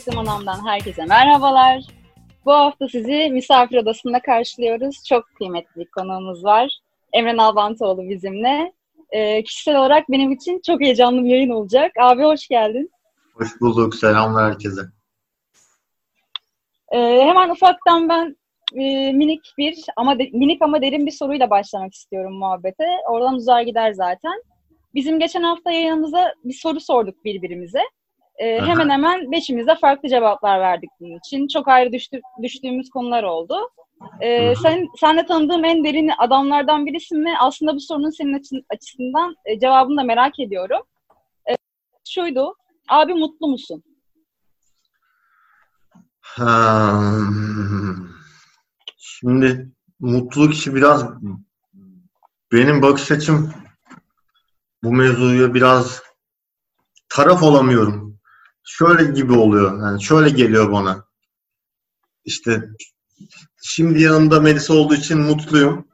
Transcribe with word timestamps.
Septim 0.00 0.18
Anam'dan 0.18 0.66
herkese 0.66 1.04
merhabalar. 1.04 1.82
Bu 2.44 2.52
hafta 2.52 2.88
sizi 2.88 3.28
misafir 3.32 3.76
odasında 3.76 4.20
karşılıyoruz. 4.22 5.04
Çok 5.04 5.24
kıymetli 5.34 5.80
bir 5.80 5.86
konuğumuz 5.86 6.44
var. 6.44 6.78
Emre 7.12 7.36
Nalbantoğlu 7.36 8.08
bizimle. 8.08 8.72
Ee, 9.10 9.42
kişisel 9.42 9.76
olarak 9.76 10.10
benim 10.10 10.32
için 10.32 10.60
çok 10.66 10.80
heyecanlı 10.80 11.24
bir 11.24 11.30
yayın 11.30 11.50
olacak. 11.50 11.92
Abi 12.00 12.22
hoş 12.22 12.48
geldin. 12.48 12.90
Hoş 13.34 13.60
bulduk. 13.60 13.94
Selamlar 13.94 14.52
herkese. 14.52 14.80
Ee, 16.92 16.98
hemen 16.98 17.50
ufaktan 17.50 18.08
ben 18.08 18.36
e, 18.74 19.12
minik 19.12 19.54
bir 19.58 19.84
ama 19.96 20.18
de, 20.18 20.30
minik 20.32 20.62
ama 20.62 20.82
derin 20.82 21.06
bir 21.06 21.12
soruyla 21.12 21.50
başlamak 21.50 21.94
istiyorum 21.94 22.38
muhabbete. 22.38 22.86
Oradan 23.08 23.34
uzar 23.34 23.62
gider 23.62 23.92
zaten. 23.92 24.42
Bizim 24.94 25.18
geçen 25.18 25.42
hafta 25.42 25.70
yayınımıza 25.70 26.34
bir 26.44 26.54
soru 26.54 26.80
sorduk 26.80 27.24
birbirimize. 27.24 27.82
Ee, 28.40 28.60
hemen 28.60 28.90
hemen 28.90 29.32
beşimiz 29.32 29.66
de 29.66 29.76
farklı 29.80 30.08
cevaplar 30.08 30.60
verdik 30.60 30.90
bunun 31.00 31.18
için. 31.18 31.48
Çok 31.48 31.68
ayrı 31.68 31.92
düştü, 31.92 32.20
düştüğümüz 32.42 32.90
konular 32.90 33.22
oldu. 33.22 33.54
Ee, 34.20 34.54
sen 34.62 34.86
senle 35.00 35.26
tanıdığım 35.26 35.64
en 35.64 35.84
derin 35.84 36.10
adamlardan 36.18 36.86
birisin 36.86 37.24
ve 37.24 37.38
aslında 37.38 37.74
bu 37.74 37.80
sorunun 37.80 38.10
senin 38.10 38.38
açın, 38.38 38.64
açısından 38.70 39.34
e, 39.44 39.60
cevabını 39.60 39.96
da 39.96 40.02
merak 40.02 40.40
ediyorum. 40.40 40.82
Ee, 41.50 41.56
şuydu, 42.08 42.54
abi 42.88 43.14
mutlu 43.14 43.48
musun? 43.48 43.82
Hmm. 46.20 48.08
Şimdi 48.98 49.70
mutluluk 50.00 50.54
işi 50.54 50.74
biraz 50.74 51.06
benim 52.52 52.82
bakış 52.82 53.10
açım 53.10 53.52
bu 54.82 54.92
mevzuya 54.92 55.54
biraz 55.54 56.02
taraf 57.08 57.42
olamıyorum. 57.42 58.09
Şöyle 58.64 59.12
gibi 59.12 59.32
oluyor. 59.32 59.82
Yani 59.82 60.02
şöyle 60.02 60.30
geliyor 60.30 60.72
bana. 60.72 61.04
İşte 62.24 62.68
şimdi 63.62 64.02
yanımda 64.02 64.40
Melisa 64.40 64.74
olduğu 64.74 64.94
için 64.94 65.18
mutluyum. 65.18 65.88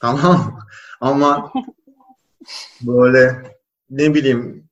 Tamam 0.00 0.60
Ama 1.00 1.52
böyle 2.80 3.52
ne 3.90 4.14
bileyim 4.14 4.68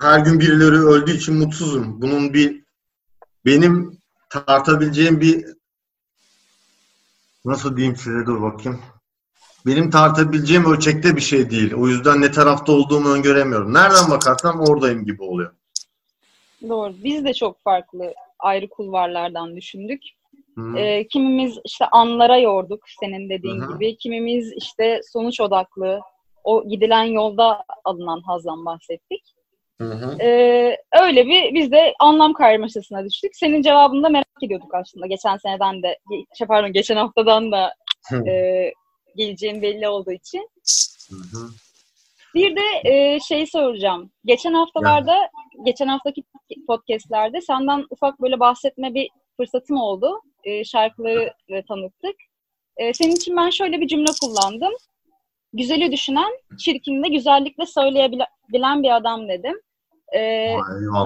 her 0.00 0.18
gün 0.18 0.40
birileri 0.40 0.76
öldüğü 0.76 1.12
için 1.12 1.34
mutsuzum. 1.34 2.02
Bunun 2.02 2.34
bir 2.34 2.64
benim 3.44 3.98
tartabileceğim 4.30 5.20
bir 5.20 5.46
nasıl 7.44 7.76
diyeyim 7.76 7.96
size 7.96 8.26
dur 8.26 8.42
bakayım. 8.42 8.82
Benim 9.66 9.90
tartabileceğim 9.90 10.64
ölçekte 10.64 11.16
bir 11.16 11.20
şey 11.20 11.50
değil. 11.50 11.74
O 11.74 11.88
yüzden 11.88 12.20
ne 12.20 12.30
tarafta 12.30 12.72
olduğumu 12.72 13.08
öngöremiyorum. 13.08 13.74
Nereden 13.74 14.10
bakarsam 14.10 14.60
oradayım 14.60 15.04
gibi 15.04 15.22
oluyor. 15.22 15.52
Doğru. 16.68 16.92
Biz 17.04 17.24
de 17.24 17.34
çok 17.34 17.62
farklı 17.62 18.14
ayrı 18.38 18.68
kulvarlardan 18.68 19.56
düşündük. 19.56 20.02
Ee, 20.76 21.06
kimimiz 21.08 21.58
işte 21.64 21.86
anlara 21.86 22.38
yorduk 22.38 22.84
senin 23.00 23.30
dediğin 23.30 23.60
Hı-hı. 23.60 23.74
gibi. 23.74 23.96
Kimimiz 23.96 24.52
işte 24.56 25.00
sonuç 25.12 25.40
odaklı, 25.40 26.00
o 26.44 26.68
gidilen 26.68 27.04
yolda 27.04 27.64
alınan 27.84 28.20
hazdan 28.20 28.64
bahsettik. 28.64 29.22
Ee, 30.20 30.76
öyle 31.02 31.26
bir 31.26 31.54
biz 31.54 31.72
de 31.72 31.94
anlam 31.98 32.32
karmaşasına 32.32 33.04
düştük. 33.04 33.36
Senin 33.36 33.62
cevabını 33.62 34.02
da 34.02 34.08
merak 34.08 34.42
ediyorduk 34.42 34.74
aslında. 34.74 35.06
Geçen 35.06 35.36
seneden 35.36 35.82
de, 35.82 35.98
şey 36.38 36.46
pardon 36.46 36.72
geçen 36.72 36.96
haftadan 36.96 37.52
da 37.52 37.74
e, 38.12 38.72
geleceğin 39.16 39.62
belli 39.62 39.88
olduğu 39.88 40.12
için. 40.12 40.50
Bir 42.34 42.56
de 42.56 42.90
e, 42.90 43.20
şey 43.20 43.46
soracağım. 43.46 44.10
Geçen 44.24 44.52
haftalarda, 44.52 45.14
yani. 45.14 45.64
geçen 45.64 45.88
haftaki 45.88 46.22
podcastlerde 46.66 47.40
senden 47.40 47.84
ufak 47.90 48.20
böyle 48.20 48.40
bahsetme 48.40 48.94
bir 48.94 49.08
fırsatım 49.36 49.76
oldu. 49.76 50.20
E, 50.44 50.64
şarkıları 50.64 51.64
tanıttık. 51.68 52.16
E, 52.76 52.94
senin 52.94 53.16
için 53.16 53.36
ben 53.36 53.50
şöyle 53.50 53.80
bir 53.80 53.88
cümle 53.88 54.10
kullandım. 54.20 54.72
Güzeli 55.52 55.92
düşünen, 55.92 56.32
çirkini 56.58 57.04
de 57.04 57.08
güzellikle 57.08 57.66
söyleyebilen 57.66 58.82
bir 58.82 58.96
adam 58.96 59.28
dedim. 59.28 59.60
Ee, 60.14 60.56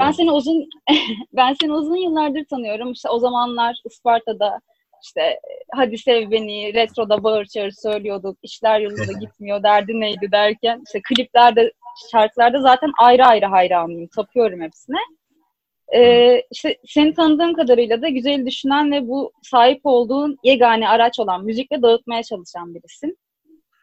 ben 0.01 0.11
seni 0.11 0.33
uzun 0.33 0.69
ben 1.33 1.57
seni 1.61 1.73
uzun 1.73 1.97
yıllardır 1.97 2.45
tanıyorum. 2.45 2.93
İşte 2.93 3.09
o 3.09 3.19
zamanlar 3.19 3.81
Isparta'da 3.85 4.61
işte 5.03 5.41
hadi 5.75 5.99
sev 5.99 6.31
beni, 6.31 6.75
retroda 6.75 7.23
bağır 7.23 7.45
çağır 7.45 7.71
söylüyorduk. 7.71 8.39
İşler 8.43 8.81
yolunda 8.81 9.13
gitmiyor, 9.21 9.63
derdi 9.63 10.01
neydi 10.01 10.33
derken 10.33 10.83
işte 10.87 11.01
kliplerde, 11.09 11.73
şarkılarda 12.13 12.61
zaten 12.61 12.93
ayrı 12.99 13.25
ayrı 13.25 13.47
hayranıyım. 13.47 14.09
Tapıyorum 14.17 14.61
hepsine. 14.61 14.99
Ee, 15.95 16.43
işte 16.51 16.77
seni 16.87 17.15
tanıdığım 17.15 17.55
kadarıyla 17.55 18.03
da 18.03 18.09
güzel 18.09 18.47
düşünen 18.47 18.93
ve 18.93 19.09
bu 19.09 19.33
sahip 19.43 19.81
olduğun 19.85 20.39
yegane 20.45 20.89
araç 20.89 21.21
olan 21.21 21.45
müzikle 21.45 21.83
dağıtmaya 21.83 22.23
çalışan 22.23 22.75
birisin. 22.75 23.19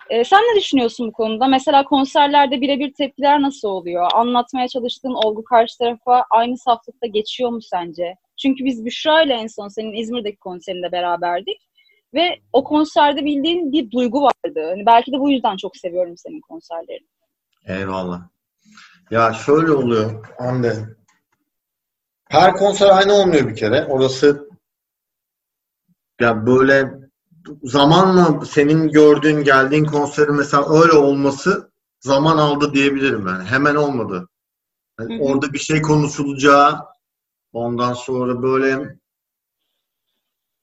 Ee, 0.09 0.23
sen 0.23 0.39
ne 0.39 0.59
düşünüyorsun 0.59 1.07
bu 1.07 1.11
konuda? 1.11 1.47
Mesela 1.47 1.83
konserlerde 1.83 2.61
birebir 2.61 2.93
tepkiler 2.93 3.41
nasıl 3.41 3.67
oluyor? 3.67 4.09
Anlatmaya 4.13 4.67
çalıştığın 4.67 5.13
olgu 5.13 5.43
karşı 5.43 5.77
tarafa 5.77 6.25
aynı 6.29 6.57
saflıkta 6.57 7.07
geçiyor 7.07 7.49
mu 7.49 7.61
sence? 7.61 8.15
Çünkü 8.37 8.65
biz 8.65 8.85
Büşra 8.85 9.21
ile 9.21 9.33
en 9.33 9.47
son 9.47 9.67
senin 9.67 9.93
İzmir'deki 9.93 10.37
konserinde 10.37 10.91
beraberdik. 10.91 11.69
Ve 12.13 12.39
o 12.53 12.63
konserde 12.63 13.25
bildiğin 13.25 13.71
bir 13.71 13.91
duygu 13.91 14.21
vardı. 14.21 14.67
Hani 14.69 14.85
belki 14.85 15.11
de 15.11 15.19
bu 15.19 15.29
yüzden 15.31 15.57
çok 15.57 15.77
seviyorum 15.77 16.17
senin 16.17 16.41
konserlerini. 16.41 17.07
Eyvallah. 17.65 18.21
Ya 19.11 19.33
şöyle 19.33 19.71
oluyor 19.71 20.25
Hande. 20.37 20.75
Her 22.29 22.53
konser 22.53 22.89
aynı 22.89 23.13
olmuyor 23.13 23.47
bir 23.47 23.55
kere. 23.55 23.85
Orası 23.85 24.49
ya 26.21 26.45
böyle 26.45 26.91
zamanla 27.63 28.45
senin 28.45 28.89
gördüğün, 28.89 29.43
geldiğin 29.43 29.85
konserin 29.85 30.35
mesela 30.35 30.81
öyle 30.81 30.93
olması 30.93 31.71
zaman 31.99 32.37
aldı 32.37 32.73
diyebilirim 32.73 33.27
yani. 33.27 33.43
Hemen 33.43 33.75
olmadı. 33.75 34.29
Yani 34.99 35.21
orada 35.21 35.53
bir 35.53 35.59
şey 35.59 35.81
konuşulacağı, 35.81 36.85
ondan 37.57 37.93
sonra 37.93 38.41
böyle 38.41 38.99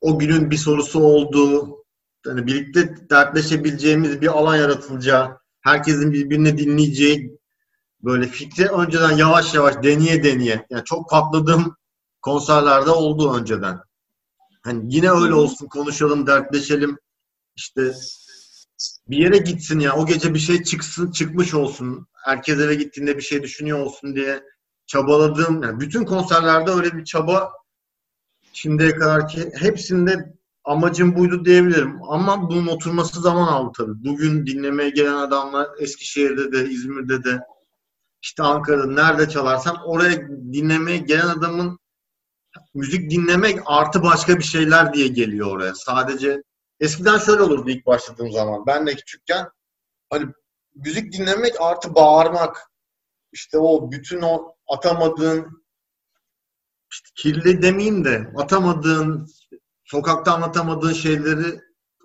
o 0.00 0.18
günün 0.18 0.50
bir 0.50 0.56
sorusu 0.56 1.00
olduğu, 1.00 1.84
yani 2.26 2.46
birlikte 2.46 3.08
dertleşebileceğimiz 3.10 4.20
bir 4.20 4.26
alan 4.28 4.56
yaratılacağı, 4.56 5.38
herkesin 5.60 6.12
birbirini 6.12 6.58
dinleyeceği 6.58 7.38
böyle 8.02 8.26
fikri 8.26 8.68
önceden 8.68 9.16
yavaş 9.16 9.54
yavaş 9.54 9.82
deneye 9.82 10.24
deneye 10.24 10.66
yani 10.70 10.84
çok 10.84 11.10
patladığım 11.10 11.76
konserlerde 12.22 12.90
oldu 12.90 13.34
önceden. 13.34 13.80
Hani 14.62 14.94
yine 14.94 15.10
öyle 15.10 15.34
olsun 15.34 15.66
konuşalım, 15.66 16.26
dertleşelim. 16.26 16.98
İşte 17.56 17.92
bir 19.08 19.16
yere 19.16 19.38
gitsin 19.38 19.80
ya 19.80 19.96
o 19.96 20.06
gece 20.06 20.34
bir 20.34 20.38
şey 20.38 20.62
çıksın, 20.62 21.10
çıkmış 21.10 21.54
olsun. 21.54 22.06
Herkes 22.12 22.60
eve 22.60 22.74
gittiğinde 22.74 23.16
bir 23.16 23.22
şey 23.22 23.42
düşünüyor 23.42 23.78
olsun 23.78 24.16
diye 24.16 24.42
çabaladığım 24.86 25.62
yani 25.62 25.80
bütün 25.80 26.04
konserlerde 26.04 26.70
öyle 26.70 26.92
bir 26.92 27.04
çaba 27.04 27.52
şimdiye 28.52 28.90
kadar 28.90 29.28
ki 29.28 29.52
hepsinde 29.58 30.34
amacım 30.64 31.16
buydu 31.16 31.44
diyebilirim. 31.44 31.98
Ama 32.08 32.50
bunun 32.50 32.66
oturması 32.66 33.20
zaman 33.20 33.46
aldı 33.48 33.72
tabii. 33.76 34.04
Bugün 34.04 34.46
dinlemeye 34.46 34.90
gelen 34.90 35.14
adamlar 35.14 35.68
Eskişehir'de 35.78 36.52
de, 36.52 36.70
İzmir'de 36.70 37.24
de, 37.24 37.40
işte 38.22 38.42
Ankara'da 38.42 38.86
nerede 38.86 39.28
çalarsam 39.28 39.76
oraya 39.84 40.28
dinlemeye 40.28 40.98
gelen 40.98 41.28
adamın 41.28 41.78
müzik 42.74 43.10
dinlemek 43.10 43.58
artı 43.66 44.02
başka 44.02 44.38
bir 44.38 44.44
şeyler 44.44 44.94
diye 44.94 45.08
geliyor 45.08 45.50
oraya. 45.50 45.74
Sadece 45.74 46.42
eskiden 46.80 47.18
şöyle 47.18 47.42
olurdu 47.42 47.70
ilk 47.70 47.86
başladığım 47.86 48.32
zaman. 48.32 48.66
Ben 48.66 48.86
de 48.86 48.94
küçükken 48.94 49.48
hani 50.10 50.26
müzik 50.74 51.12
dinlemek 51.12 51.60
artı 51.60 51.94
bağırmak 51.94 52.70
işte 53.32 53.58
o 53.58 53.90
bütün 53.90 54.22
o 54.22 54.54
atamadığın 54.68 55.64
işte 56.90 57.08
kirli 57.14 57.62
demeyeyim 57.62 58.04
de 58.04 58.32
atamadığın 58.36 59.28
sokakta 59.84 60.34
anlatamadığın 60.34 60.92
şeyleri 60.92 61.60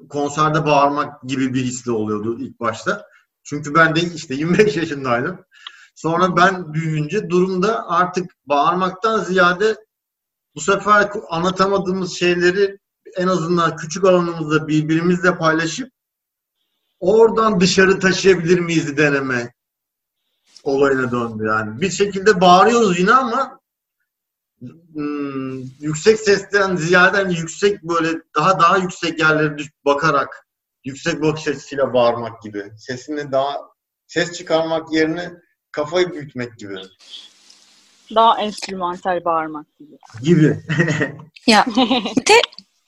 konserde 0.09 0.65
bağırmak 0.65 1.23
gibi 1.23 1.53
bir 1.53 1.63
hisle 1.63 1.91
oluyordu 1.91 2.39
ilk 2.39 2.59
başta. 2.59 3.05
Çünkü 3.43 3.73
ben 3.73 3.95
de 3.95 4.01
işte 4.01 4.35
25 4.35 4.77
yaşındaydım. 4.77 5.45
Sonra 5.95 6.35
ben 6.37 6.73
büyüyünce 6.73 7.29
durumda 7.29 7.89
artık 7.89 8.31
bağırmaktan 8.45 9.23
ziyade 9.23 9.75
bu 10.55 10.61
sefer 10.61 11.09
anlatamadığımız 11.29 12.13
şeyleri 12.13 12.79
en 13.17 13.27
azından 13.27 13.75
küçük 13.75 14.05
alanımızda 14.05 14.67
birbirimizle 14.67 15.37
paylaşıp 15.37 15.91
oradan 16.99 17.59
dışarı 17.59 17.99
taşıyabilir 17.99 18.59
miyiz 18.59 18.97
deneme 18.97 19.53
olayına 20.63 21.11
döndü 21.11 21.45
yani. 21.47 21.81
Bir 21.81 21.89
şekilde 21.89 22.41
bağırıyoruz 22.41 22.99
yine 22.99 23.11
ama 23.11 23.59
hmm, 24.93 25.59
yüksek 25.59 26.19
sesten 26.19 26.75
ziyade 26.75 27.17
hani 27.17 27.37
yüksek 27.37 27.83
böyle 27.83 28.21
daha 28.35 28.59
daha 28.59 28.77
yüksek 28.77 29.19
yerlere 29.19 29.55
bakarak 29.85 30.47
yüksek 30.85 31.21
bakış 31.21 31.47
açısıyla 31.47 31.93
bağırmak 31.93 32.41
gibi. 32.41 32.71
Sesini 32.77 33.31
daha 33.31 33.57
ses 34.07 34.31
çıkarmak 34.31 34.93
yerine 34.93 35.31
kafayı 35.71 36.13
büyütmek 36.13 36.57
gibi. 36.57 36.75
daha 38.15 38.41
enstrümantal 38.41 39.25
bağırmak 39.25 39.65
gibi. 39.79 39.97
Gibi. 40.23 40.59
ya 41.47 41.65
bir 42.17 42.25
de 42.25 42.41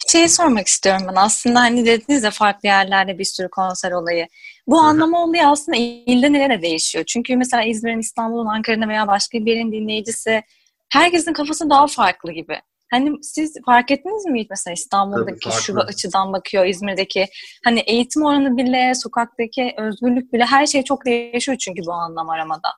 şeyi 0.08 0.30
sormak 0.30 0.68
istiyorum 0.68 1.06
ben. 1.10 1.16
Aslında 1.16 1.60
hani 1.60 1.86
dediniz 1.86 2.24
ya 2.24 2.32
farklı 2.32 2.68
yerlerde 2.68 3.20
bir 3.20 3.26
sürü 3.26 3.50
konser 3.50 3.92
olayı. 3.92 4.28
Bu 4.68 4.78
Hı-hı. 4.78 4.88
anlama 4.88 5.24
olayı 5.24 5.48
aslında 5.48 5.78
ilde 5.78 6.34
nelere 6.34 6.62
değişiyor? 6.62 7.06
Çünkü 7.06 7.36
mesela 7.36 7.64
İzmir'in, 7.64 8.00
İstanbul'un, 8.00 8.46
Ankara'nın 8.46 8.90
veya 8.90 9.08
başka 9.08 9.38
bir 9.38 9.56
yerin 9.56 9.72
dinleyicisi 9.72 10.44
herkesin 10.90 11.34
kafası 11.34 11.70
daha 11.70 11.88
farklı 11.88 12.32
gibi. 12.32 12.62
Hani 12.92 13.24
siz 13.24 13.54
fark 13.66 13.92
ettiniz 13.92 14.26
mi 14.26 14.46
mesela 14.50 14.74
İstanbul'daki 14.74 15.50
şu 15.52 15.80
açıdan 15.80 16.34
bakıyor, 16.34 16.66
İzmir'deki 16.66 17.28
hani 17.66 17.80
eğitim 17.80 18.26
oranı 18.26 18.58
bile, 18.58 18.94
sokaktaki 18.96 19.74
özgürlük 19.78 20.34
bile 20.34 20.46
her 20.46 20.66
şey 20.66 20.84
çok 20.84 21.06
değişiyor 21.06 21.58
çünkü 21.58 21.82
bu 21.86 21.94
anlam 21.94 22.30
aramada. 22.30 22.70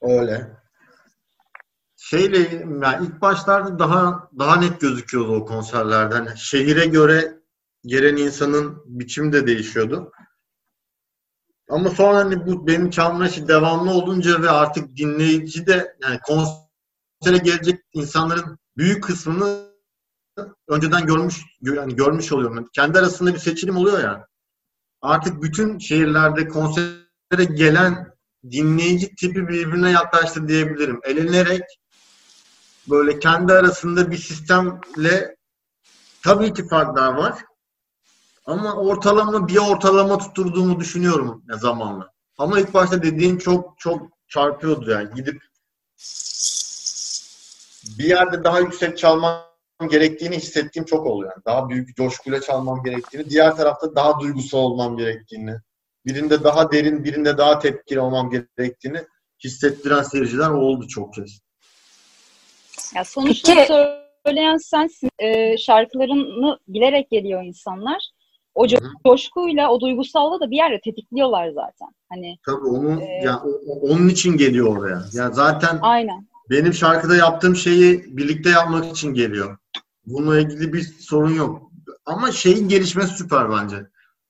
Öyle. 0.00 0.46
Şeyle 1.96 2.38
yani 2.82 3.06
ilk 3.06 3.20
başlarda 3.20 3.78
daha 3.78 4.28
daha 4.38 4.56
net 4.56 4.80
gözüküyordu 4.80 5.36
o 5.36 5.44
konserlerden. 5.46 6.24
Yani 6.24 6.38
şehire 6.38 6.86
göre 6.86 7.32
gelen 7.86 8.16
insanın 8.16 8.82
biçimi 8.86 9.32
de 9.32 9.46
değişiyordu. 9.46 10.12
Ama 11.72 11.90
sonra 11.90 12.18
hani 12.18 12.46
bu 12.46 12.66
benim 12.66 12.90
çalma 12.90 13.28
işi 13.28 13.48
devamlı 13.48 13.90
olunca 13.90 14.42
ve 14.42 14.50
artık 14.50 14.96
dinleyici 14.96 15.66
de 15.66 15.96
yani 16.02 16.18
konsere 16.22 17.38
gelecek 17.42 17.80
insanların 17.92 18.58
büyük 18.76 19.04
kısmını 19.04 19.68
önceden 20.68 21.06
görmüş 21.06 21.40
yani 21.62 21.96
görmüş 21.96 22.32
oluyorum. 22.32 22.68
Kendi 22.72 22.98
arasında 22.98 23.34
bir 23.34 23.38
seçilim 23.38 23.76
oluyor 23.76 24.00
ya. 24.00 24.26
Artık 25.02 25.42
bütün 25.42 25.78
şehirlerde 25.78 26.48
konsere 26.48 27.44
gelen 27.54 28.14
dinleyici 28.50 29.14
tipi 29.14 29.48
birbirine 29.48 29.90
yaklaştı 29.90 30.48
diyebilirim. 30.48 31.00
Elenerek 31.04 31.62
böyle 32.90 33.18
kendi 33.18 33.52
arasında 33.52 34.10
bir 34.10 34.18
sistemle 34.18 35.36
tabii 36.22 36.52
ki 36.52 36.68
farklar 36.68 37.14
var. 37.14 37.34
Ama 38.44 38.74
ortalama 38.74 39.48
bir 39.48 39.56
ortalama 39.56 40.18
tutturduğumu 40.18 40.80
düşünüyorum 40.80 41.44
zamanla. 41.60 42.12
Ama 42.38 42.60
ilk 42.60 42.74
başta 42.74 43.02
dediğin 43.02 43.38
çok 43.38 43.78
çok 43.78 44.02
çarpıyordu 44.28 44.90
yani. 44.90 45.14
Gidip 45.14 45.42
bir 47.98 48.04
yerde 48.04 48.44
daha 48.44 48.60
yüksek 48.60 48.98
çalmam 48.98 49.42
gerektiğini 49.90 50.36
hissettiğim 50.36 50.86
çok 50.86 51.06
oluyor. 51.06 51.32
Yani 51.32 51.44
daha 51.44 51.68
büyük 51.68 51.96
coşkuyla 51.96 52.40
çalmam 52.40 52.82
gerektiğini, 52.84 53.30
diğer 53.30 53.56
tarafta 53.56 53.94
daha 53.94 54.20
duygusal 54.20 54.58
olmam 54.58 54.96
gerektiğini, 54.96 55.56
birinde 56.06 56.44
daha 56.44 56.72
derin, 56.72 57.04
birinde 57.04 57.38
daha 57.38 57.58
tepkili 57.58 58.00
olmam 58.00 58.30
gerektiğini 58.30 59.04
hissettiren 59.44 60.02
seyirciler 60.02 60.50
oldu 60.50 60.88
çok 60.88 61.14
kez. 61.14 61.40
Ya 62.94 63.04
sonuçta 63.04 63.54
Peki. 63.54 63.72
söyleyen 64.26 64.56
sensin. 64.56 65.10
E, 65.18 65.58
şarkılarını 65.58 66.58
bilerek 66.68 67.10
geliyor 67.10 67.42
insanlar. 67.42 68.11
O 68.54 68.66
co- 68.66 68.92
coşkuyla, 69.06 69.70
o 69.70 69.80
duygusallığı 69.80 70.40
da 70.40 70.50
bir 70.50 70.56
yerde 70.56 70.80
tetikliyorlar 70.80 71.48
zaten. 71.48 71.88
Hani 72.08 72.38
Tabii 72.46 72.66
onun 72.66 73.00
e, 73.00 73.22
yani 73.24 73.40
onun 73.80 74.08
için 74.08 74.36
geliyor 74.36 74.76
oraya. 74.76 75.04
Yani 75.12 75.34
zaten 75.34 75.78
Aynen. 75.82 76.32
Benim 76.50 76.74
şarkıda 76.74 77.16
yaptığım 77.16 77.56
şeyi 77.56 78.16
birlikte 78.16 78.50
yapmak 78.50 78.84
için 78.84 79.14
geliyor. 79.14 79.58
Bununla 80.06 80.40
ilgili 80.40 80.72
bir 80.72 80.82
sorun 80.82 81.34
yok. 81.34 81.70
Ama 82.06 82.32
şeyin 82.32 82.68
gelişmesi 82.68 83.14
süper 83.14 83.50
bence. 83.50 83.86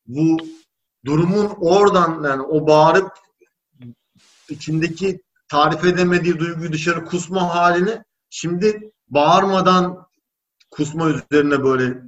Bu 0.06 0.36
durumun 1.04 1.50
oradan 1.60 2.24
yani 2.24 2.42
o 2.42 2.66
bağırıp 2.66 3.10
içindeki 4.48 5.22
tarif 5.48 5.84
edemediği 5.84 6.38
duyguyu 6.38 6.72
dışarı 6.72 7.04
kusma 7.04 7.54
halini 7.54 8.02
şimdi 8.30 8.92
bağırmadan 9.08 10.06
kusma 10.70 11.10
üzerine 11.10 11.64
böyle 11.64 12.02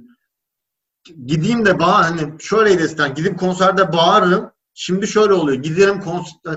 gideyim 1.25 1.65
de 1.65 1.79
bağır 1.79 2.03
hani 2.03 2.41
şöyle 2.41 2.83
eskiden 2.83 3.13
gidip 3.15 3.39
konserde 3.39 3.93
bağırırım. 3.93 4.51
Şimdi 4.73 5.07
şöyle 5.07 5.33
oluyor. 5.33 5.63
Giderim 5.63 6.01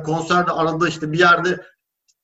konserde 0.04 0.50
arada 0.50 0.88
işte 0.88 1.12
bir 1.12 1.18
yerde 1.18 1.60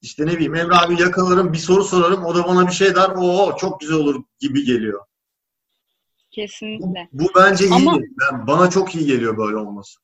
işte 0.02 0.26
ne 0.26 0.32
bileyim 0.32 0.54
Emre 0.54 0.74
abi 0.74 1.02
yakalarım 1.02 1.52
bir 1.52 1.58
soru 1.58 1.84
sorarım 1.84 2.24
o 2.24 2.34
da 2.34 2.48
bana 2.48 2.66
bir 2.66 2.72
şey 2.72 2.94
der 2.94 3.10
o 3.16 3.56
çok 3.56 3.80
güzel 3.80 3.96
olur 3.96 4.24
gibi 4.40 4.64
geliyor. 4.64 5.00
Kesinlikle. 6.30 7.08
Bu, 7.12 7.24
bu 7.24 7.28
bence 7.36 7.64
iyi. 7.64 7.74
Ama, 7.74 7.98
ben, 8.00 8.46
bana 8.46 8.70
çok 8.70 8.94
iyi 8.94 9.06
geliyor 9.06 9.36
böyle 9.36 9.56
olması. 9.56 10.00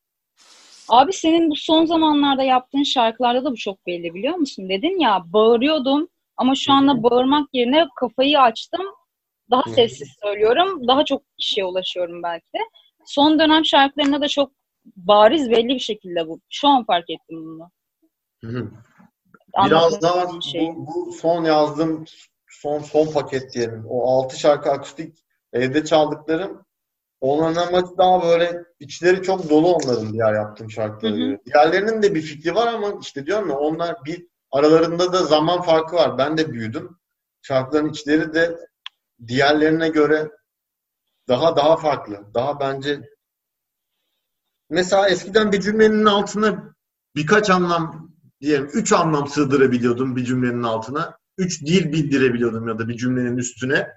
Abi 0.89 1.13
senin 1.13 1.51
bu 1.51 1.57
son 1.57 1.85
zamanlarda 1.85 2.43
yaptığın 2.43 2.83
şarkılarda 2.83 3.45
da 3.45 3.51
bu 3.51 3.57
çok 3.57 3.87
belli 3.87 4.15
biliyor 4.15 4.35
musun? 4.35 4.69
Dedin 4.69 5.01
ya 5.01 5.23
bağırıyordum 5.27 6.09
ama 6.37 6.55
şu 6.55 6.73
anda 6.73 7.03
bağırmak 7.03 7.49
yerine 7.53 7.89
kafayı 7.97 8.41
açtım. 8.41 8.87
Daha 9.51 9.63
sessiz 9.63 10.09
söylüyorum. 10.23 10.89
Daha 10.89 11.05
çok 11.05 11.23
kişiye 11.39 11.65
ulaşıyorum 11.67 12.23
belki 12.23 12.47
de. 12.55 12.59
Son 13.07 13.39
dönem 13.39 13.65
şarkılarında 13.65 14.21
da 14.21 14.29
çok 14.29 14.53
bariz 14.97 15.51
belli 15.51 15.69
bir 15.69 15.79
şekilde 15.79 16.29
bu. 16.29 16.41
Şu 16.51 16.69
an 16.69 16.85
fark 16.85 17.11
ettim 17.11 17.45
bunu. 17.45 17.71
Hı 18.45 18.71
Biraz 19.67 20.03
daha 20.03 20.41
şey. 20.41 20.61
bu, 20.61 20.87
bu 20.87 21.13
son 21.13 21.45
yazdığım 21.45 22.05
son 22.49 22.79
son 22.79 23.13
paket 23.13 23.53
diyelim. 23.53 23.85
O 23.89 24.11
altı 24.11 24.39
şarkı 24.39 24.71
akustik 24.71 25.19
evde 25.53 25.85
çaldıklarım 25.85 26.65
onların 27.21 27.67
amacı 27.67 27.99
daha 27.99 28.23
böyle 28.23 28.65
içleri 28.81 29.23
çok 29.23 29.51
dolu 29.51 29.75
onların 29.75 30.13
diğer 30.13 30.35
yaptığım 30.35 30.71
şarkıları. 30.71 31.15
Hı 31.15 31.33
hı. 31.33 31.39
Diğerlerinin 31.47 32.03
de 32.03 32.15
bir 32.15 32.23
fikri 32.23 32.55
var 32.55 32.67
ama 32.67 32.99
işte 33.03 33.27
diyorum 33.27 33.51
ya 33.51 33.59
onlar 33.59 33.97
bir 34.05 34.27
aralarında 34.53 35.13
da 35.13 35.25
zaman 35.25 35.63
farkı 35.63 35.97
var. 35.97 36.19
Ben 36.19 36.39
de 36.39 36.53
büyüdüm. 36.53 36.97
Şarkıların 37.43 37.89
içleri 37.89 38.35
de 38.35 38.57
diğerlerine 39.27 39.89
göre 39.89 40.31
daha 41.29 41.57
daha 41.57 41.77
farklı. 41.77 42.35
Daha 42.35 42.61
bence 42.61 43.01
mesela 44.71 45.09
eskiden 45.09 45.53
bir 45.53 45.61
cümlenin 45.61 46.05
altına 46.05 46.75
birkaç 47.17 47.51
anlam 47.51 48.11
diyelim 48.41 48.71
üç 48.73 48.93
anlam 48.93 49.29
sığdırabiliyordum 49.29 50.17
bir 50.17 50.25
cümlenin 50.25 50.63
altına. 50.63 51.19
Üç 51.39 51.63
dil 51.63 51.93
bildirebiliyordum 51.93 52.69
ya 52.69 52.79
da 52.79 52.89
bir 52.89 52.97
cümlenin 52.97 53.37
üstüne. 53.37 53.89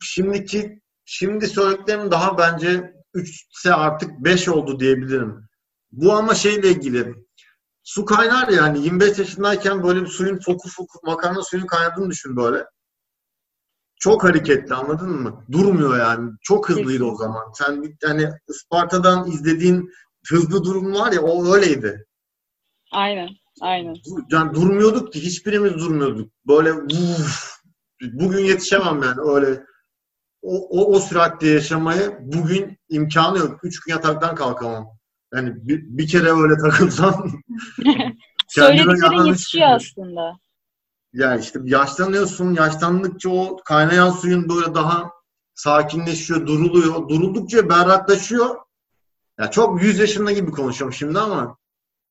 Şimdiki 0.00 0.82
şimdi 1.04 1.46
söylediklerim 1.46 2.10
daha 2.10 2.38
bence 2.38 2.94
üçse 3.14 3.74
artık 3.74 4.10
beş 4.10 4.48
oldu 4.48 4.80
diyebilirim. 4.80 5.48
Bu 5.92 6.12
ama 6.12 6.34
şeyle 6.34 6.70
ilgili 6.70 7.14
su 7.82 8.04
kaynar 8.04 8.48
yani 8.48 8.84
25 8.84 9.18
yaşındayken 9.18 9.82
böyle 9.82 10.06
suyun 10.06 10.38
fokur 10.38 10.70
fokur 10.70 11.00
makarna 11.02 11.42
suyun 11.42 11.66
kaynadığını 11.66 12.10
düşün 12.10 12.36
böyle. 12.36 12.64
Çok 14.02 14.24
hareketli 14.24 14.74
anladın 14.74 15.10
mı? 15.10 15.44
Durmuyor 15.52 15.98
yani. 15.98 16.30
Çok 16.42 16.68
hızlıydı 16.68 17.04
o 17.04 17.14
zaman. 17.16 17.42
Sen 17.54 17.96
yani 18.02 18.28
Isparta'dan 18.48 19.30
izlediğin 19.30 19.90
hızlı 20.26 20.64
durum 20.64 20.94
var 20.94 21.12
ya 21.12 21.20
o 21.20 21.54
öyleydi. 21.54 22.06
Aynen. 22.92 23.28
Aynen. 23.60 23.94
Yani 24.30 24.54
durmuyorduk 24.54 25.12
ki 25.12 25.22
hiçbirimiz 25.22 25.74
durmuyorduk. 25.74 26.32
Böyle 26.48 26.72
uf, 26.72 27.56
bugün 28.12 28.44
yetişemem 28.44 29.02
yani 29.02 29.20
öyle 29.20 29.64
o, 30.42 30.68
o, 30.68 30.94
o 30.94 31.00
süratte 31.00 31.48
yaşamayı 31.48 32.18
bugün 32.20 32.78
imkanı 32.88 33.38
yok. 33.38 33.64
Üç 33.64 33.80
gün 33.80 33.92
yataktan 33.92 34.34
kalkamam. 34.34 34.86
Yani 35.34 35.52
bir, 35.56 35.82
bir 35.82 36.08
kere 36.08 36.32
öyle 36.32 36.56
takılsam 36.56 37.14
Söylediklerin 38.48 39.24
yetişiyor 39.24 39.68
aslında. 39.70 40.32
Yani 41.12 41.40
işte 41.40 41.60
yaşlanıyorsun. 41.64 42.54
Yaşlandıkça 42.54 43.28
o 43.30 43.56
kaynayan 43.64 44.10
suyun 44.10 44.48
böyle 44.48 44.74
daha 44.74 45.10
sakinleşiyor, 45.54 46.46
duruluyor. 46.46 47.08
Duruldukça 47.08 47.68
berraklaşıyor. 47.68 48.56
Ya 49.38 49.50
çok 49.50 49.82
yüz 49.82 49.98
yaşında 49.98 50.32
gibi 50.32 50.50
konuşuyorum 50.50 50.94
şimdi 50.94 51.18
ama 51.18 51.56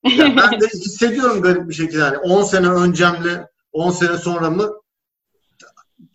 ya 0.04 0.36
ben 0.38 0.62
de 0.62 0.68
hissediyorum 0.68 1.42
garip 1.42 1.70
bir 1.70 1.74
şekilde. 1.74 2.02
Yani 2.02 2.18
10 2.18 2.44
sene 2.44 2.70
öncemle 2.70 3.48
10 3.72 3.92
sene 3.92 4.18
sonra 4.18 4.50
mı 4.50 4.74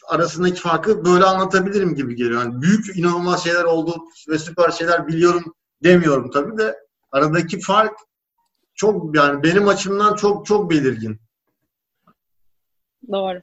arasındaki 0.08 0.60
farkı 0.60 1.04
böyle 1.04 1.24
anlatabilirim 1.24 1.94
gibi 1.94 2.16
geliyor. 2.16 2.42
Yani 2.42 2.62
büyük 2.62 2.96
inanılmaz 2.96 3.44
şeyler 3.44 3.64
oldu 3.64 3.96
ve 4.28 4.38
süper 4.38 4.70
şeyler 4.70 5.06
biliyorum 5.06 5.54
demiyorum 5.82 6.30
tabii 6.30 6.58
de 6.58 6.76
aradaki 7.12 7.60
fark 7.60 7.98
çok 8.74 9.16
yani 9.16 9.42
benim 9.42 9.68
açımdan 9.68 10.14
çok 10.14 10.46
çok 10.46 10.70
belirgin. 10.70 11.20
Doğru. 13.12 13.42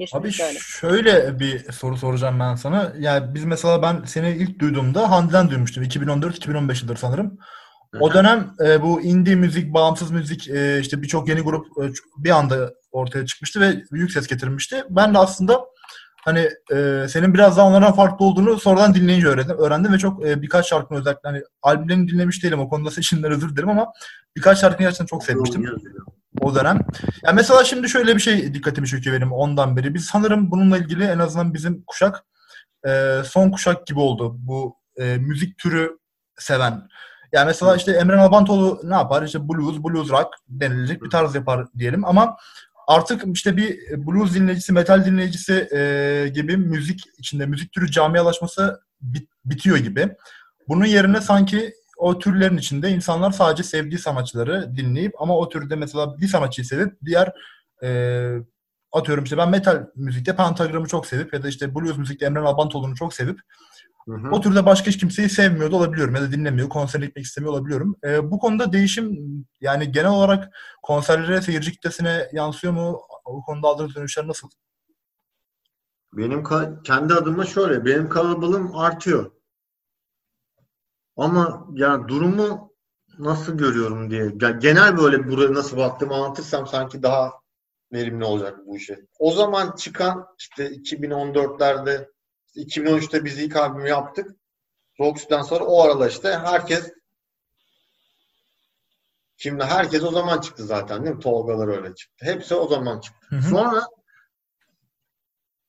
Kesinlikle 0.00 0.44
Abi 0.44 0.48
öyle. 0.48 0.58
şöyle 0.58 1.40
bir 1.40 1.72
soru 1.72 1.96
soracağım 1.96 2.40
ben 2.40 2.54
sana. 2.54 2.92
Yani 2.98 3.34
biz 3.34 3.44
mesela 3.44 3.82
ben 3.82 4.04
seni 4.04 4.30
ilk 4.30 4.58
duyduğumda 4.58 5.10
Hande'den 5.10 5.50
duymuştum. 5.50 5.84
2014-2015 5.84 6.82
yıldır 6.82 6.96
sanırım. 6.96 7.38
O 8.00 8.14
dönem 8.14 8.50
e, 8.64 8.82
bu 8.82 9.00
indie 9.00 9.34
müzik, 9.34 9.74
bağımsız 9.74 10.10
müzik, 10.10 10.48
e, 10.48 10.80
işte 10.80 11.02
birçok 11.02 11.28
yeni 11.28 11.40
grup 11.40 11.66
e, 11.66 11.92
bir 12.18 12.30
anda 12.30 12.72
ortaya 12.90 13.26
çıkmıştı 13.26 13.60
ve 13.60 13.82
büyük 13.92 14.12
ses 14.12 14.26
getirmişti. 14.26 14.84
Ben 14.90 15.14
de 15.14 15.18
aslında 15.18 15.60
hani 16.24 16.48
e, 16.72 17.06
senin 17.08 17.34
biraz 17.34 17.56
daha 17.56 17.66
onlardan 17.66 17.92
farklı 17.92 18.24
olduğunu 18.24 18.60
sonradan 18.60 18.94
dinleyince 18.94 19.26
öğrendim. 19.26 19.58
Öğrendim 19.58 19.92
ve 19.92 19.98
çok 19.98 20.26
e, 20.26 20.42
birkaç 20.42 20.68
şarkını 20.68 20.98
özellikle 20.98 21.28
hani 21.28 21.42
albümlerini 21.62 22.08
dinlemiş 22.08 22.44
değilim. 22.44 22.60
O 22.60 22.68
konuda 22.68 22.90
seçimden 22.90 23.32
özür 23.32 23.52
dilerim 23.52 23.68
ama 23.68 23.92
birkaç 24.36 24.58
şarkını 24.58 24.86
gerçekten 24.86 25.06
çok 25.06 25.24
sevmiştim. 25.24 25.64
O 26.40 26.54
dönem. 26.54 26.80
Yani 27.22 27.34
mesela 27.34 27.64
şimdi 27.64 27.88
şöyle 27.88 28.14
bir 28.14 28.20
şey 28.20 28.54
dikkatimi 28.54 28.88
çekiyor 28.88 29.16
benim 29.16 29.32
ondan 29.32 29.76
beri. 29.76 29.94
Biz 29.94 30.04
sanırım 30.04 30.50
bununla 30.50 30.78
ilgili 30.78 31.04
en 31.04 31.18
azından 31.18 31.54
bizim 31.54 31.82
kuşak 31.86 32.24
e, 32.88 33.22
son 33.24 33.50
kuşak 33.50 33.86
gibi 33.86 34.00
oldu. 34.00 34.36
Bu 34.38 34.76
e, 34.96 35.16
müzik 35.16 35.58
türü 35.58 35.98
seven. 36.38 36.88
Yani 37.32 37.46
mesela 37.46 37.76
işte 37.76 37.92
Emre 37.92 38.16
Nabantoğlu 38.16 38.80
ne 38.84 38.94
yapar? 38.94 39.22
İşte 39.22 39.48
blues, 39.48 39.78
blues 39.84 40.10
rock 40.10 40.28
denilecek 40.48 41.02
bir 41.02 41.10
tarz 41.10 41.34
yapar 41.34 41.66
diyelim 41.78 42.04
ama 42.04 42.36
artık 42.88 43.22
işte 43.34 43.56
bir 43.56 43.78
blues 44.06 44.34
dinleyicisi, 44.34 44.72
metal 44.72 45.04
dinleyicisi 45.04 45.68
e, 45.72 46.28
gibi 46.34 46.56
müzik 46.56 47.00
içinde, 47.18 47.46
müzik 47.46 47.72
türü 47.72 47.90
camialaşması 47.90 48.80
bit, 49.00 49.28
bitiyor 49.44 49.76
gibi. 49.76 50.16
Bunun 50.68 50.84
yerine 50.84 51.20
sanki 51.20 51.74
o 51.98 52.18
türlerin 52.18 52.56
içinde 52.56 52.90
insanlar 52.90 53.30
sadece 53.30 53.62
sevdiği 53.62 53.98
sanatçıları 53.98 54.76
dinleyip 54.76 55.12
ama 55.22 55.36
o 55.36 55.48
türde 55.48 55.76
mesela 55.76 56.18
bir 56.20 56.28
sanatçıyı 56.28 56.64
sevip 56.64 56.98
diğer 57.04 57.32
e, 57.82 57.88
atıyorum 58.92 59.24
işte 59.24 59.38
ben 59.38 59.50
metal 59.50 59.86
müzikte 59.96 60.36
Pentagram'ı 60.36 60.86
çok 60.86 61.06
sevip 61.06 61.34
ya 61.34 61.42
da 61.42 61.48
işte 61.48 61.74
blues 61.74 61.98
müzikte 61.98 62.26
Emre 62.26 62.40
Albantoğlu'nu 62.40 62.94
çok 62.94 63.14
sevip 63.14 63.40
Hı 64.08 64.14
hı. 64.14 64.30
O 64.30 64.40
türde 64.40 64.66
başka 64.66 64.86
hiç 64.86 64.98
kimseyi 64.98 65.28
sevmiyor 65.28 65.70
da 65.70 65.76
olabiliyorum 65.76 66.14
ya 66.14 66.22
da 66.22 66.32
dinlemiyor, 66.32 66.68
konser 66.68 67.00
gitmek 67.00 67.24
istemiyor 67.24 67.52
olabiliyorum. 67.52 67.96
E, 68.04 68.30
bu 68.30 68.38
konuda 68.38 68.72
değişim 68.72 69.18
yani 69.60 69.92
genel 69.92 70.10
olarak 70.10 70.54
konserlere, 70.82 71.42
seyirci 71.42 71.72
kitlesine 71.72 72.28
yansıyor 72.32 72.72
mu? 72.72 73.00
Bu 73.26 73.42
konuda 73.42 73.68
aldığınız 73.68 73.94
dönüşler 73.94 74.28
nasıl? 74.28 74.48
Benim 76.12 76.44
kendi 76.84 77.14
adıma 77.14 77.44
şöyle, 77.44 77.84
benim 77.84 78.08
kalabalığım 78.08 78.76
artıyor. 78.76 79.30
Ama 81.18 81.66
yani 81.72 82.08
durumu 82.08 82.72
nasıl 83.18 83.58
görüyorum 83.58 84.10
diye. 84.10 84.32
Yani 84.40 84.58
genel 84.58 84.98
böyle 84.98 85.30
buraya 85.30 85.54
nasıl 85.54 85.76
baktığımı 85.76 86.14
anlatırsam 86.14 86.66
sanki 86.66 87.02
daha 87.02 87.32
verimli 87.92 88.24
olacak 88.24 88.58
bu 88.66 88.76
işe. 88.76 89.06
O 89.18 89.32
zaman 89.32 89.76
çıkan 89.76 90.26
işte 90.38 90.70
2014'lerde 90.70 92.08
2013'te 92.56 93.24
biz 93.24 93.38
ilk 93.38 93.56
albümü 93.56 93.88
yaptık. 93.88 94.36
Roxy'den 95.00 95.42
sonra 95.42 95.64
o 95.64 95.82
aralar 95.82 96.10
işte 96.10 96.38
herkes 96.44 96.92
Şimdi 99.40 99.64
herkes 99.64 100.02
o 100.02 100.10
zaman 100.10 100.40
çıktı 100.40 100.64
zaten 100.64 101.04
değil 101.04 101.16
mi? 101.16 101.22
Tolgalar 101.22 101.68
öyle 101.68 101.94
çıktı. 101.94 102.26
Hepsi 102.26 102.54
o 102.54 102.68
zaman 102.68 103.00
çıktı. 103.00 103.26
Hı 103.28 103.36
hı. 103.36 103.42
Sonra 103.42 103.86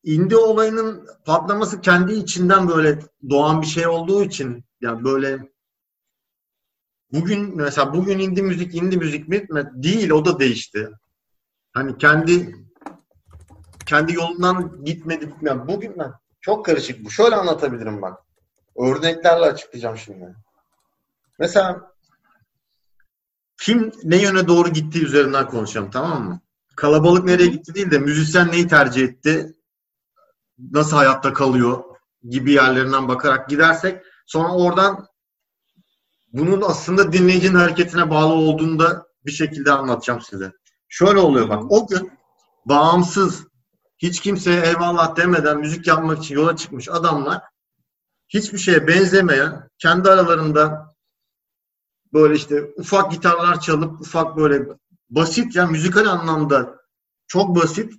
indie 0.03 0.37
olayının 0.37 1.07
patlaması 1.25 1.81
kendi 1.81 2.13
içinden 2.13 2.67
böyle 2.67 2.99
doğan 3.29 3.61
bir 3.61 3.67
şey 3.67 3.87
olduğu 3.87 4.23
için 4.23 4.68
yani 4.81 5.03
böyle 5.03 5.39
bugün 7.13 7.57
mesela 7.57 7.93
bugün 7.93 8.19
indie 8.19 8.43
müzik 8.43 8.75
indie 8.75 8.97
müzik 8.99 9.27
mi? 9.27 9.47
Değil 9.73 10.09
o 10.09 10.25
da 10.25 10.39
değişti. 10.39 10.89
Hani 11.73 11.97
kendi 11.97 12.55
kendi 13.85 14.13
yolundan 14.13 14.85
gitmedi. 14.85 15.33
Yani 15.41 15.67
bugün 15.67 15.99
ben 15.99 16.13
çok 16.41 16.65
karışık 16.65 17.05
bu. 17.05 17.11
Şöyle 17.11 17.35
anlatabilirim 17.35 18.01
bak. 18.01 18.19
Örneklerle 18.77 19.45
açıklayacağım 19.45 19.97
şimdi. 19.97 20.35
Mesela 21.39 21.91
kim 23.61 23.91
ne 24.03 24.21
yöne 24.21 24.47
doğru 24.47 24.69
gittiği 24.69 25.05
üzerinden 25.05 25.47
konuşalım 25.47 25.91
tamam 25.91 26.23
mı? 26.23 26.41
Kalabalık 26.75 27.25
nereye 27.25 27.47
gitti 27.47 27.75
değil 27.75 27.91
de 27.91 27.99
müzisyen 27.99 28.51
neyi 28.51 28.67
tercih 28.67 29.03
etti, 29.03 29.55
nasıl 30.71 30.97
hayatta 30.97 31.33
kalıyor 31.33 31.83
gibi 32.29 32.51
yerlerinden 32.51 33.07
bakarak 33.07 33.49
gidersek 33.49 34.03
sonra 34.29 34.53
oradan 34.53 35.07
bunun 36.33 36.61
aslında 36.61 37.13
dinleyicinin 37.13 37.55
hareketine 37.55 38.09
bağlı 38.09 38.33
olduğunu 38.33 38.79
da 38.79 39.07
bir 39.25 39.31
şekilde 39.31 39.71
anlatacağım 39.71 40.21
size. 40.21 40.51
Şöyle 40.87 41.19
oluyor 41.19 41.49
bak 41.49 41.71
o 41.71 41.87
gün 41.87 42.11
bağımsız 42.65 43.47
hiç 43.97 44.19
kimseye 44.19 44.61
eyvallah 44.61 45.15
demeden 45.15 45.59
müzik 45.59 45.87
yapmak 45.87 46.23
için 46.23 46.35
yola 46.35 46.55
çıkmış 46.55 46.89
adamlar 46.89 47.41
hiçbir 48.27 48.57
şeye 48.57 48.87
benzemeyen 48.87 49.69
kendi 49.77 50.09
aralarında 50.09 50.95
böyle 52.13 52.35
işte 52.35 52.73
ufak 52.77 53.11
gitarlar 53.11 53.59
çalıp 53.59 54.01
ufak 54.01 54.37
böyle 54.37 54.67
basit 55.09 55.55
yani 55.55 55.71
müzikal 55.71 56.05
anlamda 56.05 56.79
çok 57.27 57.55
basit 57.55 57.93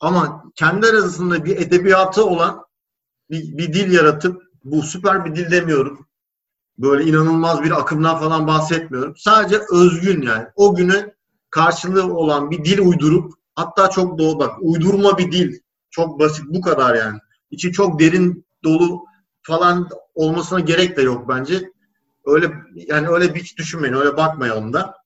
ama 0.00 0.44
kendi 0.54 0.86
arasında 0.86 1.44
bir 1.44 1.56
edebiyatı 1.56 2.24
olan 2.24 2.64
bir, 3.30 3.58
bir 3.58 3.72
dil 3.72 3.92
yaratıp 3.92 4.49
bu 4.64 4.82
süper 4.82 5.24
bir 5.24 5.36
dil 5.36 5.50
demiyorum. 5.50 6.06
Böyle 6.78 7.04
inanılmaz 7.04 7.62
bir 7.62 7.80
akımdan 7.80 8.18
falan 8.18 8.46
bahsetmiyorum. 8.46 9.16
Sadece 9.16 9.60
özgün 9.72 10.22
yani. 10.22 10.46
O 10.56 10.74
güne 10.74 11.14
karşılığı 11.50 12.14
olan 12.14 12.50
bir 12.50 12.64
dil 12.64 12.78
uydurup 12.78 13.40
Hatta 13.60 13.90
çok 13.90 14.18
doğu 14.18 14.38
bak 14.38 14.56
uydurma 14.60 15.18
bir 15.18 15.32
dil. 15.32 15.58
Çok 15.90 16.20
basit 16.20 16.44
bu 16.48 16.60
kadar 16.60 16.94
yani. 16.94 17.18
İçi 17.50 17.72
çok 17.72 18.00
derin 18.00 18.46
dolu 18.64 19.04
falan 19.42 19.88
olmasına 20.14 20.60
gerek 20.60 20.96
de 20.96 21.02
yok 21.02 21.28
bence. 21.28 21.72
Öyle 22.24 22.52
yani 22.74 23.08
öyle 23.08 23.34
hiç 23.34 23.58
düşünmeyin. 23.58 23.94
Öyle 23.94 24.16
bakmayalım 24.16 24.72
da. 24.72 24.96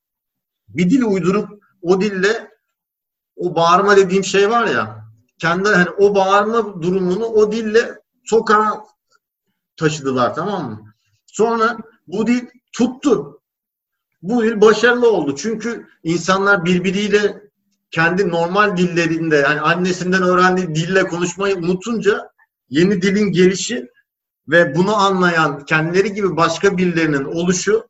Bir 0.69 0.91
dil 0.91 1.03
uydurup 1.03 1.49
o 1.83 2.01
dille 2.01 2.51
o 3.37 3.55
bağırma 3.55 3.97
dediğim 3.97 4.25
şey 4.25 4.51
var 4.51 4.67
ya 4.67 5.05
kendi 5.39 5.69
hani 5.69 5.91
o 5.91 6.15
bağırma 6.15 6.83
durumunu 6.83 7.25
o 7.25 7.53
dille 7.53 7.99
sokağa 8.25 8.85
taşıdılar 9.77 10.35
tamam 10.35 10.71
mı? 10.71 10.95
Sonra 11.27 11.77
bu 12.07 12.27
dil 12.27 12.47
tuttu. 12.73 13.41
Bu 14.23 14.45
dil 14.45 14.61
başarılı 14.61 15.11
oldu. 15.13 15.37
Çünkü 15.37 15.87
insanlar 16.03 16.65
birbiriyle 16.65 17.43
kendi 17.91 18.29
normal 18.29 18.77
dillerinde 18.77 19.37
yani 19.37 19.61
annesinden 19.61 20.23
öğrendiği 20.23 20.75
dille 20.75 21.09
konuşmayı 21.09 21.57
unutunca 21.57 22.31
yeni 22.69 23.03
dilin 23.03 23.33
gelişi 23.33 23.89
ve 24.49 24.75
bunu 24.75 24.97
anlayan 24.97 25.65
kendileri 25.65 26.13
gibi 26.13 26.37
başka 26.37 26.79
birilerinin 26.79 27.25
oluşu 27.25 27.89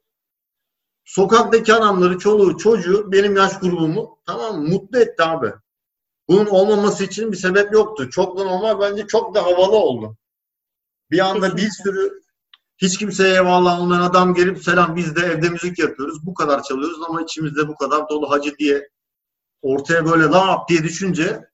sokaktaki 1.04 1.74
adamları, 1.74 2.18
çoluğu, 2.18 2.58
çocuğu, 2.58 3.12
benim 3.12 3.36
yaş 3.36 3.58
grubumu 3.58 4.18
tamam 4.26 4.62
mı? 4.62 4.68
Mutlu 4.68 4.98
etti 4.98 5.22
abi. 5.22 5.52
Bunun 6.28 6.46
olmaması 6.46 7.04
için 7.04 7.32
bir 7.32 7.36
sebep 7.36 7.72
yoktu. 7.72 8.10
Çok 8.10 8.38
da 8.38 8.44
normal 8.44 8.80
bence 8.80 9.06
çok 9.06 9.34
da 9.34 9.44
havalı 9.44 9.76
oldu. 9.76 10.16
Bir 11.10 11.18
anda 11.18 11.56
bir 11.56 11.70
sürü 11.70 12.24
hiç 12.78 12.98
kimseye 12.98 13.34
eyvallah 13.34 13.80
olmayan 13.80 14.00
adam 14.00 14.34
gelip 14.34 14.64
selam 14.64 14.96
biz 14.96 15.16
de 15.16 15.20
evde 15.20 15.48
müzik 15.48 15.78
yapıyoruz. 15.78 16.26
Bu 16.26 16.34
kadar 16.34 16.62
çalıyoruz 16.62 17.02
ama 17.08 17.22
içimizde 17.22 17.68
bu 17.68 17.76
kadar 17.76 18.08
dolu 18.08 18.30
hacı 18.30 18.58
diye 18.58 18.88
ortaya 19.62 20.06
böyle 20.06 20.24
lap 20.24 20.68
diye 20.68 20.82
düşünce 20.82 21.50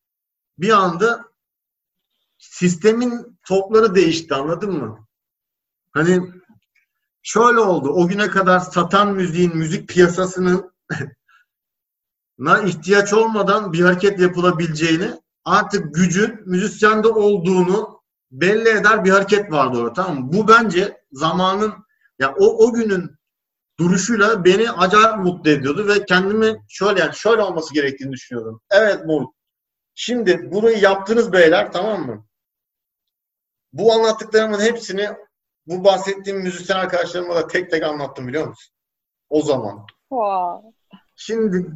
bir 0.59 0.71
anda 0.71 1.25
sistemin 2.39 3.39
topları 3.47 3.95
değişti 3.95 4.35
anladın 4.35 4.73
mı? 4.73 5.07
Hani 5.93 6.33
şöyle 7.23 7.61
oldu. 7.61 7.89
O 7.89 8.09
güne 8.09 8.29
kadar 8.29 8.61
satan 8.61 9.13
müziğin, 9.13 9.57
müzik 9.57 9.89
piyasasının 9.89 10.75
na 12.39 12.63
ihtiyaç 12.63 13.13
olmadan 13.13 13.73
bir 13.73 13.81
hareket 13.81 14.21
yapılabileceğini 14.21 15.21
artık 15.45 15.95
gücün 15.95 16.41
müzisyende 16.47 17.09
olduğunu 17.09 18.00
belli 18.31 18.69
eder 18.69 19.05
bir 19.05 19.11
hareket 19.11 19.53
vardı 19.53 19.79
orada 19.79 19.93
tamam 19.93 20.21
mı? 20.21 20.33
Bu 20.33 20.49
bence 20.49 21.01
zamanın 21.13 21.75
ya 22.19 22.35
o, 22.39 22.67
o 22.67 22.73
günün 22.73 23.21
duruşuyla 23.79 24.45
beni 24.45 24.71
acayip 24.71 25.19
mutlu 25.19 25.51
ediyordu 25.51 25.89
ve 25.89 26.05
kendimi 26.05 26.65
şöyle 26.69 27.01
yani 27.01 27.15
şöyle 27.15 27.43
olması 27.43 27.75
gerektiğini 27.75 28.13
düşünüyordum. 28.13 28.61
Evet 28.71 29.07
Moruk. 29.07 29.35
Şimdi 29.95 30.53
burayı 30.53 30.79
yaptınız 30.79 31.33
beyler 31.33 31.73
tamam 31.73 32.07
mı? 32.07 32.27
Bu 33.73 33.93
anlattıklarımın 33.93 34.61
hepsini 34.61 35.09
bu 35.67 35.85
bahsettiğim 35.85 36.41
müzisyen 36.41 36.77
arkadaşlarıma 36.77 37.35
da 37.35 37.47
tek 37.47 37.71
tek 37.71 37.83
anlattım 37.83 38.29
biliyor 38.29 38.47
musun? 38.47 38.75
O 39.29 39.43
zaman. 39.43 39.87
Wow. 40.09 40.73
Şimdi 41.17 41.67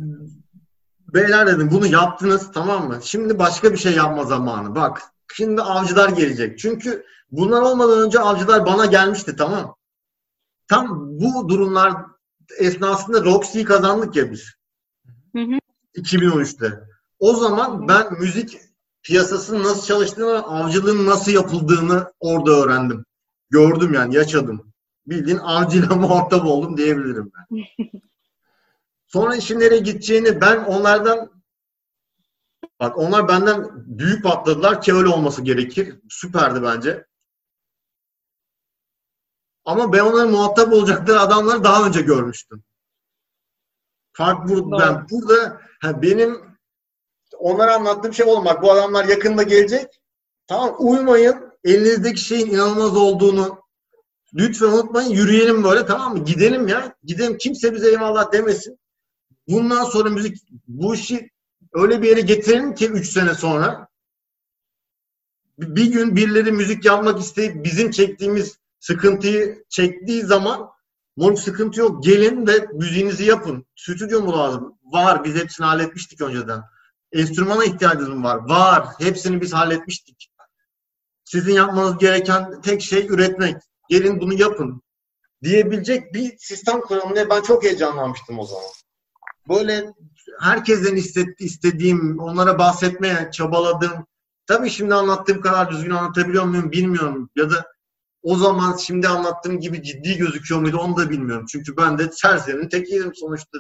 beyler 1.15 1.47
dedim 1.47 1.71
bunu 1.71 1.87
yaptınız 1.87 2.53
tamam 2.53 2.89
mı? 2.89 2.99
Şimdi 3.03 3.39
başka 3.39 3.73
bir 3.73 3.77
şey 3.77 3.95
yapma 3.95 4.25
zamanı. 4.25 4.75
Bak 4.75 5.03
şimdi 5.33 5.63
avcılar 5.63 6.09
gelecek. 6.09 6.59
Çünkü 6.59 7.05
bunlar 7.31 7.61
olmadan 7.63 7.99
önce 7.99 8.21
avcılar 8.21 8.67
bana 8.67 8.87
gelmişti 8.87 9.37
tamam 9.37 9.77
tam 10.69 11.19
bu 11.21 11.49
durumlar 11.49 11.95
esnasında 12.59 13.25
Roxy'yi 13.25 13.65
kazandık 13.65 14.17
ya 14.17 14.33
biz. 14.33 14.55
Hı 15.37 15.43
hı. 15.43 15.59
2013'te. 15.97 16.81
O 17.19 17.35
zaman 17.35 17.89
ben 17.89 18.13
müzik 18.21 18.59
piyasasının 19.03 19.65
nasıl 19.65 19.87
çalıştığını, 19.87 20.39
avcılığın 20.39 21.07
nasıl 21.07 21.33
yapıldığını 21.33 22.13
orada 22.21 22.51
öğrendim. 22.51 23.05
Gördüm 23.51 23.95
yani, 23.95 24.15
yaşadım. 24.15 24.73
Bildiğin 25.07 25.39
avcıyla 25.39 25.97
muhatap 25.97 26.45
oldum 26.45 26.77
diyebilirim 26.77 27.33
ben. 27.35 27.65
Sonra 29.07 29.37
işin 29.37 29.61
nereye 29.61 29.81
gideceğini 29.81 30.41
ben 30.41 30.65
onlardan 30.65 31.34
bak 32.85 32.99
onlar 32.99 33.29
benden 33.29 33.71
büyük 33.99 34.23
patladılar 34.23 34.83
ki 34.83 34.95
öyle 34.95 35.09
olması 35.09 35.43
gerekir. 35.43 35.99
Süperdi 36.09 36.63
bence. 36.63 37.07
Ama 39.65 39.93
ben 39.93 40.01
onların 40.01 40.31
muhatap 40.31 40.73
olacakları 40.73 41.21
adamları 41.21 41.65
daha 41.65 41.87
önce 41.87 42.03
görmüştüm. 42.03 42.65
Fark 44.13 44.49
burada. 44.49 44.79
Ben 44.79 45.07
burada 45.11 45.61
ha, 45.81 46.03
benim 46.03 46.57
onlara 47.39 47.75
anlattığım 47.75 48.15
şey 48.15 48.27
olmak. 48.27 48.63
Bu 48.63 48.73
adamlar 48.73 49.05
yakında 49.05 49.43
gelecek. 49.43 50.01
Tamam 50.47 50.77
uymayın. 50.79 51.53
Elinizdeki 51.65 52.21
şeyin 52.21 52.51
inanılmaz 52.51 52.97
olduğunu 52.97 53.63
lütfen 54.35 54.67
unutmayın. 54.67 55.11
Yürüyelim 55.11 55.65
böyle 55.65 55.87
tamam 55.87 56.17
mı? 56.17 56.25
Gidelim 56.25 56.69
ya. 56.69 56.95
Gidelim. 57.05 57.39
Kimse 57.39 57.75
bize 57.75 57.91
eyvallah 57.91 58.33
demesin. 58.33 58.79
Bundan 59.49 59.85
sonra 59.85 60.11
müzik 60.11 60.37
bu 60.69 60.95
işi 60.95 61.31
öyle 61.75 62.03
bir 62.03 62.09
yere 62.09 62.21
getirelim 62.21 62.75
ki 62.75 62.89
3 62.89 63.13
sene 63.13 63.35
sonra 63.35 63.89
bir 65.59 65.93
gün 65.93 66.17
birileri 66.17 66.53
müzik 66.53 66.85
yapmak 66.85 67.21
isteyip 67.21 67.65
bizim 67.65 67.91
çektiğimiz 67.91 68.59
sıkıntıyı 68.81 69.65
çektiği 69.69 70.23
zaman 70.23 70.71
moruk 71.17 71.41
sıkıntı 71.41 71.81
yok. 71.81 72.05
Gelin 72.05 72.47
ve 72.47 72.67
müziğinizi 72.73 73.25
yapın. 73.25 73.67
Stüdyo 73.77 74.21
mu 74.21 74.33
lazım? 74.33 74.79
Var. 74.85 75.25
Biz 75.25 75.35
hepsini 75.35 75.67
halletmiştik 75.67 76.21
önceden. 76.21 76.63
Enstrümana 77.13 77.65
ihtiyacımız 77.65 78.23
var. 78.23 78.37
Var. 78.49 78.87
Hepsini 78.99 79.41
biz 79.41 79.53
halletmiştik. 79.53 80.31
Sizin 81.25 81.53
yapmanız 81.53 81.99
gereken 81.99 82.61
tek 82.61 82.83
şey 82.83 83.07
üretmek. 83.07 83.57
Gelin 83.89 84.21
bunu 84.21 84.35
yapın. 84.35 84.83
Diyebilecek 85.43 86.15
bir 86.15 86.39
sistem 86.39 86.81
kuralım 86.81 87.31
ben 87.31 87.43
çok 87.43 87.65
heyecanlanmıştım 87.65 88.39
o 88.39 88.47
zaman. 88.47 88.65
Böyle 89.49 89.95
herkesten 90.41 90.97
istediğim, 91.39 92.19
onlara 92.19 92.59
bahsetmeye 92.59 93.31
çabaladığım 93.33 94.07
Tabii 94.47 94.71
şimdi 94.71 94.95
anlattığım 94.95 95.41
kadar 95.41 95.71
düzgün 95.71 95.91
anlatabiliyor 95.91 96.45
muyum 96.45 96.73
bilmiyorum. 96.73 97.31
Ya 97.37 97.51
da 97.51 97.67
o 98.23 98.37
zaman 98.37 98.77
şimdi 98.77 99.09
anlattığım 99.09 99.61
gibi 99.61 99.83
ciddi 99.83 100.17
gözüküyor 100.17 100.61
muydu 100.61 100.79
onu 100.79 100.97
da 100.97 101.11
bilmiyorum. 101.11 101.47
Çünkü 101.49 101.77
ben 101.77 101.99
de 101.99 102.11
serserinin 102.13 102.69
tekiydim 102.69 103.13
sonuçta. 103.15 103.59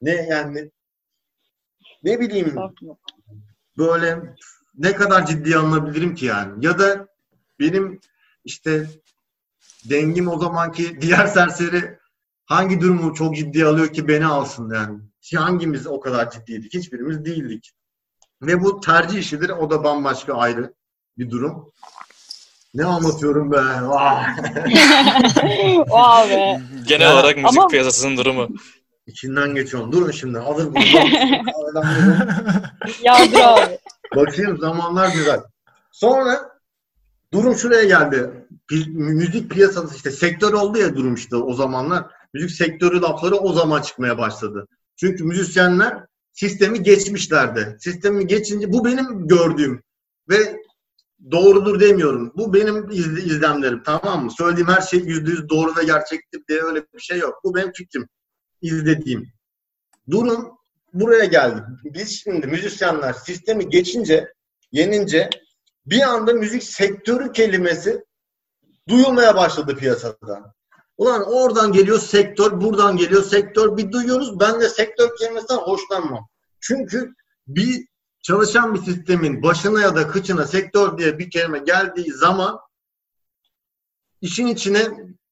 Ne 0.00 0.10
yani 0.10 0.70
ne 2.02 2.20
bileyim 2.20 2.56
böyle 3.78 4.34
ne 4.74 4.92
kadar 4.92 5.26
ciddi 5.26 5.56
anlayabilirim 5.56 6.14
ki 6.14 6.26
yani. 6.26 6.66
Ya 6.66 6.78
da 6.78 7.08
benim 7.60 8.00
işte 8.44 8.86
dengim 9.90 10.28
o 10.28 10.38
zamanki 10.38 11.00
diğer 11.00 11.26
serseri 11.26 11.98
hangi 12.46 12.80
durumu 12.80 13.14
çok 13.14 13.36
ciddi 13.36 13.64
alıyor 13.64 13.92
ki 13.92 14.08
beni 14.08 14.26
alsın 14.26 14.70
yani. 14.74 15.00
Hangimiz 15.32 15.86
o 15.86 16.00
kadar 16.00 16.30
ciddiydik? 16.30 16.74
Hiçbirimiz 16.74 17.24
değildik. 17.24 17.72
Ve 18.42 18.62
bu 18.62 18.80
tercih 18.80 19.18
işidir. 19.18 19.50
O 19.50 19.70
da 19.70 19.84
bambaşka 19.84 20.34
ayrı 20.34 20.74
bir 21.18 21.30
durum. 21.30 21.72
Ne 22.74 22.84
anlatıyorum 22.84 23.52
be? 23.52 23.56
Vah. 23.82 24.38
Vay 25.88 26.30
be. 26.30 26.60
Genel 26.86 27.00
ya, 27.00 27.14
olarak 27.14 27.36
müzik 27.36 27.58
ama... 27.58 27.68
piyasasının 27.68 28.16
durumu. 28.16 28.48
İçinden 29.06 29.54
geçiyorum. 29.54 29.92
Durun 29.92 30.10
şimdi. 30.10 30.38
Alır 30.38 30.66
bunu. 30.66 30.84
ya 33.02 33.16
dur 33.32 33.38
abi. 33.38 33.78
Bakayım 34.16 34.58
zamanlar 34.58 35.08
güzel. 35.08 35.40
Sonra 35.92 36.50
durum 37.32 37.56
şuraya 37.56 37.84
geldi. 37.84 38.30
Müzik 38.88 39.50
piyasası 39.50 39.96
işte 39.96 40.10
sektör 40.10 40.52
oldu 40.52 40.78
ya 40.78 40.96
durum 40.96 41.14
işte 41.14 41.36
o 41.36 41.54
zamanlar. 41.54 42.04
Müzik 42.34 42.50
sektörü 42.50 43.00
lafları 43.00 43.36
o 43.36 43.52
zaman 43.52 43.82
çıkmaya 43.82 44.18
başladı. 44.18 44.66
Çünkü 44.96 45.24
müzisyenler 45.24 46.06
sistemi 46.32 46.82
geçmişlerdi. 46.82 47.76
Sistemi 47.80 48.26
geçince 48.26 48.72
bu 48.72 48.84
benim 48.84 49.28
gördüğüm 49.28 49.82
ve 50.28 50.56
doğrudur 51.30 51.80
demiyorum. 51.80 52.32
Bu 52.36 52.54
benim 52.54 52.90
izlemlerim 52.90 53.82
tamam 53.82 54.24
mı? 54.24 54.30
Söylediğim 54.30 54.68
her 54.68 54.80
şey 54.80 55.00
yüzde 55.00 55.30
yüz 55.30 55.48
doğru 55.48 55.76
ve 55.76 55.84
gerçektir 55.84 56.40
diye 56.48 56.62
öyle 56.62 56.84
bir 56.94 57.00
şey 57.00 57.18
yok. 57.18 57.40
Bu 57.44 57.54
benim 57.54 57.72
fikrim. 57.72 58.08
izlediğim. 58.62 59.32
Durum 60.10 60.58
buraya 60.92 61.24
geldi. 61.24 61.62
Biz 61.84 62.22
şimdi 62.22 62.46
müzisyenler 62.46 63.12
sistemi 63.12 63.68
geçince, 63.68 64.32
yenince 64.72 65.30
bir 65.86 66.00
anda 66.00 66.32
müzik 66.32 66.62
sektörü 66.62 67.32
kelimesi 67.32 68.04
duyulmaya 68.88 69.36
başladı 69.36 69.76
piyasada. 69.76 70.54
Ulan 70.96 71.22
oradan 71.26 71.72
geliyor 71.72 71.98
sektör, 71.98 72.60
buradan 72.60 72.96
geliyor 72.96 73.22
sektör. 73.22 73.76
Bir 73.76 73.92
duyuyoruz. 73.92 74.40
Ben 74.40 74.60
de 74.60 74.68
sektör 74.68 75.16
kelimesinden 75.18 75.56
hoşlanmam. 75.56 76.28
Çünkü 76.60 77.14
bir 77.46 77.86
çalışan 78.22 78.74
bir 78.74 78.78
sistemin 78.78 79.42
başına 79.42 79.80
ya 79.80 79.96
da 79.96 80.08
kıçına 80.08 80.46
sektör 80.46 80.98
diye 80.98 81.18
bir 81.18 81.30
kelime 81.30 81.58
geldiği 81.58 82.12
zaman 82.12 82.58
işin 84.20 84.46
içine 84.46 84.80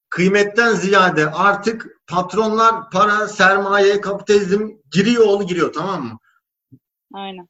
kıymetten 0.09 0.73
ziyade 0.73 1.31
artık 1.31 2.01
patronlar 2.07 2.89
para, 2.89 3.27
sermaye, 3.27 4.01
kapitalizm 4.01 4.69
giriyor 4.91 5.25
oğlu 5.25 5.47
giriyor 5.47 5.73
tamam 5.73 6.03
mı? 6.03 6.19
Aynen. 7.13 7.47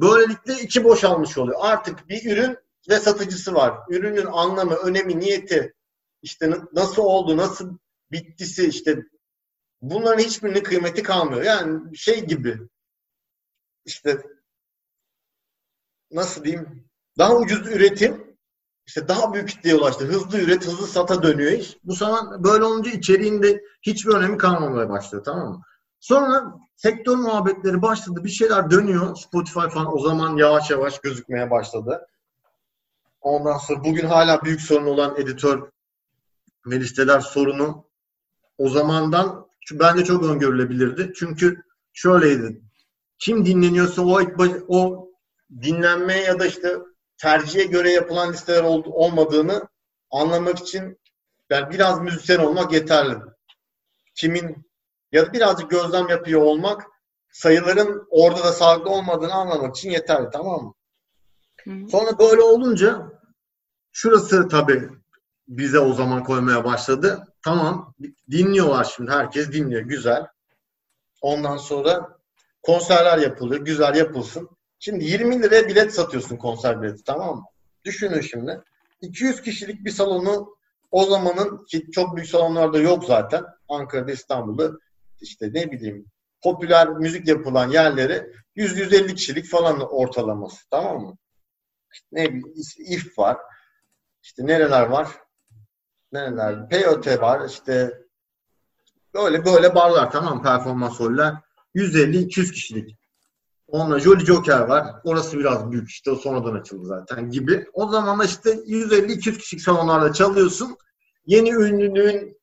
Böylelikle 0.00 0.54
içi 0.62 0.84
boşalmış 0.84 1.38
oluyor. 1.38 1.58
Artık 1.62 2.08
bir 2.08 2.32
ürün 2.32 2.58
ve 2.88 3.00
satıcısı 3.00 3.54
var. 3.54 3.74
Ürünün 3.88 4.26
anlamı, 4.26 4.74
önemi, 4.74 5.20
niyeti, 5.20 5.74
işte 6.26 6.50
nasıl 6.72 7.02
oldu, 7.02 7.36
nasıl 7.36 7.78
bittisi 8.12 8.68
işte 8.68 9.02
bunların 9.82 10.22
hiçbirinin 10.22 10.62
kıymeti 10.62 11.02
kalmıyor. 11.02 11.42
Yani 11.42 11.96
şey 11.96 12.24
gibi 12.26 12.58
işte 13.84 14.22
nasıl 16.10 16.44
diyeyim 16.44 16.88
daha 17.18 17.36
ucuz 17.36 17.66
üretim 17.66 18.36
işte 18.86 19.08
daha 19.08 19.32
büyük 19.32 19.48
kitleye 19.48 19.76
ulaştı. 19.76 20.04
Hızlı 20.04 20.38
üret, 20.38 20.66
hızlı 20.66 20.86
sata 20.86 21.22
dönüyor 21.22 21.52
iş. 21.52 21.76
Bu 21.84 21.94
zaman 21.94 22.44
böyle 22.44 22.64
olunca 22.64 22.90
içeriğinde 22.90 23.62
hiçbir 23.82 24.14
önemi 24.14 24.38
kalmamaya 24.38 24.88
başlıyor 24.88 25.24
tamam 25.24 25.48
mı? 25.48 25.62
Sonra 26.00 26.54
sektör 26.76 27.16
muhabbetleri 27.16 27.82
başladı. 27.82 28.24
Bir 28.24 28.28
şeyler 28.28 28.70
dönüyor. 28.70 29.16
Spotify 29.16 29.68
falan 29.68 29.94
o 29.94 29.98
zaman 29.98 30.36
yavaş 30.36 30.70
yavaş 30.70 30.98
gözükmeye 30.98 31.50
başladı. 31.50 32.06
Ondan 33.20 33.58
sonra 33.58 33.84
bugün 33.84 34.06
hala 34.06 34.42
büyük 34.42 34.60
sorun 34.60 34.86
olan 34.86 35.16
editör 35.16 35.75
ve 36.66 36.80
listeler 36.80 37.20
sorunu 37.20 37.86
o 38.58 38.68
zamandan 38.68 39.46
bence 39.72 40.04
çok 40.04 40.24
öngörülebilirdi. 40.24 41.12
Çünkü 41.16 41.62
şöyleydi. 41.92 42.62
Kim 43.18 43.46
dinleniyorsa 43.46 44.02
o, 44.02 44.20
o 44.68 45.10
dinlenmeye 45.62 46.22
ya 46.22 46.38
da 46.38 46.46
işte 46.46 46.76
tercihe 47.18 47.64
göre 47.64 47.90
yapılan 47.90 48.32
listeler 48.32 48.62
ol, 48.62 48.82
olmadığını 48.86 49.68
anlamak 50.10 50.58
için 50.58 50.98
yani 51.50 51.70
biraz 51.70 52.00
müzisyen 52.00 52.38
olmak 52.38 52.72
yeterli. 52.72 53.16
Kimin 54.14 54.66
ya 55.12 55.26
da 55.26 55.32
birazcık 55.32 55.70
gözlem 55.70 56.08
yapıyor 56.08 56.40
olmak 56.40 56.86
sayıların 57.32 58.06
orada 58.10 58.44
da 58.44 58.52
sağlıklı 58.52 58.90
olmadığını 58.90 59.34
anlamak 59.34 59.76
için 59.76 59.90
yeterli 59.90 60.28
tamam 60.32 60.64
mı? 60.64 60.74
Hı. 61.64 61.88
Sonra 61.90 62.18
böyle 62.18 62.42
olunca 62.42 63.12
şurası 63.92 64.48
tabii 64.48 64.88
bize 65.48 65.78
o 65.78 65.92
zaman 65.92 66.24
koymaya 66.24 66.64
başladı. 66.64 67.26
Tamam 67.42 67.94
dinliyorlar 68.30 68.92
şimdi 68.96 69.10
herkes 69.10 69.52
dinliyor 69.52 69.82
güzel. 69.82 70.26
Ondan 71.22 71.56
sonra 71.56 72.18
konserler 72.62 73.18
yapılıyor 73.18 73.64
güzel 73.64 73.96
yapılsın. 73.96 74.48
Şimdi 74.78 75.04
20 75.04 75.42
liraya 75.42 75.68
bilet 75.68 75.94
satıyorsun 75.94 76.36
konser 76.36 76.82
bileti 76.82 77.04
tamam 77.04 77.36
mı? 77.36 77.44
Düşünün 77.84 78.20
şimdi. 78.20 78.60
200 79.00 79.42
kişilik 79.42 79.84
bir 79.84 79.90
salonu 79.90 80.56
o 80.90 81.04
zamanın 81.04 81.64
ki 81.64 81.90
çok 81.90 82.16
büyük 82.16 82.28
salonlarda 82.28 82.78
yok 82.78 83.04
zaten. 83.04 83.44
Ankara'da 83.68 84.12
İstanbul'da 84.12 84.70
işte 85.20 85.50
ne 85.52 85.70
bileyim 85.70 86.06
popüler 86.42 86.88
müzik 86.88 87.28
yapılan 87.28 87.68
yerleri 87.68 88.32
100-150 88.56 89.14
kişilik 89.14 89.46
falan 89.46 89.80
ortalaması 89.80 90.68
tamam 90.70 91.02
mı? 91.02 91.16
İşte 91.92 92.06
ne 92.12 92.28
bileyim 92.28 92.54
if 92.78 93.18
var. 93.18 93.36
İşte 94.22 94.46
nereler 94.46 94.86
var? 94.86 95.08
Nereler? 96.16 96.68
Peyote 96.68 97.20
var 97.20 97.48
işte 97.48 98.02
böyle 99.14 99.44
böyle 99.44 99.74
barlar 99.74 100.10
tamam 100.10 100.42
performans 100.42 101.00
holler. 101.00 101.34
150-200 101.74 102.52
kişilik. 102.52 102.96
Onunla 103.68 104.00
Jolly 104.00 104.24
Joker 104.24 104.60
var. 104.60 104.86
Orası 105.04 105.38
biraz 105.38 105.70
büyük 105.72 105.90
işte 105.90 106.10
o 106.10 106.16
sonradan 106.16 106.54
açıldı 106.54 106.86
zaten 106.86 107.30
gibi. 107.30 107.66
O 107.72 107.88
zaman 107.88 108.26
işte 108.26 108.50
150-200 108.50 109.38
kişilik 109.38 109.62
salonlarda 109.62 110.12
çalıyorsun. 110.12 110.76
Yeni 111.26 111.50
ünlünün 111.50 112.38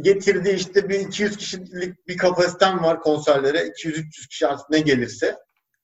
getirdiği 0.00 0.54
işte 0.54 0.88
bir 0.88 1.00
200 1.00 1.36
kişilik 1.36 2.08
bir 2.08 2.16
kapasiten 2.16 2.82
var 2.82 3.00
konserlere. 3.00 3.58
200-300 3.58 4.28
kişi 4.28 4.46
artık 4.46 4.70
ne 4.70 4.78
gelirse. 4.78 5.36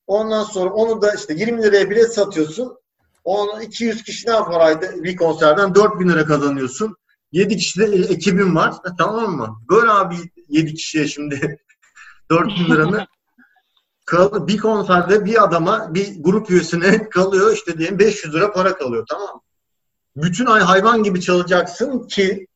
Ondan 0.07 0.45
sonra 0.45 0.71
onu 0.71 1.03
da 1.03 1.15
işte 1.15 1.35
20 1.35 1.63
liraya 1.63 1.91
bilet 1.91 2.15
satıyorsun. 2.15 2.79
Onu 3.25 3.63
200 3.63 4.03
kişi 4.03 4.29
ne 4.29 4.33
yapar 4.33 4.61
ayda 4.61 5.05
bir 5.05 5.17
konserden 5.17 5.75
4000 5.75 6.09
lira 6.09 6.25
kazanıyorsun. 6.27 6.97
7 7.33 7.57
kişi 7.57 7.81
de 7.81 7.85
ekibim 7.85 8.57
var. 8.57 8.73
E, 8.73 8.89
tamam 8.99 9.37
mı? 9.37 9.59
Böyle 9.71 9.91
abi 9.91 10.17
7 10.49 10.75
kişiye 10.75 11.09
şimdi 11.09 11.59
4 12.31 12.47
bin 12.47 12.75
liranı 12.75 13.07
bir 14.49 14.59
konserde 14.59 15.25
bir 15.25 15.45
adama 15.45 15.95
bir 15.95 16.23
grup 16.23 16.51
üyesine 16.51 17.09
kalıyor 17.09 17.53
işte 17.55 17.79
diyelim 17.79 17.99
500 17.99 18.35
lira 18.35 18.53
para 18.53 18.77
kalıyor 18.77 19.07
tamam? 19.11 19.41
Bütün 20.17 20.47
ay 20.47 20.61
hayvan 20.61 21.03
gibi 21.03 21.21
çalacaksın 21.21 22.07
ki 22.07 22.47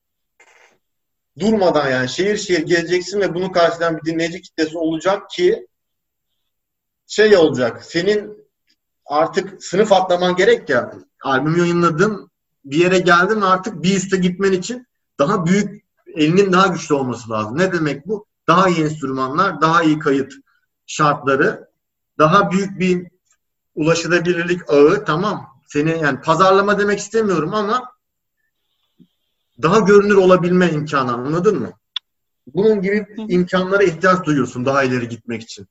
durmadan 1.39 1.91
yani 1.91 2.09
şehir 2.09 2.37
şehir 2.37 2.67
gezeceksin 2.67 3.21
ve 3.21 3.35
bunu 3.35 3.53
karşılayan 3.53 3.97
bir 3.97 4.13
dinleyici 4.13 4.43
kitlesi 4.43 4.79
olacak 4.79 5.31
ki 5.31 5.67
şey 7.07 7.37
olacak. 7.37 7.85
Senin 7.85 8.49
artık 9.07 9.65
sınıf 9.65 9.93
atlaman 9.93 10.37
gerek 10.37 10.69
ya. 10.69 10.93
Albüm 11.23 11.57
yayınladın, 11.57 12.31
bir 12.67 12.77
yere 12.77 12.99
geldin 12.99 13.41
artık 13.41 13.83
bir 13.83 13.97
üste 13.97 14.17
gitmen 14.17 14.53
için 14.53 14.87
daha 15.19 15.47
büyük, 15.47 15.85
elinin 16.15 16.53
daha 16.53 16.67
güçlü 16.67 16.95
olması 16.95 17.31
lazım. 17.31 17.59
Ne 17.59 17.73
demek 17.73 18.07
bu? 18.07 18.27
Daha 18.47 18.69
iyi 18.69 18.85
enstrümanlar, 18.85 19.61
daha 19.61 19.83
iyi 19.83 19.99
kayıt 19.99 20.33
şartları, 20.87 21.69
daha 22.19 22.51
büyük 22.51 22.81
bir 22.81 23.07
ulaşılabilirlik 23.75 24.71
ağı 24.71 25.05
tamam. 25.05 25.47
Seni 25.67 25.91
yani 26.03 26.21
pazarlama 26.21 26.79
demek 26.79 26.99
istemiyorum 26.99 27.55
ama 27.55 27.93
daha 29.63 29.79
görünür 29.79 30.15
olabilme 30.15 30.71
imkanı 30.71 31.13
anladın 31.13 31.59
mı? 31.59 31.73
Bunun 32.55 32.83
gibi 32.83 33.07
imkanlara 33.29 33.83
ihtiyaç 33.83 34.25
duyuyorsun 34.25 34.65
daha 34.65 34.83
ileri 34.83 35.09
gitmek 35.09 35.43
için. 35.43 35.67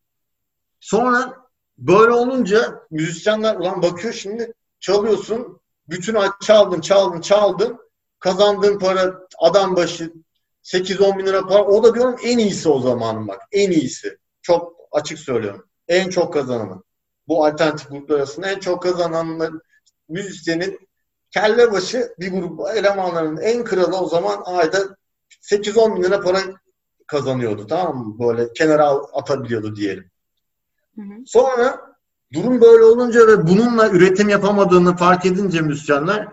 Sonra 0.79 1.38
böyle 1.77 2.12
olunca 2.12 2.88
müzisyenler 2.91 3.55
ulan 3.55 3.81
bakıyor 3.81 4.13
şimdi 4.13 4.53
çalıyorsun 4.79 5.60
bütün 5.89 6.17
çaldın 6.41 6.82
çaldın 6.82 7.21
çaldın 7.21 7.80
kazandığın 8.19 8.80
para 8.80 9.19
adam 9.39 9.76
başı 9.76 10.13
8-10 10.63 11.17
bin 11.17 11.26
lira 11.26 11.48
para 11.48 11.63
o 11.63 11.84
da 11.84 11.95
diyorum 11.95 12.15
en 12.24 12.38
iyisi 12.38 12.69
o 12.69 12.80
zamanın 12.80 13.28
bak 13.28 13.41
en 13.52 13.71
iyisi. 13.71 14.17
Çok 14.41 14.76
açık 14.91 15.19
söylüyorum. 15.19 15.69
En 15.88 16.10
çok 16.10 16.34
kazananı. 16.34 16.84
Bu 17.28 17.45
alternatif 17.45 17.89
gruplar 17.89 18.15
arasında 18.15 18.50
en 18.50 18.60
çok 18.60 18.84
kazananların 18.84 19.62
müzisyenin 20.10 20.80
kelle 21.32 21.71
başı 21.71 22.15
bir 22.19 22.32
grup 22.32 22.78
elemanların 22.78 23.38
en 23.38 23.63
kralı 23.63 23.98
o 23.98 24.08
zaman 24.08 24.41
ayda 24.45 24.98
8-10 25.41 25.95
bin 25.95 26.04
lira 26.04 26.21
para 26.21 26.39
kazanıyordu 27.08 27.67
tamam 27.67 27.98
mı? 27.98 28.19
Böyle 28.19 28.54
kenara 28.54 28.88
atabiliyordu 28.89 29.76
diyelim. 29.76 30.12
Hı 30.95 31.02
hı. 31.02 31.26
Sonra 31.26 31.94
durum 32.36 32.62
böyle 32.62 32.84
olunca 32.84 33.28
ve 33.28 33.48
bununla 33.48 33.89
üretim 33.89 34.30
yapamadığını 34.30 34.95
fark 34.95 35.26
edince 35.26 35.62
müzisyenler 35.62 36.28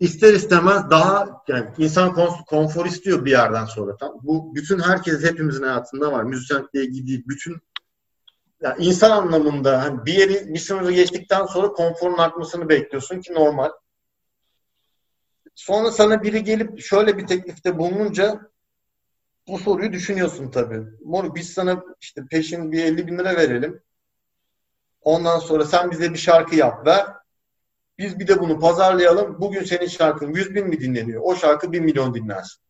ister 0.00 0.34
istemez 0.34 0.90
daha 0.90 1.42
yani 1.48 1.66
insan 1.78 2.14
konfor 2.46 2.86
istiyor 2.86 3.24
bir 3.24 3.30
yerden 3.30 3.64
sonra. 3.64 3.96
Tamam. 3.96 4.18
Bu 4.22 4.54
bütün 4.54 4.78
herkes 4.78 5.24
hepimizin 5.24 5.62
hayatında 5.62 6.12
var. 6.12 6.22
Müzisyenlikle 6.22 6.82
ilgili 6.82 7.28
bütün 7.28 7.56
yani 8.60 8.84
insan 8.84 9.10
anlamında 9.10 9.82
hani 9.82 10.06
bir 10.06 10.14
yeri 10.14 10.54
bir 10.54 10.58
sınırı 10.58 10.92
geçtikten 10.92 11.46
sonra 11.46 11.72
konforun 11.72 12.18
artmasını 12.18 12.68
bekliyorsun 12.68 13.20
ki 13.20 13.34
normal. 13.34 13.70
Sonra 15.54 15.90
sana 15.90 16.22
biri 16.22 16.44
gelip 16.44 16.80
şöyle 16.80 17.18
bir 17.18 17.26
teklifte 17.26 17.78
bulununca 17.78 18.50
bu 19.48 19.58
soruyu 19.58 19.92
düşünüyorsun 19.92 20.50
tabii. 20.50 20.82
Mor 21.04 21.34
biz 21.34 21.52
sana 21.52 21.82
işte 22.00 22.26
peşin 22.30 22.72
bir 22.72 22.84
50 22.84 23.06
bin 23.06 23.18
lira 23.18 23.36
verelim. 23.36 23.82
Ondan 25.06 25.38
sonra 25.38 25.64
sen 25.64 25.90
bize 25.90 26.12
bir 26.12 26.18
şarkı 26.18 26.56
yap 26.56 26.86
ver. 26.86 27.06
Biz 27.98 28.18
bir 28.18 28.28
de 28.28 28.40
bunu 28.40 28.60
pazarlayalım. 28.60 29.40
Bugün 29.40 29.64
senin 29.64 29.86
şarkın 29.86 30.34
100 30.34 30.54
bin 30.54 30.66
mi 30.68 30.80
dinleniyor? 30.80 31.22
O 31.24 31.36
şarkı 31.36 31.72
1 31.72 31.80
milyon 31.80 32.14
dinlensin. 32.14 32.62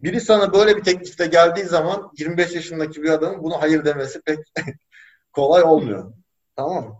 Biri 0.00 0.20
sana 0.20 0.52
böyle 0.52 0.76
bir 0.76 0.82
teklifte 0.82 1.26
geldiği 1.26 1.64
zaman 1.64 2.10
25 2.18 2.54
yaşındaki 2.54 3.02
bir 3.02 3.10
adamın 3.10 3.42
bunu 3.42 3.62
hayır 3.62 3.84
demesi 3.84 4.20
pek 4.20 4.38
kolay 5.32 5.62
olmuyor. 5.62 6.12
Tamam 6.56 6.84
mı? 6.84 6.94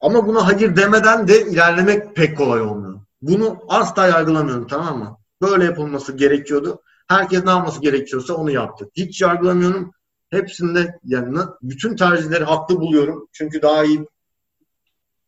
Ama 0.00 0.26
buna 0.26 0.46
hayır 0.46 0.76
demeden 0.76 1.28
de 1.28 1.42
ilerlemek 1.42 2.16
pek 2.16 2.38
kolay 2.38 2.60
olmuyor. 2.60 3.00
Bunu 3.22 3.58
asla 3.68 4.06
yargılamıyorum 4.06 4.66
tamam 4.66 4.98
mı? 4.98 5.18
Böyle 5.42 5.64
yapılması 5.64 6.16
gerekiyordu. 6.16 6.82
Herkes 7.08 7.44
ne 7.44 7.50
yapması 7.50 7.80
gerekiyorsa 7.80 8.34
onu 8.34 8.50
yaptı. 8.50 8.90
Hiç 8.94 9.20
yargılamıyorum. 9.20 9.92
Hepsinde 10.30 10.98
yani 11.04 11.38
bütün 11.62 11.96
tercihleri 11.96 12.44
haklı 12.44 12.80
buluyorum. 12.80 13.28
Çünkü 13.32 13.62
daha 13.62 13.84
iyi 13.84 14.06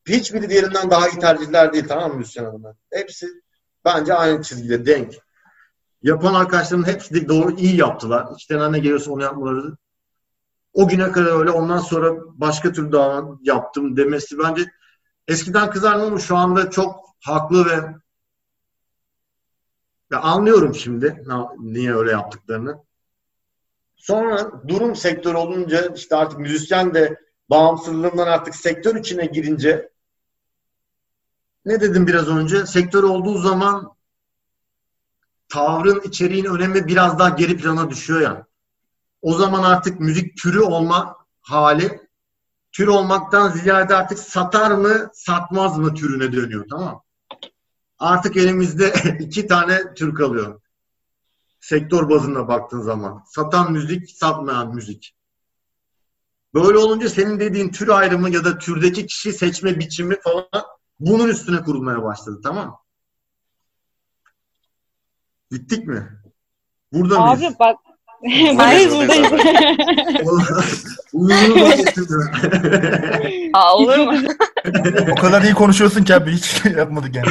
hiçbiri 0.09 0.51
diğerinden 0.51 0.91
daha 0.91 1.09
iyi 1.09 1.19
tercihler 1.19 1.73
değil 1.73 1.85
tamam 1.89 2.13
mı 2.13 2.19
Müslüman 2.19 2.49
Hanımlar? 2.49 2.77
Hepsi 2.93 3.27
bence 3.85 4.15
aynı 4.15 4.43
çizgide 4.43 4.87
denk. 4.87 5.15
Yapan 6.03 6.35
arkadaşlarımın 6.35 6.87
hepsi 6.87 7.15
de 7.15 7.29
doğru 7.29 7.57
iyi 7.57 7.77
yaptılar. 7.77 8.29
İçten 8.37 8.73
ne 8.73 8.79
geliyorsa 8.79 9.13
onu 9.13 9.23
yapmaları. 9.23 9.77
O 10.73 10.89
güne 10.89 11.13
kadar 11.13 11.39
öyle 11.39 11.51
ondan 11.51 11.79
sonra 11.79 12.15
başka 12.27 12.73
türlü 12.73 12.93
daha 12.93 13.25
yaptım 13.43 13.97
demesi 13.97 14.39
bence 14.39 14.65
eskiden 15.29 15.71
kızardım 15.71 16.07
ama 16.07 16.19
şu 16.19 16.37
anda 16.37 16.71
çok 16.71 17.05
haklı 17.25 17.67
ve 17.67 17.95
ya 20.11 20.21
anlıyorum 20.21 20.75
şimdi 20.75 21.25
niye 21.59 21.95
öyle 21.95 22.11
yaptıklarını. 22.11 22.90
Sonra 24.01 24.69
durum 24.69 24.97
sektör 24.97 25.35
olunca 25.35 25.95
işte 25.95 26.17
artık 26.17 26.39
müzisyen 26.39 26.95
de 26.95 27.21
bağımsızlığından 27.51 28.27
artık 28.27 28.55
sektör 28.55 28.97
içine 28.97 29.27
girince 29.27 29.91
ne 31.65 31.81
dedim 31.81 32.07
biraz 32.07 32.29
önce? 32.29 32.67
Sektör 32.67 33.03
olduğu 33.03 33.39
zaman 33.39 33.95
tavrın, 35.49 36.01
içeriğin 36.01 36.45
önemi 36.45 36.87
biraz 36.87 37.19
daha 37.19 37.29
geri 37.29 37.57
plana 37.57 37.91
düşüyor 37.91 38.21
yani. 38.21 38.41
O 39.23 39.35
zaman 39.35 39.63
artık 39.63 40.01
müzik 40.01 40.37
türü 40.37 40.61
olma 40.61 41.17
hali 41.43 42.01
tür 42.73 42.87
olmaktan 42.87 43.51
ziyade 43.51 43.95
artık 43.95 44.19
satar 44.19 44.71
mı, 44.71 45.11
satmaz 45.15 45.79
mı 45.79 45.95
türüne 45.95 46.33
dönüyor 46.33 46.67
tamam 46.71 47.03
Artık 47.99 48.37
elimizde 48.37 48.93
iki 49.21 49.47
tane 49.47 49.95
tür 49.95 50.15
kalıyor. 50.15 50.61
Sektör 51.61 52.09
bazında 52.09 52.49
baktığın 52.49 52.81
zaman. 52.81 53.23
Satan 53.27 53.73
müzik, 53.73 54.11
satmayan 54.11 54.75
müzik. 54.75 55.17
Böyle 56.55 56.79
olunca 56.79 57.09
senin 57.09 57.41
dediğin 57.41 57.69
tür 57.69 57.89
ayrımı 57.89 58.31
ya 58.31 58.45
da 58.45 58.59
türdeki 58.59 59.07
kişi 59.07 59.33
seçme 59.33 59.79
biçimi 59.79 60.21
falan 60.21 60.49
bunun 61.01 61.29
üstüne 61.29 61.63
kurulmaya 61.63 62.03
başladı 62.03 62.41
tamam 62.43 62.81
Gittik 65.51 65.87
mi? 65.87 66.23
Burada 66.93 67.21
Abi 67.21 67.41
mıyız? 67.41 67.55
bak 67.61 67.77
Buradayız 68.23 68.95
buradayız. 68.97 69.33
Aa, 73.55 73.77
olur 73.77 73.99
mu? 73.99 74.19
o 75.13 75.15
kadar 75.15 75.43
iyi 75.43 75.55
konuşuyorsun 75.55 76.05
ki 76.05 76.15
abi 76.15 76.33
hiç 76.33 76.65
yapmadık 76.77 77.15
yani. 77.17 77.29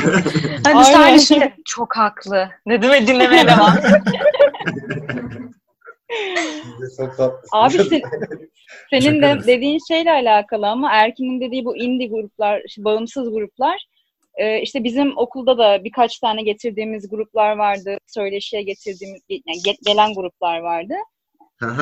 Hani 0.64 0.86
sadece 0.86 1.26
şey, 1.26 1.40
çok 1.66 1.98
haklı. 1.98 2.50
Ne 2.66 2.82
demek 2.82 3.08
dinlemeye 3.08 3.48
devam. 3.48 3.74
Abi 7.52 7.74
sen, 7.74 8.02
senin 8.90 9.22
de 9.22 9.38
dediğin 9.48 9.80
şeyle 9.88 10.12
alakalı 10.12 10.68
ama 10.68 10.92
Erkin'in 10.92 11.42
dediği 11.42 11.66
bu 11.66 11.78
indie 11.78 12.08
gruplar, 12.08 12.62
bağımsız 12.78 13.32
gruplar 13.32 13.86
ee, 14.36 14.62
işte 14.62 14.84
bizim 14.84 15.18
okulda 15.18 15.58
da 15.58 15.84
birkaç 15.84 16.20
tane 16.20 16.42
getirdiğimiz 16.44 17.10
gruplar 17.10 17.58
vardı. 17.58 17.98
Söyleşiye 18.08 18.62
getirdiğimiz, 18.62 19.22
yani 19.30 19.76
gelen 19.86 20.14
gruplar 20.14 20.60
vardı. 20.60 20.94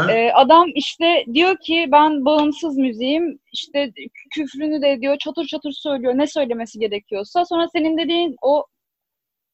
Ee, 0.10 0.32
adam 0.32 0.68
işte 0.76 1.26
diyor 1.34 1.58
ki 1.58 1.86
ben 1.92 2.26
bağımsız 2.26 2.78
müziğim 2.78 3.40
işte 3.54 3.92
küfrünü 4.34 4.82
de 4.82 5.02
diyor 5.02 5.18
çatır 5.18 5.46
çatır 5.46 5.72
söylüyor 5.72 6.14
ne 6.18 6.28
söylemesi 6.28 6.80
gerekiyorsa 6.80 7.46
sonra 7.46 7.68
senin 7.68 7.98
dediğin 7.98 8.36
o 8.42 8.66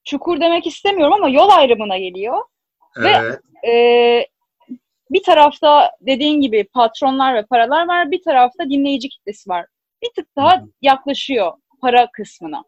çukur 0.04 0.42
demek 0.42 0.68
istemiyorum 0.68 1.14
ama 1.14 1.30
yol 1.30 1.50
ayrımına 1.50 1.98
geliyor. 1.98 2.38
Evet. 2.98 3.40
Ve 3.64 3.70
e, 3.70 4.28
bir 5.10 5.24
tarafta 5.24 5.92
dediğin 6.02 6.42
gibi 6.42 6.68
patronlar 6.74 7.36
ve 7.36 7.46
paralar 7.46 7.88
var 7.88 8.12
bir 8.12 8.22
tarafta 8.22 8.70
dinleyici 8.70 9.10
kitlesi 9.10 9.50
var. 9.50 9.66
Bir 10.04 10.10
tık 10.16 10.36
daha 10.36 10.64
yaklaşıyor 10.82 11.54
para 11.82 12.12
kısmına. 12.12 12.64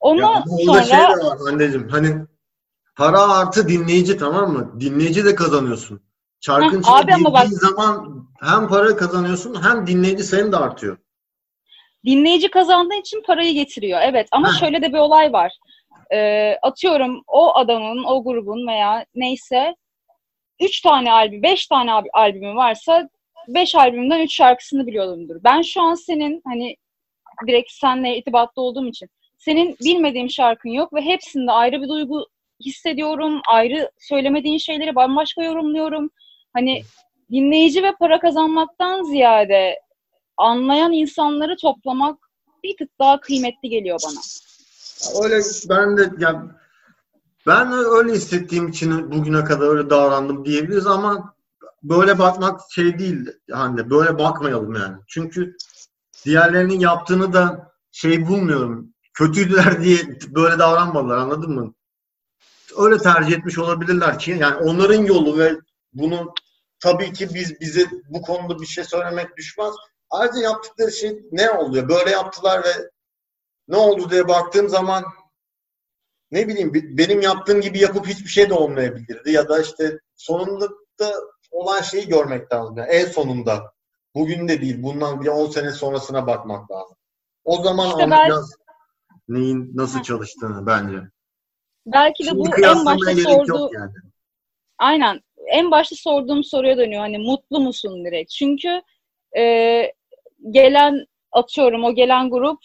Ondan 0.00 0.34
ya, 0.34 0.44
sonra... 0.66 0.82
şey 0.82 0.98
de 0.98 1.02
var 1.02 1.52
anneciğim 1.52 1.88
hani 1.88 2.16
para 2.96 3.28
artı 3.28 3.68
dinleyici 3.68 4.16
tamam 4.16 4.52
mı? 4.52 4.80
Dinleyici 4.80 5.24
de 5.24 5.34
kazanıyorsun. 5.34 6.02
Çarkın 6.40 6.80
içine 6.80 7.32
bak... 7.32 7.48
zaman 7.48 8.28
hem 8.40 8.68
para 8.68 8.96
kazanıyorsun 8.96 9.62
hem 9.62 9.86
dinleyici 9.86 10.24
sayın 10.24 10.52
da 10.52 10.60
artıyor. 10.60 10.98
Dinleyici 12.04 12.50
kazandığı 12.50 12.94
için 12.94 13.22
parayı 13.26 13.54
getiriyor. 13.54 14.00
Evet 14.02 14.28
ama 14.32 14.52
Heh. 14.52 14.60
şöyle 14.60 14.82
de 14.82 14.92
bir 14.92 14.98
olay 14.98 15.32
var. 15.32 15.52
Ee, 16.12 16.56
atıyorum 16.62 17.22
o 17.26 17.56
adamın, 17.56 18.04
o 18.04 18.24
grubun 18.24 18.66
veya 18.66 19.06
neyse 19.14 19.76
üç 20.60 20.80
tane 20.80 21.12
albüm, 21.12 21.42
beş 21.42 21.66
tane 21.66 21.92
albümü 22.12 22.54
varsa 22.54 23.08
beş 23.48 23.74
albümden 23.74 24.20
üç 24.20 24.34
şarkısını 24.34 24.86
biliyorumdur. 24.86 25.36
Ben 25.44 25.62
şu 25.62 25.82
an 25.82 25.94
senin 25.94 26.42
hani 26.46 26.76
direkt 27.46 27.70
seninle 27.72 28.16
irtibatlı 28.16 28.62
olduğum 28.62 28.86
için 28.86 29.08
senin 29.40 29.76
bilmediğim 29.84 30.30
şarkın 30.30 30.70
yok 30.70 30.94
ve 30.94 31.00
hepsinde 31.00 31.52
ayrı 31.52 31.82
bir 31.82 31.88
duygu 31.88 32.26
hissediyorum. 32.64 33.40
Ayrı 33.48 33.90
söylemediğin 33.98 34.58
şeyleri 34.58 34.94
bambaşka 34.94 35.42
yorumluyorum. 35.42 36.10
Hani 36.52 36.82
dinleyici 37.30 37.82
ve 37.82 37.92
para 38.00 38.20
kazanmaktan 38.20 39.02
ziyade 39.02 39.80
anlayan 40.36 40.92
insanları 40.92 41.56
toplamak 41.56 42.18
bir 42.64 42.76
tık 42.76 42.98
daha 42.98 43.20
kıymetli 43.20 43.68
geliyor 43.68 43.98
bana. 44.06 44.20
Öyle 45.24 45.42
ben 45.68 45.96
de 45.96 46.10
yani 46.18 46.48
Ben 47.46 47.72
öyle 47.72 48.12
hissettiğim 48.12 48.68
için 48.68 49.12
bugüne 49.12 49.44
kadar 49.44 49.68
öyle 49.68 49.90
davrandım 49.90 50.44
diyebiliriz 50.44 50.86
ama 50.86 51.34
böyle 51.82 52.18
bakmak 52.18 52.60
şey 52.70 52.98
değil 52.98 53.26
hani 53.50 53.90
böyle 53.90 54.18
bakmayalım 54.18 54.74
yani. 54.74 54.96
Çünkü 55.08 55.56
diğerlerinin 56.24 56.80
yaptığını 56.80 57.32
da 57.32 57.72
şey 57.92 58.26
bulmuyorum. 58.26 58.94
Kötüydüler 59.14 59.82
diye 59.82 59.98
böyle 60.28 60.58
davranmadılar 60.58 61.16
anladın 61.16 61.52
mı? 61.52 61.74
Öyle 62.76 62.98
tercih 62.98 63.36
etmiş 63.36 63.58
olabilirler 63.58 64.18
ki 64.18 64.36
yani 64.40 64.56
onların 64.56 65.04
yolu 65.04 65.38
ve 65.38 65.56
bunu 65.92 66.34
tabii 66.80 67.12
ki 67.12 67.34
biz 67.34 67.60
bize 67.60 67.86
bu 68.08 68.22
konuda 68.22 68.60
bir 68.60 68.66
şey 68.66 68.84
söylemek 68.84 69.36
düşmez. 69.36 69.74
Ayrıca 70.10 70.40
yaptıkları 70.40 70.92
şey 70.92 71.22
ne 71.32 71.50
oluyor? 71.50 71.88
Böyle 71.88 72.10
yaptılar 72.10 72.64
ve 72.64 72.90
ne 73.68 73.76
oldu 73.76 74.10
diye 74.10 74.28
baktığım 74.28 74.68
zaman 74.68 75.04
ne 76.30 76.48
bileyim 76.48 76.72
benim 76.74 77.20
yaptığım 77.20 77.60
gibi 77.60 77.78
yapıp 77.78 78.06
hiçbir 78.06 78.28
şey 78.28 78.50
de 78.50 78.54
olmayabilirdi 78.54 79.30
ya 79.30 79.48
da 79.48 79.60
işte 79.60 79.98
sonunda 80.16 80.68
da 80.98 81.14
olan 81.50 81.80
şeyi 81.80 82.08
görmek 82.08 82.52
lazım. 82.52 82.76
Yani 82.78 82.90
en 82.90 83.06
sonunda. 83.06 83.72
Bugün 84.14 84.48
de 84.48 84.60
değil. 84.60 84.82
Bundan 84.82 85.20
bir 85.20 85.28
10 85.28 85.50
sene 85.50 85.72
sonrasına 85.72 86.26
bakmak 86.26 86.70
lazım. 86.70 86.96
O 87.44 87.62
zaman 87.62 87.88
işte 87.88 88.02
anlayacağız. 88.02 88.56
Neyin 89.30 89.70
nasıl 89.74 90.02
çalıştığını 90.02 90.66
bence. 90.66 90.98
Belki 91.86 92.24
de 92.24 92.28
Şimdi 92.28 92.40
bu 92.40 92.66
en 92.66 92.84
başta 92.84 93.14
sorduğu... 93.14 93.70
Yani. 93.74 93.92
Aynen. 94.78 95.20
En 95.46 95.70
başta 95.70 95.96
sorduğum 95.96 96.44
soruya 96.44 96.78
dönüyor. 96.78 97.00
Hani 97.00 97.18
mutlu 97.18 97.60
musun 97.60 98.04
direkt? 98.04 98.30
Çünkü 98.30 98.82
e, 99.36 99.92
gelen 100.50 101.06
atıyorum 101.32 101.84
o 101.84 101.94
gelen 101.94 102.30
grup 102.30 102.58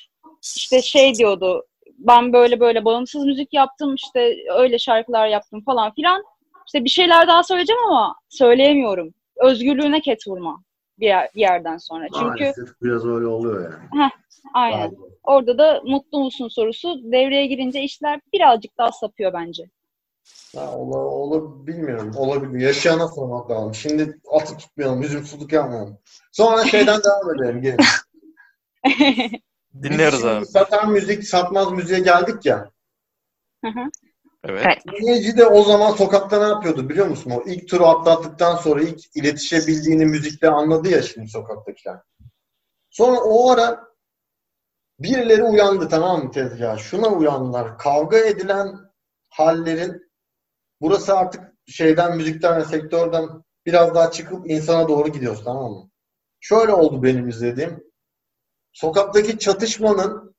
işte 0.56 0.82
şey 0.82 1.16
diyordu 1.16 1.66
ben 1.98 2.34
böyle 2.34 2.60
böyle 2.60 2.86
bağımsız 2.86 3.26
müzik 3.26 3.54
yaptım 3.54 3.96
işte 3.96 4.36
öyle 4.58 4.80
şarkılar 4.80 5.28
yaptım 5.28 5.62
falan 5.66 5.94
filan. 5.94 6.24
İşte 6.66 6.84
bir 6.84 6.90
şeyler 6.90 7.28
daha 7.28 7.44
söyleyeceğim 7.44 7.84
ama 7.88 8.16
söyleyemiyorum. 8.30 9.14
Özgürlüğüne 9.36 10.02
ket 10.02 10.28
vurma 10.28 10.64
bir, 11.00 11.06
yer, 11.06 11.30
bir 11.36 11.42
yerden 11.42 11.78
sonra. 11.78 12.08
Çünkü 12.14 12.26
Maalesef 12.26 12.82
biraz 12.82 13.06
öyle 13.06 13.28
oluyor 13.28 13.64
yani. 13.64 14.04
Heh, 14.04 14.10
aynen. 14.54 14.78
Aynen. 14.78 14.96
Orada 15.24 15.58
da 15.58 15.82
mutlu 15.86 16.20
musun 16.20 16.48
sorusu 16.48 17.04
devreye 17.04 17.46
girince 17.46 17.82
işler 17.82 18.22
birazcık 18.34 18.78
daha 18.78 18.92
sapıyor 18.92 19.34
bence. 19.34 19.70
Ha, 20.56 20.78
olur, 20.78 20.98
olur 20.98 21.68
bilmiyorum. 21.68 22.12
Olabilir. 22.18 22.66
Yaşayana 22.66 23.08
sormak 23.08 23.52
lazım. 23.52 23.76
Şimdi 23.76 24.20
atı 24.32 24.58
tutmayalım, 24.58 25.02
üzümsüzlük 25.02 25.54
yapmayalım. 25.54 25.98
Sonra 26.32 26.66
şeyden 26.66 27.00
devam 27.04 27.36
edelim. 27.36 27.62
Gelin. 27.62 27.80
Dinliyoruz 29.84 30.26
abi. 30.26 30.46
Satan 30.46 30.92
müzik, 30.92 31.24
satmaz 31.24 31.72
müziğe 31.72 32.00
geldik 32.00 32.46
ya. 32.46 32.70
Hı 33.66 33.72
hı. 33.72 33.90
Evet. 34.44 34.78
Dinleyici 35.00 35.38
de 35.38 35.46
o 35.46 35.64
zaman 35.64 35.92
sokakta 35.92 36.40
ne 36.40 36.48
yapıyordu 36.48 36.90
biliyor 36.90 37.08
musun? 37.08 37.32
O 37.32 37.44
ilk 37.46 37.68
turu 37.70 37.86
atlattıktan 37.86 38.56
sonra 38.56 38.82
ilk 38.82 39.16
iletişebildiğini 39.16 40.06
müzikle 40.06 40.50
anladı 40.50 40.90
ya 40.90 41.02
şimdi 41.02 41.28
sokaktakiler. 41.28 42.00
Sonra 42.90 43.20
o 43.20 43.50
ara 43.50 43.84
birileri 45.00 45.44
uyandı 45.44 45.90
tamam 45.90 46.24
mı 46.24 46.32
tezgah? 46.32 46.78
Şuna 46.78 47.08
uyandılar. 47.08 47.78
Kavga 47.78 48.18
edilen 48.18 48.76
hallerin 49.30 50.12
burası 50.82 51.18
artık 51.18 51.54
şeyden 51.68 52.18
müzikten 52.18 52.58
ve 52.58 52.66
sektörden 52.66 53.44
biraz 53.66 53.96
daha 53.96 54.12
çıkıp 54.12 54.50
insana 54.50 54.88
doğru 54.88 55.10
gidiyoruz 55.10 55.44
tamam 55.44 55.72
mı? 55.72 55.90
Şöyle 56.40 56.74
oldu 56.74 57.04
benim 57.04 57.30
izlediğim. 57.30 57.84
Sokaktaki 58.74 59.40
çatışmanın 59.40 60.36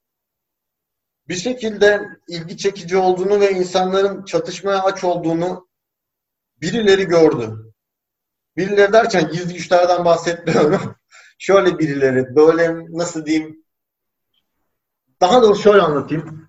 bir 1.28 1.34
şekilde 1.34 2.00
ilgi 2.28 2.56
çekici 2.56 2.96
olduğunu 2.96 3.40
ve 3.40 3.50
insanların 3.50 4.24
çatışmaya 4.24 4.82
aç 4.82 5.04
olduğunu 5.04 5.68
birileri 6.60 7.04
gördü. 7.04 7.72
Birileri 8.56 8.92
derken 8.92 9.28
gizli 9.32 9.54
güçlerden 9.54 10.04
bahsetmiyorum. 10.04 10.96
şöyle 11.38 11.78
birileri, 11.78 12.36
böyle 12.36 12.74
nasıl 12.90 13.26
diyeyim, 13.26 13.65
daha 15.26 15.42
doğrusu 15.42 15.62
şöyle 15.62 15.82
anlatayım. 15.82 16.48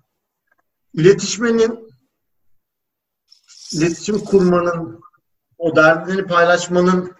İletişmenin, 0.94 1.90
iletişim 3.72 4.18
kurmanın, 4.18 5.00
o 5.58 5.76
derdini 5.76 6.26
paylaşmanın, 6.26 7.16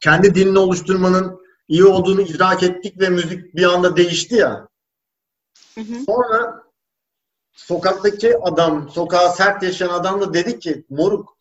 kendi 0.00 0.34
dilini 0.34 0.58
oluşturmanın 0.58 1.40
iyi 1.68 1.84
olduğunu 1.84 2.20
idrak 2.20 2.62
ettik 2.62 3.00
ve 3.00 3.08
müzik 3.08 3.54
bir 3.54 3.64
anda 3.64 3.96
değişti 3.96 4.34
ya. 4.34 4.68
Hı 5.74 5.80
hı. 5.80 6.04
Sonra 6.06 6.62
sokaktaki 7.52 8.38
adam, 8.38 8.90
sokağa 8.90 9.28
sert 9.28 9.62
yaşayan 9.62 9.88
adam 9.88 10.20
da 10.20 10.34
dedi 10.34 10.58
ki 10.58 10.84
moruk 10.90 11.36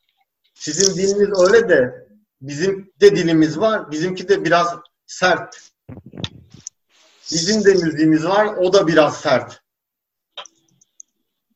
sizin 0.54 0.96
diliniz 0.96 1.40
öyle 1.40 1.70
de 1.70 2.08
bizim 2.42 2.94
de 3.02 3.16
dilimiz 3.16 3.60
var. 3.60 3.92
Bizimki 3.92 4.30
de 4.30 4.46
biraz 4.46 4.76
sert. 5.06 5.73
Bizim 7.32 7.66
de 7.66 7.74
müziğimiz 7.74 8.26
var. 8.26 8.46
O 8.46 8.74
da 8.74 8.88
biraz 8.88 9.22
sert. 9.22 9.62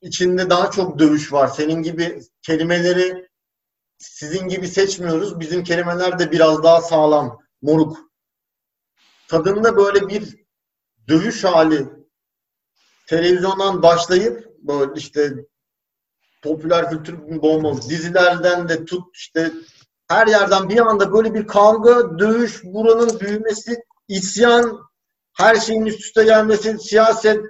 İçinde 0.01 0.49
daha 0.49 0.71
çok 0.71 0.99
dövüş 0.99 1.34
var. 1.34 1.47
Senin 1.47 1.82
gibi 1.82 2.21
kelimeleri 2.41 3.30
sizin 3.97 4.47
gibi 4.47 4.67
seçmiyoruz. 4.67 5.39
Bizim 5.39 5.63
kelimeler 5.63 6.19
de 6.19 6.32
biraz 6.32 6.63
daha 6.63 6.82
sağlam. 6.82 7.39
Moruk. 7.62 7.97
Tadında 9.27 9.77
böyle 9.77 10.08
bir 10.08 10.45
dövüş 11.08 11.43
hali 11.43 11.88
televizyondan 13.08 13.84
başlayıp 13.84 14.58
böyle 14.62 14.91
işte 14.95 15.34
popüler 16.41 16.89
kültür 16.89 17.41
bomba 17.41 17.82
dizilerden 17.82 18.69
de 18.69 18.86
tut 18.86 19.03
işte 19.13 19.51
her 20.08 20.27
yerden 20.27 20.69
bir 20.69 20.77
anda 20.77 21.13
böyle 21.13 21.34
bir 21.34 21.47
kavga, 21.47 22.19
dövüş, 22.19 22.63
buranın 22.63 23.19
büyümesi, 23.19 23.84
isyan, 24.08 24.89
her 25.38 25.56
şeyin 25.56 25.86
üst 25.86 26.00
üste 26.00 26.23
gelmesi, 26.23 26.80
siyaset, 26.80 27.45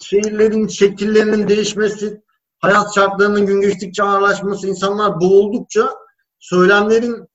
şehirlerin 0.00 0.68
şekillerinin 0.68 1.48
değişmesi, 1.48 2.22
hayat 2.58 2.94
şartlarının 2.94 3.46
gün 3.46 3.60
geçtikçe 3.60 4.02
ağırlaşması, 4.02 4.68
insanlar 4.68 5.20
boğuldukça 5.20 5.94
söylemlerin 6.38 7.28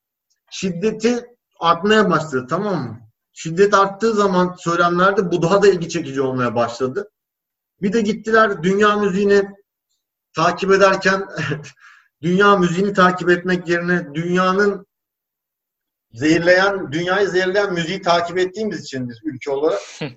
şiddeti 0.51 1.25
artmaya 1.59 2.09
başladı 2.09 2.47
tamam 2.49 2.83
mı? 2.83 2.99
Şiddet 3.33 3.73
arttığı 3.73 4.13
zaman 4.13 4.55
söylemlerde 4.59 5.31
bu 5.31 5.41
daha 5.41 5.61
da 5.61 5.67
ilgi 5.67 5.89
çekici 5.89 6.21
olmaya 6.21 6.55
başladı. 6.55 7.09
Bir 7.81 7.93
de 7.93 8.01
gittiler 8.01 8.63
dünya 8.63 8.95
müziğini 8.95 9.49
takip 10.35 10.71
ederken 10.71 11.27
dünya 12.21 12.57
müziğini 12.57 12.93
takip 12.93 13.29
etmek 13.29 13.69
yerine 13.69 14.13
dünyanın 14.13 14.87
zehirleyen, 16.13 16.91
dünyayı 16.91 17.27
zehirleyen 17.27 17.73
müziği 17.73 18.01
takip 18.01 18.37
ettiğimiz 18.37 18.83
için 18.83 19.09
biz 19.09 19.17
ülke 19.23 19.51
olarak 19.51 19.79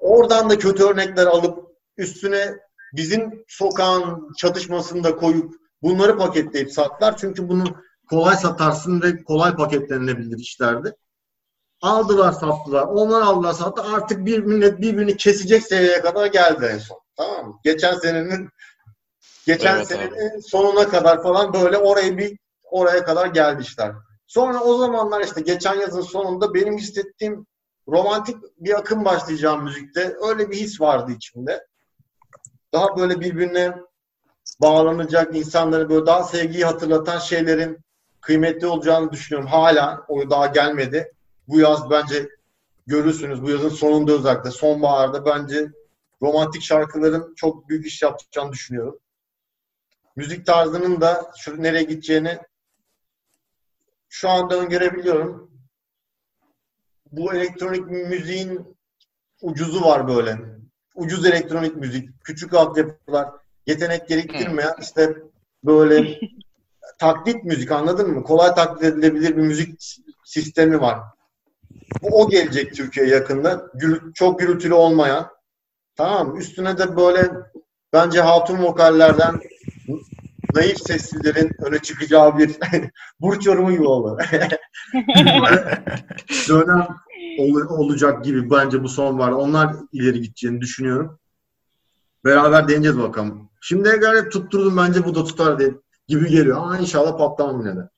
oradan 0.00 0.50
da 0.50 0.58
kötü 0.58 0.84
örnekler 0.84 1.26
alıp 1.26 1.58
üstüne 1.96 2.54
bizim 2.92 3.44
sokağın 3.48 4.32
çatışmasını 4.38 5.16
koyup 5.16 5.54
bunları 5.82 6.18
paketleyip 6.18 6.72
sattılar. 6.72 7.16
Çünkü 7.16 7.48
bunu 7.48 7.64
kolay 8.10 8.36
satarsın 8.36 9.02
ve 9.02 9.24
kolay 9.24 9.56
paketlenilebilir 9.56 10.38
işlerdi. 10.38 10.96
Aldılar 11.80 12.32
sattılar. 12.32 12.82
Onlar 12.82 13.20
aldılar 13.20 13.52
sattı. 13.52 13.82
Artık 13.82 14.26
bir 14.26 14.38
millet 14.38 14.80
birbirini 14.80 15.16
kesecek 15.16 15.62
seviyeye 15.62 16.00
kadar 16.00 16.26
geldi 16.26 16.70
en 16.72 16.78
son. 16.78 17.00
Tamam 17.16 17.46
mı? 17.46 17.60
Geçen 17.64 17.94
senenin 17.94 18.48
geçen 19.46 19.76
evet, 19.76 19.88
senenin 19.88 20.34
abi. 20.34 20.42
sonuna 20.42 20.88
kadar 20.88 21.22
falan 21.22 21.52
böyle 21.52 21.78
oraya 21.78 22.18
bir 22.18 22.38
oraya 22.62 23.04
kadar 23.04 23.26
gelmişler. 23.26 23.92
Sonra 24.32 24.60
o 24.60 24.78
zamanlar 24.78 25.20
işte 25.20 25.40
geçen 25.40 25.74
yazın 25.74 26.00
sonunda 26.00 26.54
benim 26.54 26.78
hissettiğim 26.78 27.46
romantik 27.88 28.36
bir 28.58 28.78
akım 28.78 29.04
başlayacağım 29.04 29.64
müzikte. 29.64 30.16
Öyle 30.28 30.50
bir 30.50 30.56
his 30.56 30.80
vardı 30.80 31.12
içimde. 31.12 31.66
Daha 32.72 32.96
böyle 32.96 33.20
birbirine 33.20 33.76
bağlanacak 34.60 35.36
insanları 35.36 35.90
böyle 35.90 36.06
daha 36.06 36.22
sevgiyi 36.22 36.64
hatırlatan 36.64 37.18
şeylerin 37.18 37.78
kıymetli 38.20 38.66
olacağını 38.66 39.12
düşünüyorum. 39.12 39.50
Hala 39.50 40.04
o 40.08 40.30
daha 40.30 40.46
gelmedi 40.46 41.12
bu 41.48 41.60
yaz 41.60 41.90
bence 41.90 42.28
görürsünüz. 42.86 43.42
Bu 43.42 43.50
yazın 43.50 43.68
sonunda 43.68 44.12
özellikle 44.12 44.50
sonbaharda 44.50 45.26
bence 45.26 45.72
romantik 46.22 46.62
şarkıların 46.62 47.34
çok 47.36 47.68
büyük 47.68 47.86
iş 47.86 48.02
yapacağını 48.02 48.52
düşünüyorum. 48.52 48.98
Müzik 50.16 50.46
tarzının 50.46 51.00
da 51.00 51.32
şu 51.36 51.62
nereye 51.62 51.82
gideceğini 51.82 52.38
şu 54.12 54.28
anda 54.28 54.56
öngörebiliyorum. 54.56 55.50
Bu 57.12 57.34
elektronik 57.34 57.86
müziğin 57.86 58.76
ucuzu 59.42 59.82
var 59.82 60.08
böyle. 60.08 60.38
Ucuz 60.94 61.26
elektronik 61.26 61.76
müzik, 61.76 62.24
küçük 62.24 62.54
altyapılar, 62.54 63.28
yetenek 63.66 64.08
gerektirmeyen 64.08 64.74
işte 64.80 65.16
böyle 65.64 66.20
taklit 66.98 67.44
müzik 67.44 67.70
anladın 67.70 68.10
mı? 68.10 68.24
Kolay 68.24 68.54
taklit 68.54 68.84
edilebilir 68.84 69.36
bir 69.36 69.42
müzik 69.42 69.98
sistemi 70.24 70.80
var. 70.80 70.98
Bu 72.02 72.22
o 72.22 72.28
gelecek 72.28 72.74
Türkiye 72.74 73.06
yakında. 73.06 73.70
Gül, 73.74 74.12
çok 74.12 74.40
gürültülü 74.40 74.74
olmayan. 74.74 75.30
Tamam 75.96 76.36
Üstüne 76.36 76.78
de 76.78 76.96
böyle 76.96 77.30
bence 77.92 78.20
hatun 78.20 78.62
vokallerden 78.62 79.40
naif 80.54 80.78
seslilerin 80.78 81.50
öne 81.58 81.78
çıkacağı 81.78 82.38
bir 82.38 82.56
burç 83.20 83.46
yorumu 83.46 83.72
gibi 83.72 83.84
oldu. 83.84 84.18
Dönem 86.48 86.86
ol, 87.38 87.60
olacak 87.68 88.24
gibi 88.24 88.50
bence 88.50 88.82
bu 88.82 88.88
son 88.88 89.18
var. 89.18 89.30
Onlar 89.30 89.76
ileri 89.92 90.20
gideceğini 90.20 90.60
düşünüyorum. 90.60 91.18
Beraber 92.24 92.68
deneyeceğiz 92.68 92.98
bakalım. 92.98 93.50
Şimdiye 93.60 94.00
kadar 94.00 94.30
tutturdum 94.30 94.76
bence 94.76 95.04
bu 95.04 95.14
da 95.14 95.24
tutar 95.24 95.58
diye 95.58 95.74
gibi 96.08 96.28
geliyor. 96.28 96.56
Ama 96.56 96.78
inşallah 96.78 97.18
patlamam 97.18 97.60
yine 97.60 97.76
de. 97.76 97.88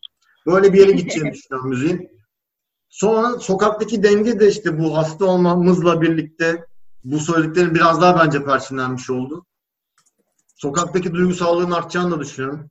Böyle 0.46 0.72
bir 0.72 0.78
yere 0.78 0.92
gideceğini 0.92 1.32
düşünüyorum 1.32 1.70
müziğin. 1.70 2.10
Sonra 2.88 3.38
sokaktaki 3.38 4.02
denge 4.02 4.40
de 4.40 4.48
işte 4.48 4.78
bu 4.78 4.96
hasta 4.96 5.24
olmamızla 5.24 6.00
birlikte 6.02 6.66
bu 7.04 7.18
söylediklerin 7.18 7.74
biraz 7.74 8.00
daha 8.00 8.24
bence 8.24 8.44
perçinlenmiş 8.44 9.10
oldu. 9.10 9.46
Sokaktaki 10.54 11.12
duygusallığın 11.12 11.70
artacağını 11.70 12.10
da 12.10 12.20
düşünüyorum. 12.20 12.70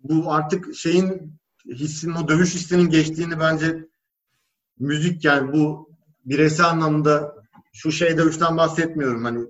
Bu 0.00 0.32
artık 0.32 0.74
şeyin 0.74 1.38
hissin, 1.66 2.12
o 2.12 2.28
dövüş 2.28 2.54
hissinin 2.54 2.90
geçtiğini 2.90 3.40
bence 3.40 3.88
müzik 4.78 5.24
yani 5.24 5.52
bu 5.52 5.90
bireysel 6.24 6.66
anlamda 6.66 7.34
şu 7.72 7.92
şey 7.92 8.18
dövüşten 8.18 8.56
bahsetmiyorum. 8.56 9.24
Hani 9.24 9.46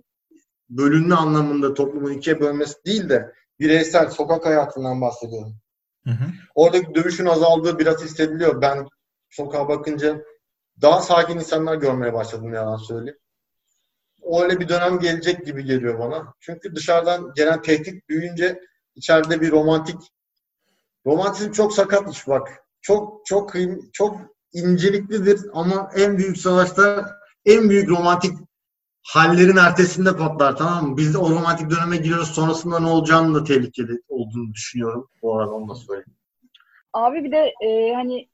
bölünme 0.70 1.14
anlamında 1.14 1.74
toplumun 1.74 2.12
ikiye 2.12 2.40
bölmesi 2.40 2.74
değil 2.87 3.09
de 3.09 3.33
bireysel 3.61 4.11
sokak 4.11 4.46
hayatından 4.46 5.00
bahsediyorum. 5.00 5.57
Hı 6.05 6.11
hı. 6.11 6.24
Oradaki 6.55 6.94
dövüşün 6.94 7.26
azaldığı 7.26 7.78
biraz 7.78 8.05
hissediliyor. 8.05 8.62
Ben 8.62 8.87
sokağa 9.31 9.68
bakınca 9.68 10.24
daha 10.83 11.00
sakin 11.00 11.38
insanlar 11.38 11.74
görmeye 11.74 12.12
başladım 12.12 12.55
yalan 12.55 12.76
söyleyeyim. 12.76 13.18
Öyle 14.40 14.61
bir 14.61 14.68
dönem 14.68 14.99
gelecek 14.99 15.47
gibi 15.47 15.64
geliyor 15.64 15.99
bana. 15.99 16.35
Çünkü 16.40 16.75
dışarıdan 16.75 17.33
gelen 17.37 17.62
tehdit 17.62 18.09
büyüyünce 18.09 18.61
içeride 18.95 19.40
bir 19.40 19.51
romantik 19.51 19.97
romantizm 21.07 21.53
çok 21.53 21.73
sakat 21.73 22.11
iş 22.11 22.29
bak. 22.29 22.64
Çok 22.81 23.27
çok 23.27 23.51
kıym 23.51 23.90
çok 23.92 24.16
inceliklidir 24.53 25.40
ama 25.53 25.90
en 25.97 26.18
büyük 26.18 26.38
savaşta 26.38 27.11
en 27.45 27.71
büyük 27.71 27.88
romantik 27.88 28.38
hallerin 29.03 29.57
ertesinde 29.57 30.16
patlar 30.16 30.57
tamam 30.57 30.90
mı? 30.90 30.97
Biz 30.97 31.16
o 31.16 31.31
romantik 31.31 31.71
döneme 31.71 31.97
giriyoruz. 31.97 32.29
Sonrasında 32.29 32.81
ne 32.81 32.88
olacağını 32.88 33.35
da 33.35 33.45
tehlikeli 33.45 34.03
olduğunu 34.09 34.55
düşünüyorum. 34.55 35.09
Bu 35.23 35.38
arada 35.38 35.51
onu 35.51 35.68
da 35.68 35.75
söyleyeyim. 35.75 36.16
Abi 36.92 37.25
bir 37.25 37.33
de 37.33 37.53
e, 37.66 37.95
hani 37.95 38.29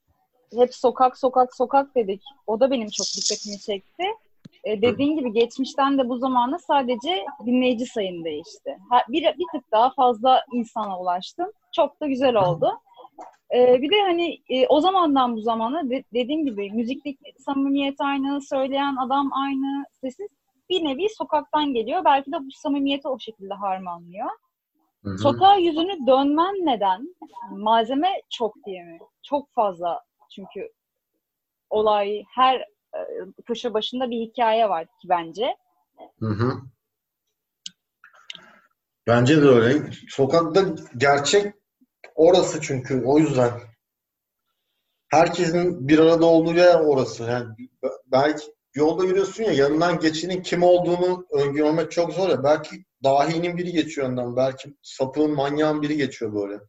hep 0.57 0.75
sokak 0.75 1.17
sokak 1.17 1.55
sokak 1.55 1.95
dedik. 1.95 2.21
O 2.47 2.59
da 2.59 2.71
benim 2.71 2.89
çok 2.89 3.07
dikkatimi 3.17 3.59
çekti. 3.59 4.03
E, 4.69 4.81
dediğin 4.81 5.17
gibi 5.17 5.33
geçmişten 5.33 5.97
de 5.97 6.09
bu 6.09 6.17
zamana 6.17 6.59
sadece 6.59 7.25
dinleyici 7.45 7.85
sayın 7.85 8.23
değişti. 8.23 8.77
Ha, 8.89 9.01
bir, 9.09 9.23
bir 9.23 9.45
tık 9.51 9.71
daha 9.71 9.89
fazla 9.89 10.45
insana 10.53 10.99
ulaştım. 10.99 11.51
Çok 11.71 12.01
da 12.01 12.07
güzel 12.07 12.35
oldu. 12.35 12.79
E, 13.55 13.81
bir 13.81 13.91
de 13.91 14.01
hani 14.01 14.37
e, 14.49 14.67
o 14.67 14.81
zamandan 14.81 15.35
bu 15.35 15.41
zamana 15.41 15.89
de, 15.89 16.03
dediğim 16.13 16.45
gibi 16.45 16.71
müzikteki 16.71 17.33
samimiyet 17.45 18.01
aynı, 18.01 18.41
söyleyen 18.41 18.95
adam 18.95 19.29
aynı, 19.33 19.85
sesi 20.01 20.29
bir 20.69 20.83
nevi 20.83 21.07
sokaktan 21.17 21.73
geliyor. 21.73 22.05
Belki 22.05 22.31
de 22.31 22.37
bu 22.39 22.51
samimiyeti 22.51 23.07
o 23.07 23.19
şekilde 23.19 23.53
harmanlıyor. 23.53 24.29
Hı-hı. 25.03 25.17
Sokağa 25.17 25.55
yüzünü 25.55 26.07
dönmen 26.07 26.55
neden? 26.65 27.15
Malzeme 27.51 28.21
çok 28.29 28.55
diye 28.65 28.83
mi? 28.83 28.99
Çok 29.23 29.51
fazla 29.53 30.01
çünkü 30.35 30.71
olay 31.69 32.23
her 32.35 32.65
köşe 33.45 33.73
başında 33.73 34.09
bir 34.09 34.19
hikaye 34.19 34.69
var 34.69 34.85
ki 34.85 35.09
bence. 35.09 35.55
Hı 36.19 36.29
hı. 36.29 36.53
Bence 39.07 39.41
de 39.41 39.45
öyle. 39.47 39.91
Sokakta 40.09 40.65
gerçek 40.97 41.53
orası 42.15 42.61
çünkü 42.61 43.03
o 43.05 43.19
yüzden. 43.19 43.51
Herkesin 45.11 45.87
bir 45.87 45.99
arada 45.99 46.25
olduğu 46.25 46.53
yer 46.53 46.79
orası. 46.79 47.23
Yani 47.23 47.47
belki 48.05 48.53
yolda 48.73 49.05
yürüyorsun 49.05 49.43
ya 49.43 49.51
yanından 49.51 49.99
geçenin 49.99 50.41
kim 50.41 50.63
olduğunu 50.63 51.27
öngörmek 51.31 51.91
çok 51.91 52.13
zor 52.13 52.29
ya. 52.29 52.43
Belki 52.43 52.85
dahinin 53.03 53.57
biri 53.57 53.71
geçiyor 53.71 54.09
önden. 54.09 54.35
Belki 54.35 54.73
sapığın 54.81 55.31
manyağın 55.31 55.81
biri 55.81 55.97
geçiyor 55.97 56.33
böyle. 56.33 56.59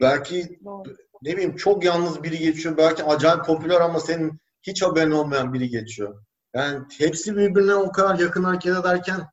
Belki 0.00 0.60
Doğru 0.64 0.96
ne 1.24 1.32
bileyim 1.32 1.56
çok 1.56 1.84
yalnız 1.84 2.22
biri 2.22 2.38
geçiyor. 2.38 2.76
Belki 2.76 3.04
acayip 3.04 3.44
popüler 3.44 3.80
ama 3.80 4.00
senin 4.00 4.40
hiç 4.62 4.82
haberin 4.82 5.10
olmayan 5.10 5.52
biri 5.52 5.68
geçiyor. 5.68 6.24
Yani 6.54 6.84
hepsi 6.98 7.36
birbirine 7.36 7.74
o 7.74 7.92
kadar 7.92 8.18
yakın 8.18 8.44
hareket 8.44 8.76
ederken 8.76 9.26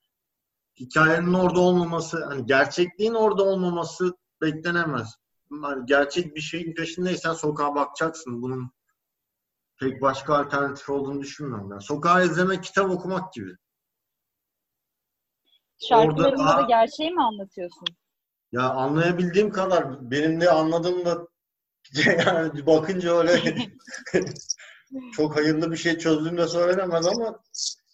hikayenin 0.79 1.33
orada 1.33 1.59
olmaması, 1.59 2.25
hani 2.25 2.45
gerçekliğin 2.45 3.13
orada 3.13 3.43
olmaması 3.43 4.13
beklenemez. 4.41 5.15
Yani 5.63 5.85
gerçek 5.85 6.35
bir 6.35 6.41
şeyin 6.41 6.73
peşindeysen 6.73 7.33
sokağa 7.33 7.75
bakacaksın. 7.75 8.41
Bunun 8.41 8.71
pek 9.79 10.01
başka 10.01 10.37
alternatif 10.37 10.89
olduğunu 10.89 11.21
düşünmüyorum. 11.21 11.71
Yani 11.71 11.81
sokağa 11.81 12.21
izlemek, 12.21 12.63
kitap 12.63 12.89
okumak 12.89 13.33
gibi. 13.33 13.55
Şarkılarında 15.79 16.57
da 16.57 16.61
gerçeği 16.61 17.11
mi 17.11 17.23
anlatıyorsun? 17.23 17.87
Ya 18.51 18.69
anlayabildiğim 18.69 19.51
kadar 19.51 20.11
benim 20.11 20.41
de 20.41 20.51
anladığım 20.51 21.05
da 21.05 21.30
yani 22.25 22.65
bakınca 22.65 23.17
öyle 23.17 23.55
çok 25.13 25.35
hayırlı 25.35 25.71
bir 25.71 25.77
şey 25.77 25.97
çözdüğüm 25.97 26.37
de 26.37 26.47
söylenemez 26.47 27.07
ama 27.07 27.39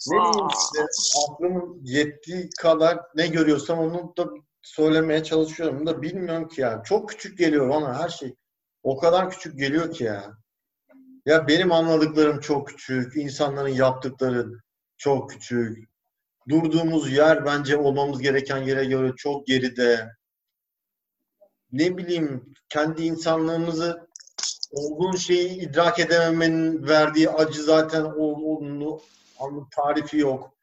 ne 0.07 0.15
diyeyim 0.15 0.47
işte 0.47 0.85
aklımın 1.27 1.79
yettiği 1.83 2.49
kadar 2.59 2.99
ne 3.15 3.27
görüyorsam 3.27 3.79
onu 3.79 4.13
da 4.17 4.27
söylemeye 4.61 5.23
çalışıyorum 5.23 5.87
da 5.87 6.01
bilmiyorum 6.01 6.47
ki 6.47 6.61
ya. 6.61 6.81
Çok 6.85 7.09
küçük 7.09 7.37
geliyor 7.37 7.69
bana 7.69 8.03
her 8.03 8.09
şey. 8.09 8.35
O 8.83 8.97
kadar 8.97 9.29
küçük 9.29 9.59
geliyor 9.59 9.93
ki 9.93 10.03
ya. 10.03 10.37
Ya 11.25 11.47
benim 11.47 11.71
anladıklarım 11.71 12.39
çok 12.39 12.67
küçük. 12.67 13.15
insanların 13.15 13.73
yaptıkları 13.73 14.47
çok 14.97 15.29
küçük. 15.29 15.89
Durduğumuz 16.49 17.11
yer 17.11 17.45
bence 17.45 17.77
olmamız 17.77 18.21
gereken 18.21 18.57
yere 18.57 18.85
göre 18.85 19.13
çok 19.17 19.47
geride 19.47 20.09
ne 21.71 21.97
bileyim 21.97 22.53
kendi 22.69 23.03
insanlığımızı 23.03 24.07
olgun 24.71 25.15
şeyi 25.15 25.49
idrak 25.49 25.99
edememenin 25.99 26.87
verdiği 26.87 27.29
acı 27.29 27.63
zaten 27.63 28.03
olduğunu 28.03 29.01
tarifi 29.75 30.17
yok. 30.17 30.53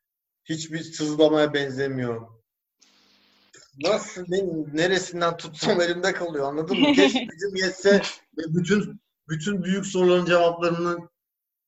Hiçbir 0.44 0.82
sızlamaya 0.82 1.54
benzemiyor. 1.54 2.28
Nasıl, 3.82 4.24
ne, 4.28 4.38
neresinden 4.72 5.36
tutsam 5.36 5.80
elimde 5.80 6.12
kalıyor 6.12 6.48
anladın 6.48 6.80
mı? 6.80 6.92
Keşke 6.92 7.24
gücüm 7.24 7.56
yetse 7.56 8.02
ve 8.38 8.42
bütün 8.46 9.00
bütün 9.28 9.62
büyük 9.62 9.86
soruların 9.86 10.26
cevaplarını 10.26 11.08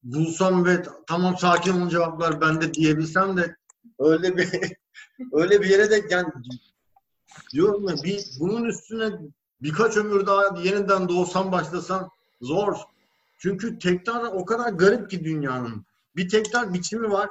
bulsam 0.03 0.66
ve 0.66 0.83
tamam 1.07 1.38
sakin 1.38 1.72
olun 1.72 1.88
cevaplar 1.88 2.40
bende 2.40 2.75
diyebilsem 2.75 3.37
de 3.37 3.57
öyle 3.99 4.37
bir 4.37 4.49
öyle 5.33 5.62
bir 5.62 5.68
yere 5.68 5.90
de 5.90 6.03
yani 6.11 6.29
Diyorum 7.53 7.88
ya 7.88 7.94
bir, 8.05 8.25
bunun 8.40 8.64
üstüne 8.64 9.11
birkaç 9.62 9.97
ömür 9.97 10.27
daha 10.27 10.59
yeniden 10.59 11.09
doğsam 11.09 11.53
başlasam 11.53 12.11
zor. 12.40 12.77
Çünkü 13.38 13.79
tekrar 13.79 14.23
o 14.23 14.45
kadar 14.45 14.73
garip 14.73 15.11
ki 15.11 15.25
dünyanın. 15.25 15.87
Bir 16.16 16.29
tekrar 16.29 16.75
biçimi 16.75 17.11
var. 17.11 17.31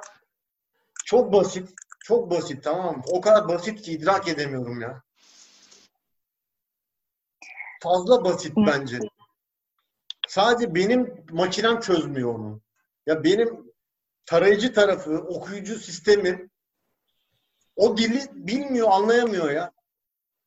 Çok 1.06 1.34
basit. 1.34 1.70
Çok 2.00 2.32
basit 2.32 2.64
tamam 2.64 2.98
mı? 2.98 3.04
O 3.08 3.22
kadar 3.22 3.48
basit 3.48 3.82
ki 3.82 3.92
idrak 3.92 4.28
edemiyorum 4.28 4.82
ya. 4.82 5.04
Fazla 7.84 8.24
basit 8.24 8.54
bence. 8.58 9.00
Sadece 10.28 10.76
benim 10.76 11.26
makinem 11.32 11.80
çözmüyor 11.80 12.36
onu. 12.36 12.62
Ya 13.06 13.24
benim 13.24 13.74
tarayıcı 14.26 14.74
tarafı, 14.74 15.18
okuyucu 15.18 15.80
sistemi 15.80 16.50
o 17.76 17.98
dili 17.98 18.22
bilmiyor, 18.34 18.88
anlayamıyor 18.92 19.52
ya. 19.52 19.72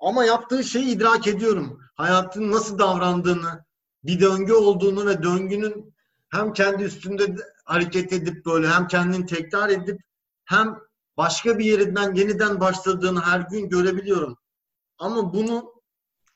Ama 0.00 0.24
yaptığı 0.24 0.64
şeyi 0.64 0.86
idrak 0.86 1.26
ediyorum. 1.26 1.80
Hayatın 1.94 2.50
nasıl 2.50 2.78
davrandığını, 2.78 3.64
bir 4.04 4.20
döngü 4.20 4.52
olduğunu 4.52 5.06
ve 5.06 5.22
döngünün 5.22 5.94
hem 6.28 6.52
kendi 6.52 6.82
üstünde 6.82 7.36
hareket 7.64 8.12
edip 8.12 8.46
böyle 8.46 8.68
hem 8.68 8.86
kendini 8.86 9.26
tekrar 9.26 9.68
edip 9.68 10.00
hem 10.44 10.78
başka 11.16 11.58
bir 11.58 11.64
yerinden 11.64 12.14
yeniden 12.14 12.60
başladığını 12.60 13.20
her 13.20 13.40
gün 13.40 13.68
görebiliyorum. 13.68 14.38
Ama 14.98 15.32
bunu 15.34 15.72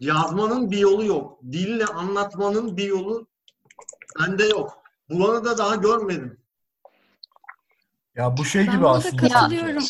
yazmanın 0.00 0.70
bir 0.70 0.78
yolu 0.78 1.04
yok. 1.04 1.38
Dille 1.52 1.84
anlatmanın 1.84 2.76
bir 2.76 2.86
yolu 2.86 3.26
bende 4.20 4.44
yok. 4.44 4.82
Bulanı 5.10 5.44
da 5.44 5.58
daha 5.58 5.74
görmedim. 5.74 6.38
Ya 8.14 8.36
bu 8.36 8.44
şey 8.44 8.66
ben 8.66 8.76
gibi 8.76 8.88
aslında. 8.88 9.28
katılıyorum. 9.28 9.84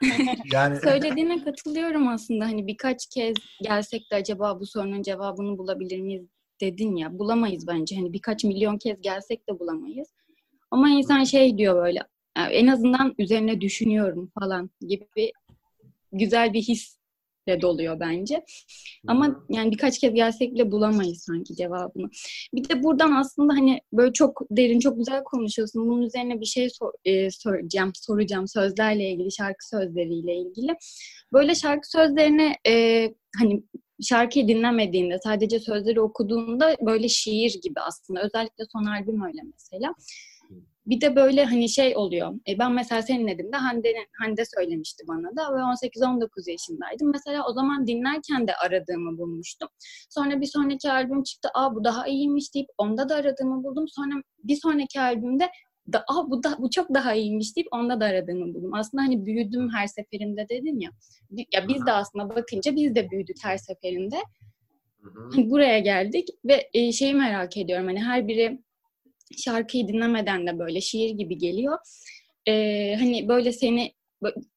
yani 0.52 0.80
söylediğine 0.80 1.44
katılıyorum 1.44 2.08
aslında. 2.08 2.44
Hani 2.44 2.66
birkaç 2.66 3.06
kez 3.06 3.34
gelsek 3.62 4.10
de 4.12 4.16
acaba 4.16 4.60
bu 4.60 4.66
sorunun 4.66 5.02
cevabını 5.02 5.58
bulabilir 5.58 6.00
miyiz 6.00 6.26
dedin 6.60 6.96
ya. 6.96 7.18
Bulamayız 7.18 7.66
bence. 7.66 7.96
Hani 7.96 8.12
birkaç 8.12 8.44
milyon 8.44 8.78
kez 8.78 9.00
gelsek 9.00 9.48
de 9.48 9.58
bulamayız. 9.58 10.08
Ama 10.70 10.90
insan 10.90 11.24
şey 11.24 11.58
diyor 11.58 11.76
böyle 11.76 12.00
Yani 12.36 12.52
en 12.52 12.66
azından 12.66 13.14
üzerine 13.18 13.60
düşünüyorum 13.60 14.30
falan 14.40 14.70
gibi 14.80 15.32
güzel 16.12 16.52
bir 16.52 16.62
his 16.62 16.97
de 17.48 17.60
doluyor 17.60 18.00
bence. 18.00 18.44
Ama 19.06 19.44
yani 19.48 19.70
birkaç 19.70 19.98
kez 19.98 20.14
gelsek 20.14 20.54
bile 20.54 20.70
bulamayız 20.70 21.22
sanki 21.22 21.56
cevabını. 21.56 22.10
Bir 22.54 22.68
de 22.68 22.82
buradan 22.82 23.12
aslında 23.12 23.52
hani 23.52 23.80
böyle 23.92 24.12
çok 24.12 24.42
derin, 24.50 24.80
çok 24.80 24.98
güzel 24.98 25.24
konuşuyorsun. 25.24 25.88
Bunun 25.88 26.02
üzerine 26.02 26.40
bir 26.40 26.46
şey 26.46 26.70
sor, 26.70 26.92
e, 27.04 27.30
soracağım, 27.30 27.92
soracağım 27.94 28.48
sözlerle 28.48 29.10
ilgili, 29.10 29.32
şarkı 29.32 29.68
sözleriyle 29.68 30.34
ilgili. 30.36 30.76
Böyle 31.32 31.54
şarkı 31.54 31.90
sözlerine 31.90 32.56
e, 32.66 33.04
hani 33.38 33.62
şarkıyı 34.02 34.48
dinlemediğinde, 34.48 35.18
sadece 35.24 35.60
sözleri 35.60 36.00
okuduğunda 36.00 36.76
böyle 36.86 37.08
şiir 37.08 37.60
gibi 37.62 37.80
aslında. 37.80 38.22
Özellikle 38.22 38.64
son 38.72 38.84
albüm 38.84 39.22
öyle 39.22 39.40
mesela. 39.52 39.94
Bir 40.88 41.00
de 41.00 41.16
böyle 41.16 41.44
hani 41.44 41.68
şey 41.68 41.96
oluyor. 41.96 42.34
E 42.48 42.58
ben 42.58 42.72
mesela 42.72 43.02
senin 43.02 43.20
dinlediğimde 43.20 43.56
Hande, 43.56 43.94
Hande 44.18 44.44
söylemişti 44.56 45.04
bana 45.08 45.36
da 45.36 45.54
ve 45.54 45.58
18-19 45.58 46.50
yaşındaydım. 46.50 47.10
Mesela 47.12 47.44
o 47.48 47.52
zaman 47.52 47.86
dinlerken 47.86 48.48
de 48.48 48.54
aradığımı 48.54 49.18
bulmuştum. 49.18 49.68
Sonra 50.10 50.40
bir 50.40 50.46
sonraki 50.46 50.90
albüm 50.92 51.22
çıktı. 51.22 51.48
Aa 51.54 51.74
bu 51.74 51.84
daha 51.84 52.06
iyiymiş 52.06 52.54
deyip 52.54 52.68
onda 52.78 53.08
da 53.08 53.14
aradığımı 53.14 53.64
buldum. 53.64 53.84
Sonra 53.88 54.22
bir 54.44 54.56
sonraki 54.56 55.00
albümde 55.00 55.48
da, 55.92 56.04
Aa, 56.08 56.30
bu 56.30 56.42
da 56.42 56.56
bu 56.58 56.70
çok 56.70 56.94
daha 56.94 57.14
iyiymiş 57.14 57.56
deyip 57.56 57.68
onda 57.70 58.00
da 58.00 58.04
aradığımı 58.04 58.54
buldum. 58.54 58.74
Aslında 58.74 59.02
hani 59.02 59.26
büyüdüm 59.26 59.68
her 59.74 59.86
seferinde 59.86 60.48
dedin 60.48 60.80
ya. 60.80 60.90
Ya 61.52 61.68
biz 61.68 61.86
de 61.86 61.92
aslında 61.92 62.28
bakınca 62.36 62.76
biz 62.76 62.94
de 62.94 63.10
büyüdük 63.10 63.36
her 63.42 63.58
seferinde. 63.58 64.16
Hani 65.32 65.50
buraya 65.50 65.78
geldik 65.78 66.28
ve 66.44 66.68
e, 66.74 66.92
şeyi 66.92 67.14
merak 67.14 67.56
ediyorum. 67.56 67.86
Hani 67.86 68.02
her 68.02 68.28
biri 68.28 68.62
şarkıyı 69.36 69.88
dinlemeden 69.88 70.46
de 70.46 70.58
böyle 70.58 70.80
şiir 70.80 71.10
gibi 71.10 71.38
geliyor. 71.38 71.78
Ee, 72.48 72.96
hani 72.98 73.28
böyle 73.28 73.52
seni 73.52 73.92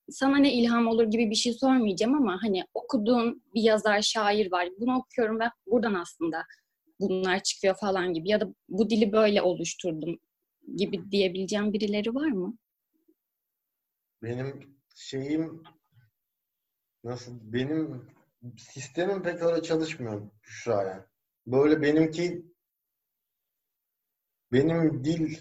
sana 0.09 0.37
ne 0.37 0.53
ilham 0.53 0.87
olur 0.87 1.03
gibi 1.03 1.29
bir 1.29 1.35
şey 1.35 1.53
sormayacağım 1.53 2.15
ama 2.15 2.39
hani 2.41 2.63
okuduğun 2.73 3.43
bir 3.55 3.61
yazar, 3.61 4.01
şair 4.01 4.51
var. 4.51 4.69
Bunu 4.79 4.97
okuyorum 4.97 5.39
ve 5.39 5.43
buradan 5.67 5.93
aslında 5.93 6.43
bunlar 6.99 7.43
çıkıyor 7.43 7.75
falan 7.75 8.13
gibi 8.13 8.29
ya 8.29 8.41
da 8.41 8.53
bu 8.69 8.89
dili 8.89 9.11
böyle 9.11 9.41
oluşturdum 9.41 10.19
gibi 10.75 11.11
diyebileceğim 11.11 11.73
birileri 11.73 12.15
var 12.15 12.27
mı? 12.27 12.57
Benim 14.23 14.77
şeyim 14.95 15.63
nasıl 17.03 17.31
benim 17.41 18.07
sistemim 18.57 19.23
pek 19.23 19.41
öyle 19.41 19.61
çalışmıyor 19.61 20.21
Büşra 20.43 20.83
yani. 20.83 21.03
Böyle 21.47 21.81
benimki 21.81 22.45
benim 24.51 25.03
dil 25.03 25.37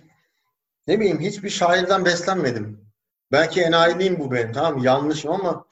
ne 0.87 1.01
bileyim 1.01 1.21
hiçbir 1.21 1.51
şairden 1.51 2.05
beslenmedim. 2.05 2.91
Belki 3.33 3.63
enayiliğim 3.63 4.19
bu 4.19 4.33
benim 4.33 4.53
tamam? 4.53 4.85
Yanlışım 4.85 5.33
ama 5.33 5.67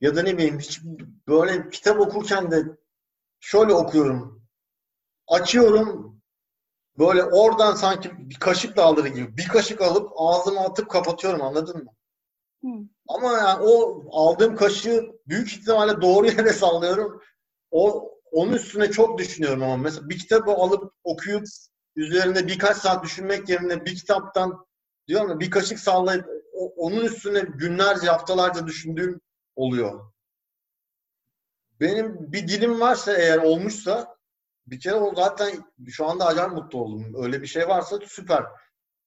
ya 0.00 0.16
da 0.16 0.22
ne 0.22 0.38
bileyim 0.38 0.58
hiç 0.58 0.80
böyle 1.28 1.70
kitap 1.70 2.00
okurken 2.00 2.50
de 2.50 2.62
şöyle 3.40 3.72
okuyorum. 3.72 4.42
Açıyorum 5.28 6.20
böyle 6.98 7.24
oradan 7.24 7.74
sanki 7.74 8.10
bir 8.30 8.34
kaşık 8.34 8.76
daldırı 8.76 9.08
gibi 9.08 9.36
bir 9.36 9.48
kaşık 9.48 9.80
alıp 9.80 10.12
ağzıma 10.16 10.60
atıp 10.60 10.90
kapatıyorum 10.90 11.42
anladın 11.42 11.84
mı? 11.84 11.90
Hı. 12.62 12.68
Ama 13.08 13.32
yani 13.32 13.62
o 13.62 14.04
aldığım 14.10 14.56
kaşığı 14.56 15.12
büyük 15.26 15.52
ihtimalle 15.52 16.00
doğru 16.02 16.26
yere 16.26 16.52
sallıyorum. 16.52 17.22
O 17.70 18.12
onun 18.32 18.52
üstüne 18.52 18.90
çok 18.90 19.18
düşünüyorum 19.18 19.62
ama 19.62 19.76
mesela 19.76 20.08
bir 20.08 20.18
kitabı 20.18 20.50
alıp 20.50 20.92
okuyup 21.04 21.44
üzerinde 21.96 22.46
birkaç 22.46 22.76
saat 22.76 23.04
düşünmek 23.04 23.48
yerine 23.48 23.84
bir 23.84 23.94
kitaptan 23.94 24.66
diyorum 25.08 25.30
ya 25.30 25.40
bir 25.40 25.50
kaşık 25.50 25.78
sallayıp 25.78 26.26
onun 26.76 27.04
üstüne 27.04 27.40
günlerce, 27.40 28.06
haftalarca 28.06 28.66
düşündüğüm 28.66 29.20
oluyor. 29.56 30.12
Benim 31.80 32.32
bir 32.32 32.48
dilim 32.48 32.80
varsa 32.80 33.16
eğer 33.16 33.38
olmuşsa 33.38 34.16
bir 34.66 34.80
kere 34.80 34.94
o 34.94 35.14
zaten 35.14 35.64
şu 35.88 36.06
anda 36.06 36.26
acayip 36.26 36.52
mutlu 36.52 36.78
oldum. 36.78 37.24
Öyle 37.24 37.42
bir 37.42 37.46
şey 37.46 37.68
varsa 37.68 37.98
süper. 38.06 38.44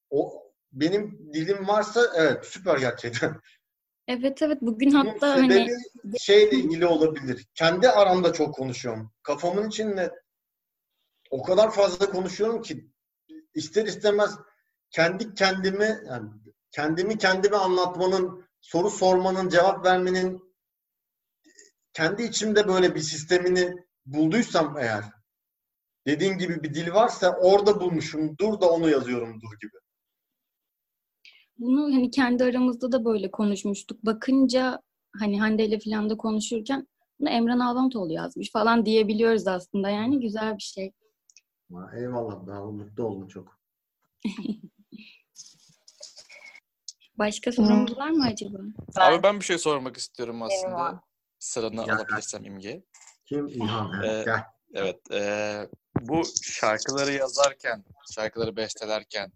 O 0.09 0.51
benim 0.71 1.33
dilim 1.33 1.67
varsa 1.67 2.01
evet 2.15 2.45
süper 2.45 2.77
gerçekten. 2.77 3.41
Evet 4.07 4.41
evet 4.41 4.61
bugün 4.61 4.91
hatta 4.91 5.29
hani 5.29 5.67
şeyle 6.19 6.57
ilgili 6.57 6.86
olabilir. 6.86 7.45
Kendi 7.53 7.89
aramda 7.89 8.33
çok 8.33 8.55
konuşuyorum. 8.55 9.11
Kafamın 9.23 9.67
içinde 9.67 10.11
o 11.36 11.43
kadar 11.43 11.71
fazla 11.71 12.09
konuşuyorum 12.09 12.61
ki 12.61 12.89
ister 13.53 13.86
istemez 13.86 14.38
kendi 14.89 15.33
kendimi 15.33 15.99
yani 16.07 16.29
kendimi 16.71 17.17
kendime 17.17 17.57
anlatmanın, 17.57 18.45
soru 18.61 18.89
sormanın, 18.89 19.49
cevap 19.49 19.86
vermenin 19.86 20.55
kendi 21.93 22.23
içimde 22.23 22.67
böyle 22.67 22.95
bir 22.95 22.99
sistemini 22.99 23.75
bulduysam 24.05 24.77
eğer 24.77 25.03
dediğin 26.07 26.38
gibi 26.38 26.63
bir 26.63 26.73
dil 26.73 26.93
varsa 26.93 27.38
orada 27.41 27.81
bulmuşumdur 27.81 28.61
da 28.61 28.69
onu 28.69 28.89
yazıyorumdur 28.89 29.59
gibi. 29.61 29.77
Bunu 31.57 31.95
hani 31.95 32.11
kendi 32.11 32.43
aramızda 32.43 32.91
da 32.91 33.05
böyle 33.05 33.31
konuşmuştuk. 33.31 34.05
Bakınca 34.05 34.81
hani 35.19 35.39
Hande 35.39 35.65
ile 35.65 35.79
falan 35.79 36.09
da 36.09 36.17
konuşurken 36.17 36.88
bunu 37.19 37.29
Emran 37.29 37.59
Alvantoğlu 37.59 38.13
yazmış 38.13 38.51
falan 38.51 38.86
diyebiliyoruz 38.86 39.47
aslında. 39.47 39.89
Yani 39.89 40.19
güzel 40.19 40.57
bir 40.57 40.63
şey. 40.63 40.91
Eyvallah. 41.72 42.47
Daha 42.47 42.66
mutlu 42.66 43.03
oldum 43.03 43.28
çok. 43.28 43.59
Başka 47.18 47.51
sorunuz 47.51 47.97
var 47.97 48.09
mı 48.09 48.26
acaba? 48.26 48.57
Abi 48.95 49.24
ben 49.24 49.39
bir 49.39 49.45
şey 49.45 49.57
sormak 49.57 49.97
istiyorum 49.97 50.41
aslında. 50.41 50.68
Eyvallah. 50.68 51.01
Sıranı 51.39 51.86
Gel. 51.86 51.95
alabilirsem 51.95 52.45
İmge. 52.45 52.84
Kim? 53.26 53.47
İlhan. 53.47 54.03
Ee, 54.03 54.26
evet. 54.74 55.11
E, 55.11 55.70
bu 55.99 56.24
şarkıları 56.41 57.11
yazarken, 57.11 57.84
şarkıları 58.11 58.55
bestelerken 58.55 59.32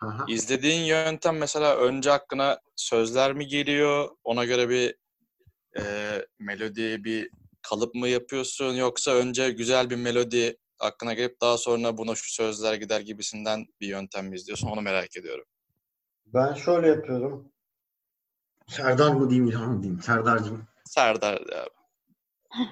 Aha. 0.00 0.24
izlediğin 0.28 0.82
yöntem 0.84 1.38
mesela 1.38 1.76
önce 1.76 2.10
hakkına 2.10 2.60
sözler 2.76 3.32
mi 3.32 3.46
geliyor? 3.46 4.08
Ona 4.24 4.44
göre 4.44 4.68
bir 4.68 4.94
e, 5.78 5.82
melodi, 6.38 7.04
bir 7.04 7.30
kalıp 7.62 7.94
mı 7.94 8.08
yapıyorsun? 8.08 8.74
Yoksa 8.74 9.10
önce 9.10 9.50
güzel 9.50 9.90
bir 9.90 9.96
melodi 9.96 10.56
aklına 10.80 11.14
gelip 11.14 11.40
daha 11.40 11.58
sonra 11.58 11.98
buna 11.98 12.14
şu 12.14 12.32
sözler 12.32 12.74
gider 12.74 13.00
gibisinden 13.00 13.66
bir 13.80 13.88
yöntem 13.88 14.26
mi 14.26 14.36
izliyorsun? 14.36 14.68
Onu 14.68 14.80
merak 14.80 15.16
ediyorum. 15.16 15.44
Ben 16.26 16.54
şöyle 16.54 16.88
yapıyorum. 16.88 17.52
Serdar 18.68 19.10
mı 19.10 19.30
diyeyim, 19.30 19.48
İlhan 19.48 19.72
mı 19.72 19.82
diyeyim? 19.82 20.02
Serdar'cığım. 20.02 20.68
Serdar 20.84 21.34
abi. 21.34 21.80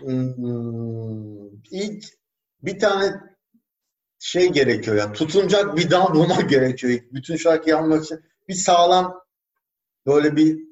Hmm, 0.00 1.48
ilk 1.70 2.04
bir 2.62 2.78
tane 2.78 3.20
şey 4.18 4.52
gerekiyor 4.52 4.96
ya. 4.96 5.12
Tutunacak 5.12 5.76
bir 5.76 5.90
dal 5.90 6.14
bulmak 6.14 6.50
gerekiyor. 6.50 7.00
Bütün 7.12 7.36
şarkıyı 7.36 7.76
almak 7.76 8.04
için. 8.04 8.20
Bir 8.48 8.54
sağlam 8.54 9.24
böyle 10.06 10.36
bir 10.36 10.68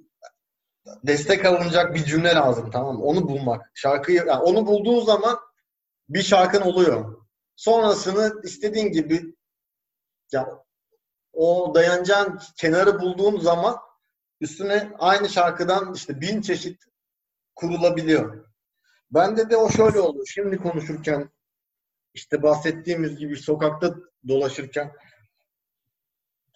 destek 1.04 1.44
alınacak 1.44 1.94
bir 1.94 2.04
cümle 2.04 2.28
lazım 2.28 2.70
tamam 2.70 2.96
mı? 2.96 3.04
Onu 3.04 3.28
bulmak. 3.28 3.70
Şarkıyı 3.74 4.18
yani 4.18 4.42
onu 4.42 4.66
bulduğun 4.66 5.04
zaman 5.04 5.38
bir 6.08 6.22
şarkın 6.22 6.60
oluyor. 6.60 7.25
Sonrasını 7.56 8.40
istediğin 8.44 8.92
gibi 8.92 9.34
ya 10.32 10.64
o 11.32 11.72
dayanacağın 11.74 12.40
kenarı 12.56 13.00
bulduğun 13.00 13.40
zaman 13.40 13.76
üstüne 14.40 14.92
aynı 14.98 15.28
şarkıdan 15.28 15.94
işte 15.94 16.20
bin 16.20 16.40
çeşit 16.40 16.84
kurulabiliyor. 17.54 18.46
Bende 19.10 19.50
de 19.50 19.56
o 19.56 19.70
şöyle 19.70 20.00
oldu. 20.00 20.22
Şimdi 20.26 20.56
konuşurken 20.56 21.30
işte 22.14 22.42
bahsettiğimiz 22.42 23.16
gibi 23.16 23.36
sokakta 23.36 23.94
dolaşırken 24.28 24.92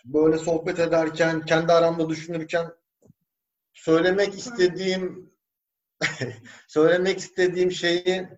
böyle 0.05 0.39
sohbet 0.39 0.79
ederken, 0.79 1.45
kendi 1.45 1.73
aramda 1.73 2.09
düşünürken 2.09 2.73
söylemek 3.73 4.35
istediğim 4.35 5.33
söylemek 6.69 7.19
istediğim 7.19 7.73
şeyi 7.73 8.29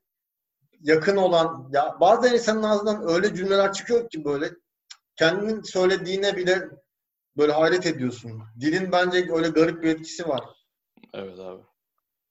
yakın 0.83 1.17
olan 1.17 1.71
ya 1.73 1.97
bazen 2.01 2.33
insanın 2.35 2.63
ağzından 2.63 3.09
öyle 3.09 3.35
cümleler 3.35 3.73
çıkıyor 3.73 4.11
ki 4.11 4.25
böyle 4.25 4.51
kendinin 5.17 5.63
söylediğine 5.63 6.37
bile 6.37 6.69
böyle 7.37 7.53
hayret 7.53 7.87
ediyorsun. 7.87 8.43
Dilin 8.61 8.93
bence 8.93 9.29
öyle 9.33 9.49
garip 9.49 9.83
bir 9.83 9.89
etkisi 9.89 10.29
var. 10.29 10.45
Evet 11.15 11.39
abi. 11.39 11.63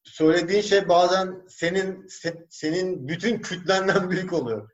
Söylediğin 0.04 0.62
şey 0.62 0.90
bazen 0.90 1.46
senin 1.50 2.08
se, 2.08 2.46
senin 2.50 3.08
bütün 3.08 3.42
kütlenden 3.42 4.10
büyük 4.10 4.34
oluyor. 4.34 4.70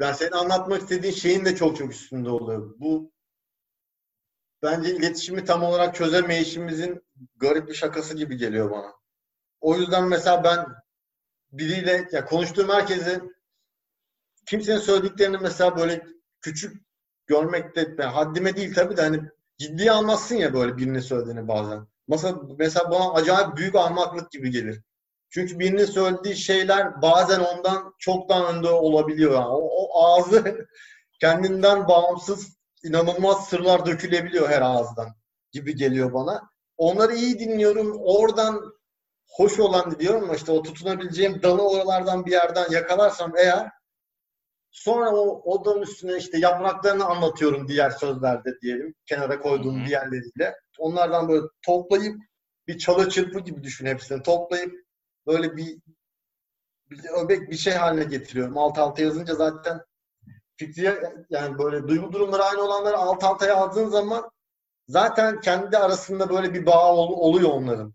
yani 0.00 0.16
senin 0.16 0.32
anlatmak 0.32 0.82
istediğin 0.82 1.14
şeyin 1.14 1.44
de 1.44 1.56
çok 1.56 1.76
çok 1.76 1.92
üstünde 1.92 2.30
oluyor. 2.30 2.74
Bu 2.78 3.12
bence 4.62 4.96
iletişimi 4.96 5.44
tam 5.44 5.62
olarak 5.62 5.94
çözemeyişimizin 5.94 7.02
garip 7.36 7.68
bir 7.68 7.74
şakası 7.74 8.16
gibi 8.16 8.36
geliyor 8.36 8.70
bana. 8.70 8.92
O 9.60 9.76
yüzden 9.76 10.08
mesela 10.08 10.44
ben 10.44 10.66
biriyle 11.52 12.08
ya 12.12 12.24
konuştuğum 12.24 12.68
herkese 12.68 13.20
kimsenin 14.46 14.78
söylediklerini 14.78 15.38
mesela 15.38 15.76
böyle 15.76 16.06
küçük 16.40 16.82
görmekte 17.26 17.80
yani 17.98 18.12
haddime 18.12 18.56
değil 18.56 18.74
tabii 18.74 18.96
de 18.96 19.02
hani 19.02 19.20
ciddiye 19.58 19.92
almazsın 19.92 20.36
ya 20.36 20.54
böyle 20.54 20.76
birinin 20.76 21.00
söylediğini 21.00 21.48
bazen. 21.48 21.86
Mesela, 22.08 22.38
mesela 22.58 22.90
bana 22.90 23.12
acayip 23.12 23.56
büyük 23.56 23.74
ahmaklık 23.74 24.30
gibi 24.30 24.50
gelir. 24.50 24.82
Çünkü 25.30 25.58
birinin 25.58 25.84
söylediği 25.84 26.36
şeyler 26.36 27.02
bazen 27.02 27.40
ondan 27.40 27.94
çok 27.98 28.28
daha 28.28 28.52
önde 28.52 28.68
olabiliyor. 28.68 29.32
Yani. 29.32 29.46
O, 29.46 29.68
o 29.70 30.04
ağzı 30.04 30.68
kendinden 31.20 31.88
bağımsız 31.88 32.58
inanılmaz 32.84 33.48
sırlar 33.48 33.86
dökülebiliyor 33.86 34.48
her 34.48 34.62
ağızdan 34.62 35.08
gibi 35.52 35.76
geliyor 35.76 36.12
bana. 36.12 36.50
Onları 36.76 37.14
iyi 37.14 37.38
dinliyorum. 37.38 37.96
Oradan 38.00 38.77
hoş 39.28 39.60
olan 39.60 39.98
diyorum 39.98 40.24
ama 40.24 40.34
işte 40.34 40.52
o 40.52 40.62
tutunabileceğim 40.62 41.42
dalı 41.42 41.68
oralardan 41.68 42.26
bir 42.26 42.32
yerden 42.32 42.70
yakalarsam 42.70 43.36
eğer 43.36 43.70
sonra 44.70 45.10
o 45.10 45.52
odanın 45.52 45.82
üstüne 45.82 46.16
işte 46.16 46.38
yapraklarını 46.38 47.04
anlatıyorum 47.04 47.68
diğer 47.68 47.90
sözlerde 47.90 48.60
diyelim. 48.62 48.94
Kenara 49.06 49.40
koyduğum 49.40 49.86
diğerleriyle. 49.86 50.54
Onlardan 50.78 51.28
böyle 51.28 51.46
toplayıp 51.66 52.22
bir 52.66 52.78
çalı 52.78 53.08
çırpı 53.08 53.40
gibi 53.40 53.62
düşün 53.62 53.86
hepsini. 53.86 54.22
Toplayıp 54.22 54.74
böyle 55.26 55.56
bir, 55.56 55.78
bir 56.90 57.04
öbek 57.24 57.50
bir 57.50 57.56
şey 57.56 57.72
haline 57.72 58.04
getiriyorum. 58.04 58.58
Alt 58.58 58.78
alta 58.78 59.02
yazınca 59.02 59.34
zaten 59.34 59.80
fikri 60.56 60.98
yani 61.30 61.58
böyle 61.58 61.88
duygu 61.88 62.12
durumları 62.12 62.44
aynı 62.44 62.62
olanları 62.62 62.96
alt 62.96 63.24
alta 63.24 63.46
yazdığın 63.46 63.88
zaman 63.88 64.30
zaten 64.88 65.40
kendi 65.40 65.78
arasında 65.78 66.30
böyle 66.30 66.54
bir 66.54 66.66
bağ 66.66 66.94
ol, 66.94 67.12
oluyor 67.12 67.50
onların. 67.50 67.94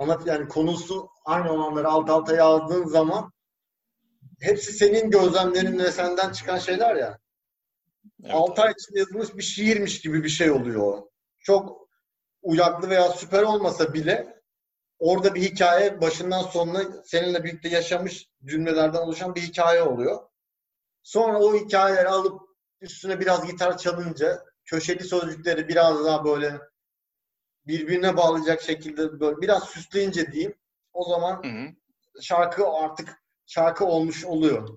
Anlat 0.00 0.26
yani 0.26 0.48
konusu 0.48 1.08
aynı 1.24 1.52
olanları 1.52 1.88
alt 1.88 2.10
alta 2.10 2.36
yazdığın 2.36 2.84
zaman 2.84 3.32
hepsi 4.40 4.72
senin 4.72 5.10
gözlemlerin 5.10 5.78
ve 5.78 5.92
senden 5.92 6.32
çıkan 6.32 6.58
şeyler 6.58 6.96
ya. 6.96 7.18
Evet. 8.24 8.34
6 8.34 8.62
ay 8.62 8.72
içinde 8.72 8.98
yazılmış 8.98 9.36
bir 9.36 9.42
şiirmiş 9.42 10.00
gibi 10.00 10.24
bir 10.24 10.28
şey 10.28 10.50
oluyor. 10.50 11.02
Çok 11.38 11.88
uyaklı 12.42 12.90
veya 12.90 13.08
süper 13.08 13.42
olmasa 13.42 13.94
bile 13.94 14.42
orada 14.98 15.34
bir 15.34 15.42
hikaye 15.42 16.00
başından 16.00 16.42
sonuna 16.42 17.02
seninle 17.04 17.44
birlikte 17.44 17.68
yaşamış 17.68 18.28
cümlelerden 18.44 18.98
oluşan 18.98 19.34
bir 19.34 19.42
hikaye 19.42 19.82
oluyor. 19.82 20.20
Sonra 21.02 21.38
o 21.38 21.54
hikayeleri 21.54 22.08
alıp 22.08 22.40
üstüne 22.80 23.20
biraz 23.20 23.46
gitar 23.46 23.78
çalınca 23.78 24.44
köşeli 24.64 25.04
sözcükleri 25.04 25.68
biraz 25.68 26.04
daha 26.04 26.24
böyle 26.24 26.69
birbirine 27.66 28.16
bağlayacak 28.16 28.62
şekilde 28.62 29.20
böyle 29.20 29.40
biraz 29.40 29.64
süsleyince 29.64 30.32
diyeyim 30.32 30.54
o 30.92 31.04
zaman 31.04 31.42
hı 31.42 31.48
hı. 31.48 31.72
şarkı 32.22 32.68
artık 32.68 33.22
şarkı 33.46 33.84
olmuş 33.84 34.24
oluyor. 34.24 34.68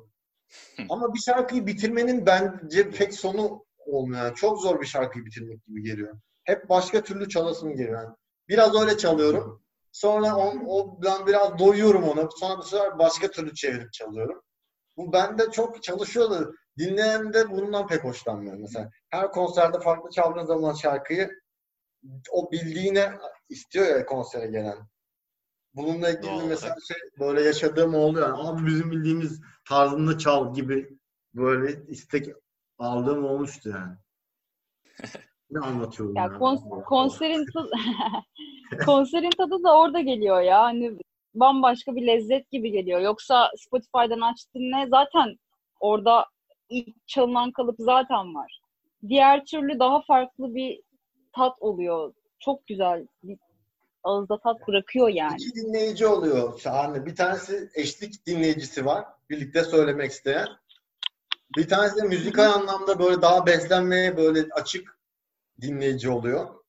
Ama 0.89 1.13
bir 1.13 1.19
şarkıyı 1.19 1.67
bitirmenin 1.67 2.25
bence 2.25 2.91
pek 2.91 3.13
sonu 3.13 3.65
olmuyor. 3.85 4.25
Yani 4.25 4.35
çok 4.35 4.61
zor 4.61 4.81
bir 4.81 4.85
şarkıyı 4.85 5.25
bitirmek 5.25 5.65
gibi 5.65 5.83
geliyor. 5.83 6.19
Hep 6.43 6.69
başka 6.69 7.03
türlü 7.03 7.29
çalasım 7.29 7.75
geliyor. 7.75 8.01
Yani 8.01 8.15
biraz 8.49 8.81
öyle 8.81 8.97
çalıyorum. 8.97 9.63
Sonra 9.91 10.35
on, 10.35 10.63
o, 10.67 11.01
ben 11.03 11.27
biraz 11.27 11.59
doyuyorum 11.59 12.03
ona. 12.03 12.29
Sonra 12.39 12.57
bu 12.57 12.63
sefer 12.63 12.99
başka 12.99 13.27
türlü 13.31 13.53
çevirip 13.53 13.93
çalıyorum. 13.93 14.41
Bu 14.97 15.13
bende 15.13 15.51
çok 15.51 15.83
çalışıyordu. 15.83 16.55
Dinleyen 16.77 17.33
de 17.33 17.51
bundan 17.51 17.87
pek 17.87 18.03
hoşlanmıyor. 18.03 18.57
Mesela 18.57 18.89
her 19.09 19.31
konserde 19.31 19.79
farklı 19.79 20.09
çaldığın 20.09 20.45
zaman 20.45 20.73
şarkıyı 20.73 21.29
o 22.31 22.51
bildiğine 22.51 23.11
istiyor 23.49 23.85
ya 23.85 24.05
konsere 24.05 24.47
gelen. 24.47 24.77
Bununla 25.75 26.09
ilgili 26.09 26.31
Doğru. 26.31 26.45
mesela 26.45 26.75
şey 26.87 26.97
böyle 27.19 27.41
yaşadığım 27.41 27.95
oluyor. 27.95 28.29
Yani, 28.29 28.47
Abi 28.47 28.65
bizim 28.65 28.91
bildiğimiz 28.91 29.41
tarzında 29.69 30.17
çal 30.17 30.53
gibi 30.53 30.97
böyle 31.33 31.85
istek 31.87 32.27
aldığım 32.77 33.25
olmuştu 33.25 33.69
yani. 33.69 33.95
ne 35.51 35.59
anlatıyorum 35.59 36.15
ya? 36.15 36.25
Kons- 36.25 36.83
konserin 36.83 37.45
tadı 37.53 37.71
konserin 38.85 39.29
tadı 39.37 39.63
da 39.63 39.77
orada 39.77 40.01
geliyor 40.01 40.41
ya. 40.41 40.61
Hani 40.61 40.97
bambaşka 41.35 41.95
bir 41.95 42.07
lezzet 42.07 42.51
gibi 42.51 42.71
geliyor. 42.71 42.99
Yoksa 42.99 43.51
Spotify'dan 43.57 44.21
aç 44.21 44.37
dinle 44.55 44.87
zaten 44.89 45.37
orada 45.79 46.25
ilk 46.69 47.07
çalınan 47.07 47.51
kalıp 47.51 47.75
zaten 47.79 48.35
var. 48.35 48.59
Diğer 49.07 49.45
türlü 49.45 49.79
daha 49.79 50.01
farklı 50.01 50.55
bir 50.55 50.81
tat 51.35 51.53
oluyor. 51.59 52.13
Çok 52.39 52.67
güzel 52.67 53.07
bir 53.23 53.37
ağızda 54.03 54.39
tat 54.39 54.67
bırakıyor 54.67 55.09
yani. 55.09 55.35
İki 55.35 55.55
dinleyici 55.55 56.07
oluyor 56.07 56.59
şahane. 56.59 57.05
Bir 57.05 57.15
tanesi 57.15 57.69
eşlik 57.73 58.25
dinleyicisi 58.25 58.85
var. 58.85 59.05
Birlikte 59.29 59.63
söylemek 59.63 60.11
isteyen. 60.11 60.47
Bir 61.57 61.67
tanesi 61.67 61.97
de 61.97 62.03
müzikal 62.03 62.51
anlamda 62.51 62.99
böyle 62.99 63.21
daha 63.21 63.45
beslenmeye 63.45 64.17
böyle 64.17 64.47
açık 64.51 64.99
dinleyici 65.61 66.09
oluyor. 66.09 66.63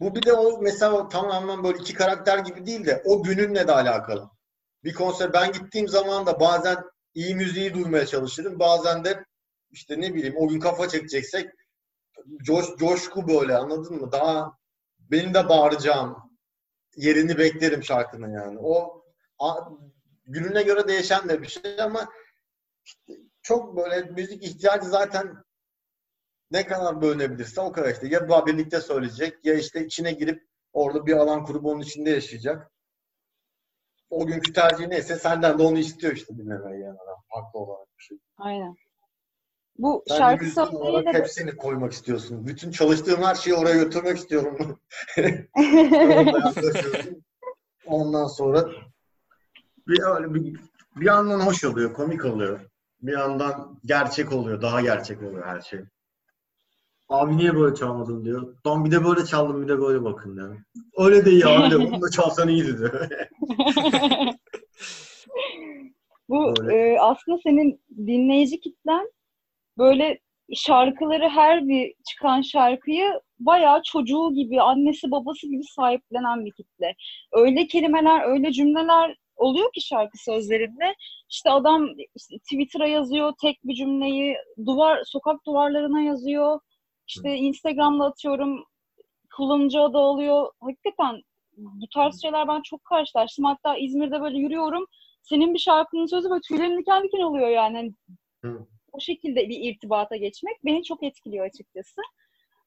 Bu 0.00 0.14
bir 0.14 0.22
de 0.22 0.32
o 0.32 0.62
mesela 0.62 1.08
tamamen 1.08 1.64
böyle 1.64 1.78
iki 1.78 1.94
karakter 1.94 2.38
gibi 2.38 2.66
değil 2.66 2.86
de 2.86 3.02
o 3.04 3.22
gününle 3.22 3.68
de 3.68 3.72
alakalı. 3.72 4.30
Bir 4.84 4.94
konser 4.94 5.32
ben 5.32 5.52
gittiğim 5.52 5.88
zaman 5.88 6.26
da 6.26 6.40
bazen 6.40 6.84
iyi 7.14 7.34
müziği 7.34 7.74
duymaya 7.74 8.06
çalışırım. 8.06 8.58
Bazen 8.58 9.04
de 9.04 9.24
işte 9.70 10.00
ne 10.00 10.14
bileyim 10.14 10.34
o 10.36 10.48
gün 10.48 10.60
kafa 10.60 10.88
çekeceksek 10.88 11.50
coş, 12.42 12.76
coşku 12.76 13.28
böyle 13.28 13.56
anladın 13.56 14.00
mı? 14.00 14.12
Daha 14.12 14.58
benim 14.98 15.34
de 15.34 15.48
bağıracağım 15.48 16.16
yerini 16.96 17.38
beklerim 17.38 17.82
şarkının 17.82 18.32
yani. 18.32 18.58
O 18.62 19.04
a, 19.38 19.54
gününe 20.24 20.62
göre 20.62 20.88
değişen 20.88 21.28
de 21.28 21.42
bir 21.42 21.48
şey 21.48 21.80
ama 21.80 22.08
çok 23.42 23.76
böyle 23.76 24.02
müzik 24.10 24.42
ihtiyacı 24.42 24.88
zaten 24.88 25.44
ne 26.50 26.66
kadar 26.66 27.02
bölünebilirse 27.02 27.60
o 27.60 27.72
kadar 27.72 27.92
işte. 27.92 28.08
Ya 28.08 28.46
birlikte 28.46 28.80
söyleyecek 28.80 29.44
ya 29.44 29.54
işte 29.54 29.84
içine 29.84 30.12
girip 30.12 30.46
orada 30.72 31.06
bir 31.06 31.16
alan 31.16 31.44
kurup 31.44 31.64
onun 31.64 31.80
içinde 31.80 32.10
yaşayacak. 32.10 32.72
O 34.10 34.26
günkü 34.26 34.52
tercih 34.52 34.86
neyse 34.86 35.16
senden 35.16 35.58
de 35.58 35.62
onu 35.62 35.78
istiyor 35.78 36.12
işte 36.12 36.36
dinlemeyi 36.36 36.82
yani. 36.82 36.98
Haklı 37.28 37.58
olarak 37.58 37.88
bir 37.98 38.02
şey. 38.02 38.18
Aynen. 38.36 38.76
Bu 39.78 40.04
Sen 40.08 40.18
şarkı 40.18 40.44
sözleriyle 40.44 41.12
de... 41.12 41.18
hepsini 41.18 41.56
koymak 41.56 41.92
istiyorsun. 41.92 42.46
Bütün 42.46 42.70
çalıştığım 42.70 43.22
her 43.22 43.34
şeyi 43.34 43.56
oraya 43.56 43.76
götürmek 43.76 44.18
istiyorum. 44.18 44.78
Ondan 47.86 48.26
sonra 48.26 48.68
bir, 49.88 50.34
bir, 50.34 50.60
bir 50.96 51.06
yandan 51.06 51.40
hoş 51.40 51.64
oluyor, 51.64 51.94
komik 51.94 52.24
oluyor. 52.24 52.60
Bir 53.02 53.12
yandan 53.12 53.80
gerçek 53.84 54.32
oluyor, 54.32 54.62
daha 54.62 54.80
gerçek 54.80 55.22
oluyor 55.22 55.46
her 55.46 55.60
şey. 55.60 55.80
Abi 57.08 57.36
niye 57.36 57.54
böyle 57.54 57.74
çalmadın 57.74 58.24
diyor. 58.24 58.56
Tam 58.64 58.84
bir 58.84 58.90
de 58.90 59.04
böyle 59.04 59.24
çaldım 59.24 59.62
bir 59.62 59.68
de 59.68 59.80
böyle 59.80 60.04
bakın 60.04 60.36
diyor. 60.36 60.56
Öyle 60.98 61.24
de 61.24 61.30
iyi 61.30 61.46
abi 61.46 61.70
de 61.70 61.76
onu 61.76 62.02
da 62.02 62.10
çalsan 62.10 62.48
iyiydi 62.48 62.78
diyor. 62.78 63.08
Bu 66.28 66.54
e, 66.72 66.98
aslında 67.00 67.38
senin 67.42 67.80
dinleyici 67.96 68.60
kitlen 68.60 69.10
böyle 69.78 70.18
şarkıları 70.54 71.28
her 71.28 71.68
bir 71.68 71.94
çıkan 72.10 72.42
şarkıyı 72.42 73.20
bayağı 73.38 73.82
çocuğu 73.82 74.34
gibi, 74.34 74.62
annesi 74.62 75.10
babası 75.10 75.46
gibi 75.46 75.62
sahiplenen 75.64 76.44
bir 76.44 76.52
kitle. 76.52 76.94
Öyle 77.32 77.66
kelimeler, 77.66 78.22
öyle 78.22 78.52
cümleler 78.52 79.16
oluyor 79.36 79.72
ki 79.72 79.80
şarkı 79.80 80.18
sözlerinde. 80.24 80.94
İşte 81.30 81.50
adam 81.50 81.88
işte 82.16 82.38
Twitter'a 82.38 82.86
yazıyor 82.86 83.32
tek 83.42 83.58
bir 83.64 83.74
cümleyi, 83.74 84.36
duvar 84.66 85.02
sokak 85.04 85.46
duvarlarına 85.46 86.00
yazıyor. 86.00 86.60
İşte 87.06 87.36
Instagram'da 87.36 88.04
atıyorum 88.04 88.64
kullanıcı 89.36 89.80
adı 89.80 89.98
oluyor. 89.98 90.52
Hakikaten 90.60 91.22
bu 91.56 91.88
tarz 91.94 92.22
şeyler 92.22 92.48
ben 92.48 92.62
çok 92.62 92.84
karşılaştım. 92.84 93.44
Hatta 93.44 93.76
İzmir'de 93.76 94.20
böyle 94.20 94.38
yürüyorum. 94.38 94.86
Senin 95.22 95.54
bir 95.54 95.58
şarkının 95.58 96.06
sözü 96.06 96.30
böyle 96.30 96.40
tüylerim 96.48 96.78
diken 96.78 97.02
diken 97.02 97.20
oluyor 97.20 97.48
yani. 97.48 97.94
Hı 98.44 98.66
o 98.92 99.00
şekilde 99.00 99.48
bir 99.48 99.60
irtibata 99.60 100.16
geçmek 100.16 100.64
beni 100.64 100.84
çok 100.84 101.02
etkiliyor 101.02 101.46
açıkçası. 101.46 102.00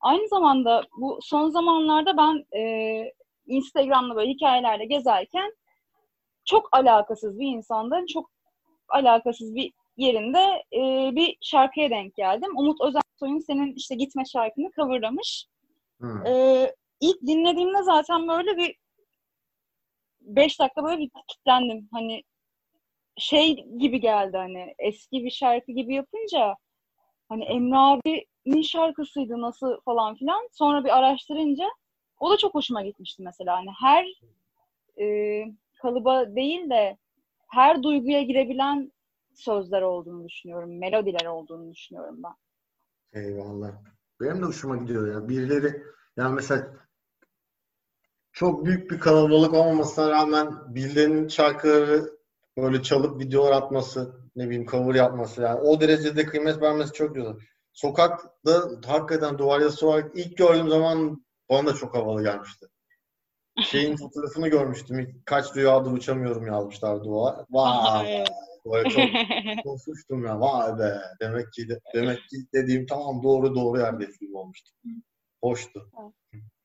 Aynı 0.01 0.27
zamanda 0.27 0.83
bu 0.97 1.19
son 1.21 1.49
zamanlarda 1.49 2.17
ben 2.17 2.59
e, 2.59 3.13
Instagram'da 3.47 4.15
böyle 4.15 4.31
hikayelerle 4.31 4.85
gezerken 4.85 5.53
çok 6.45 6.69
alakasız 6.71 7.39
bir 7.39 7.47
insandan 7.47 8.05
çok 8.05 8.31
alakasız 8.89 9.55
bir 9.55 9.73
yerinde 9.97 10.63
e, 10.73 11.11
bir 11.15 11.37
şarkıya 11.41 11.89
denk 11.89 12.15
geldim. 12.15 12.57
Umut 12.57 12.81
Özensoy'un 12.81 13.39
senin 13.39 13.73
işte 13.73 13.95
Gitme 13.95 14.23
şarkını 14.25 14.71
coverlamış. 14.75 15.45
Hmm. 15.99 16.25
E, 16.25 16.75
ilk 17.01 17.21
dinlediğimde 17.21 17.83
zaten 17.83 18.27
böyle 18.27 18.57
bir 18.57 18.75
beş 20.21 20.59
dakika 20.59 20.83
böyle 20.83 20.97
bir 20.99 21.09
kilitlendim. 21.27 21.89
Hani 21.91 22.23
şey 23.17 23.67
gibi 23.79 23.99
geldi 23.99 24.37
hani 24.37 24.75
eski 24.79 25.23
bir 25.23 25.31
şarkı 25.31 25.71
gibi 25.71 25.93
yapınca 25.93 26.55
hani 27.29 27.43
Emre 27.43 27.77
abi'nin 27.77 28.61
şarkısıydı 28.61 29.41
nasıl 29.41 29.81
falan 29.85 30.15
filan. 30.15 30.49
Sonra 30.51 30.83
bir 30.83 30.97
araştırınca 30.97 31.65
o 32.19 32.31
da 32.31 32.37
çok 32.37 32.55
hoşuma 32.55 32.81
gitmişti 32.81 33.23
mesela. 33.23 33.57
Hani 33.57 33.69
her 33.81 34.05
e, 35.01 35.45
kalıba 35.81 36.35
değil 36.35 36.69
de 36.69 36.97
her 37.47 37.83
duyguya 37.83 38.21
girebilen 38.21 38.91
sözler 39.33 39.81
olduğunu 39.81 40.27
düşünüyorum. 40.27 40.79
Melodiler 40.79 41.25
olduğunu 41.25 41.71
düşünüyorum 41.71 42.19
ben. 42.23 42.33
Eyvallah. 43.21 43.71
Benim 44.21 44.41
de 44.41 44.45
hoşuma 44.45 44.77
gidiyor 44.77 45.13
ya. 45.13 45.29
Birileri 45.29 45.83
yani 46.17 46.35
mesela 46.35 46.67
çok 48.31 48.65
büyük 48.65 48.91
bir 48.91 48.99
kalabalık 48.99 49.53
olmamasına 49.53 50.09
rağmen 50.09 50.75
birilerinin 50.75 51.27
şarkıları 51.27 52.14
böyle 52.57 52.83
çalıp 52.83 53.19
videolar 53.19 53.51
atması, 53.51 54.15
ne 54.35 54.45
bileyim 54.45 54.65
cover 54.65 54.95
yapması 54.95 55.41
yani 55.41 55.59
o 55.59 55.81
derecede 55.81 56.25
kıymet 56.25 56.61
vermesi 56.61 56.93
çok 56.93 57.15
güzel. 57.15 57.33
Sokakta 57.73 58.69
hakikaten 58.85 59.37
duvar 59.37 59.59
yazısı 59.59 59.87
olarak 59.87 60.11
ilk 60.15 60.37
gördüğüm 60.37 60.69
zaman 60.69 61.25
bana 61.49 61.67
da 61.67 61.73
çok 61.73 61.95
havalı 61.95 62.23
gelmişti. 62.23 62.65
Şeyin 63.63 63.95
fotoğrafını 63.95 64.47
görmüştüm. 64.47 65.21
Kaç 65.25 65.55
rüyadır 65.55 65.91
uçamıyorum 65.91 66.47
yazmışlar 66.47 67.03
duvara. 67.03 67.45
Vay. 67.49 68.25
Böyle 68.65 68.89
çok 68.89 69.03
konuşmuştum 69.63 70.25
ya. 70.25 70.39
Vay 70.39 70.79
be. 70.79 71.01
Demek 71.21 71.53
ki 71.53 71.67
demek 71.93 72.17
ki 72.17 72.37
dediğim 72.53 72.85
tamam 72.85 73.23
doğru 73.23 73.55
doğru 73.55 73.79
yerde 73.79 74.07
film 74.07 74.35
olmuştu. 74.35 74.71
Hoştu. 75.41 75.91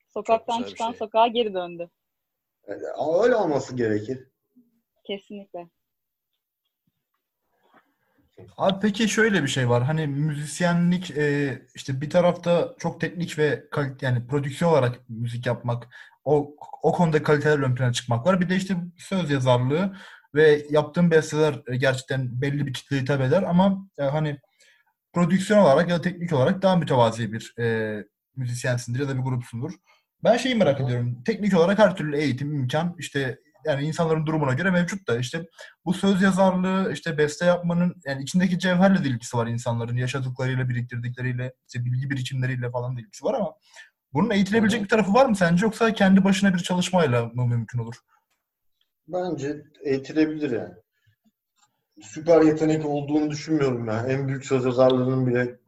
Sokaktan 0.07 0.63
çıkan 0.63 0.91
şey. 0.91 0.97
sokağa 0.97 1.27
geri 1.27 1.53
döndü. 1.53 1.89
Ama 2.97 3.23
öyle 3.23 3.35
olması 3.35 3.75
gerekir. 3.75 4.27
Kesinlikle. 5.03 5.67
Abi 8.57 8.79
peki 8.81 9.09
şöyle 9.09 9.43
bir 9.43 9.47
şey 9.47 9.69
var. 9.69 9.83
Hani 9.83 10.07
müzisyenlik 10.07 11.11
e, 11.11 11.61
işte 11.75 12.01
bir 12.01 12.09
tarafta 12.09 12.75
çok 12.79 13.01
teknik 13.01 13.37
ve 13.37 13.63
kalite 13.71 14.05
yani 14.05 14.27
prodüksiyon 14.27 14.71
olarak 14.71 15.09
müzik 15.09 15.45
yapmak, 15.45 15.87
o 16.25 16.55
o 16.83 16.91
konuda 16.91 17.23
kaliteler 17.23 17.59
ön 17.59 17.75
plana 17.75 17.93
çıkmak 17.93 18.25
var. 18.25 18.41
Bir 18.41 18.49
de 18.49 18.55
işte 18.55 18.75
söz 18.97 19.31
yazarlığı 19.31 19.95
ve 20.35 20.65
yaptığım 20.69 21.11
besteler 21.11 21.61
e, 21.67 21.75
gerçekten 21.77 22.41
belli 22.41 22.67
bir 22.67 22.73
kitleye 22.73 23.01
hitap 23.01 23.21
eder 23.21 23.43
ama 23.43 23.87
e, 23.97 24.03
hani 24.03 24.37
prodüksiyon 25.13 25.59
olarak 25.59 25.89
ya 25.89 25.97
da 25.97 26.01
teknik 26.01 26.33
olarak 26.33 26.61
daha 26.61 26.75
mütevazi 26.75 27.33
bir 27.33 27.53
e, 27.59 27.97
müzisyensindir 28.35 28.99
ya 28.99 29.09
da 29.09 29.17
bir 29.17 29.23
grupsundur. 29.23 29.71
Ben 30.23 30.37
şeyi 30.37 30.55
merak 30.55 30.81
ediyorum. 30.81 31.23
Teknik 31.25 31.57
olarak 31.57 31.79
her 31.79 31.95
türlü 31.95 32.17
eğitim, 32.17 32.53
imkan 32.53 32.95
işte 32.99 33.39
yani 33.65 33.83
insanların 33.83 34.25
durumuna 34.25 34.53
göre 34.53 34.71
mevcut 34.71 35.07
da 35.07 35.17
işte 35.17 35.45
bu 35.85 35.93
söz 35.93 36.21
yazarlığı, 36.21 36.93
işte 36.93 37.17
beste 37.17 37.45
yapmanın 37.45 37.95
yani 38.05 38.23
içindeki 38.23 38.59
cevherle 38.59 39.03
de 39.03 39.07
ilgisi 39.07 39.37
var 39.37 39.47
insanların 39.47 39.95
yaşadıklarıyla, 39.95 40.69
biriktirdikleriyle, 40.69 41.53
işte 41.67 41.85
bilgi 41.85 42.09
birikimleriyle 42.09 42.71
falan 42.71 42.97
da 42.97 43.01
ilgisi 43.01 43.25
var 43.25 43.33
ama 43.33 43.53
bunun 44.13 44.29
eğitilebilecek 44.29 44.83
bir 44.83 44.87
tarafı 44.87 45.13
var 45.13 45.25
mı 45.25 45.35
sence 45.35 45.65
yoksa 45.65 45.93
kendi 45.93 46.23
başına 46.23 46.53
bir 46.53 46.59
çalışmayla 46.59 47.25
mı 47.25 47.47
mümkün 47.47 47.79
olur? 47.79 47.95
Bence 49.07 49.63
eğitilebilir 49.83 50.51
yani. 50.51 50.73
Süper 52.01 52.41
yetenek 52.41 52.85
olduğunu 52.85 53.29
düşünmüyorum 53.29 53.87
ben. 53.87 54.09
En 54.09 54.27
büyük 54.27 54.45
söz 54.45 54.65
yazarlarının 54.65 55.27
bile 55.27 55.59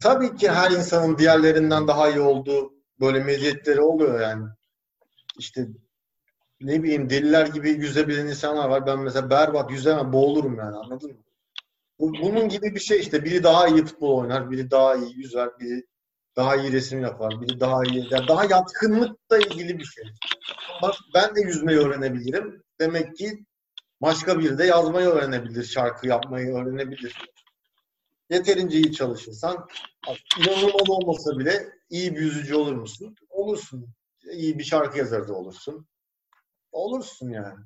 tabii 0.00 0.36
ki 0.36 0.50
her 0.50 0.70
insanın 0.70 1.18
diğerlerinden 1.18 1.88
daha 1.88 2.10
iyi 2.10 2.20
olduğu 2.20 2.72
böyle 3.00 3.24
meziyetleri 3.24 3.80
oluyor 3.80 4.20
yani. 4.20 4.46
İşte 5.38 5.66
ne 6.62 6.82
bileyim 6.82 7.10
deliler 7.10 7.46
gibi 7.46 7.70
yüzebilen 7.70 8.26
insanlar 8.26 8.68
var. 8.68 8.86
Ben 8.86 8.98
mesela 8.98 9.30
berbat 9.30 9.70
yüzemem, 9.70 10.12
boğulurum 10.12 10.58
yani 10.58 10.76
anladın 10.76 11.10
mı? 11.10 11.16
Bu, 11.98 12.12
bunun 12.22 12.48
gibi 12.48 12.74
bir 12.74 12.80
şey 12.80 13.00
işte. 13.00 13.24
Biri 13.24 13.42
daha 13.42 13.68
iyi 13.68 13.84
futbol 13.84 14.18
oynar, 14.18 14.50
biri 14.50 14.70
daha 14.70 14.94
iyi 14.94 15.18
yüzer, 15.18 15.48
biri 15.60 15.86
daha 16.36 16.56
iyi 16.56 16.72
resim 16.72 17.02
yapar, 17.02 17.40
biri 17.40 17.60
daha 17.60 17.84
iyi, 17.84 18.06
yani 18.10 18.28
daha 18.28 18.44
yatkınlıkla 18.44 19.38
ilgili 19.38 19.78
bir 19.78 19.84
şey. 19.84 20.04
Bak 20.82 20.94
ben 21.14 21.36
de 21.36 21.40
yüzmeyi 21.40 21.78
öğrenebilirim. 21.78 22.62
Demek 22.80 23.16
ki 23.16 23.44
başka 24.02 24.38
biri 24.38 24.58
de 24.58 24.64
yazmayı 24.64 25.06
öğrenebilir, 25.06 25.64
şarkı 25.64 26.08
yapmayı 26.08 26.54
öğrenebilir. 26.54 27.16
Yeterince 28.30 28.78
iyi 28.78 28.92
çalışırsan, 28.92 29.66
inanılmaz 30.38 30.90
olmasa 30.90 31.38
bile 31.38 31.68
iyi 31.90 32.14
bir 32.16 32.20
yüzücü 32.20 32.54
olur 32.54 32.74
musun? 32.74 33.16
Olursun. 33.30 33.86
İyi 34.32 34.58
bir 34.58 34.64
şarkı 34.64 34.98
yazarı 34.98 35.28
da 35.28 35.34
olursun 35.34 35.86
olursun 36.72 37.30
yani. 37.30 37.64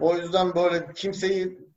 O 0.00 0.16
yüzden 0.16 0.54
böyle 0.54 0.92
kimseyi 0.92 1.68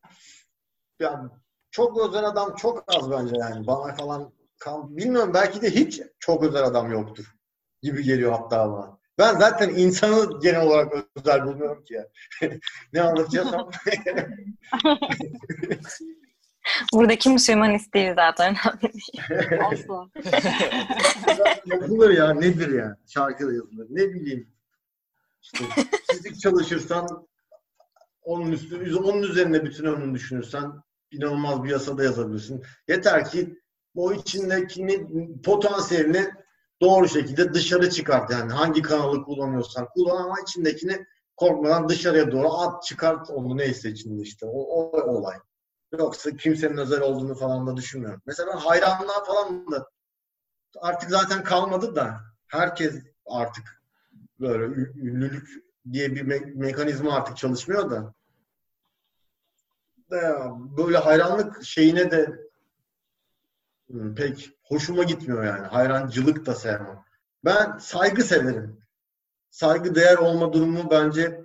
yani 0.99 1.29
çok 1.71 2.09
özel 2.09 2.25
adam 2.25 2.55
çok 2.55 2.83
az 2.95 3.11
bence 3.11 3.35
yani. 3.37 3.67
Bana 3.67 3.95
falan 3.95 4.33
bilmiyorum 4.65 5.33
belki 5.33 5.61
de 5.61 5.69
hiç 5.71 6.01
çok 6.19 6.43
özel 6.43 6.63
adam 6.63 6.91
yoktur 6.91 7.35
gibi 7.81 8.03
geliyor 8.03 8.31
hatta 8.31 8.71
bana. 8.71 8.97
Ben 9.17 9.35
zaten 9.35 9.69
insanı 9.69 10.39
genel 10.39 10.61
olarak 10.61 10.93
özel 11.15 11.45
bulmuyorum 11.45 11.83
ki 11.83 11.93
ya. 11.93 12.07
ne 12.93 13.01
anlatacaksam. 13.01 13.71
Buradaki 16.93 17.29
Müslümanist 17.29 17.93
değil 17.93 18.13
zaten. 18.15 18.55
Asla. 19.71 20.09
Yapılır 21.65 22.09
ya 22.09 22.33
nedir 22.33 22.73
ya? 22.73 22.97
Şarkı 23.07 23.47
da 23.47 23.53
yazılır. 23.53 23.87
Ne 23.89 24.13
bileyim. 24.13 24.54
İşte 25.53 25.65
fizik 26.11 26.41
çalışırsan 26.41 27.27
onun 28.21 28.51
üstü, 28.51 28.95
onun 28.95 29.21
üzerine 29.21 29.65
bütün 29.65 29.85
ömrünü 29.85 30.13
düşünürsen 30.13 30.71
inanılmaz 31.11 31.63
bir 31.63 31.69
yasada 31.69 32.03
yazabilirsin. 32.03 32.63
Yeter 32.87 33.29
ki 33.29 33.59
o 33.95 34.13
içindeki 34.13 35.07
potansiyelini 35.43 36.29
doğru 36.81 37.09
şekilde 37.09 37.53
dışarı 37.53 37.89
çıkart 37.89 38.31
yani 38.31 38.53
hangi 38.53 38.81
kanalı 38.81 39.23
kullanıyorsan 39.23 39.87
kullan 39.93 40.23
ama 40.23 40.35
içindekini 40.43 41.05
korkmadan 41.37 41.89
dışarıya 41.89 42.31
doğru 42.31 42.53
at 42.53 42.83
çıkart 42.83 43.29
onu 43.29 43.57
neyse 43.57 43.89
içinde 43.89 44.21
işte 44.21 44.45
o, 44.45 44.59
o 44.59 45.01
olay. 45.01 45.37
Yoksa 45.99 46.31
kimsenin 46.31 46.77
özel 46.77 47.01
olduğunu 47.01 47.35
falan 47.35 47.67
da 47.67 47.77
düşünmüyorum. 47.77 48.21
Mesela 48.25 48.65
hayranlığa 48.65 49.23
falan 49.23 49.71
da 49.71 49.89
artık 50.81 51.09
zaten 51.09 51.43
kalmadı 51.43 51.95
da 51.95 52.19
herkes 52.47 52.95
artık 53.25 53.74
böyle 54.39 54.65
ünlülük 54.95 55.49
diye 55.91 56.15
bir 56.15 56.21
me- 56.21 56.53
mekanizma 56.55 57.13
artık 57.13 57.37
çalışmıyor 57.37 57.89
da 57.89 58.13
böyle 60.77 60.97
hayranlık 60.97 61.63
şeyine 61.63 62.11
de 62.11 62.45
pek 64.15 64.49
hoşuma 64.63 65.03
gitmiyor 65.03 65.43
yani. 65.43 65.67
Hayrancılık 65.67 66.45
da 66.45 66.55
sevmem. 66.55 67.05
Ben 67.45 67.77
saygı 67.77 68.23
severim. 68.23 68.79
Saygı 69.49 69.95
değer 69.95 70.17
olma 70.17 70.53
durumu 70.53 70.91
bence 70.91 71.41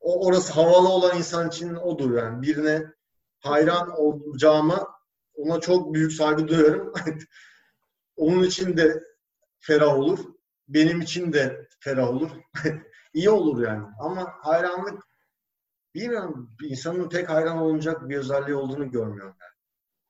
o 0.00 0.26
orası 0.26 0.52
havalı 0.52 0.88
olan 0.88 1.16
insan 1.16 1.48
için 1.48 1.74
odur 1.74 2.18
yani. 2.18 2.42
Birine 2.42 2.82
hayran 3.38 3.90
olacağıma 4.00 4.88
ona 5.34 5.60
çok 5.60 5.94
büyük 5.94 6.12
saygı 6.12 6.48
duyarım. 6.48 6.92
Onun 8.16 8.42
için 8.42 8.76
de 8.76 9.02
ferah 9.58 9.94
olur. 9.94 10.18
Benim 10.68 11.00
için 11.00 11.32
de 11.32 11.68
ferah 11.86 12.08
olur. 12.08 12.30
İyi 13.14 13.30
olur 13.30 13.62
yani. 13.62 13.84
Ama 13.98 14.32
hayranlık 14.40 15.02
bilmiyorum 15.94 16.56
insanın 16.62 17.08
tek 17.08 17.28
hayran 17.28 17.58
olunacak 17.58 18.08
bir 18.08 18.16
özelliği 18.16 18.56
olduğunu 18.56 18.90
görmüyorum 18.90 19.36
yani. 19.40 19.52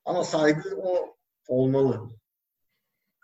Ama 0.05 0.23
saygı 0.23 0.77
o 0.77 1.15
olmalı. 1.47 2.09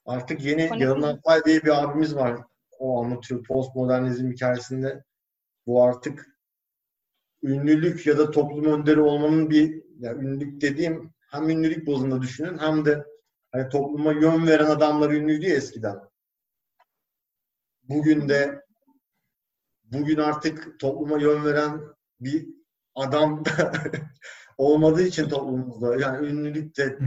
Artık 0.06 0.42
yeni 0.42 0.84
Yalın 0.84 1.02
Akbay 1.02 1.44
diye 1.46 1.64
bir 1.64 1.84
abimiz 1.84 2.16
var. 2.16 2.40
O 2.80 3.04
anlatıyor 3.04 3.44
postmodernizm 3.44 4.32
hikayesinde. 4.32 5.04
Bu 5.66 5.84
artık 5.84 6.26
ünlülük 7.44 8.08
ya 8.08 8.18
da 8.18 8.32
toplum 8.32 8.66
önderi 8.66 9.02
olmanın 9.02 9.50
bir 9.50 9.84
yani 10.00 10.26
ünlülük 10.26 10.62
dediğim 10.62 11.14
hem 11.32 11.50
ünlülük 11.50 11.88
bazında 11.88 12.22
düşünün 12.22 12.58
hem 12.58 12.86
de 12.86 13.06
hani 13.52 13.70
topluma 13.70 14.12
yön 14.12 14.48
veren 14.48 14.66
adamlar 14.66 15.10
ünlüydü 15.12 15.46
ya 15.46 15.56
eskiden. 15.56 16.13
Bugün 17.84 18.30
de 18.30 18.64
bugün 19.84 20.18
artık 20.18 20.80
topluma 20.80 21.18
yön 21.18 21.46
veren 21.46 21.82
bir 22.20 22.48
adam 22.96 23.44
olmadığı 24.58 25.04
için 25.04 25.30
toplumumuzda 25.30 25.96
yani 25.96 26.28
ünlülük 26.28 26.78
de 26.78 26.98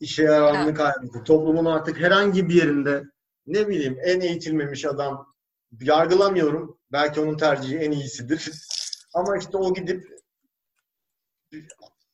işe 0.00 0.22
yaramını 0.22 0.74
kaybetti. 0.74 1.24
Toplumun 1.24 1.64
artık 1.64 2.00
herhangi 2.00 2.48
bir 2.48 2.54
yerinde 2.54 3.04
ne 3.46 3.68
bileyim 3.68 3.98
en 4.02 4.20
eğitilmemiş 4.20 4.84
adam 4.84 5.34
yargılamıyorum. 5.80 6.78
Belki 6.92 7.20
onun 7.20 7.36
tercihi 7.36 7.76
en 7.76 7.90
iyisidir. 7.90 8.50
Ama 9.14 9.36
işte 9.38 9.56
o 9.56 9.74
gidip 9.74 10.04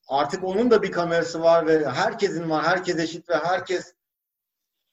artık 0.09 0.45
onun 0.45 0.71
da 0.71 0.83
bir 0.83 0.93
kamerası 0.93 1.41
var 1.41 1.67
ve 1.67 1.89
herkesin 1.89 2.51
var. 2.51 2.65
Herkes 2.65 2.99
eşit 2.99 3.29
ve 3.29 3.37
herkes 3.37 3.95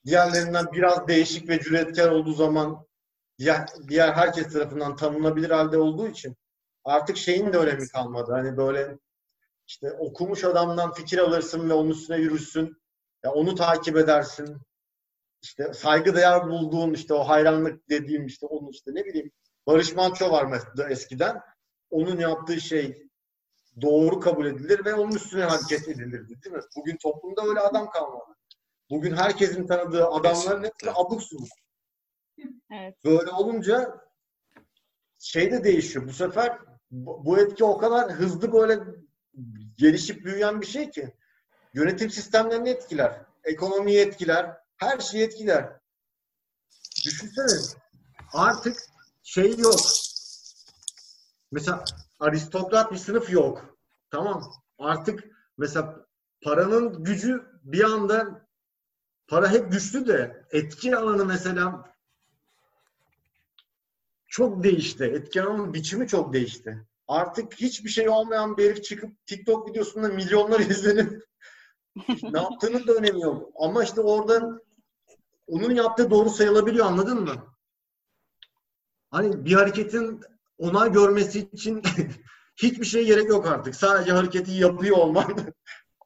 diğerlerinden 0.06 0.72
biraz 0.72 1.08
değişik 1.08 1.48
ve 1.48 1.60
cüretkar 1.60 2.10
olduğu 2.10 2.32
zaman 2.32 2.86
diğer, 3.38 3.68
diğer 3.88 4.12
herkes 4.12 4.52
tarafından 4.52 4.96
tanınabilir 4.96 5.50
halde 5.50 5.78
olduğu 5.78 6.08
için 6.08 6.36
artık 6.84 7.16
şeyin 7.16 7.52
de 7.52 7.58
önemi 7.58 7.88
kalmadı. 7.88 8.32
Hani 8.32 8.56
böyle 8.56 8.98
işte 9.66 9.92
okumuş 9.92 10.44
adamdan 10.44 10.92
fikir 10.92 11.18
alırsın 11.18 11.68
ve 11.68 11.72
onun 11.72 11.90
üstüne 11.90 12.16
yürürsün. 12.16 12.80
Ya 13.24 13.32
onu 13.32 13.54
takip 13.54 13.96
edersin. 13.96 14.56
İşte 15.42 15.72
saygı 15.72 16.16
değer 16.16 16.48
bulduğun 16.48 16.94
işte 16.94 17.14
o 17.14 17.28
hayranlık 17.28 17.88
dediğim 17.88 18.26
işte 18.26 18.46
onun 18.46 18.70
işte 18.70 18.94
ne 18.94 19.04
bileyim 19.04 19.30
Barış 19.66 19.94
Manço 19.94 20.30
var 20.30 20.44
mesela 20.44 20.90
eskiden. 20.90 21.40
Onun 21.90 22.18
yaptığı 22.18 22.60
şey 22.60 23.10
doğru 23.80 24.20
kabul 24.20 24.46
edilir 24.46 24.84
ve 24.84 24.94
onun 24.94 25.12
üstüne 25.12 25.44
hareket 25.44 25.88
edilirdi 25.88 26.42
değil 26.44 26.56
mi? 26.56 26.62
Bugün 26.76 26.96
toplumda 26.96 27.42
öyle 27.42 27.60
adam 27.60 27.90
kalmadı. 27.90 28.36
Bugün 28.90 29.16
herkesin 29.16 29.66
tanıdığı 29.66 30.06
adamların 30.06 30.64
hepsi 30.64 30.90
abuk 30.90 31.22
subuk. 31.22 31.48
Evet. 32.70 33.04
Böyle 33.04 33.30
olunca 33.30 34.00
şey 35.18 35.52
de 35.52 35.64
değişiyor. 35.64 36.08
Bu 36.08 36.12
sefer 36.12 36.58
bu 36.90 37.38
etki 37.38 37.64
o 37.64 37.78
kadar 37.78 38.12
hızlı 38.12 38.52
böyle 38.52 38.78
gelişip 39.76 40.24
büyüyen 40.24 40.60
bir 40.60 40.66
şey 40.66 40.90
ki 40.90 41.14
yönetim 41.74 42.10
sistemlerini 42.10 42.68
etkiler, 42.68 43.20
ekonomiyi 43.44 43.98
etkiler, 43.98 44.56
her 44.76 44.98
şeyi 44.98 45.24
etkiler. 45.24 45.80
Düşünsene 47.04 47.76
artık 48.32 48.76
şey 49.22 49.56
yok. 49.58 49.80
Mesela 51.52 51.84
aristokrat 52.20 52.92
bir 52.92 52.96
sınıf 52.96 53.30
yok. 53.30 53.78
Tamam. 54.10 54.52
Artık 54.78 55.24
mesela 55.58 56.06
paranın 56.42 57.04
gücü 57.04 57.50
bir 57.62 57.84
anda 57.84 58.46
para 59.30 59.50
hep 59.50 59.72
güçlü 59.72 60.06
de 60.06 60.44
etki 60.50 60.96
alanı 60.96 61.24
mesela 61.24 61.94
çok 64.28 64.62
değişti. 64.62 65.04
Etki 65.04 65.42
alanının 65.42 65.74
biçimi 65.74 66.08
çok 66.08 66.32
değişti. 66.32 66.86
Artık 67.08 67.54
hiçbir 67.54 67.90
şey 67.90 68.08
olmayan 68.08 68.56
bir 68.56 68.70
herif 68.70 68.84
çıkıp 68.84 69.26
TikTok 69.26 69.70
videosunda 69.70 70.08
milyonlar 70.08 70.60
izlenip 70.70 71.24
ne 72.22 72.40
yaptığının 72.40 72.86
da 72.86 72.92
önemi 72.92 73.20
yok. 73.20 73.50
Ama 73.58 73.84
işte 73.84 74.00
orada 74.00 74.60
onun 75.46 75.74
yaptığı 75.74 76.10
doğru 76.10 76.30
sayılabiliyor 76.30 76.86
anladın 76.86 77.20
mı? 77.20 77.54
Hani 79.10 79.44
bir 79.44 79.52
hareketin 79.52 80.20
onay 80.58 80.92
görmesi 80.92 81.38
için 81.52 81.82
hiçbir 82.56 82.86
şey 82.86 83.06
gerek 83.06 83.28
yok 83.28 83.46
artık. 83.46 83.74
Sadece 83.74 84.12
hareketi 84.12 84.50
yapıyor 84.50 84.96
olman 84.96 85.54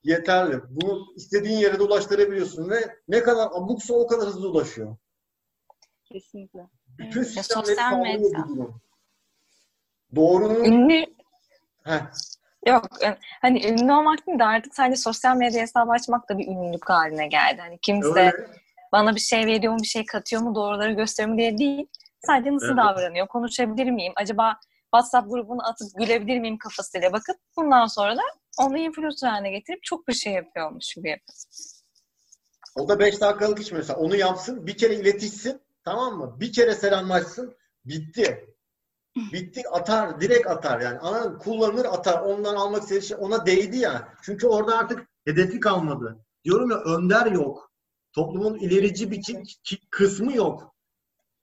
yeterli. 0.04 0.60
Bunu 0.70 1.06
istediğin 1.16 1.58
yere 1.58 1.78
de 1.78 1.82
ulaştırabiliyorsun 1.82 2.70
ve 2.70 2.96
ne 3.08 3.22
kadar 3.22 3.46
abuksa 3.46 3.94
o 3.94 4.06
kadar 4.06 4.26
hızlı 4.26 4.50
ulaşıyor. 4.50 4.96
Kesinlikle. 6.04 6.66
Bütün 6.98 7.20
Ya 7.20 7.26
sistemleri 7.26 8.18
medya. 8.18 8.46
Doğrunun 10.14 10.64
Ünlü 10.64 11.06
Heh, 11.84 12.00
Yok 12.66 12.84
e, 13.04 13.18
hani 13.42 13.66
ünlü 13.66 13.92
olmak 13.92 14.26
değil 14.26 14.38
de 14.38 14.44
artık 14.44 14.74
sadece 14.74 14.96
sosyal 14.96 15.36
medya 15.36 15.62
hesabı 15.62 15.90
açmak 15.90 16.28
da 16.28 16.38
bir 16.38 16.46
ünlülük 16.46 16.88
haline 16.90 17.26
geldi. 17.26 17.60
Hani 17.60 17.78
kimse 17.82 18.08
öyle. 18.20 18.32
bana 18.92 19.14
bir 19.14 19.20
şey 19.20 19.46
veriyor 19.46 19.72
mu, 19.72 19.78
bir 19.82 19.86
şey 19.86 20.06
katıyor 20.06 20.42
mu, 20.42 20.54
doğruları 20.54 20.92
gösteriyor 20.92 21.32
mu 21.32 21.38
diye 21.38 21.58
değil. 21.58 21.86
Sadece 22.26 22.54
nasıl 22.54 22.66
Evet. 22.66 22.76
davranıyor, 22.76 23.26
konuşabilir 23.26 23.90
miyim? 23.90 24.12
Acaba 24.16 24.56
WhatsApp 24.94 25.30
grubunu 25.30 25.68
atıp 25.68 25.88
gülebilir 25.98 26.40
miyim 26.40 26.58
kafasıyla 26.58 27.12
bakıp 27.12 27.36
bundan 27.56 27.86
sonra 27.86 28.16
da 28.16 28.22
onu 28.58 28.78
influencer 28.78 29.28
haline 29.28 29.50
getirip 29.50 29.82
çok 29.82 30.08
bir 30.08 30.12
şey 30.14 30.32
yapıyormuş 30.32 30.94
gibi. 30.94 31.20
O 32.76 32.88
da 32.88 32.98
5 32.98 33.20
dakikalık 33.20 33.60
iş 33.60 33.72
mesela. 33.72 33.98
Onu 33.98 34.16
yapsın, 34.16 34.66
bir 34.66 34.76
kere 34.76 34.94
iletişsin, 34.94 35.60
tamam 35.84 36.18
mı? 36.18 36.36
Bir 36.40 36.52
kere 36.52 36.74
selamlaşsın, 36.74 37.56
bitti. 37.84 38.54
Bitti, 39.32 39.62
atar, 39.72 40.20
direkt 40.20 40.46
atar 40.46 40.80
yani. 40.80 40.98
Ana 40.98 41.38
kullanır 41.38 41.84
atar. 41.84 42.20
Ondan 42.20 42.54
almak 42.54 42.82
istediği 42.82 43.02
şey 43.02 43.16
ona 43.20 43.46
değdi 43.46 43.76
ya. 43.76 44.14
Çünkü 44.22 44.46
orada 44.46 44.78
artık 44.78 45.08
hedefi 45.24 45.60
kalmadı. 45.60 46.24
Diyorum 46.44 46.70
ya 46.70 46.78
önder 46.78 47.26
yok. 47.26 47.72
Toplumun 48.12 48.58
ilerici 48.58 49.10
bir 49.10 49.22
kısmı 49.90 50.36
yok. 50.36 50.74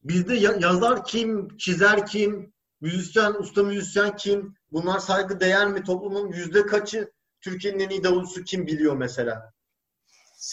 Bizde 0.03 0.35
ya- 0.35 0.57
yazar 0.59 1.05
kim, 1.05 1.57
çizer 1.57 2.05
kim, 2.05 2.53
müzisyen, 2.81 3.33
usta 3.33 3.63
müzisyen 3.63 4.15
kim? 4.15 4.55
Bunlar 4.71 4.99
saygı 4.99 5.39
değer 5.39 5.67
mi? 5.67 5.83
Toplumun 5.83 6.27
yüzde 6.27 6.65
kaçı 6.65 7.11
Türkiye'nin 7.41 7.79
en 7.79 7.89
iyi 7.89 8.03
davulcusu 8.03 8.43
kim 8.43 8.67
biliyor 8.67 8.97
mesela? 8.97 9.53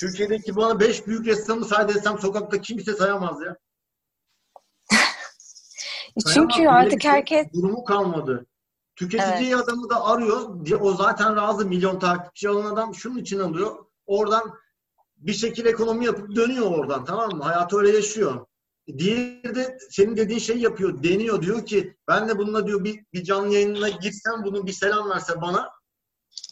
Türkiye'deki 0.01 0.57
bana 0.57 0.81
beş 0.81 1.07
büyük 1.07 1.27
ressamı 1.27 1.65
say 1.65 1.89
desem 1.89 2.19
sokakta 2.19 2.61
kimse 2.61 2.95
sayamaz 2.95 3.43
ya. 3.43 3.57
Çünkü 6.35 6.55
Sayamaz. 6.55 6.85
artık 6.85 7.01
bir 7.01 7.09
herkes 7.09 7.47
Durumu 7.53 7.85
kalmadı. 7.85 8.47
Tüketici 8.97 9.57
adamı 9.57 9.91
da 9.91 10.05
arıyor. 10.05 10.81
O 10.81 10.95
zaten 10.95 11.37
razı 11.37 11.67
milyon 11.67 11.99
takipçi 11.99 12.49
alan 12.49 12.75
adam 12.75 12.95
şunun 12.95 13.19
için 13.19 13.39
alıyor. 13.39 13.85
Oradan 14.07 14.55
bir 15.17 15.33
şekilde 15.33 15.71
ekonomi 15.71 16.05
yapıp 16.05 16.37
dönüyor 16.37 16.67
oradan 16.67 17.05
tamam 17.05 17.37
mı? 17.37 17.45
Hayatı 17.45 17.79
öyle 17.79 17.97
yaşıyor. 17.97 18.47
Diğeri 18.99 19.55
de 19.55 19.79
senin 19.91 20.17
dediğin 20.17 20.39
şeyi 20.39 20.61
yapıyor. 20.61 21.03
Deniyor 21.03 21.43
diyor 21.43 21.67
ki 21.67 21.97
ben 22.09 22.29
de 22.29 22.39
bununla 22.39 22.67
diyor 22.67 22.85
bir, 22.85 23.05
bir 23.13 23.25
canlı 23.25 23.55
yayınına 23.55 23.89
gitsem 23.89 24.45
bunu 24.45 24.67
bir 24.67 24.73
selam 24.73 25.11
verse 25.11 25.41
bana 25.41 25.71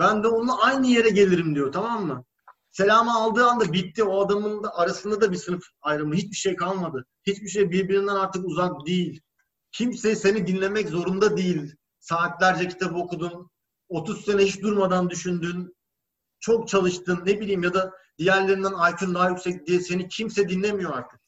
ben 0.00 0.22
de 0.22 0.28
onunla 0.28 0.62
aynı 0.62 0.86
yere 0.86 1.08
gelirim 1.08 1.54
diyor 1.54 1.72
tamam 1.72 2.06
mı? 2.06 2.24
Selamı 2.70 3.14
aldığı 3.14 3.46
anda 3.46 3.72
bitti. 3.72 4.04
O 4.04 4.24
adamın 4.24 4.62
da 4.62 4.76
arasında 4.76 5.20
da 5.20 5.32
bir 5.32 5.36
sınıf 5.36 5.62
ayrımı. 5.82 6.14
Hiçbir 6.14 6.36
şey 6.36 6.56
kalmadı. 6.56 7.06
Hiçbir 7.26 7.48
şey 7.48 7.70
birbirinden 7.70 8.14
artık 8.14 8.44
uzak 8.44 8.86
değil. 8.86 9.20
Kimse 9.72 10.16
seni 10.16 10.46
dinlemek 10.46 10.88
zorunda 10.88 11.36
değil. 11.36 11.74
Saatlerce 12.00 12.68
kitap 12.68 12.96
okudun. 12.96 13.50
30 13.88 14.24
sene 14.24 14.42
hiç 14.42 14.62
durmadan 14.62 15.10
düşündün. 15.10 15.76
Çok 16.40 16.68
çalıştın. 16.68 17.22
Ne 17.26 17.40
bileyim 17.40 17.62
ya 17.62 17.74
da 17.74 17.92
diğerlerinden 18.18 18.72
IQ'un 18.92 19.14
daha 19.14 19.30
yüksek 19.30 19.66
diye 19.66 19.80
seni 19.80 20.08
kimse 20.08 20.48
dinlemiyor 20.48 20.92
artık. 20.92 21.20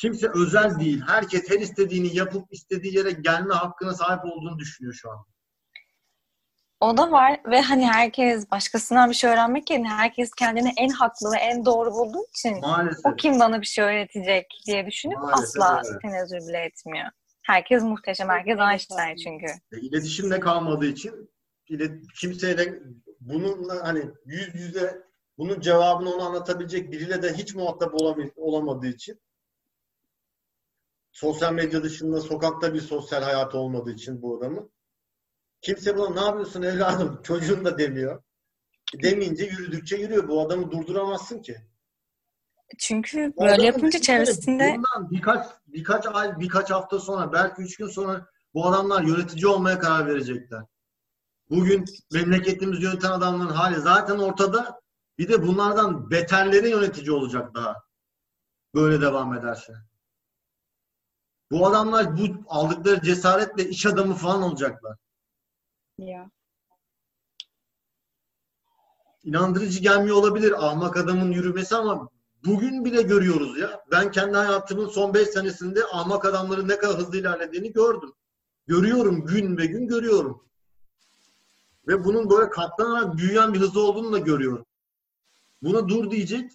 Kimse 0.00 0.28
özel 0.34 0.78
değil. 0.80 1.02
Herkes 1.06 1.50
her 1.50 1.60
istediğini 1.60 2.16
yapıp 2.16 2.52
istediği 2.52 2.96
yere 2.96 3.10
gelme 3.10 3.54
hakkına 3.54 3.94
sahip 3.94 4.24
olduğunu 4.24 4.58
düşünüyor 4.58 4.94
şu 4.94 5.10
an. 5.10 5.18
o 6.80 6.96
da 6.96 7.10
var 7.10 7.40
ve 7.50 7.60
hani 7.60 7.86
herkes 7.88 8.50
başkasından 8.50 9.10
bir 9.10 9.14
şey 9.14 9.30
öğrenmek 9.30 9.70
yerine 9.70 9.88
herkes 9.88 10.30
kendini 10.38 10.72
en 10.76 10.88
haklı 10.88 11.32
ve 11.32 11.36
en 11.36 11.64
doğru 11.64 11.92
bulduğu 11.92 12.24
için 12.28 12.60
Maalesef. 12.60 13.06
o 13.06 13.16
kim 13.16 13.40
bana 13.40 13.60
bir 13.60 13.66
şey 13.66 13.84
öğretecek 13.84 14.46
diye 14.66 14.86
düşünüp 14.86 15.18
Maalesef 15.18 15.62
asla 15.62 15.82
öyle. 15.88 15.98
tenezzül 15.98 16.48
bile 16.48 16.58
etmiyor. 16.58 17.06
Herkes 17.42 17.82
muhteşem, 17.82 18.28
herkes 18.28 18.56
Evet, 18.58 18.70
Einstein 18.70 19.08
evet. 19.08 19.18
çünkü. 19.18 19.46
İletişim 19.86 20.30
de 20.30 20.40
kalmadığı 20.40 20.86
için 20.86 21.30
kimseyle 22.20 22.82
bununla 23.20 23.84
hani 23.86 24.04
yüz 24.24 24.54
yüze 24.54 25.02
bunun 25.38 25.60
cevabını 25.60 26.14
ona 26.14 26.24
anlatabilecek 26.24 26.92
biriyle 26.92 27.22
de 27.22 27.32
hiç 27.32 27.54
muhatap 27.54 27.94
olamadığı 28.36 28.86
için 28.86 29.20
sosyal 31.18 31.52
medya 31.52 31.82
dışında 31.82 32.20
sokakta 32.20 32.74
bir 32.74 32.80
sosyal 32.80 33.22
hayatı 33.22 33.58
olmadığı 33.58 33.92
için 33.92 34.22
bu 34.22 34.38
adamın 34.38 34.72
kimse 35.60 35.96
buna 35.96 36.10
ne 36.10 36.26
yapıyorsun 36.26 36.62
evladım 36.62 37.20
çocuğun 37.24 37.64
da 37.64 37.78
demiyor. 37.78 38.22
Demeyince 39.02 39.44
yürüdükçe 39.44 39.96
yürüyor. 39.96 40.28
Bu 40.28 40.40
adamı 40.40 40.70
durduramazsın 40.70 41.42
ki. 41.42 41.56
Çünkü 42.78 43.32
böyle 43.40 43.52
adamın 43.52 43.62
yapınca 43.64 44.00
çevresinde 44.00 44.74
Bundan 44.76 45.10
birkaç 45.10 45.46
birkaç 45.66 46.06
ay, 46.06 46.38
birkaç 46.40 46.70
hafta 46.70 47.00
sonra, 47.00 47.32
belki 47.32 47.62
üç 47.62 47.76
gün 47.76 47.86
sonra 47.86 48.26
bu 48.54 48.66
adamlar 48.66 49.02
yönetici 49.02 49.46
olmaya 49.46 49.78
karar 49.78 50.06
verecekler. 50.06 50.62
Bugün 51.50 51.84
memleketimizi 52.12 52.82
yöneten 52.82 53.10
adamların 53.10 53.50
hali 53.50 53.80
zaten 53.80 54.18
ortada. 54.18 54.80
Bir 55.18 55.28
de 55.28 55.42
bunlardan 55.46 56.10
beterleri 56.10 56.70
yönetici 56.70 57.12
olacak 57.12 57.54
daha. 57.54 57.76
Böyle 58.74 59.00
devam 59.00 59.34
ederse. 59.34 59.87
Bu 61.50 61.66
adamlar 61.66 62.18
bu 62.18 62.22
aldıkları 62.48 63.02
cesaretle 63.02 63.68
iş 63.68 63.86
adamı 63.86 64.14
falan 64.14 64.42
olacaklar. 64.42 64.96
Ya. 65.98 66.30
inandırıcı 69.24 69.80
gelmiyor 69.80 70.16
olabilir 70.16 70.66
ahmak 70.66 70.96
adamın 70.96 71.32
yürümesi 71.32 71.76
ama 71.76 72.08
bugün 72.44 72.84
bile 72.84 73.02
görüyoruz 73.02 73.58
ya. 73.58 73.84
Ben 73.90 74.10
kendi 74.10 74.36
hayatımın 74.36 74.88
son 74.88 75.14
5 75.14 75.28
senesinde 75.28 75.80
ahmak 75.92 76.24
adamların 76.24 76.68
ne 76.68 76.78
kadar 76.78 76.98
hızlı 76.98 77.16
ilerlediğini 77.18 77.72
gördüm. 77.72 78.12
Görüyorum 78.66 79.26
gün 79.26 79.56
ve 79.56 79.66
gün 79.66 79.88
görüyorum. 79.88 80.48
Ve 81.88 82.04
bunun 82.04 82.30
böyle 82.30 82.50
katlanarak 82.50 83.16
büyüyen 83.16 83.54
bir 83.54 83.60
hızı 83.60 83.80
olduğunu 83.80 84.12
da 84.12 84.18
görüyorum. 84.18 84.66
Buna 85.62 85.88
dur 85.88 86.10
diyecek 86.10 86.50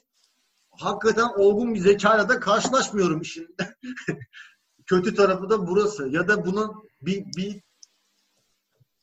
hakikaten 0.70 1.28
olgun 1.38 1.74
bir 1.74 1.80
zekayla 1.80 2.30
da 2.30 2.40
karşılaşmıyorum 2.40 3.22
işin. 3.22 3.56
Kötü 4.94 5.16
tarafı 5.16 5.50
da 5.50 5.68
burası. 5.68 6.10
Ya 6.10 6.28
da 6.28 6.46
bunun 6.46 6.84
bir, 7.02 7.26
bir 7.26 7.62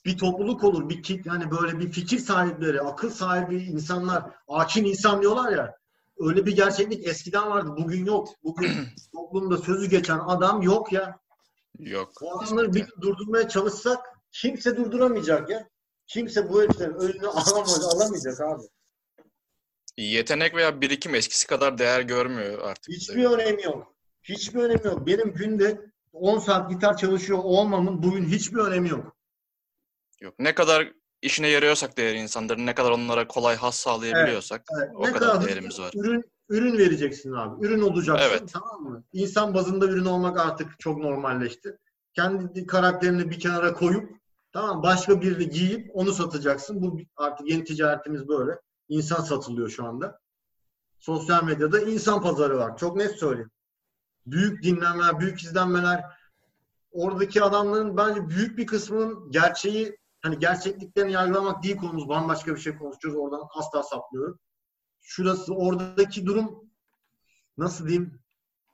bir 0.04 0.18
topluluk 0.18 0.64
olur, 0.64 0.88
bir 0.88 1.02
kit 1.02 1.26
yani 1.26 1.50
böyle 1.50 1.78
bir 1.78 1.92
fikir 1.92 2.18
sahipleri, 2.18 2.80
akıl 2.80 3.10
sahibi 3.10 3.56
insanlar, 3.56 4.24
akin 4.48 4.84
insan 4.84 5.22
diyorlar 5.22 5.52
ya. 5.52 5.76
Öyle 6.18 6.46
bir 6.46 6.56
gerçeklik 6.56 7.06
eskiden 7.06 7.50
vardı, 7.50 7.74
bugün 7.78 8.04
yok. 8.04 8.28
Bugün 8.42 8.70
toplumda 9.12 9.58
sözü 9.58 9.90
geçen 9.90 10.18
adam 10.18 10.62
yok 10.62 10.92
ya. 10.92 11.18
Yok. 11.78 12.12
Bu 12.20 12.40
adamları 12.40 12.74
bir 12.74 12.86
durdurmaya 13.00 13.48
çalışsak 13.48 13.98
kimse 14.32 14.76
durduramayacak 14.76 15.50
ya. 15.50 15.68
Kimse 16.06 16.48
bu 16.48 16.62
heriflerin 16.62 16.94
önünü 16.94 17.26
alamaz, 17.26 17.84
alamayacak 17.84 18.40
abi. 18.40 18.62
Yetenek 19.96 20.54
veya 20.54 20.80
birikim 20.80 21.14
eskisi 21.14 21.46
kadar 21.46 21.78
değer 21.78 22.00
görmüyor 22.00 22.58
artık. 22.58 22.94
Hiçbir 22.94 23.24
önemi 23.24 23.62
yok. 23.62 23.99
Hiçbir 24.22 24.60
önemi 24.60 24.86
yok. 24.86 25.06
Benim 25.06 25.32
günde 25.34 25.80
10 26.12 26.38
saat 26.38 26.70
gitar 26.70 26.96
çalışıyor 26.96 27.38
olmamın 27.42 28.02
bugün 28.02 28.24
hiçbir 28.24 28.58
önemi 28.58 28.88
yok. 28.88 29.16
Yok. 30.20 30.34
Ne 30.38 30.54
kadar 30.54 30.92
işine 31.22 31.48
yarıyorsak 31.48 31.96
değer 31.96 32.14
insanların, 32.14 32.66
ne 32.66 32.74
kadar 32.74 32.90
onlara 32.90 33.28
kolay 33.28 33.56
has 33.56 33.76
sağlayabiliyorsak 33.76 34.62
Evet, 34.78 34.90
o 34.94 35.06
ne 35.06 35.12
kadar 35.12 35.36
hızlı 35.36 35.48
değerimiz 35.48 35.80
var. 35.80 35.92
Ürün, 35.94 36.24
ürün 36.48 36.78
vereceksin 36.78 37.32
abi. 37.32 37.66
Ürün 37.66 37.80
olacaksın 37.80 38.28
Evet. 38.30 38.42
tamam 38.52 38.82
mı? 38.82 39.04
İnsan 39.12 39.54
bazında 39.54 39.86
ürün 39.86 40.04
olmak 40.04 40.40
artık 40.40 40.80
çok 40.80 40.98
normalleşti. 40.98 41.76
Kendi 42.14 42.66
karakterini 42.66 43.30
bir 43.30 43.40
kenara 43.40 43.72
koyup 43.74 44.10
tamam 44.52 44.82
başka 44.82 45.20
birini 45.20 45.48
giyip 45.48 45.90
onu 45.94 46.12
satacaksın. 46.12 46.82
Bu 46.82 47.00
artık 47.16 47.48
yeni 47.50 47.64
ticaretimiz 47.64 48.28
böyle. 48.28 48.52
İnsan 48.88 49.22
satılıyor 49.22 49.68
şu 49.68 49.84
anda. 49.84 50.20
Sosyal 50.98 51.44
medyada 51.44 51.80
insan 51.80 52.22
pazarı 52.22 52.58
var. 52.58 52.76
Çok 52.76 52.96
net 52.96 53.18
söyleyeyim. 53.18 53.50
Büyük 54.30 54.62
dinlenmeler, 54.62 55.20
büyük 55.20 55.42
izlenmeler. 55.42 56.04
Oradaki 56.92 57.42
adamların 57.42 57.96
bence 57.96 58.28
büyük 58.28 58.58
bir 58.58 58.66
kısmının 58.66 59.30
gerçeği 59.30 59.98
hani 60.22 60.38
gerçekliklerini 60.38 61.12
yargılamak 61.12 61.62
değil 61.62 61.76
konumuz. 61.76 62.08
Bambaşka 62.08 62.54
bir 62.54 62.60
şey 62.60 62.76
konuşuyoruz. 62.76 63.20
Oradan 63.20 63.42
asla 63.54 63.82
sapmıyorum. 63.82 64.38
Şurası 65.00 65.54
oradaki 65.54 66.26
durum 66.26 66.70
nasıl 67.58 67.88
diyeyim? 67.88 68.20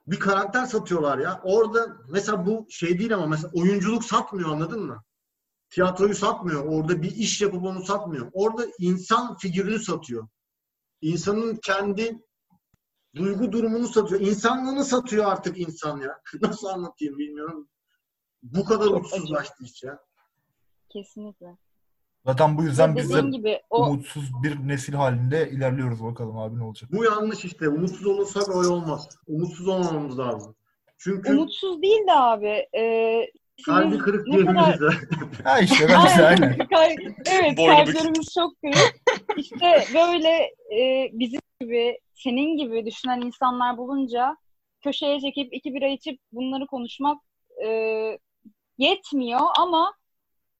Bir 0.06 0.20
karakter 0.20 0.66
satıyorlar 0.66 1.18
ya. 1.18 1.40
Orada 1.44 1.96
mesela 2.08 2.46
bu 2.46 2.66
şey 2.70 2.98
değil 2.98 3.14
ama 3.14 3.26
mesela 3.26 3.50
oyunculuk 3.54 4.04
satmıyor 4.04 4.50
anladın 4.50 4.82
mı? 4.82 5.02
Tiyatroyu 5.70 6.14
satmıyor. 6.14 6.64
Orada 6.64 7.02
bir 7.02 7.16
iş 7.16 7.40
yapıp 7.40 7.64
onu 7.64 7.84
satmıyor. 7.84 8.30
Orada 8.32 8.66
insan 8.78 9.36
figürünü 9.36 9.78
satıyor. 9.78 10.28
İnsanın 11.00 11.56
kendi 11.56 12.25
duygu 13.16 13.52
durumunu 13.52 13.88
satıyor. 13.88 14.20
İnsanlığını 14.20 14.84
satıyor 14.84 15.24
artık 15.24 15.58
insan 15.58 16.00
ya. 16.00 16.20
Nasıl 16.42 16.66
anlatayım 16.66 17.18
bilmiyorum. 17.18 17.68
Bu 18.42 18.64
kadar 18.64 18.86
Çok 18.86 19.04
uçsuzlaştı 19.04 19.64
iş 19.64 19.82
ya. 19.82 19.98
Kesinlikle. 20.88 21.56
Zaten 22.26 22.58
bu 22.58 22.62
yüzden 22.62 22.96
biz 22.96 23.14
de 23.14 23.20
gibi 23.20 23.60
o 23.70 23.86
umutsuz 23.86 24.30
bir 24.42 24.68
nesil 24.68 24.92
halinde 24.92 25.50
ilerliyoruz 25.50 26.04
bakalım 26.04 26.38
abi 26.38 26.58
ne 26.58 26.64
olacak. 26.64 26.90
Bu 26.92 27.04
yanlış 27.04 27.44
işte. 27.44 27.68
Umutsuz 27.68 28.06
olursak 28.06 28.48
öyle 28.48 28.68
olmaz. 28.68 29.08
Umutsuz 29.26 29.68
olmamamız 29.68 30.18
lazım. 30.18 30.56
Çünkü 30.98 31.32
umutsuz 31.32 31.82
değil 31.82 32.06
de 32.06 32.12
abi. 32.12 32.66
E, 32.78 32.82
kalbi 33.64 33.98
kırık 33.98 34.26
diyebiliriz 34.26 34.80
de. 34.80 34.88
Ha 35.44 35.58
işte 35.58 35.88
bence 35.88 36.26
aynen. 36.26 36.58
Kal- 36.70 36.96
evet 37.26 37.56
Boynu 37.58 37.76
kalplerimiz 37.76 38.34
çok 38.34 38.60
kırık. 38.60 38.94
İşte 39.36 39.84
böyle 39.94 40.28
e, 40.78 41.10
bizim 41.12 41.40
gibi, 41.60 41.98
senin 42.14 42.56
gibi 42.56 42.86
düşünen 42.86 43.20
insanlar 43.20 43.76
bulunca 43.76 44.36
köşeye 44.84 45.20
çekip 45.20 45.54
iki 45.54 45.74
bira 45.74 45.88
içip 45.88 46.20
bunları 46.32 46.66
konuşmak 46.66 47.22
e, 47.66 47.68
yetmiyor 48.78 49.40
ama 49.58 49.94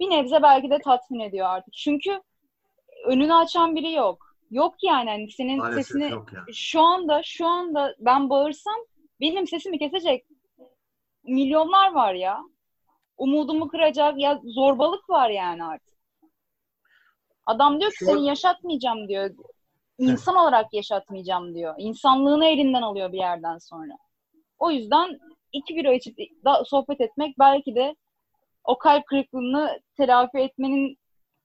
bir 0.01 0.11
nebze 0.11 0.43
belki 0.43 0.71
de 0.71 0.79
tatmin 0.79 1.21
ediyor 1.21 1.47
artık. 1.47 1.75
Çünkü 1.75 2.21
önünü 3.07 3.35
açan 3.35 3.77
biri 3.77 3.93
yok. 3.93 4.27
Yok 4.51 4.75
yani 4.83 5.11
hani 5.11 5.31
senin 5.31 5.59
Maalesef 5.59 5.87
sesini 5.87 6.11
yok 6.11 6.33
ya. 6.33 6.45
şu 6.53 6.81
anda 6.81 7.23
şu 7.25 7.47
anda 7.47 7.95
ben 7.99 8.31
bağırsam 8.31 8.77
benim 9.21 9.47
sesimi 9.47 9.79
kesecek 9.79 10.27
milyonlar 11.25 11.93
var 11.93 12.15
ya. 12.15 12.41
Umudumu 13.17 13.69
kıracak 13.69 14.19
ya 14.19 14.41
zorbalık 14.45 15.11
var 15.11 15.31
yani 15.31 15.65
artık. 15.65 15.97
Adam 17.47 17.81
diyor 17.81 17.91
ki 17.91 17.97
Şu- 17.99 18.05
seni 18.05 18.27
yaşatmayacağım 18.27 19.09
diyor. 19.09 19.31
İnsan 19.99 20.37
olarak 20.37 20.75
yaşatmayacağım 20.75 21.55
diyor. 21.55 21.75
İnsanlığını 21.79 22.47
elinden 22.47 22.83
alıyor 22.83 23.13
bir 23.13 23.19
yerden 23.19 23.59
sonra. 23.59 23.93
O 24.59 24.71
yüzden 24.71 25.19
iki 25.53 25.77
bira 25.77 25.95
içip 25.95 26.19
da 26.45 26.65
sohbet 26.65 27.01
etmek 27.01 27.39
belki 27.39 27.75
de 27.75 27.97
o 28.65 28.79
kalp 28.79 29.07
kırıklığını 29.07 29.81
telafi 29.97 30.39
etmenin 30.39 30.99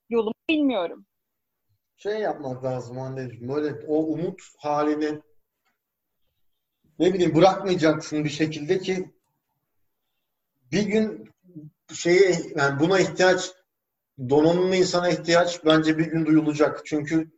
yolunu 0.10 0.34
bilmiyorum. 0.50 1.06
Şey 1.98 2.20
yapmak 2.20 2.64
lazım 2.64 3.00
anneciğim. 3.00 3.50
Böyle 3.50 3.86
o 3.88 3.96
umut 3.96 4.42
halini 4.58 5.22
ne 7.00 7.14
bileyim 7.14 7.36
bırakmayacaksın 7.36 8.24
bir 8.24 8.30
şekilde 8.30 8.80
ki 8.80 9.12
bir 10.72 10.84
gün 10.84 11.30
şeye 11.96 12.54
yani 12.56 12.80
buna 12.80 13.00
ihtiyaç 13.00 13.52
donanımlı 14.30 14.76
insana 14.76 15.10
ihtiyaç 15.10 15.66
bence 15.66 15.98
bir 15.98 16.06
gün 16.06 16.26
duyulacak. 16.26 16.86
Çünkü 16.86 17.32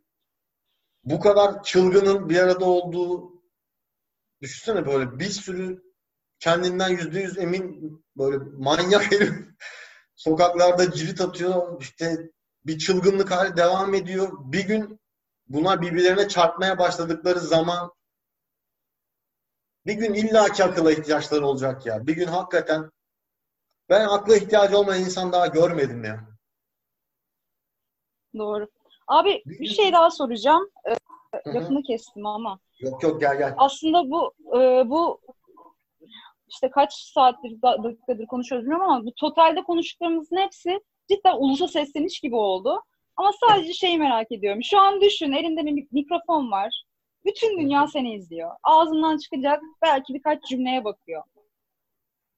bu 1.04 1.20
kadar 1.20 1.62
çılgının 1.62 2.28
bir 2.28 2.38
arada 2.38 2.64
olduğu 2.64 3.42
düşünsene 4.42 4.86
böyle 4.86 5.18
bir 5.18 5.30
sürü 5.30 5.82
kendinden 6.38 6.88
yüzde 6.88 7.20
yüz 7.20 7.38
emin 7.38 8.04
böyle 8.16 8.36
manyak 8.58 9.12
herif 9.12 9.34
sokaklarda 10.14 10.92
cirit 10.92 11.20
atıyor 11.20 11.80
işte 11.80 12.30
bir 12.66 12.78
çılgınlık 12.78 13.30
hali 13.30 13.56
devam 13.56 13.94
ediyor. 13.94 14.32
Bir 14.38 14.64
gün 14.66 15.00
bunlar 15.48 15.82
birbirlerine 15.82 16.28
çarpmaya 16.28 16.78
başladıkları 16.78 17.40
zaman 17.40 17.92
bir 19.86 19.94
gün 19.94 20.14
illaki 20.14 20.64
akıla 20.64 20.92
ihtiyaçları 20.92 21.46
olacak 21.46 21.86
ya. 21.86 22.06
Bir 22.06 22.16
gün 22.16 22.26
hakikaten 22.26 22.90
ben 23.88 24.04
akla 24.08 24.36
ihtiyacı 24.36 24.78
olmayan 24.78 25.00
insan 25.02 25.32
daha 25.32 25.46
görmedim 25.46 26.04
ya. 26.04 26.20
Doğru. 28.38 28.68
Abi 29.06 29.42
bir 29.46 29.66
şey 29.66 29.92
daha 29.92 30.10
soracağım. 30.10 30.70
Ee, 30.88 31.54
lafını 31.54 31.82
kestim 31.82 32.26
ama. 32.26 32.58
Yok 32.80 33.02
yok 33.02 33.20
gel 33.20 33.38
gel. 33.38 33.54
aslında 33.56 34.10
bu 34.10 34.34
e, 34.60 34.90
bu 34.90 35.20
işte 36.48 36.70
kaç 36.70 36.92
saattir 36.94 37.62
da- 37.62 37.84
dakikadır 37.84 38.26
konuşuyoruz 38.26 38.64
bilmiyorum 38.64 38.90
ama 38.90 39.04
bu 39.06 39.14
totalde 39.14 39.62
konuştuklarımızın 39.62 40.36
hepsi 40.36 40.80
cidden 41.10 41.36
ulusa 41.36 41.68
sesleniş 41.68 42.20
gibi 42.20 42.36
oldu. 42.36 42.82
Ama 43.16 43.30
sadece 43.48 43.72
şeyi 43.72 43.98
merak 43.98 44.32
ediyorum. 44.32 44.62
Şu 44.62 44.78
an 44.80 45.00
düşün 45.00 45.32
elinde 45.32 45.64
bir 45.66 45.70
mik- 45.72 45.88
mikrofon 45.92 46.50
var. 46.50 46.84
Bütün 47.24 47.58
dünya 47.60 47.86
seni 47.86 48.14
izliyor. 48.14 48.50
Ağzından 48.62 49.18
çıkacak 49.18 49.62
belki 49.82 50.14
birkaç 50.14 50.42
cümleye 50.44 50.84
bakıyor. 50.84 51.22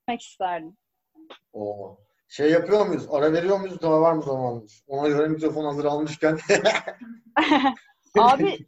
Demek 0.09 0.20
isterdim. 0.20 0.76
Oo. 1.53 1.99
Şey 2.29 2.51
yapıyor 2.51 2.87
muyuz? 2.87 3.07
Ara 3.11 3.33
veriyor 3.33 3.61
muyuz? 3.61 3.83
Daha 3.83 4.01
var 4.01 4.12
mı 4.12 4.22
zamanımız? 4.22 4.83
Ona 4.87 5.09
göre 5.09 5.29
mikrofon 5.29 5.64
hazır 5.64 5.85
almışken. 5.85 6.39
Abi 8.18 8.59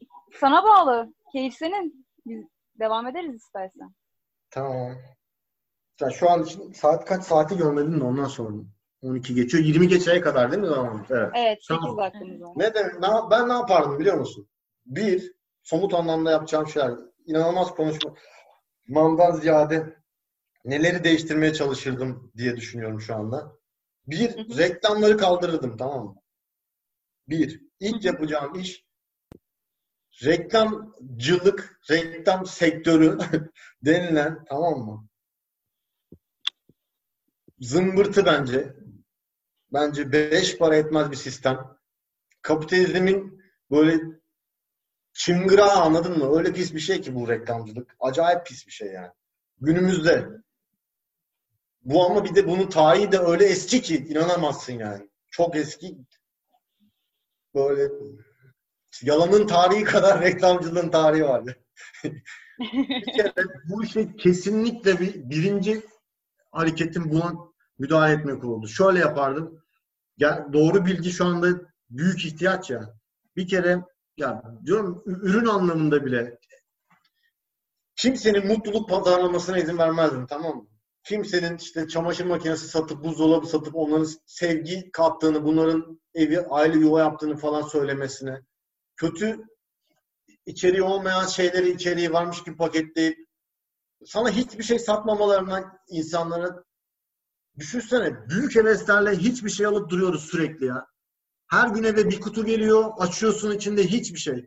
sana 0.41 0.65
bağlı. 0.65 1.15
Keyif 1.33 1.55
senin. 1.55 2.07
Biz 2.27 2.45
devam 2.81 3.07
ederiz 3.07 3.35
istersen. 3.35 3.95
Tamam. 4.51 4.93
Sen 5.99 6.09
şu 6.09 6.31
an 6.31 6.43
için 6.43 6.73
saat 6.73 7.05
kaç 7.05 7.25
saati 7.25 7.57
görmedin 7.57 8.01
de 8.01 8.05
ondan 8.05 8.25
sordum. 8.25 8.71
12 9.03 9.35
geçiyor. 9.35 9.65
20 9.65 9.89
geçeye 9.89 10.21
kadar 10.21 10.53
değil 10.53 10.63
mi 10.63 10.69
zamanımız? 10.69 11.11
Evet. 11.11 11.31
Evet 11.35 11.59
8 11.59 11.69
Tamam. 11.69 11.97
dakikamız 11.97 12.41
var. 12.41 12.53
Ne 12.57 12.75
demek? 12.75 13.01
Ne, 13.01 13.09
ben 13.31 13.49
ne 13.49 13.53
yapardım 13.53 13.99
biliyor 13.99 14.19
musun? 14.19 14.49
Bir, 14.87 15.33
somut 15.63 15.95
anlamda 15.95 16.31
yapacağım 16.31 16.69
şeyler. 16.69 16.95
İnanılmaz 17.27 17.75
konuşmamdan 17.75 19.31
ziyade 19.41 19.98
neleri 20.65 21.05
değiştirmeye 21.05 21.55
çalışırdım 21.55 22.33
diye 22.37 22.57
düşünüyorum 22.57 23.01
şu 23.01 23.15
anda. 23.15 23.59
Bir, 24.07 24.59
reklamları 24.59 25.17
kaldırırdım 25.17 25.77
tamam 25.77 26.05
mı? 26.05 26.17
Bir, 27.29 27.63
ilk 27.81 28.05
yapacağım 28.05 28.55
iş 28.55 28.89
reklamcılık, 30.25 31.81
reklam 31.91 32.47
sektörü 32.47 33.19
denilen 33.85 34.45
tamam 34.49 34.79
mı? 34.79 35.09
Zımbırtı 37.61 38.27
bence. 38.27 38.75
Bence 39.73 40.13
beş 40.13 40.59
para 40.59 40.77
etmez 40.77 41.11
bir 41.11 41.17
sistem. 41.17 41.79
Kapitalizmin 42.43 43.43
böyle 43.71 44.01
çıngırağı 45.13 45.77
anladın 45.77 46.19
mı? 46.19 46.39
Öyle 46.39 46.53
pis 46.53 46.75
bir 46.75 46.81
şey 46.81 47.01
ki 47.01 47.15
bu 47.15 47.29
reklamcılık. 47.29 47.97
Acayip 48.01 48.47
pis 48.47 48.67
bir 48.67 48.73
şey 48.73 48.89
yani. 48.89 49.13
Günümüzde. 49.61 50.29
Bu 51.89 52.07
ama 52.07 52.25
bir 52.25 52.35
de 52.35 52.49
bunun 52.49 52.67
tarihi 52.69 53.13
de 53.13 53.19
öyle 53.19 53.45
eski 53.45 53.83
ki 53.83 53.97
inanamazsın 53.97 54.73
yani. 54.73 55.09
Çok 55.31 55.57
eski. 55.57 55.99
Böyle 57.55 57.93
yalanın 59.03 59.47
tarihi 59.47 59.85
kadar 59.85 60.21
reklamcılığın 60.25 60.91
tarihi 60.91 61.25
var. 61.25 61.45
bir 62.61 63.13
kere 63.17 63.33
bu 63.69 63.85
işe 63.85 64.17
kesinlikle 64.17 65.01
bir 65.01 65.31
birinci 65.31 65.83
hareketin 66.51 67.11
buna 67.13 67.35
müdahale 67.79 68.13
etmek 68.13 68.45
oldu. 68.45 68.69
Şöyle 68.69 68.99
yapardım. 68.99 69.65
Ya 70.19 70.49
doğru 70.53 70.87
bilgi 70.87 71.11
şu 71.11 71.27
anda 71.27 71.49
büyük 71.91 72.25
ihtiyaç 72.25 72.71
ya. 72.71 72.95
Bir 73.37 73.49
kere 73.49 73.83
ya 74.17 74.43
diyorum 74.65 75.03
ürün 75.07 75.47
anlamında 75.47 76.07
bile 76.07 76.39
kimsenin 77.97 78.47
mutluluk 78.47 78.89
pazarlamasına 78.89 79.59
izin 79.59 79.79
vermezdim 79.79 80.27
tamam 80.27 80.57
mı? 80.57 80.67
Kimsenin 81.09 81.57
işte 81.57 81.89
çamaşır 81.89 82.25
makinesi 82.25 82.69
satıp 82.69 83.05
buzdolabı 83.05 83.47
satıp 83.47 83.77
onların 83.77 84.09
sevgi 84.27 84.91
kattığını, 84.93 85.45
bunların 85.45 86.01
evi 86.15 86.41
aile 86.41 86.79
yuva 86.79 87.01
yaptığını 87.01 87.37
falan 87.37 87.63
söylemesine 87.63 88.43
kötü 88.97 89.45
içeriği 90.47 90.83
olmayan 90.83 91.27
şeyleri 91.27 91.71
içeriği 91.71 92.13
varmış 92.13 92.45
gibi 92.45 92.57
paketleyip 92.57 93.29
sana 94.05 94.31
hiçbir 94.31 94.65
şey 94.65 94.79
satmamalarına 94.79 95.79
insanlara 95.89 96.65
düşünsene 97.59 98.29
büyük 98.29 98.57
heveslerle 98.57 99.11
hiçbir 99.11 99.51
şey 99.51 99.67
alıp 99.67 99.91
duruyoruz 99.91 100.25
sürekli 100.25 100.67
ya. 100.67 100.87
Her 101.47 101.69
gün 101.69 101.85
eve 101.85 102.11
bir 102.11 102.21
kutu 102.21 102.45
geliyor, 102.45 102.93
açıyorsun 102.99 103.51
içinde 103.51 103.87
hiçbir 103.87 104.19
şey. 104.19 104.47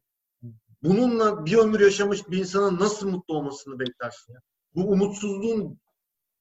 bununla 0.84 1.46
bir 1.46 1.58
ömür 1.58 1.80
yaşamış 1.80 2.30
bir 2.30 2.38
insanın 2.38 2.80
nasıl 2.80 3.10
mutlu 3.10 3.38
olmasını 3.38 3.80
beklersin 3.80 4.34
ya? 4.34 4.40
Bu 4.76 4.92
umutsuzluğun 4.92 5.80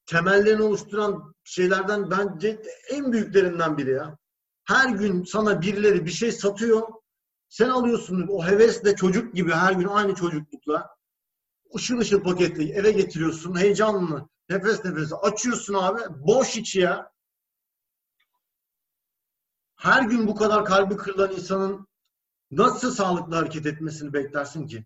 temellerini 0.05 0.61
oluşturan 0.61 1.35
şeylerden 1.43 2.11
bence 2.11 2.61
en 2.89 3.13
büyüklerinden 3.13 3.77
biri 3.77 3.91
ya. 3.91 4.17
Her 4.63 4.89
gün 4.89 5.23
sana 5.23 5.61
birileri 5.61 6.05
bir 6.05 6.11
şey 6.11 6.31
satıyor. 6.31 6.87
Sen 7.49 7.69
alıyorsun 7.69 8.27
o 8.29 8.45
hevesle 8.45 8.95
çocuk 8.95 9.35
gibi 9.35 9.51
her 9.51 9.73
gün 9.73 9.87
aynı 9.87 10.15
çocuklukla 10.15 10.95
ışıl 11.75 11.99
ışıl 11.99 12.23
paketli 12.23 12.71
eve 12.71 12.91
getiriyorsun 12.91 13.59
heyecanlı 13.59 14.29
nefes 14.49 14.85
nefese 14.85 15.15
açıyorsun 15.15 15.73
abi 15.73 16.01
boş 16.09 16.57
içi 16.57 16.79
ya. 16.79 17.11
Her 19.75 20.03
gün 20.03 20.27
bu 20.27 20.35
kadar 20.35 20.65
kalbi 20.65 20.97
kırılan 20.97 21.31
insanın 21.31 21.87
nasıl 22.51 22.91
sağlıklı 22.91 23.35
hareket 23.35 23.65
etmesini 23.65 24.13
beklersin 24.13 24.67
ki? 24.67 24.85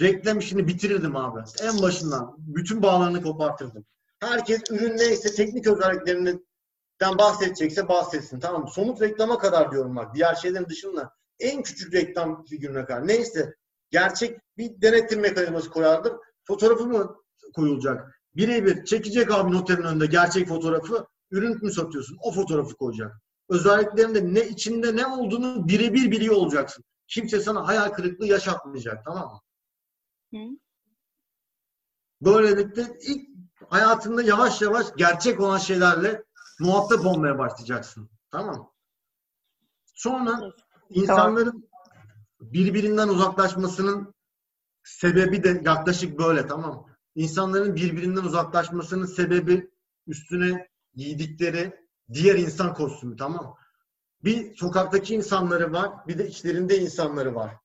Reklam 0.00 0.38
işini 0.38 0.66
bitirirdim 0.66 1.16
abi. 1.16 1.40
En 1.62 1.82
başından. 1.82 2.34
Bütün 2.38 2.82
bağlarını 2.82 3.22
kopartırdım. 3.22 3.84
Herkes 4.24 4.62
ürün 4.70 4.96
neyse 4.96 5.34
teknik 5.34 5.66
özelliklerinden 5.66 7.18
bahsedecekse 7.18 7.88
bahsetsin. 7.88 8.40
Tamam 8.40 8.62
mı? 8.62 8.70
Somut 8.70 9.00
reklama 9.00 9.38
kadar 9.38 9.72
diyorum 9.72 9.96
bak. 9.96 10.14
Diğer 10.14 10.34
şeylerin 10.34 10.68
dışında 10.68 11.10
en 11.40 11.62
küçük 11.62 11.94
reklam 11.94 12.44
figürüne 12.44 12.84
kadar. 12.84 13.08
Neyse 13.08 13.54
gerçek 13.90 14.38
bir 14.58 14.82
denetim 14.82 15.20
mekanizması 15.20 15.70
koyardım. 15.70 16.20
Fotoğrafı 16.44 16.86
mı 16.86 17.16
koyulacak? 17.54 18.20
Birebir 18.36 18.84
çekecek 18.84 19.30
abi 19.30 19.52
noterin 19.52 19.82
önünde 19.82 20.06
gerçek 20.06 20.48
fotoğrafı. 20.48 21.06
Ürün 21.30 21.64
mü 21.64 21.72
satıyorsun? 21.72 22.18
O 22.20 22.32
fotoğrafı 22.32 22.76
koyacak. 22.76 23.12
Özelliklerinde 23.48 24.34
ne 24.34 24.48
içinde 24.48 24.96
ne 24.96 25.06
olduğunu 25.06 25.68
birebir 25.68 26.10
biliyor 26.10 26.34
olacaksın. 26.34 26.84
Kimse 27.08 27.40
sana 27.40 27.66
hayal 27.66 27.88
kırıklığı 27.88 28.26
yaşatmayacak. 28.26 29.04
Tamam 29.04 29.32
mı? 29.32 29.40
Hı. 30.38 30.44
Böylelikle 32.20 32.82
ilk 33.02 33.33
hayatında 33.70 34.22
yavaş 34.22 34.62
yavaş 34.62 34.86
gerçek 34.96 35.40
olan 35.40 35.58
şeylerle 35.58 36.24
muhatap 36.60 37.06
olmaya 37.06 37.38
başlayacaksın. 37.38 38.10
Tamam 38.30 38.72
Sonra 39.94 40.40
insanların 40.90 41.68
birbirinden 42.40 43.08
uzaklaşmasının 43.08 44.14
sebebi 44.84 45.44
de 45.44 45.62
yaklaşık 45.64 46.18
böyle 46.18 46.46
tamam 46.46 46.86
İnsanların 47.14 47.76
birbirinden 47.76 48.24
uzaklaşmasının 48.24 49.06
sebebi 49.06 49.70
üstüne 50.06 50.68
giydikleri 50.94 51.86
diğer 52.12 52.34
insan 52.34 52.74
kostümü 52.74 53.16
tamam 53.16 53.56
Bir 54.24 54.56
sokaktaki 54.56 55.14
insanları 55.14 55.72
var, 55.72 56.06
bir 56.08 56.18
de 56.18 56.28
içlerinde 56.28 56.78
insanları 56.78 57.34
var. 57.34 57.56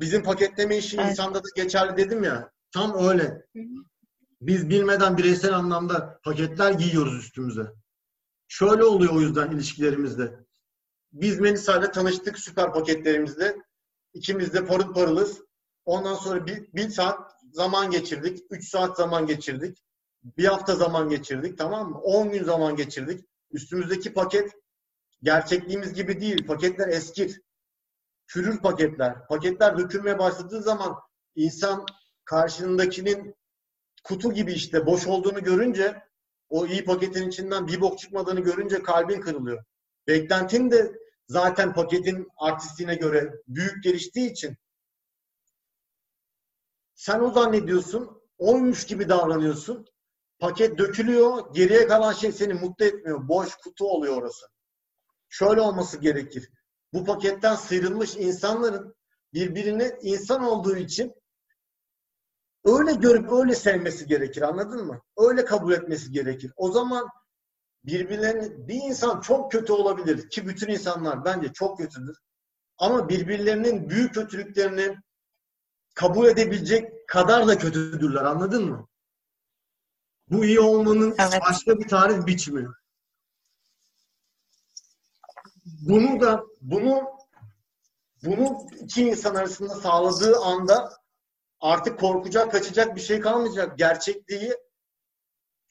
Bizim 0.00 0.22
paketleme 0.22 0.76
işi 0.76 0.96
evet. 0.96 1.10
insanda 1.10 1.38
da 1.38 1.48
geçerli 1.56 1.96
dedim 1.96 2.24
ya. 2.24 2.52
Tam 2.72 3.08
öyle. 3.08 3.46
Biz 4.40 4.70
bilmeden 4.70 5.18
bireysel 5.18 5.54
anlamda 5.56 6.20
paketler 6.24 6.72
giyiyoruz 6.72 7.14
üstümüze. 7.14 7.72
Şöyle 8.48 8.84
oluyor 8.84 9.12
o 9.12 9.20
yüzden 9.20 9.50
ilişkilerimizde. 9.50 10.44
Biz 11.12 11.40
Melisa 11.40 11.78
ile 11.78 11.90
tanıştık 11.90 12.38
süper 12.38 12.72
paketlerimizde. 12.72 13.56
İkimiz 14.14 14.54
de 14.54 14.66
parıl 14.66 14.94
parılız. 14.94 15.40
Ondan 15.84 16.14
sonra 16.14 16.46
bir, 16.46 16.72
bir 16.72 16.88
saat 16.88 17.32
zaman 17.52 17.90
geçirdik. 17.90 18.38
Üç 18.50 18.68
saat 18.68 18.96
zaman 18.96 19.26
geçirdik. 19.26 19.78
Bir 20.22 20.44
hafta 20.44 20.76
zaman 20.76 21.08
geçirdik. 21.08 21.58
Tamam 21.58 21.90
mı? 21.90 22.00
On 22.00 22.30
gün 22.30 22.44
zaman 22.44 22.76
geçirdik. 22.76 23.24
Üstümüzdeki 23.50 24.12
paket 24.12 24.52
gerçekliğimiz 25.22 25.94
gibi 25.94 26.20
değil. 26.20 26.46
Paketler 26.46 26.88
eskir 26.88 27.40
çürür 28.26 28.58
paketler. 28.58 29.26
Paketler 29.26 29.78
dökülmeye 29.78 30.18
başladığı 30.18 30.62
zaman 30.62 30.96
insan 31.34 31.86
karşındakinin 32.32 33.34
kutu 34.04 34.32
gibi 34.32 34.52
işte 34.52 34.86
boş 34.86 35.06
olduğunu 35.06 35.42
görünce 35.42 36.02
o 36.48 36.66
iyi 36.66 36.84
paketin 36.84 37.28
içinden 37.28 37.66
bir 37.66 37.80
bok 37.80 37.98
çıkmadığını 37.98 38.40
görünce 38.40 38.82
kalbin 38.82 39.20
kırılıyor. 39.20 39.64
Beklentin 40.06 40.70
de 40.70 40.92
zaten 41.28 41.74
paketin 41.74 42.28
artistliğine 42.36 42.94
göre 42.94 43.34
büyük 43.48 43.84
geliştiği 43.84 44.30
için 44.30 44.56
sen 46.94 47.20
o 47.20 47.30
zannediyorsun, 47.30 48.22
oymuş 48.38 48.86
gibi 48.86 49.08
davranıyorsun. 49.08 49.86
Paket 50.38 50.78
dökülüyor, 50.78 51.54
geriye 51.54 51.86
kalan 51.86 52.12
şey 52.12 52.32
seni 52.32 52.54
mutlu 52.54 52.84
etmiyor. 52.84 53.28
Boş 53.28 53.54
kutu 53.56 53.84
oluyor 53.84 54.16
orası. 54.16 54.46
Şöyle 55.28 55.60
olması 55.60 55.98
gerekir 55.98 56.50
bu 56.92 57.04
paketten 57.04 57.54
sıyrılmış 57.54 58.16
insanların 58.16 58.94
birbirini 59.34 59.92
insan 60.02 60.42
olduğu 60.44 60.76
için 60.76 61.21
öyle 62.64 62.92
görüp 62.92 63.32
öyle 63.32 63.54
sevmesi 63.54 64.06
gerekir 64.06 64.42
anladın 64.42 64.86
mı? 64.86 65.00
Öyle 65.16 65.44
kabul 65.44 65.72
etmesi 65.72 66.12
gerekir. 66.12 66.52
O 66.56 66.72
zaman 66.72 67.08
birbirlerini 67.84 68.68
bir 68.68 68.74
insan 68.74 69.20
çok 69.20 69.52
kötü 69.52 69.72
olabilir 69.72 70.30
ki 70.30 70.48
bütün 70.48 70.68
insanlar 70.68 71.24
bence 71.24 71.52
çok 71.52 71.78
kötüdür. 71.78 72.16
Ama 72.78 73.08
birbirlerinin 73.08 73.88
büyük 73.88 74.14
kötülüklerini 74.14 74.96
kabul 75.94 76.26
edebilecek 76.26 77.08
kadar 77.08 77.48
da 77.48 77.58
kötüdürler 77.58 78.24
anladın 78.24 78.64
mı? 78.64 78.88
Bu 80.28 80.44
iyi 80.44 80.60
olmanın 80.60 81.14
evet. 81.18 81.40
başka 81.48 81.78
bir 81.78 81.88
tarif 81.88 82.26
biçimi 82.26 82.68
bunu 85.64 86.20
da 86.20 86.44
bunu 86.60 87.02
bunu 88.24 88.66
iki 88.80 89.02
insan 89.02 89.34
arasında 89.34 89.74
sağladığı 89.74 90.36
anda 90.36 91.01
artık 91.62 92.00
korkacak, 92.00 92.52
kaçacak 92.52 92.96
bir 92.96 93.00
şey 93.00 93.20
kalmayacak. 93.20 93.78
Gerçekliği 93.78 94.54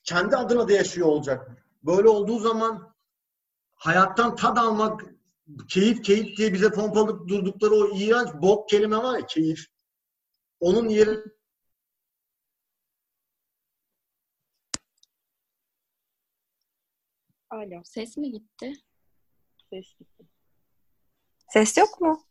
kendi 0.04 0.36
adına 0.36 0.68
da 0.68 0.74
yaşıyor 0.74 1.08
olacak. 1.08 1.52
Böyle 1.84 2.10
olduğu 2.10 2.39
zaman 2.39 2.96
hayattan 3.74 4.36
tad 4.36 4.58
almak, 4.58 5.02
keyif 5.70 6.04
keyif 6.04 6.38
diye 6.38 6.54
bize 6.54 6.70
pompalıp 6.72 7.28
durdukları 7.28 7.74
o 7.76 7.98
iğrenç 7.98 8.30
bok 8.34 8.70
kelime 8.70 8.98
var 8.98 9.20
ya 9.20 9.26
keyif. 9.26 9.66
Onun 10.60 10.89
yeri 10.89 11.24
Alo. 17.50 17.82
Ses 17.84 18.18
mi 18.18 18.32
gitti? 18.32 18.74
Ses 19.70 19.96
gitti. 20.00 20.28
Ses 21.50 21.78
yok 21.78 22.02
mu? 22.02 22.31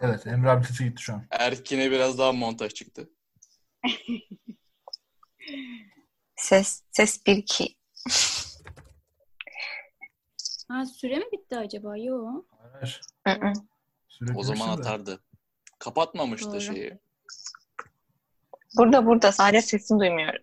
Evet 0.00 0.26
Emre 0.26 0.50
abi 0.50 0.64
sesi 0.64 0.84
gitti 0.84 1.02
şu 1.02 1.14
an. 1.14 1.26
Erkin'e 1.30 1.90
biraz 1.90 2.18
daha 2.18 2.32
montaj 2.32 2.74
çıktı. 2.74 3.10
ses 6.36 6.82
ses 6.90 7.26
1 7.26 7.36
2. 7.36 7.76
Ha 10.68 10.84
süre 10.86 11.18
mi 11.18 11.24
bitti 11.32 11.56
acaba? 11.58 11.96
Yok. 11.96 12.46
Hayır. 12.72 13.00
o 14.34 14.42
zaman 14.42 14.68
atardı. 14.68 15.20
Kapatmamıştı 15.78 16.50
Doğru. 16.50 16.60
şeyi. 16.60 16.98
Burada 18.76 19.06
burada 19.06 19.32
sadece 19.32 19.62
sesini 19.62 20.00
duymuyorum. 20.00 20.42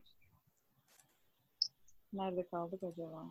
Nerede 2.14 2.48
kaldık 2.48 2.84
acaba? 2.84 3.26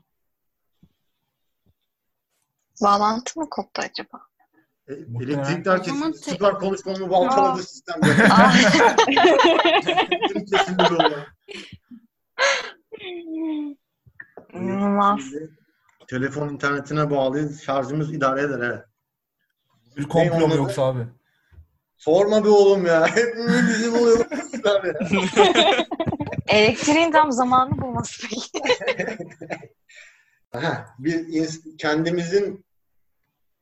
Bağlantı 2.82 3.40
mı 3.40 3.50
koptu 3.50 3.82
acaba? 3.82 4.29
E, 4.90 4.94
elektrikler 5.24 5.82
kesildi. 5.82 6.20
Te- 6.20 6.30
Süper 6.30 6.54
konuşmamı 6.54 7.10
baltaladı 7.10 7.62
sistemde. 7.62 8.06
kesildi 10.50 10.82
böyle. 10.90 11.26
İnanılmaz. 14.52 15.20
Telefon 16.08 16.48
internetine 16.48 17.10
bağlı 17.10 17.52
şarjımız 17.64 18.14
idare 18.14 18.42
eder 18.42 18.58
evet. 18.58 18.84
Bir 19.96 20.04
komplo 20.08 20.48
mu 20.48 20.54
yoksa 20.54 20.82
abi? 20.82 21.06
Sorma 21.96 22.44
bir 22.44 22.48
oğlum 22.48 22.86
ya. 22.86 23.06
Hep 23.16 23.36
bizim 23.68 23.94
oluyor. 23.94 24.26
Elektriğin 26.48 27.12
tam 27.12 27.32
zamanı 27.32 27.80
bulması 27.80 28.26
Aha, 30.52 30.86
bir 30.98 31.26
kendimizin 31.78 32.64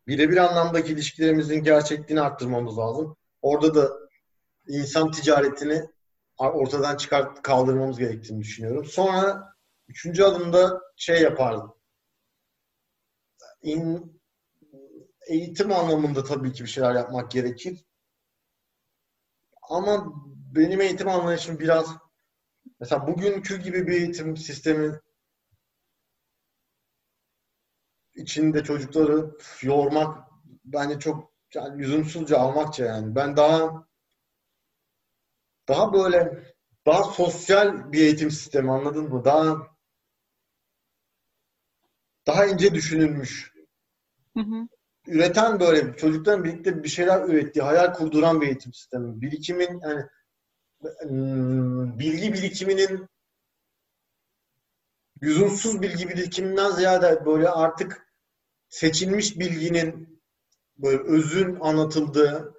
birebir 0.09 0.37
anlamdaki 0.37 0.93
ilişkilerimizin 0.93 1.63
gerçekliğini 1.63 2.21
arttırmamız 2.21 2.79
lazım. 2.79 3.17
Orada 3.43 3.75
da 3.75 3.93
insan 4.69 5.11
ticaretini 5.11 5.85
ortadan 6.39 6.97
çıkart 6.97 7.43
kaldırmamız 7.43 7.99
gerektiğini 7.99 8.41
düşünüyorum. 8.41 8.85
Sonra 8.85 9.55
üçüncü 9.89 10.23
adımda 10.23 10.81
şey 10.97 11.23
yapardım. 11.23 11.75
İn, 13.63 14.21
eğitim 15.29 15.73
anlamında 15.73 16.25
tabii 16.25 16.53
ki 16.53 16.65
bir 16.65 16.69
şeyler 16.69 16.95
yapmak 16.95 17.31
gerekir. 17.31 17.85
Ama 19.71 20.13
benim 20.55 20.81
eğitim 20.81 21.09
anlayışım 21.09 21.59
biraz 21.59 21.87
mesela 22.81 23.07
bugünkü 23.07 23.57
gibi 23.57 23.87
bir 23.87 23.93
eğitim 23.93 24.37
sistemi 24.37 25.01
içinde 28.19 28.65
çocukları 28.65 29.31
yormak 29.63 30.29
bence 30.65 30.99
çok 30.99 31.33
yani 31.55 31.79
lüzumsuzca 31.79 32.39
almakça 32.39 32.85
yani. 32.85 33.15
Ben 33.15 33.37
daha 33.37 33.87
daha 35.69 35.93
böyle 35.93 36.45
daha 36.87 37.03
sosyal 37.05 37.93
bir 37.93 38.01
eğitim 38.01 38.31
sistemi 38.31 38.73
anladın 38.73 39.09
mı? 39.09 39.25
Daha 39.25 39.57
daha 42.27 42.47
ince 42.47 42.75
düşünülmüş. 42.75 43.53
Hı 44.37 44.41
hı. 44.41 44.69
Üreten 45.07 45.61
böyle 45.61 45.97
çocukların 45.97 46.45
birlikte 46.45 46.83
bir 46.83 46.89
şeyler 46.89 47.29
ürettiği, 47.29 47.63
hayal 47.63 47.95
kurduran 47.95 48.41
bir 48.41 48.47
eğitim 48.47 48.73
sistemi. 48.73 49.21
Birikimin 49.21 49.81
yani 49.81 50.05
ıı, 51.05 51.99
bilgi 51.99 52.33
birikiminin 52.33 53.09
lüzumsuz 55.23 55.83
bilgi 55.83 56.09
birikiminden 56.09 56.71
ziyade 56.71 57.27
böyle 57.27 57.49
artık 57.49 58.08
seçilmiş 58.69 59.39
bilginin 59.39 60.23
böyle 60.77 61.03
özün 61.03 61.59
anlatıldığı, 61.61 62.55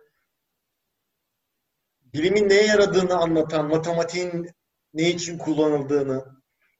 bilimin 2.13 2.49
neye 2.49 2.65
yaradığını 2.65 3.15
anlatan, 3.15 3.67
matematiğin 3.67 4.49
ne 4.93 5.09
için 5.09 5.37
kullanıldığını, 5.37 6.25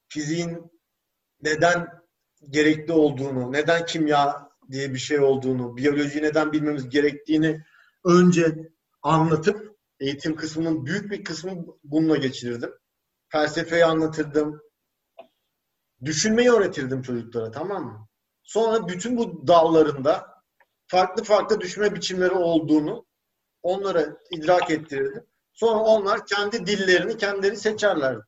fiziğin 0.08 0.70
neden 1.42 1.88
gerekli 2.50 2.92
olduğunu, 2.92 3.52
neden 3.52 3.86
kimya 3.86 4.50
diye 4.70 4.94
bir 4.94 4.98
şey 4.98 5.20
olduğunu, 5.20 5.76
biyolojiyi 5.76 6.24
neden 6.24 6.52
bilmemiz 6.52 6.88
gerektiğini 6.88 7.64
önce 8.04 8.70
anlatıp 9.02 9.76
eğitim 10.00 10.36
kısmının 10.36 10.86
büyük 10.86 11.10
bir 11.10 11.24
kısmını 11.24 11.66
bununla 11.84 12.16
geçirirdim. 12.16 12.70
Felsefeyi 13.28 13.84
anlatırdım. 13.84 14.62
Düşünmeyi 16.04 16.50
öğretirdim 16.50 17.02
çocuklara 17.02 17.50
tamam 17.50 17.84
mı? 17.84 18.09
Sonra 18.50 18.88
bütün 18.88 19.16
bu 19.16 19.46
dallarında 19.46 20.42
farklı 20.86 21.24
farklı 21.24 21.60
düşünme 21.60 21.94
biçimleri 21.94 22.34
olduğunu 22.34 23.06
onlara 23.62 24.16
idrak 24.30 24.70
ettirirdim. 24.70 25.26
Sonra 25.52 25.78
onlar 25.78 26.26
kendi 26.26 26.66
dillerini 26.66 27.16
kendileri 27.16 27.56
seçerler. 27.56 28.18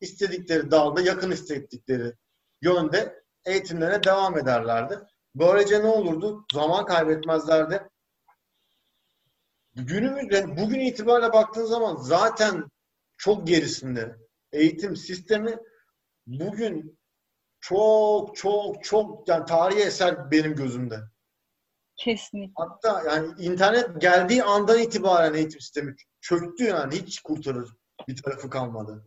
İstedikleri 0.00 0.70
dalda 0.70 1.00
yakın 1.00 1.30
istedikleri 1.30 2.12
yönde 2.62 3.24
eğitimlerine 3.44 4.02
devam 4.02 4.38
ederlerdi. 4.38 4.98
Böylece 5.34 5.82
ne 5.82 5.86
olurdu? 5.86 6.44
Zaman 6.52 6.86
kaybetmezlerdi. 6.86 7.88
Günümüzde 9.74 10.56
bugün 10.56 10.80
itibariyle 10.80 11.32
baktığın 11.32 11.66
zaman 11.66 11.96
zaten 11.96 12.64
çok 13.16 13.46
gerisinde. 13.46 14.16
Eğitim 14.52 14.96
sistemi 14.96 15.58
bugün 16.26 16.99
çok 17.60 18.36
çok 18.36 18.84
çok 18.84 19.28
yani 19.28 19.44
tarihi 19.44 19.80
eser 19.80 20.30
benim 20.30 20.54
gözümde. 20.54 21.00
Kesinlikle. 21.96 22.52
Hatta 22.56 23.02
yani 23.06 23.34
internet 23.38 24.00
geldiği 24.00 24.42
andan 24.44 24.78
itibaren 24.78 25.34
eğitim 25.34 25.60
sistemi 25.60 25.96
çöktü 26.20 26.64
yani 26.64 26.94
hiç 26.94 27.20
kurtarır 27.20 27.76
bir 28.08 28.22
tarafı 28.22 28.50
kalmadı. 28.50 29.04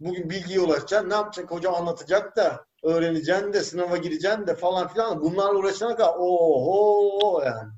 Bugün 0.00 0.30
bilgiye 0.30 0.60
ulaşacaksın 0.60 1.10
ne 1.10 1.14
yapacak 1.14 1.50
hoca 1.50 1.72
anlatacak 1.72 2.36
da 2.36 2.66
öğreneceksin 2.82 3.52
de 3.52 3.62
sınava 3.62 3.96
gireceksin 3.96 4.46
de 4.46 4.54
falan 4.54 4.88
filan 4.88 5.20
bunlarla 5.20 5.58
uğraşana 5.58 5.96
kadar 5.96 6.14
oho 6.18 7.42
yani. 7.44 7.72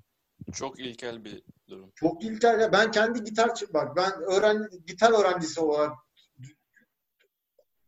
Çok 0.52 0.80
ilkel 0.80 1.24
bir 1.24 1.42
durum. 1.68 1.92
Çok 1.94 2.24
ilkel. 2.24 2.72
Ben 2.72 2.90
kendi 2.90 3.24
gitar 3.24 3.50
bak 3.74 3.96
ben 3.96 4.12
öğren 4.22 4.68
gitar 4.86 5.20
öğrencisi 5.20 5.60
olarak 5.60 5.92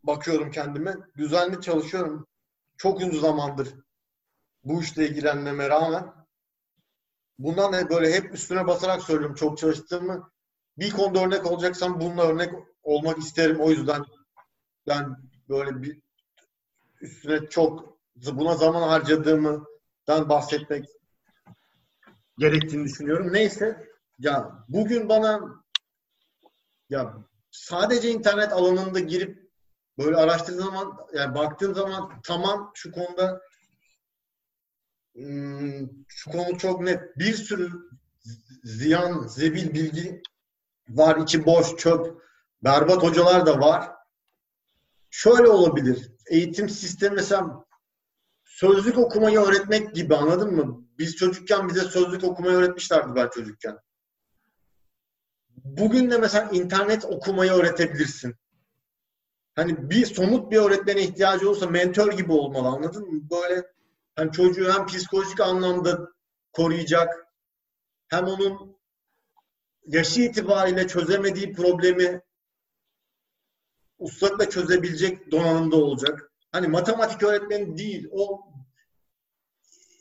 bakıyorum 0.07 0.51
kendime. 0.51 0.97
Düzenli 1.17 1.61
çalışıyorum. 1.61 2.27
Çok 2.77 3.01
uzun 3.01 3.21
zamandır 3.21 3.75
bu 4.67 4.83
işle 4.83 5.09
ilgilenmeme 5.09 5.69
rağmen 5.69 6.13
bundan 7.39 7.73
da 7.73 7.91
böyle 7.91 8.13
hep 8.13 8.35
üstüne 8.35 8.67
basarak 8.67 9.03
söylüyorum 9.03 9.35
çok 9.35 9.59
çalıştığımı. 9.59 10.31
Bir 10.79 10.91
konuda 10.91 11.25
örnek 11.25 11.47
olacaksam 11.47 12.01
bununla 12.01 12.23
örnek 12.23 12.55
olmak 12.83 13.19
isterim. 13.19 13.61
O 13.61 13.71
yüzden 13.71 14.05
ben 14.87 15.17
böyle 15.49 15.83
bir 15.83 16.01
üstüne 17.01 17.49
çok 17.49 17.99
buna 18.17 18.55
zaman 18.55 18.89
harcadığımdan 18.89 20.29
bahsetmek 20.29 20.87
gerektiğini 22.39 22.85
düşünüyorum. 22.85 23.33
Neyse 23.33 23.89
ya 24.19 24.65
bugün 24.69 25.09
bana 25.09 25.41
ya 26.91 27.15
sadece 27.51 28.11
internet 28.11 28.53
alanında 28.53 29.01
girip 29.01 29.46
böyle 29.99 30.17
araştırdığım 30.17 30.65
zaman 30.65 30.97
yani 31.15 31.35
baktığım 31.35 31.75
zaman 31.75 32.21
tamam 32.25 32.73
şu 32.75 32.93
konuda 32.93 33.41
hmm, 35.15 35.89
şu 36.09 36.31
konu 36.31 36.59
çok 36.59 36.81
net. 36.81 37.19
Bir 37.19 37.35
sürü 37.35 37.71
ziyan, 38.65 39.27
zebil 39.27 39.75
bilgi 39.75 40.23
var. 40.89 41.17
içi 41.17 41.47
boş, 41.47 41.77
çöp, 41.77 42.23
berbat 42.65 43.03
hocalar 43.03 43.47
da 43.47 43.61
var. 43.61 43.91
Şöyle 45.11 45.49
olabilir. 45.49 46.13
Eğitim 46.31 46.69
sistemi 46.69 47.15
mesela 47.15 47.65
sözlük 48.45 48.99
okumayı 48.99 49.41
öğretmek 49.41 49.95
gibi 49.95 50.17
anladın 50.17 50.55
mı? 50.55 50.87
Biz 50.99 51.17
çocukken 51.17 51.69
bize 51.69 51.81
sözlük 51.81 52.25
okumayı 52.25 52.57
öğretmişlerdi 52.57 53.15
ben 53.15 53.29
çocukken. 53.29 53.79
Bugün 55.49 56.11
de 56.11 56.19
mesela 56.19 56.51
internet 56.51 57.05
okumayı 57.05 57.53
öğretebilirsin. 57.53 58.35
Hani 59.57 59.91
bir 59.91 60.07
somut 60.07 60.53
bir 60.53 60.57
öğretmene 60.57 61.03
ihtiyacı 61.03 61.51
olursa 61.51 61.67
mentor 61.67 62.13
gibi 62.13 62.33
olmalı 62.33 62.69
anladın 62.69 63.13
mı? 63.13 63.31
Böyle 63.31 63.67
hani 64.17 64.33
çocuğu 64.33 64.73
hem 64.73 64.87
psikolojik 64.87 65.41
anlamda 65.41 66.13
koruyacak 66.53 67.27
hem 68.09 68.25
onun 68.25 68.77
yaşı 69.87 70.21
itibariyle 70.21 70.89
çözemediği 70.89 71.53
problemi 71.53 72.23
ustalıkla 73.99 74.51
çözebilecek 74.51 75.33
donanımda 75.33 75.77
olacak. 75.77 76.33
Hani 76.53 76.69
matematik 76.69 77.23
öğretmeni 77.23 77.79
değil, 77.79 78.09
o 78.13 78.53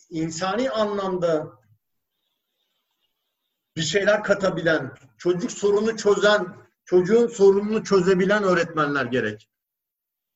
insani 0.10 0.70
anlamda 0.70 1.60
bir 3.75 3.82
şeyler 3.82 4.24
katabilen, 4.24 4.96
çocuk 5.17 5.51
sorunu 5.51 5.97
çözen, 5.97 6.55
çocuğun 6.86 7.28
sorununu 7.28 7.84
çözebilen 7.84 8.43
öğretmenler 8.43 9.05
gerek. 9.05 9.50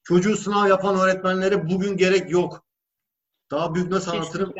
Çocuğu 0.10 0.38
sınav 0.38 0.68
yapan 0.68 1.00
öğretmenlere 1.00 1.70
bugün 1.70 1.98
gerek 1.98 2.32
yok. 2.32 2.66
Daha 3.52 3.76
büyük 3.76 3.90
nasıl 3.92 4.12
anlatırım? 4.12 4.54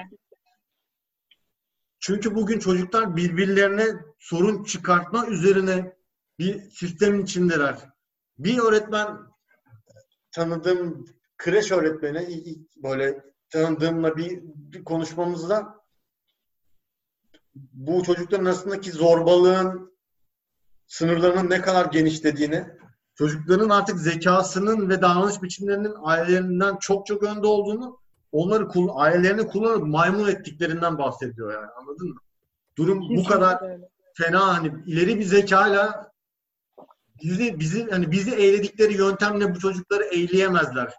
Çünkü 2.00 2.36
bugün 2.36 2.60
çocuklar 2.60 3.16
birbirlerine 3.16 3.86
sorun 4.20 4.64
çıkartma 4.64 5.28
üzerine 5.28 5.96
bir 6.40 6.70
sistemin 6.70 7.24
içindeler. 7.24 7.90
Bir 8.38 8.60
öğretmen 8.60 9.18
tanıdığım 10.32 11.06
kreş 11.38 11.72
öğretmeni 11.72 12.56
böyle 12.76 13.26
tanıdığımla 13.50 14.18
bir, 14.18 14.40
bir 14.44 14.84
konuşmamızda 14.84 15.86
bu 17.56 18.04
çocukların 18.04 18.46
arasındaki 18.46 18.92
zorbalığın 18.92 19.98
sınırlarının 20.88 21.50
ne 21.50 21.62
kadar 21.62 21.86
genişlediğini, 21.86 22.80
çocukların 23.20 23.70
artık 23.70 24.00
zekasının 24.00 24.90
ve 24.90 25.02
davranış 25.02 25.42
biçimlerinin 25.42 25.94
ailelerinden 26.04 26.78
çok 26.80 27.06
çok 27.06 27.24
önde 27.24 27.48
olduğunu, 27.48 28.00
onları 28.32 28.68
ailelerini 28.94 29.48
kullanıp 29.48 29.88
maymun 29.88 30.28
ettiklerinden 30.28 30.98
bahsediyor 30.98 31.54
yani 31.54 31.72
anladın 31.72 32.10
mı? 32.10 32.20
Durum 32.78 33.10
bu 33.18 33.24
kadar 33.24 33.60
fena 34.14 34.58
hani 34.58 34.72
ileri 34.86 35.20
bir 35.20 35.24
zekayla 35.24 36.12
bizi 37.24 37.60
bizi 37.60 37.90
hani 37.90 38.12
bizi 38.12 38.32
eğledikleri 38.32 38.94
yöntemle 38.94 39.56
bu 39.56 39.60
çocukları 39.60 40.04
eğleyemezler. 40.04 40.94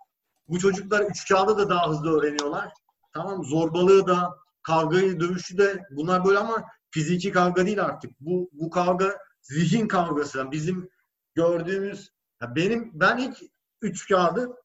Bu 0.48 0.58
çocuklar 0.58 1.00
üç 1.00 1.28
kağıda 1.28 1.58
da 1.58 1.68
daha 1.68 1.88
hızlı 1.88 2.18
öğreniyorlar. 2.18 2.72
Tamam 3.12 3.44
Zorbalığı 3.44 4.06
da, 4.06 4.30
kavgayı, 4.62 5.20
dövüşü 5.20 5.58
de 5.58 5.82
bunlar 5.90 6.24
böyle 6.24 6.38
ama 6.38 6.64
fiziki 6.90 7.32
kavga 7.32 7.66
değil 7.66 7.84
artık. 7.84 8.20
Bu 8.20 8.50
bu 8.52 8.70
kavga 8.70 9.18
zihin 9.42 9.88
kavgası. 9.88 10.38
Yani 10.38 10.52
bizim 10.52 10.90
gördüğümüz 11.34 12.12
ya 12.42 12.56
benim 12.56 12.90
ben 12.94 13.18
ilk 13.18 13.38
üç 13.82 14.08
kağıdı 14.08 14.56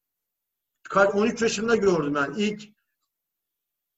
13 0.94 1.42
yaşında 1.42 1.76
gördüm 1.76 2.14
ben. 2.14 2.20
Yani 2.20 2.42
ilk 2.42 2.62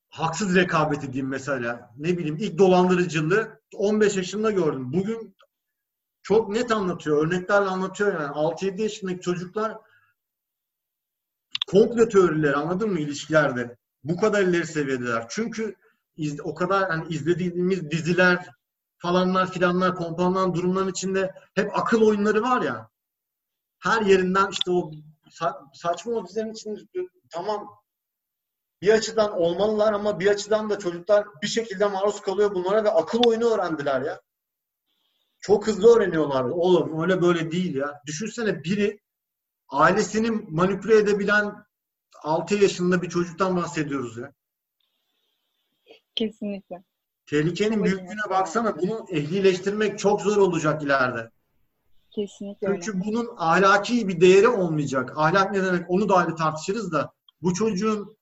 haksız 0.09 0.55
rekabeti 0.55 1.13
diyeyim 1.13 1.29
mesela. 1.29 1.95
Ne 1.97 2.19
bileyim 2.19 2.37
ilk 2.37 2.59
dolandırıcılığı 2.59 3.61
15 3.75 4.17
yaşında 4.17 4.51
gördüm. 4.51 4.93
Bugün 4.93 5.37
çok 6.23 6.49
net 6.49 6.73
anlatıyor. 6.73 7.27
Örneklerle 7.27 7.69
anlatıyor 7.69 8.21
yani. 8.21 8.33
6-7 8.33 8.83
yaşındaki 8.83 9.21
çocuklar 9.21 9.79
komple 11.67 12.09
teorileri 12.09 12.57
anladın 12.57 12.91
mı 12.91 13.01
ilişkilerde? 13.01 13.77
Bu 14.05 14.17
kadar 14.17 14.43
ileri 14.43 14.67
seviyedeler. 14.67 15.27
Çünkü 15.29 15.77
iz, 16.17 16.41
o 16.41 16.55
kadar 16.55 16.91
hani 16.91 17.15
izlediğimiz 17.15 17.91
diziler 17.91 18.58
falanlar 18.99 19.53
filanlar 19.53 19.95
kompanlar 19.95 20.55
durumların 20.55 20.89
içinde 20.91 21.35
hep 21.55 21.79
akıl 21.79 22.03
oyunları 22.03 22.43
var 22.43 22.63
ya. 22.63 22.91
Her 23.79 24.03
yerinden 24.03 24.51
işte 24.51 24.71
o 24.71 24.91
sa- 25.31 25.67
saçma 25.75 26.13
o 26.13 26.27
dizilerin 26.27 26.53
içinde 26.53 26.81
tamam 27.31 27.69
bir 28.83 28.89
açıdan 28.93 29.33
olmalılar 29.33 29.93
ama 29.93 30.21
bir 30.21 30.27
açıdan 30.27 30.71
da 30.71 30.79
çocuklar 30.79 31.27
bir 31.43 31.47
şekilde 31.47 31.87
maruz 31.87 32.21
kalıyor 32.21 32.55
bunlara 32.55 32.85
ve 32.85 32.91
akıl 32.91 33.21
oyunu 33.27 33.45
öğrendiler 33.55 34.01
ya. 34.03 34.21
Çok 35.41 35.67
hızlı 35.67 35.97
öğreniyorlar. 35.97 36.45
Oğlum 36.45 37.03
öyle 37.03 37.23
böyle 37.23 37.51
değil 37.51 37.75
ya. 37.75 38.03
Düşünsene 38.07 38.65
biri 38.65 39.01
ailesini 39.69 40.31
manipüle 40.31 40.97
edebilen 40.97 41.65
6 42.23 42.55
yaşında 42.55 43.03
bir 43.03 43.09
çocuktan 43.09 43.57
bahsediyoruz 43.57 44.17
ya. 44.19 44.33
Kesinlikle. 46.15 46.83
Tehlikenin 47.29 47.85
büyüklüğüne 47.85 48.31
baksana. 48.31 48.79
Bunu 48.79 49.07
ehlileştirmek 49.11 49.99
çok 49.99 50.21
zor 50.21 50.37
olacak 50.37 50.83
ileride. 50.83 51.31
Kesinlikle 52.11 52.67
Çünkü 52.67 52.91
öyle. 52.91 53.05
bunun 53.05 53.29
ahlaki 53.37 54.09
bir 54.09 54.21
değeri 54.21 54.49
olmayacak. 54.49 55.13
Ahlak 55.17 55.53
ne 55.53 55.65
demek 55.65 55.91
onu 55.91 56.09
da 56.09 56.17
ayrı 56.17 56.37
tartışırız 56.37 56.93
da 56.93 57.13
bu 57.43 57.55
çocuğun 57.55 58.17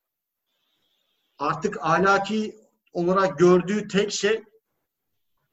artık 1.38 1.78
ahlaki 1.80 2.56
olarak 2.92 3.38
gördüğü 3.38 3.88
tek 3.88 4.12
şey 4.12 4.44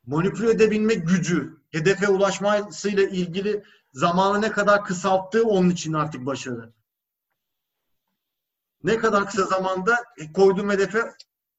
manipüle 0.05 0.51
edebilmek 0.51 1.07
gücü. 1.07 1.57
Hedefe 1.71 2.07
ulaşmasıyla 2.07 3.03
ilgili 3.03 3.63
zamanı 3.91 4.41
ne 4.41 4.51
kadar 4.51 4.85
kısalttığı 4.85 5.43
onun 5.43 5.69
için 5.69 5.93
artık 5.93 6.25
başarı. 6.25 6.73
Ne 8.83 8.97
kadar 8.97 9.25
kısa 9.25 9.43
zamanda 9.43 9.97
koyduğum 10.33 10.69
hedefe 10.69 11.13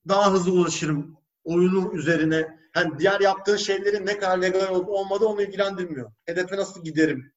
daha 0.08 0.32
hızlı 0.32 0.52
ulaşırım 0.52 1.23
oyunu 1.44 1.94
üzerine. 1.94 2.58
Hani 2.72 2.98
diğer 2.98 3.20
yaptığı 3.20 3.58
şeylerin 3.58 4.06
ne 4.06 4.18
kadar 4.18 4.42
legal 4.42 4.68
olup 4.68 4.88
olmadığı 4.88 5.26
onu 5.26 5.42
ilgilendirmiyor. 5.42 6.12
Hedefe 6.26 6.56
nasıl 6.56 6.84
giderim? 6.84 7.32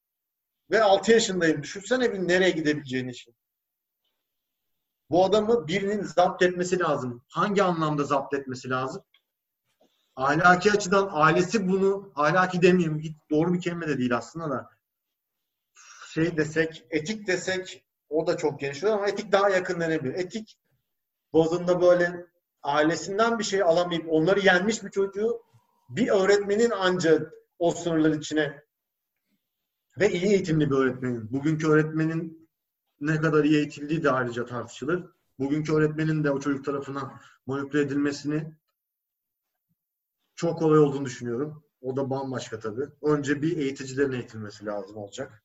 Ve 0.71 0.83
6 0.83 1.11
yaşındayım. 1.11 1.63
Düşünsene 1.63 2.13
bir 2.13 2.27
nereye 2.27 2.49
gidebileceğini 2.49 3.11
için. 3.11 3.35
Bu 5.09 5.25
adamı 5.25 5.67
birinin 5.67 6.03
zapt 6.03 6.43
etmesi 6.43 6.79
lazım. 6.79 7.23
Hangi 7.29 7.63
anlamda 7.63 8.03
zapt 8.03 8.33
etmesi 8.33 8.69
lazım? 8.69 9.03
Ahlaki 10.15 10.71
açıdan 10.71 11.09
ailesi 11.11 11.67
bunu 11.67 12.11
ahlaki 12.15 12.61
demeyeyim. 12.61 12.99
Hiç 12.99 13.15
doğru 13.31 13.53
bir 13.53 13.61
kelime 13.61 13.87
de 13.87 13.97
değil 13.97 14.17
aslında 14.17 14.49
da. 14.49 14.69
Şey 16.13 16.37
desek, 16.37 16.85
etik 16.89 17.27
desek 17.27 17.85
o 18.09 18.27
da 18.27 18.37
çok 18.37 18.59
geniş 18.59 18.83
ama 18.83 19.07
etik 19.07 19.31
daha 19.31 19.49
yakın 19.49 19.81
denebilir. 19.81 20.13
Etik 20.13 20.57
bazında 21.33 21.81
böyle 21.81 22.25
ailesinden 22.67 23.39
bir 23.39 23.43
şey 23.43 23.63
alamayıp 23.63 24.05
onları 24.09 24.39
yenmiş 24.39 24.83
bir 24.83 24.89
çocuğu 24.89 25.41
bir 25.89 26.09
öğretmenin 26.09 26.71
ancak 26.79 27.33
o 27.59 27.71
sınırlar 27.71 28.11
içine 28.11 28.63
ve 29.99 30.11
iyi 30.11 30.25
eğitimli 30.25 30.69
bir 30.69 30.75
öğretmenin. 30.75 31.31
Bugünkü 31.31 31.67
öğretmenin 31.67 32.49
ne 33.01 33.21
kadar 33.21 33.43
iyi 33.43 33.57
eğitildiği 33.57 34.03
de 34.03 34.11
ayrıca 34.11 34.45
tartışılır. 34.45 35.05
Bugünkü 35.39 35.73
öğretmenin 35.73 36.23
de 36.23 36.31
o 36.31 36.39
çocuk 36.39 36.65
tarafından 36.65 37.19
manipüle 37.45 37.81
edilmesini 37.81 38.53
çok 40.35 40.59
kolay 40.59 40.79
olduğunu 40.79 41.05
düşünüyorum. 41.05 41.63
O 41.81 41.97
da 41.97 42.09
bambaşka 42.09 42.59
tabii. 42.59 42.85
Önce 43.01 43.41
bir 43.41 43.57
eğiticilerin 43.57 44.11
eğitilmesi 44.11 44.65
lazım 44.65 44.97
olacak. 44.97 45.43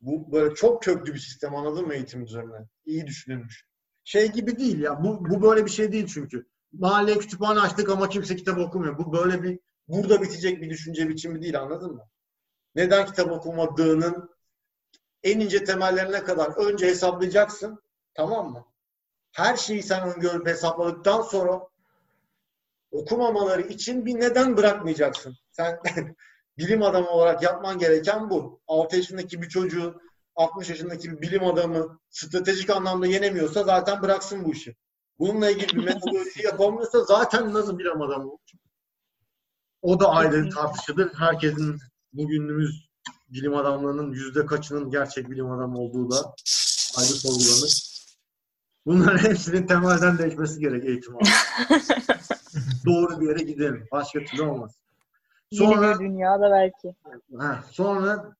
Bu 0.00 0.32
böyle 0.32 0.54
çok 0.54 0.82
köklü 0.82 1.14
bir 1.14 1.18
sistem 1.18 1.54
anladın 1.54 1.86
mı 1.86 1.94
eğitim 1.94 2.22
üzerine? 2.22 2.68
İyi 2.86 3.06
düşünülmüş. 3.06 3.68
Şey 4.08 4.32
gibi 4.32 4.58
değil 4.58 4.80
ya. 4.80 5.04
Bu, 5.04 5.30
bu 5.30 5.42
böyle 5.42 5.64
bir 5.64 5.70
şey 5.70 5.92
değil 5.92 6.06
çünkü. 6.06 6.46
Mahalleye 6.72 7.18
kütüphane 7.18 7.60
açtık 7.60 7.88
ama 7.88 8.08
kimse 8.08 8.36
kitap 8.36 8.58
okumuyor. 8.58 8.98
Bu 8.98 9.12
böyle 9.12 9.42
bir 9.42 9.58
burada 9.88 10.22
bitecek 10.22 10.62
bir 10.62 10.70
düşünce 10.70 11.08
biçimi 11.08 11.42
değil 11.42 11.60
anladın 11.60 11.92
mı? 11.92 12.04
Neden 12.74 13.06
kitap 13.06 13.32
okumadığının 13.32 14.30
en 15.22 15.40
ince 15.40 15.64
temellerine 15.64 16.24
kadar 16.24 16.56
önce 16.56 16.86
hesaplayacaksın. 16.86 17.82
Tamam 18.14 18.50
mı? 18.50 18.64
Her 19.32 19.56
şeyi 19.56 19.82
sen 19.82 20.14
öngörüp 20.14 20.46
hesapladıktan 20.46 21.22
sonra 21.22 21.60
okumamaları 22.90 23.62
için 23.62 24.06
bir 24.06 24.20
neden 24.20 24.56
bırakmayacaksın. 24.56 25.36
Sen 25.50 25.80
bilim 26.58 26.82
adamı 26.82 27.10
olarak 27.10 27.42
yapman 27.42 27.78
gereken 27.78 28.30
bu. 28.30 28.60
6 28.66 28.96
yaşındaki 28.96 29.42
bir 29.42 29.48
çocuğu 29.48 30.00
60 30.38 30.70
yaşındaki 30.70 31.10
bir 31.10 31.20
bilim 31.20 31.44
adamı 31.44 31.98
stratejik 32.10 32.70
anlamda 32.70 33.06
yenemiyorsa 33.06 33.64
zaten 33.64 34.02
bıraksın 34.02 34.44
bu 34.44 34.52
işi. 34.52 34.76
Bununla 35.18 35.50
ilgili 35.50 35.76
bir 35.76 35.84
metodoloji 35.84 36.42
yapamıyorsa 36.44 37.04
zaten 37.04 37.54
nasıl 37.54 37.78
bilim 37.78 38.02
adamı 38.02 38.30
olur? 38.30 38.38
O 39.82 40.00
da 40.00 40.08
ayrı 40.08 40.50
tartışılır. 40.50 41.14
Herkesin 41.14 41.78
bugünümüz 42.12 42.88
bilim 43.28 43.54
adamlarının 43.54 44.12
yüzde 44.12 44.46
kaçının 44.46 44.90
gerçek 44.90 45.30
bilim 45.30 45.50
adamı 45.50 45.78
olduğu 45.78 46.10
da 46.10 46.34
ayrı 46.98 47.08
sorgulanır. 47.08 47.88
Bunların 48.86 49.18
hepsinin 49.18 49.66
temelden 49.66 50.18
değişmesi 50.18 50.60
gerek 50.60 50.84
eğitim 50.84 51.14
olarak. 51.14 51.70
Doğru 52.86 53.20
bir 53.20 53.28
yere 53.28 53.42
gidelim. 53.42 53.88
Başka 53.92 54.24
türlü 54.24 54.42
olmaz. 54.42 54.78
Sonra, 55.52 55.86
Yeni 55.86 55.94
bir 55.94 56.04
dünyada 56.04 56.50
belki. 56.50 56.94
Heh, 57.40 57.72
sonra 57.72 58.36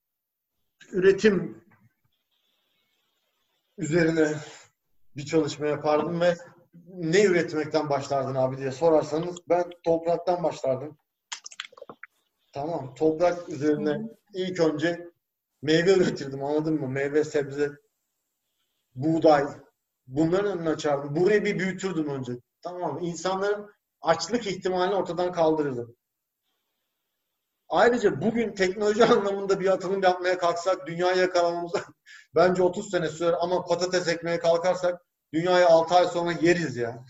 üretim 0.91 1.63
üzerine 3.79 4.33
bir 5.15 5.25
çalışma 5.25 5.67
yapardım 5.67 6.21
ve 6.21 6.35
ne 6.87 7.23
üretmekten 7.23 7.89
başlardın 7.89 8.35
abi 8.35 8.57
diye 8.57 8.71
sorarsanız 8.71 9.37
ben 9.49 9.69
topraktan 9.83 10.43
başlardım. 10.43 10.97
Tamam. 12.53 12.93
Toprak 12.93 13.49
üzerine 13.49 14.01
ilk 14.33 14.59
önce 14.59 15.09
meyve 15.61 15.93
üretirdim 15.93 16.43
anladın 16.43 16.73
mı? 16.73 16.87
Meyve, 16.87 17.23
sebze, 17.23 17.69
buğday. 18.95 19.45
Bunların 20.07 20.57
önünü 20.57 20.69
açardım. 20.69 21.15
Burayı 21.15 21.45
bir 21.45 21.59
büyütürdüm 21.59 22.09
önce. 22.09 22.33
Tamam? 22.61 22.99
İnsanların 23.01 23.69
açlık 24.01 24.47
ihtimalini 24.47 24.95
ortadan 24.95 25.31
kaldırırdım. 25.31 25.95
Ayrıca 27.69 28.21
bugün 28.21 28.51
teknoloji 28.51 29.05
anlamında 29.05 29.59
bir 29.59 29.67
atılım 29.67 30.03
yapmaya 30.03 30.37
kalksak 30.37 30.87
dünyayı 30.87 31.17
yakalamamıza 31.17 31.79
bence 32.35 32.63
30 32.63 32.89
sene 32.89 33.07
sürer 33.09 33.35
ama 33.41 33.65
patates 33.65 34.07
ekmeye 34.07 34.39
kalkarsak 34.39 35.01
dünyayı 35.33 35.67
6 35.67 35.95
ay 35.95 36.07
sonra 36.07 36.31
yeriz 36.31 36.77
ya. 36.77 37.05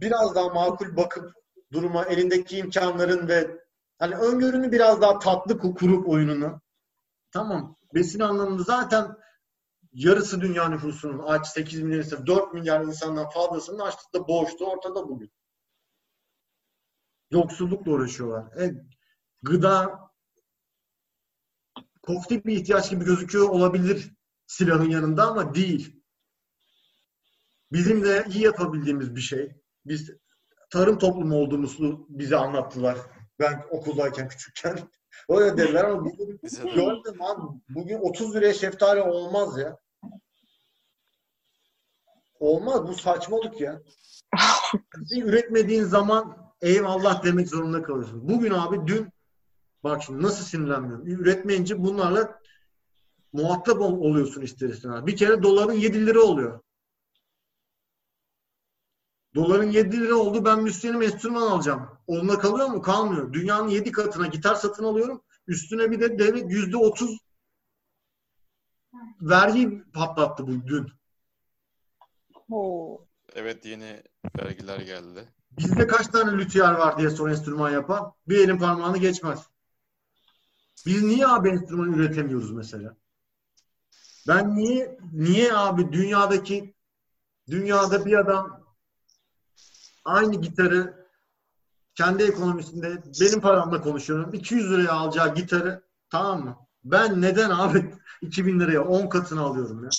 Biraz 0.00 0.34
daha 0.34 0.48
makul 0.48 0.96
bakıp 0.96 1.32
duruma 1.72 2.04
elindeki 2.04 2.58
imkanların 2.58 3.28
ve 3.28 3.60
hani 3.98 4.14
öngörünü 4.14 4.72
biraz 4.72 5.00
daha 5.00 5.18
tatlı 5.18 5.58
kurup 5.58 6.08
oyununu 6.08 6.60
tamam 7.32 7.76
besin 7.94 8.20
anlamında 8.20 8.62
zaten 8.62 9.16
yarısı 9.92 10.40
dünya 10.40 10.68
nüfusunun 10.68 11.18
aç 11.26 11.48
8 11.48 11.82
milyar 11.82 12.00
ise 12.00 12.26
4 12.26 12.54
milyar 12.54 12.80
insandan 12.80 13.28
fazlasının 13.28 13.78
açlıkta 13.78 14.28
boğuştu 14.28 14.66
ortada 14.66 15.08
bugün. 15.08 15.32
Yoksullukla 17.30 17.92
uğraşıyorlar. 17.92 18.62
E, 18.62 18.74
gıda 19.42 20.00
koftik 22.02 22.46
bir 22.46 22.56
ihtiyaç 22.56 22.90
gibi 22.90 23.04
gözüküyor 23.04 23.48
olabilir 23.48 24.14
silahın 24.46 24.90
yanında 24.90 25.26
ama 25.26 25.54
değil. 25.54 26.02
Bizim 27.72 28.04
de 28.04 28.24
iyi 28.28 28.44
yapabildiğimiz 28.44 29.16
bir 29.16 29.20
şey. 29.20 29.52
Biz 29.84 30.10
tarım 30.70 30.98
toplumu 30.98 31.36
olduğumuzu 31.36 32.06
bize 32.08 32.36
anlattılar. 32.36 32.98
Ben 33.38 33.64
okuldayken 33.70 34.28
küçükken. 34.28 34.78
Öyle 35.28 35.56
dediler 35.56 35.84
ama 35.84 36.04
bugün 36.04 36.40
gördüm 36.74 37.22
abi. 37.22 37.60
Bugün 37.68 37.98
30 37.98 38.34
liraya 38.34 38.54
şeftali 38.54 39.00
olmaz 39.00 39.58
ya. 39.58 39.78
Olmaz. 42.40 42.88
Bu 42.88 42.94
saçmalık 42.94 43.60
ya. 43.60 43.82
Bir 44.96 45.24
üretmediğin 45.24 45.84
zaman 45.84 46.47
eyvallah 46.60 47.24
demek 47.24 47.48
zorunda 47.48 47.82
kalıyorsun. 47.82 48.28
Bugün 48.28 48.50
abi 48.50 48.86
dün 48.86 49.12
bak 49.84 50.02
şimdi 50.02 50.22
nasıl 50.22 50.44
sinirlenmiyorum. 50.44 51.06
Üretmeyince 51.06 51.82
bunlarla 51.82 52.40
muhatap 53.32 53.80
oluyorsun 53.80 54.42
ister 54.42 54.68
istemez. 54.68 55.06
Bir 55.06 55.16
kere 55.16 55.42
doların 55.42 55.72
7 55.72 56.06
lira 56.06 56.20
oluyor. 56.20 56.60
Doların 59.34 59.70
7 59.70 60.00
lira 60.00 60.14
oldu 60.14 60.44
ben 60.44 60.62
Müslüman'ım 60.62 61.02
enstrüman 61.02 61.42
alacağım. 61.42 61.88
Onunla 62.06 62.38
kalıyor 62.38 62.68
mu? 62.68 62.82
Kalmıyor. 62.82 63.32
Dünyanın 63.32 63.68
7 63.68 63.92
katına 63.92 64.26
gitar 64.26 64.54
satın 64.54 64.84
alıyorum. 64.84 65.22
Üstüne 65.46 65.90
bir 65.90 66.00
de 66.00 66.18
devlet 66.18 66.50
%30 66.50 67.18
vergi 69.20 69.82
patlattı 69.92 70.46
bu 70.46 70.66
dün. 70.66 70.86
Oo. 72.50 73.06
Evet 73.34 73.64
yeni 73.64 74.02
vergiler 74.38 74.80
geldi. 74.80 75.28
Bizde 75.58 75.86
kaç 75.86 76.06
tane 76.06 76.38
lüthiyer 76.38 76.72
var 76.72 76.98
diye 76.98 77.10
son 77.10 77.30
enstrüman 77.30 77.70
yapan? 77.70 78.12
Bir 78.28 78.38
elin 78.38 78.58
parmağını 78.58 78.98
geçmez. 78.98 79.38
Biz 80.86 81.02
niye 81.02 81.26
abi 81.26 81.48
enstrüman 81.48 81.92
üretemiyoruz 81.92 82.50
mesela? 82.50 82.96
Ben 84.28 84.56
niye 84.56 84.98
niye 85.12 85.54
abi 85.54 85.92
dünyadaki 85.92 86.74
dünyada 87.50 88.06
bir 88.06 88.18
adam 88.18 88.64
aynı 90.04 90.40
gitarı 90.40 91.08
kendi 91.94 92.22
ekonomisinde 92.22 93.02
benim 93.20 93.40
paramla 93.40 93.80
konuşuyorum. 93.80 94.34
200 94.34 94.70
liraya 94.70 94.92
alacağı 94.92 95.34
gitarı 95.34 95.82
tamam 96.10 96.44
mı? 96.44 96.56
Ben 96.84 97.22
neden 97.22 97.50
abi 97.50 97.94
2000 98.22 98.60
liraya 98.60 98.84
10 98.84 99.08
katını 99.08 99.40
alıyorum 99.40 99.84
ya? 99.84 99.90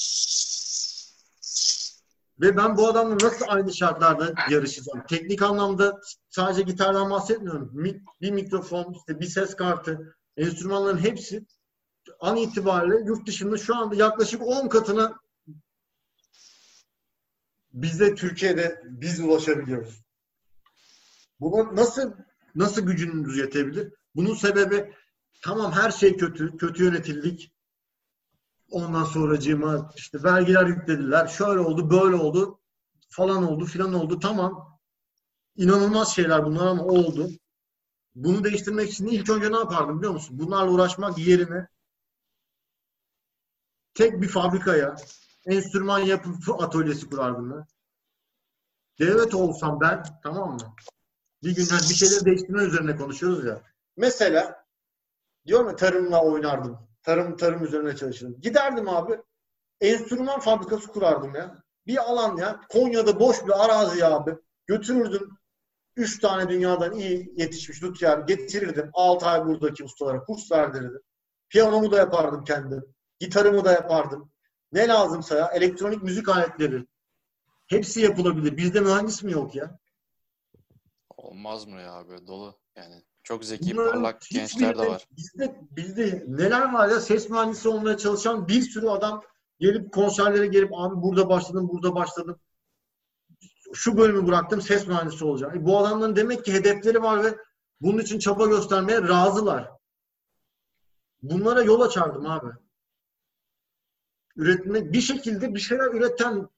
Ve 2.41 2.57
ben 2.57 2.77
bu 2.77 2.87
adamla 2.87 3.17
nasıl 3.27 3.45
aynı 3.47 3.73
şartlarda 3.73 4.33
yarışacağım? 4.49 5.03
Teknik 5.07 5.41
anlamda 5.41 6.01
sadece 6.29 6.61
gitardan 6.61 7.09
bahsetmiyorum. 7.09 7.71
Bir 8.21 8.31
mikrofon, 8.31 8.93
işte 8.93 9.19
bir 9.19 9.25
ses 9.25 9.55
kartı, 9.55 10.17
enstrümanların 10.37 10.97
hepsi 10.97 11.45
an 12.19 12.35
itibariyle 12.35 12.95
yurt 13.05 13.27
dışında 13.27 13.57
şu 13.57 13.75
anda 13.75 13.95
yaklaşık 13.95 14.41
10 14.41 14.67
katına 14.67 15.19
bizde 17.73 18.15
Türkiye'de 18.15 18.81
biz 18.85 19.19
ulaşabiliyoruz. 19.19 20.03
Buna 21.39 21.75
nasıl 21.75 22.13
nasıl 22.55 22.81
gücünüz 22.81 23.37
yetebilir? 23.37 23.93
Bunun 24.15 24.35
sebebi 24.35 24.93
tamam 25.41 25.71
her 25.71 25.91
şey 25.91 26.17
kötü, 26.17 26.57
kötü 26.57 26.83
yönetildik. 26.83 27.51
Ondan 28.71 29.03
sonracığıma 29.03 29.91
işte 29.95 30.23
vergiler 30.23 30.65
yüklediler. 30.65 31.27
Şöyle 31.27 31.59
oldu, 31.59 31.89
böyle 31.89 32.15
oldu. 32.15 32.59
Falan 33.09 33.43
oldu, 33.43 33.65
filan 33.65 33.93
oldu. 33.93 34.19
Tamam. 34.19 34.79
İnanılmaz 35.55 36.15
şeyler 36.15 36.45
bunlar 36.45 36.67
ama 36.67 36.83
oldu. 36.83 37.29
Bunu 38.15 38.43
değiştirmek 38.43 38.91
için 38.91 39.07
ilk 39.07 39.29
önce 39.29 39.51
ne 39.51 39.57
yapardım 39.57 39.97
biliyor 39.97 40.13
musun? 40.13 40.39
Bunlarla 40.39 40.71
uğraşmak 40.71 41.17
yerine 41.17 41.67
tek 43.93 44.21
bir 44.21 44.27
fabrikaya 44.27 44.95
enstrüman 45.45 45.99
yapıp 45.99 46.61
atölyesi 46.61 47.09
kurardım 47.09 47.51
ben. 47.51 47.65
Devlet 48.99 49.35
olsam 49.35 49.79
ben 49.79 50.03
tamam 50.23 50.51
mı? 50.51 50.75
Bir 51.43 51.55
gün 51.55 51.65
bir 51.65 51.95
şeyleri 51.95 52.25
değiştirme 52.25 52.63
üzerine 52.63 52.95
konuşuyoruz 52.95 53.45
ya. 53.45 53.61
Mesela 53.97 54.65
diyor 55.45 55.65
mu 55.65 55.75
tarımla 55.75 56.23
oynardım. 56.23 56.88
Tarım 57.03 57.37
tarım 57.37 57.63
üzerine 57.63 57.95
çalışırdım. 57.95 58.41
Giderdim 58.41 58.89
abi. 58.89 59.17
Enstrüman 59.81 60.39
fabrikası 60.39 60.87
kurardım 60.87 61.35
ya. 61.35 61.63
Bir 61.87 61.97
alan 61.97 62.37
ya. 62.37 62.61
Konya'da 62.69 63.19
boş 63.19 63.45
bir 63.45 63.65
arazi 63.65 63.99
ya 63.99 64.11
abi. 64.11 64.35
Götürürdüm. 64.67 65.37
Üç 65.95 66.19
tane 66.19 66.49
dünyadan 66.49 66.93
iyi 66.93 67.33
yetişmiş 67.35 67.83
lütfen 67.83 68.25
getirirdim. 68.25 68.89
Altı 68.93 69.25
ay 69.25 69.45
buradaki 69.45 69.83
ustalara 69.83 70.23
kurs 70.23 70.51
verdirirdim. 70.51 71.01
Piyanomu 71.49 71.91
da 71.91 71.97
yapardım 71.97 72.43
kendim. 72.43 72.95
Gitarımı 73.19 73.65
da 73.65 73.71
yapardım. 73.71 74.31
Ne 74.71 74.87
lazımsa 74.87 75.37
ya. 75.37 75.47
Elektronik 75.47 76.03
müzik 76.03 76.29
aletleri. 76.29 76.85
Hepsi 77.67 78.01
yapılabilir. 78.01 78.57
Bizde 78.57 78.79
mühendis 78.79 79.23
mi 79.23 79.31
yok 79.31 79.55
ya? 79.55 79.79
Olmaz 81.17 81.67
mı 81.67 81.81
ya 81.81 82.07
böyle 82.07 82.27
dolu 82.27 82.59
yani. 82.75 83.03
Çok 83.23 83.45
zeki, 83.45 83.73
Bunların 83.73 83.91
parlak 83.91 84.21
gençler 84.21 84.77
de 84.77 84.87
var. 84.87 85.07
Bizde, 85.17 85.59
bizde 85.71 86.25
neler 86.27 86.73
var 86.73 86.89
ya 86.89 86.99
ses 86.99 87.29
mühendisi 87.29 87.69
olmaya 87.69 87.97
çalışan 87.97 88.47
bir 88.47 88.61
sürü 88.61 88.87
adam 88.87 89.23
gelip 89.59 89.93
konserlere 89.93 90.47
gelip 90.47 90.69
abi 90.73 91.01
burada 91.01 91.29
başladım, 91.29 91.69
burada 91.73 91.95
başladım. 91.95 92.39
Şu 93.73 93.97
bölümü 93.97 94.27
bıraktım 94.27 94.61
ses 94.61 94.87
mühendisi 94.87 95.25
olacağım. 95.25 95.55
E, 95.55 95.65
bu 95.65 95.77
adamların 95.77 96.15
demek 96.15 96.45
ki 96.45 96.53
hedefleri 96.53 97.01
var 97.01 97.23
ve 97.23 97.37
bunun 97.81 98.01
için 98.01 98.19
çaba 98.19 98.45
göstermeye 98.45 99.01
razılar. 99.01 99.71
Bunlara 101.23 101.61
yol 101.61 101.81
açardım 101.81 102.25
abi. 102.25 102.49
Üretmek 104.35 104.93
bir 104.93 105.01
şekilde 105.01 105.55
bir 105.55 105.59
şeyler 105.59 105.93
üreten 105.93 106.49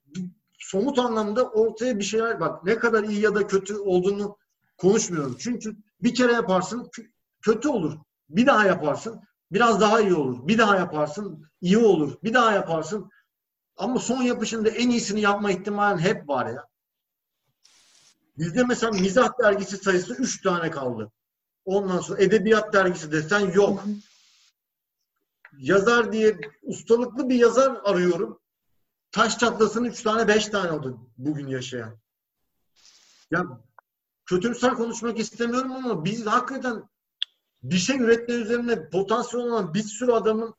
somut 0.59 0.99
anlamda 0.99 1.49
ortaya 1.49 1.99
bir 1.99 2.03
şeyler 2.03 2.39
bak 2.39 2.63
ne 2.63 2.79
kadar 2.79 3.03
iyi 3.03 3.21
ya 3.21 3.35
da 3.35 3.47
kötü 3.47 3.77
olduğunu 3.77 4.37
konuşmuyorum. 4.77 5.35
Çünkü 5.39 5.75
bir 6.03 6.15
kere 6.15 6.33
yaparsın 6.33 6.89
kötü 7.41 7.67
olur. 7.67 7.99
Bir 8.29 8.45
daha 8.45 8.65
yaparsın 8.65 9.21
biraz 9.51 9.81
daha 9.81 10.01
iyi 10.01 10.13
olur. 10.13 10.47
Bir 10.47 10.57
daha 10.57 10.75
yaparsın 10.75 11.45
iyi 11.61 11.77
olur. 11.77 12.17
Bir 12.23 12.33
daha 12.33 12.51
yaparsın 12.51 13.11
ama 13.77 13.99
son 13.99 14.21
yapışında 14.21 14.69
en 14.69 14.89
iyisini 14.89 15.21
yapma 15.21 15.51
ihtimalin 15.51 15.97
hep 15.97 16.29
var 16.29 16.45
ya. 16.45 16.67
Bizde 18.37 18.63
mesela 18.63 18.91
mizah 18.91 19.29
dergisi 19.43 19.77
sayısı 19.77 20.13
3 20.13 20.41
tane 20.41 20.71
kaldı. 20.71 21.11
Ondan 21.65 21.99
sonra 21.99 22.21
edebiyat 22.21 22.73
dergisi 22.73 23.11
desen 23.11 23.39
yok. 23.39 23.83
Yazar 25.57 26.11
diye 26.11 26.39
ustalıklı 26.61 27.29
bir 27.29 27.35
yazar 27.35 27.77
arıyorum. 27.83 28.39
Taş 29.11 29.37
çatlasın 29.37 29.83
3 29.83 30.03
tane 30.03 30.27
5 30.27 30.47
tane 30.47 30.71
oldu 30.71 31.09
bugün 31.17 31.47
yaşayan. 31.47 31.97
Ya 33.31 33.45
kötümser 34.31 34.73
konuşmak 34.73 35.19
istemiyorum 35.19 35.71
ama 35.71 36.05
biz 36.05 36.25
hakikaten 36.25 36.83
bir 37.63 37.77
şey 37.77 37.97
üretme 37.97 38.33
üzerine 38.33 38.89
potansiyel 38.89 39.45
olan 39.45 39.73
bir 39.73 39.83
sürü 39.83 40.11
adamın 40.11 40.55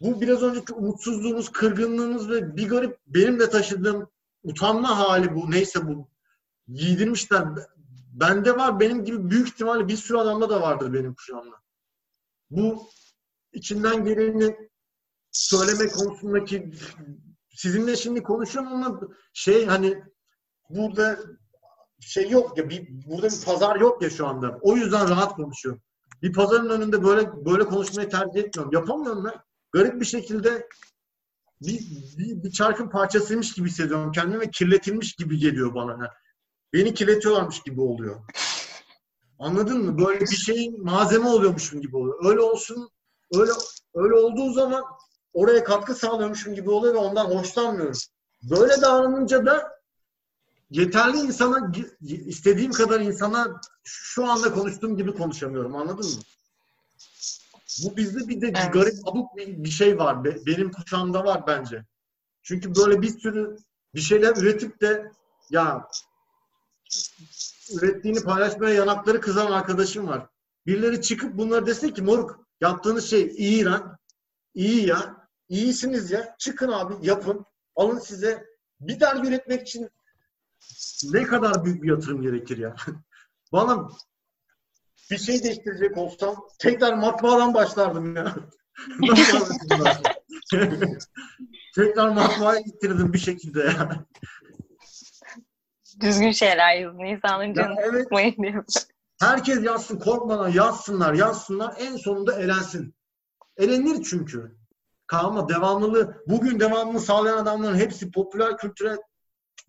bu 0.00 0.20
biraz 0.20 0.42
önceki 0.42 0.72
umutsuzluğumuz, 0.72 1.52
kırgınlığımız 1.52 2.30
ve 2.30 2.56
bir 2.56 2.68
garip 2.68 2.98
benim 3.06 3.40
de 3.40 3.50
taşıdığım 3.50 4.10
utanma 4.42 4.98
hali 4.98 5.34
bu. 5.34 5.50
Neyse 5.50 5.88
bu. 5.88 6.08
Giydirmişler. 6.68 7.44
Bende 8.12 8.56
var. 8.56 8.80
Benim 8.80 9.04
gibi 9.04 9.30
büyük 9.30 9.48
ihtimalle 9.48 9.88
bir 9.88 9.96
sürü 9.96 10.18
adamda 10.18 10.50
da 10.50 10.62
vardır 10.62 10.92
benim 10.92 11.14
kuşağımda. 11.14 11.56
Bu 12.50 12.88
içinden 13.52 14.04
geleni 14.04 14.70
söyleme 15.30 15.88
konusundaki 15.88 16.72
sizinle 17.48 17.96
şimdi 17.96 18.22
konuşuyorum 18.22 18.72
ama 18.72 19.00
şey 19.32 19.66
hani 19.66 20.04
burada 20.70 21.18
şey 22.00 22.30
yok 22.30 22.58
ya 22.58 22.68
bir, 22.68 22.88
burada 23.06 23.26
bir 23.26 23.44
pazar 23.44 23.76
yok 23.76 24.02
ya 24.02 24.10
şu 24.10 24.26
anda. 24.26 24.58
O 24.60 24.76
yüzden 24.76 25.08
rahat 25.08 25.34
konuşuyorum. 25.34 25.82
Bir 26.22 26.32
pazarın 26.32 26.68
önünde 26.68 27.04
böyle 27.04 27.44
böyle 27.44 27.64
konuşmayı 27.64 28.08
tercih 28.08 28.40
etmiyorum. 28.40 28.72
Yapamıyorum 28.72 29.24
ben. 29.24 29.34
Garip 29.72 30.00
bir 30.00 30.06
şekilde 30.06 30.68
bir, 31.62 31.80
bir, 32.18 32.42
bir 32.42 32.50
çarkın 32.50 32.88
parçasıymış 32.88 33.52
gibi 33.52 33.68
hissediyorum 33.68 34.12
kendimi 34.12 34.40
ve 34.40 34.50
kirletilmiş 34.50 35.12
gibi 35.12 35.38
geliyor 35.38 35.74
bana. 35.74 35.90
Yani 35.90 36.08
beni 36.72 36.94
kirletiyorlarmış 36.94 37.62
gibi 37.62 37.80
oluyor. 37.80 38.20
Anladın 39.38 39.84
mı? 39.84 39.98
Böyle 39.98 40.20
bir 40.20 40.36
şeyin 40.36 40.84
malzeme 40.84 41.28
oluyormuşum 41.28 41.80
gibi 41.80 41.96
oluyor. 41.96 42.24
Öyle 42.24 42.40
olsun, 42.40 42.90
öyle 43.34 43.52
öyle 43.94 44.14
olduğu 44.14 44.52
zaman 44.52 44.84
oraya 45.32 45.64
katkı 45.64 45.94
sağlıyormuşum 45.94 46.54
gibi 46.54 46.70
oluyor 46.70 46.94
ve 46.94 46.98
ondan 46.98 47.24
hoşlanmıyorum. 47.24 47.98
Böyle 48.42 48.82
davranınca 48.82 49.46
da 49.46 49.79
yeterli 50.70 51.16
insana 51.16 51.72
istediğim 52.00 52.72
kadar 52.72 53.00
insana 53.00 53.60
şu 53.84 54.30
anda 54.30 54.54
konuştuğum 54.54 54.96
gibi 54.96 55.14
konuşamıyorum. 55.14 55.76
Anladın 55.76 56.06
mı? 56.06 56.22
Bu 57.84 57.96
bizde 57.96 58.28
bir 58.28 58.40
de 58.40 58.46
evet. 58.46 58.72
garip 58.72 59.08
abuk 59.08 59.36
bir, 59.36 59.64
bir 59.64 59.70
şey 59.70 59.98
var. 59.98 60.24
Benim 60.24 60.72
kuşağımda 60.72 61.24
var 61.24 61.46
bence. 61.46 61.84
Çünkü 62.42 62.74
böyle 62.74 63.02
bir 63.02 63.18
sürü 63.18 63.56
bir 63.94 64.00
şeyler 64.00 64.36
üretip 64.36 64.80
de 64.80 65.12
ya 65.50 65.88
ürettiğini 67.72 68.22
paylaşmaya 68.22 68.74
yanakları 68.74 69.20
kızan 69.20 69.52
arkadaşım 69.52 70.08
var. 70.08 70.26
Birileri 70.66 71.02
çıkıp 71.02 71.38
bunları 71.38 71.66
dese 71.66 71.92
ki 71.94 72.02
moruk 72.02 72.40
yaptığınız 72.60 73.10
şey 73.10 73.26
iyi 73.36 73.64
lan. 73.64 73.98
İyi 74.54 74.86
ya. 74.86 75.28
İyisiniz 75.48 76.10
ya. 76.10 76.36
Çıkın 76.38 76.68
abi 76.68 77.06
yapın. 77.06 77.46
Alın 77.76 77.98
size 77.98 78.44
bir 78.80 79.00
dergi 79.00 79.28
üretmek 79.28 79.68
için 79.68 79.90
ne 81.04 81.22
kadar 81.22 81.64
büyük 81.64 81.82
bir 81.82 81.88
yatırım 81.88 82.22
gerekir 82.22 82.58
ya. 82.58 82.76
Bana 83.52 83.88
bir 85.10 85.18
şey 85.18 85.42
değiştirecek 85.42 85.98
olsam 85.98 86.36
tekrar 86.58 86.94
matbaadan 86.94 87.54
başlardım 87.54 88.16
ya. 88.16 88.34
tekrar 91.74 92.08
matbaaya 92.08 92.60
gittirdim 92.60 93.12
bir 93.12 93.18
şekilde 93.18 93.60
ya. 93.60 94.06
Düzgün 96.00 96.30
şeyler 96.30 96.76
yazın. 96.76 96.98
İnsanların 96.98 97.54
canını 97.54 97.80
evet, 97.80 98.02
sıkmayın 98.02 98.34
diye. 98.42 98.64
Herkes 99.20 99.64
yazsın 99.64 99.98
korkmadan 99.98 100.48
yazsınlar 100.48 101.14
yazsınlar 101.14 101.74
en 101.78 101.96
sonunda 101.96 102.40
elensin. 102.40 102.94
Elenir 103.56 104.04
çünkü. 104.04 104.56
Kalma 105.06 105.48
devamlılığı. 105.48 106.22
Bugün 106.26 106.60
devamlılığı 106.60 107.00
sağlayan 107.00 107.38
adamların 107.38 107.76
hepsi 107.76 108.10
popüler 108.10 108.56
kültüre 108.56 108.96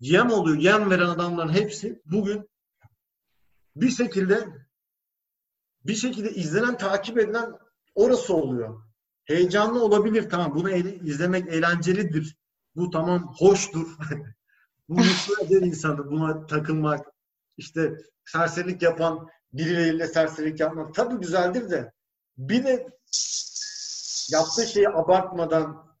yem 0.02 0.30
oluyor. 0.30 0.56
Yem 0.56 0.90
veren 0.90 1.06
adamların 1.06 1.52
hepsi 1.52 2.02
bugün 2.04 2.48
bir 3.76 3.90
şekilde 3.90 4.48
bir 5.84 5.94
şekilde 5.94 6.30
izlenen, 6.30 6.78
takip 6.78 7.18
edilen 7.18 7.52
orası 7.94 8.34
oluyor. 8.34 8.82
Heyecanlı 9.24 9.84
olabilir 9.84 10.30
tamam. 10.30 10.54
Bunu 10.54 10.70
e- 10.70 11.00
izlemek 11.04 11.48
eğlencelidir. 11.48 12.36
Bu 12.76 12.90
tamam 12.90 13.34
hoştur. 13.38 13.96
Bu 14.88 14.94
mutlu 14.94 15.44
eder 15.44 15.66
insanı. 15.66 16.10
Buna 16.10 16.46
takılmak, 16.46 17.06
işte 17.56 17.98
serserilik 18.24 18.82
yapan 18.82 19.28
birileriyle 19.52 20.06
serserilik 20.06 20.60
yapmak 20.60 20.94
tabii 20.94 21.20
güzeldir 21.20 21.70
de 21.70 21.92
bir 22.38 22.64
de 22.64 22.88
yaptığı 24.32 24.66
şeyi 24.66 24.88
abartmadan 24.88 25.91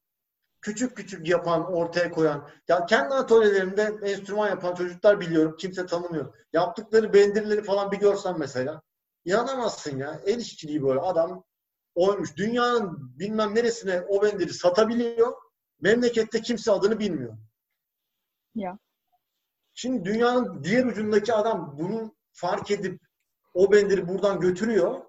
küçük 0.62 0.96
küçük 0.96 1.28
yapan, 1.28 1.72
ortaya 1.72 2.10
koyan, 2.10 2.48
ya 2.68 2.86
kendi 2.86 3.14
atölyelerinde 3.14 3.94
enstrüman 4.02 4.48
yapan 4.48 4.74
çocuklar 4.74 5.20
biliyorum, 5.20 5.56
kimse 5.58 5.86
tanımıyor. 5.86 6.34
Yaptıkları 6.52 7.12
bendirleri 7.12 7.62
falan 7.62 7.92
bir 7.92 7.96
görsen 7.96 8.38
mesela, 8.38 8.82
inanamazsın 9.24 9.98
ya. 9.98 10.20
El 10.26 10.38
işçiliği 10.38 10.82
böyle 10.82 11.00
adam 11.00 11.44
oymuş. 11.94 12.36
Dünyanın 12.36 13.18
bilmem 13.18 13.54
neresine 13.54 14.04
o 14.08 14.22
bendiri 14.22 14.54
satabiliyor. 14.54 15.32
Memlekette 15.80 16.42
kimse 16.42 16.72
adını 16.72 16.98
bilmiyor. 16.98 17.38
Ya. 18.54 18.78
Şimdi 19.74 20.04
dünyanın 20.04 20.64
diğer 20.64 20.84
ucundaki 20.84 21.34
adam 21.34 21.78
bunu 21.78 22.14
fark 22.32 22.70
edip 22.70 23.00
o 23.54 23.72
benderi 23.72 24.08
buradan 24.08 24.40
götürüyor. 24.40 25.00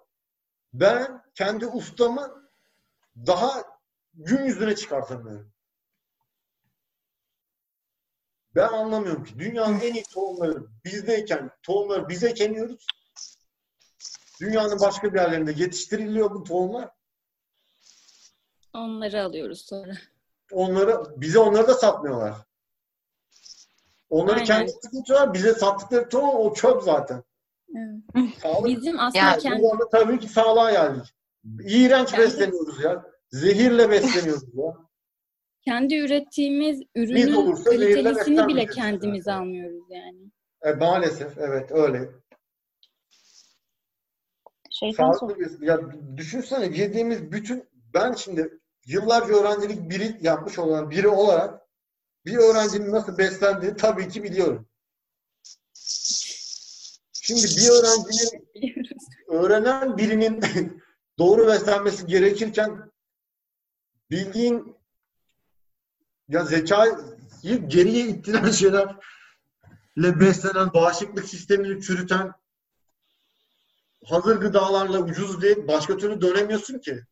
Ben 0.74 1.24
kendi 1.36 1.68
ustamı 1.68 2.50
daha 3.16 3.73
gün 4.14 4.44
yüzüne 4.44 4.76
çıkartamıyorum. 4.76 5.52
Ben 8.56 8.68
anlamıyorum 8.68 9.24
ki. 9.24 9.40
Dünyanın 9.40 9.80
en 9.80 9.94
iyi 9.94 10.04
tohumları 10.04 10.66
bizdeyken, 10.86 11.52
tohumları 11.64 12.10
biz 12.10 12.24
ekeniyoruz. 12.24 12.86
Dünyanın 14.42 14.80
başka 14.80 15.14
bir 15.14 15.20
yerlerinde 15.20 15.52
yetiştiriliyor 15.52 16.32
bu 16.32 16.44
tohumlar. 16.44 16.90
Onları 18.74 19.24
alıyoruz 19.24 19.62
sonra. 19.62 19.94
Onları, 20.52 21.22
bize 21.22 21.40
onları 21.40 21.68
da 21.68 21.74
satmıyorlar. 21.74 22.36
Onları 24.10 24.36
Aynen. 24.36 24.46
kendi 24.46 24.72
tutuyorlar. 24.92 25.34
Bize 25.34 25.54
sattıkları 25.54 26.10
tohum 26.10 26.36
o 26.36 26.54
çöp 26.54 26.84
zaten. 26.84 27.24
Evet. 27.76 28.38
Sağlık 28.42 28.66
Bizim 28.66 29.00
aslında 29.00 29.24
Yani 29.26 29.42
kendi 29.42 29.64
tabii 29.92 30.20
ki 30.20 30.28
sağlığa 30.28 30.72
geldik. 30.72 31.14
İğrenç 31.66 32.12
Kendi- 32.12 32.24
besleniyoruz 32.26 32.84
ya. 32.84 33.13
Zehirle 33.34 33.90
besleniyoruz 33.90 34.44
ya. 34.54 34.78
kendi 35.66 35.96
ürettiğimiz 35.96 36.82
ürünün 36.96 37.56
kalitelisini 37.56 38.48
bile 38.48 38.66
kendimiz 38.66 39.24
zaten. 39.24 39.40
almıyoruz 39.40 39.84
yani. 39.90 40.32
E, 40.62 40.72
maalesef 40.72 41.38
evet 41.38 41.72
öyle. 41.72 42.12
Şeytan. 44.70 45.12
Sağlıklı 45.12 45.40
bir, 45.40 45.68
ya 45.68 45.80
düşünsene 46.18 46.78
yediğimiz 46.78 47.32
bütün 47.32 47.70
ben 47.94 48.14
şimdi 48.14 48.60
yıllarca 48.86 49.34
öğrencilik 49.34 49.90
biri 49.90 50.18
yapmış 50.22 50.60
olan 50.60 50.92
biri 50.92 51.08
olarak 51.08 51.62
bir 52.26 52.38
öğrencinin 52.38 52.92
nasıl 52.92 53.18
beslendiğini 53.18 53.78
tabii 53.78 54.10
ki 54.10 54.24
biliyorum. 54.24 54.68
Şimdi 57.14 57.42
bir 57.42 57.70
öğrencinin 57.70 58.48
öğrenen 59.28 59.98
birinin 59.98 60.42
doğru 61.20 61.48
beslenmesi 61.48 62.06
gerekirken 62.06 62.93
bildiğin 64.12 64.76
ya 66.30 66.46
zekayı 66.46 66.96
geriye 67.68 68.08
ittiren 68.08 68.52
şeylerle 68.52 68.96
beslenen, 69.98 70.74
bağışıklık 70.74 71.26
sistemini 71.26 71.82
çürüten 71.82 72.32
hazır 74.06 74.36
gıdalarla 74.36 75.00
ucuz 75.00 75.42
diye 75.42 75.68
başka 75.68 75.98
türlü 75.98 76.22
dönemiyorsun 76.22 76.80
ki. 76.80 77.04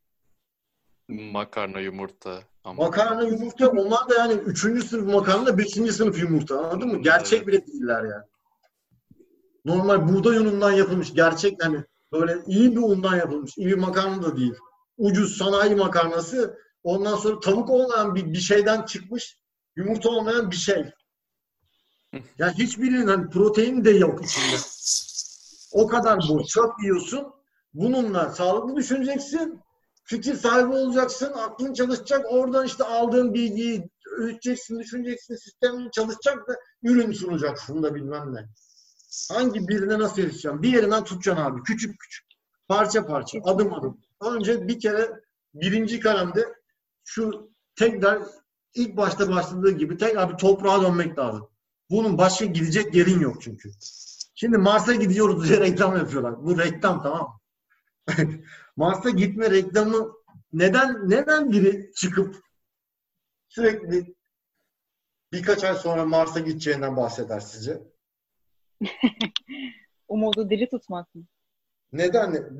Makarna, 1.07 1.79
yumurta. 1.79 2.43
Ama 2.63 2.83
Makarna, 2.83 3.23
yumurta 3.23 3.69
onlar 3.69 4.09
da 4.09 4.15
yani 4.15 4.33
üçüncü 4.33 4.83
sınıf 4.83 5.13
makarna, 5.13 5.57
beşinci 5.57 5.93
sınıf 5.93 6.19
yumurta 6.19 6.59
anladın 6.59 6.87
mı? 6.87 7.01
Gerçek 7.01 7.37
Evet. 7.43 7.47
bile 7.47 7.67
değiller 7.67 8.03
yani. 8.03 8.23
Normal 9.65 10.07
buğday 10.07 10.37
unundan 10.37 10.71
yapılmış 10.71 11.13
gerçek 11.13 11.63
hani 11.65 11.83
böyle 12.11 12.37
iyi 12.47 12.71
bir 12.75 12.81
undan 12.81 13.15
yapılmış. 13.15 13.57
iyi 13.57 13.67
bir 13.67 13.77
makarna 13.77 14.23
da 14.23 14.37
değil. 14.37 14.53
Ucuz 14.97 15.37
sanayi 15.37 15.75
makarnası 15.75 16.57
ondan 16.83 17.15
sonra 17.15 17.39
tavuk 17.39 17.69
olmayan 17.69 18.15
bir, 18.15 18.33
bir 18.33 18.39
şeyden 18.39 18.85
çıkmış 18.85 19.37
yumurta 19.75 20.09
olmayan 20.09 20.51
bir 20.51 20.55
şey. 20.55 20.91
Yani 22.37 22.53
hiçbirinin 22.57 23.07
hani 23.07 23.29
protein 23.29 23.85
de 23.85 23.91
yok 23.91 24.25
içinde. 24.25 24.55
O 25.71 25.87
kadar 25.87 26.19
boş. 26.29 26.47
Çöp 26.47 26.71
yiyorsun. 26.83 27.33
Bununla 27.73 28.29
sağlıklı 28.29 28.75
düşüneceksin. 28.75 29.61
Fikir 30.03 30.35
sahibi 30.35 30.73
olacaksın. 30.75 31.33
Aklın 31.33 31.73
çalışacak. 31.73 32.25
Oradan 32.29 32.65
işte 32.65 32.83
aldığın 32.83 33.33
bilgiyi 33.33 33.89
ölçeceksin, 34.17 34.79
düşüneceksin. 34.79 35.35
Sistemin 35.35 35.89
çalışacak 35.89 36.47
da 36.47 36.55
ürün 36.83 37.11
sunacaksın 37.11 37.83
da 37.83 37.95
bilmem 37.95 38.35
ne. 38.35 38.45
Hangi 39.31 39.67
birine 39.67 39.99
nasıl 39.99 40.21
erişeceğim? 40.21 40.61
Bir 40.61 40.73
yerinden 40.73 41.03
tutacaksın 41.03 41.43
abi. 41.43 41.63
Küçük 41.63 41.99
küçük. 41.99 42.25
Parça 42.67 43.05
parça. 43.05 43.39
Adım 43.43 43.73
adım. 43.73 43.97
Önce 44.21 44.67
bir 44.67 44.79
kere 44.79 45.11
birinci 45.53 45.99
kalemde 45.99 46.60
şu 47.03 47.51
tekrar 47.75 48.21
ilk 48.73 48.97
başta 48.97 49.29
başladığı 49.29 49.71
gibi 49.71 49.97
tekrar 49.97 50.33
bir 50.33 50.37
toprağa 50.37 50.81
dönmek 50.81 51.19
lazım. 51.19 51.49
Bunun 51.89 52.17
başka 52.17 52.45
gidecek 52.45 52.95
yerin 52.95 53.19
yok 53.19 53.41
çünkü. 53.41 53.71
Şimdi 54.35 54.57
Mars'a 54.57 54.93
gidiyoruz 54.95 55.49
diye 55.49 55.59
reklam 55.59 55.97
yapıyorlar. 55.97 56.43
Bu 56.43 56.57
reklam 56.59 57.03
tamam 57.03 57.21
mı? 57.21 57.39
Mars'a 58.75 59.09
gitme 59.09 59.51
reklamı 59.51 60.13
neden 60.53 61.09
neden 61.09 61.51
biri 61.51 61.91
çıkıp 61.95 62.43
sürekli 63.49 64.15
birkaç 65.31 65.63
ay 65.63 65.75
sonra 65.75 66.05
Mars'a 66.05 66.39
gideceğinden 66.39 66.97
bahseder 66.97 67.39
sizce? 67.39 67.81
Umudu 70.07 70.49
diri 70.49 70.69
tutmak 70.69 71.15
mı? 71.15 71.25
Neden? 71.93 72.57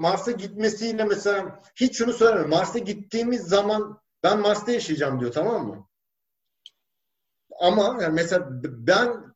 Mars'a 0.00 0.30
gitmesiyle 0.30 1.04
mesela 1.04 1.62
hiç 1.76 1.98
şunu 1.98 2.12
söyleme. 2.12 2.46
Mars'a 2.46 2.78
gittiğimiz 2.78 3.42
zaman 3.42 4.00
ben 4.22 4.38
Mars'ta 4.38 4.72
yaşayacağım 4.72 5.20
diyor 5.20 5.32
tamam 5.32 5.66
mı? 5.66 5.88
Ama 7.60 8.02
yani 8.02 8.14
mesela 8.14 8.48
ben 8.62 9.34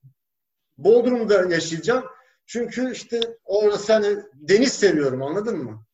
Bodrum'da 0.78 1.54
yaşayacağım. 1.54 2.04
Çünkü 2.46 2.92
işte 2.92 3.20
orası 3.44 3.92
hani 3.92 4.16
deniz 4.34 4.72
seviyorum 4.72 5.22
anladın 5.22 5.58
mı? 5.58 5.86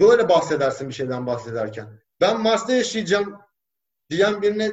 Böyle 0.00 0.28
bahsedersin 0.28 0.88
bir 0.88 0.94
şeyden 0.94 1.26
bahsederken. 1.26 2.00
Ben 2.20 2.40
Mars'ta 2.40 2.72
yaşayacağım 2.72 3.40
diyen 4.10 4.42
birine 4.42 4.72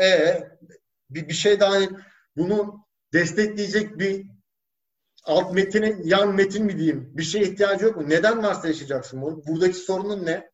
e 0.00 0.42
bir, 1.10 1.28
bir 1.28 1.34
şey 1.34 1.60
daha 1.60 1.70
hani 1.70 1.90
bunu 2.36 2.86
destekleyecek 3.12 3.98
bir 3.98 4.26
alt 5.26 5.54
metinin 5.54 6.02
yan 6.04 6.34
metin 6.34 6.64
mi 6.64 6.78
diyeyim? 6.78 7.12
Bir 7.16 7.22
şeye 7.22 7.44
ihtiyacı 7.44 7.84
yok 7.84 7.96
mu? 7.96 8.08
Neden 8.08 8.40
Mars'ta 8.40 8.68
yaşayacaksın? 8.68 9.22
bunu? 9.22 9.46
Buradaki 9.46 9.74
sorunun 9.74 10.26
ne? 10.26 10.50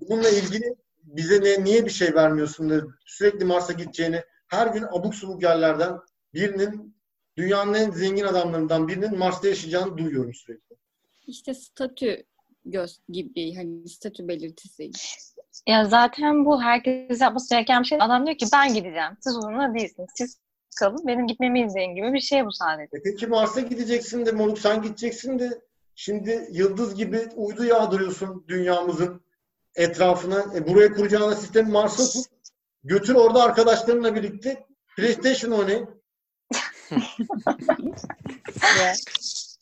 Bununla 0.00 0.28
ilgili 0.28 0.74
bize 1.02 1.40
ne, 1.40 1.64
niye 1.64 1.84
bir 1.84 1.90
şey 1.90 2.14
vermiyorsun 2.14 2.70
da 2.70 2.82
sürekli 3.06 3.44
Mars'a 3.44 3.72
gideceğini 3.72 4.22
her 4.48 4.66
gün 4.66 4.82
abuk 4.82 5.14
subuk 5.14 5.42
yerlerden 5.42 5.98
birinin 6.34 6.96
dünyanın 7.36 7.74
en 7.74 7.90
zengin 7.90 8.24
adamlarından 8.24 8.88
birinin 8.88 9.18
Mars'ta 9.18 9.48
yaşayacağını 9.48 9.98
duyuyorum 9.98 10.34
sürekli. 10.34 10.76
İşte 11.26 11.54
statü 11.54 12.24
göz 12.64 13.00
gibi 13.08 13.54
hani 13.54 13.88
statü 13.88 14.28
belirtisi. 14.28 14.90
Ya 15.66 15.84
zaten 15.84 16.44
bu 16.44 16.62
herkes 16.62 17.20
yapması 17.20 17.54
gereken 17.54 17.82
bir 17.82 17.86
şey. 17.86 17.98
Adam 18.00 18.26
diyor 18.26 18.38
ki 18.38 18.46
ben 18.52 18.74
gideceğim. 18.74 19.16
Siz 19.20 19.36
onunla 19.36 19.74
değilsiniz. 19.74 20.10
Siz 20.14 20.38
kalın. 20.78 21.06
Benim 21.06 21.26
gitmemi 21.26 21.62
izleyin 21.62 21.94
gibi 21.94 22.12
bir 22.12 22.20
şey 22.20 22.46
bu 22.46 22.52
sadece. 22.52 22.96
E 22.96 23.02
peki 23.04 23.26
Mars'a 23.26 23.60
gideceksin 23.60 24.26
de 24.26 24.32
moruk 24.32 24.58
sen 24.58 24.82
gideceksin 24.82 25.38
de 25.38 25.60
şimdi 25.94 26.48
yıldız 26.52 26.94
gibi 26.94 27.28
uydu 27.36 27.64
yağdırıyorsun 27.64 28.44
dünyamızın 28.48 29.20
etrafına. 29.74 30.44
E 30.54 30.68
buraya 30.68 30.92
kuracağına 30.92 31.34
sistemi 31.34 31.70
Mars'a 31.70 32.02
kur. 32.02 32.24
Götür 32.84 33.14
orada 33.14 33.42
arkadaşlarınla 33.42 34.14
birlikte 34.14 34.66
PlayStation 34.96 35.50
oynayın. 35.50 35.88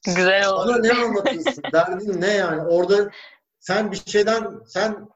Güzel 0.07 0.49
oldu. 0.49 0.69
Bana 0.69 0.79
ne 0.79 0.93
anlatıyorsun? 0.93 1.63
Derdin 1.73 2.21
ne 2.21 2.33
yani? 2.35 2.63
Orada 2.63 3.11
sen 3.61 3.93
bir 3.93 4.03
şeyden 4.07 4.61
sen 4.67 5.09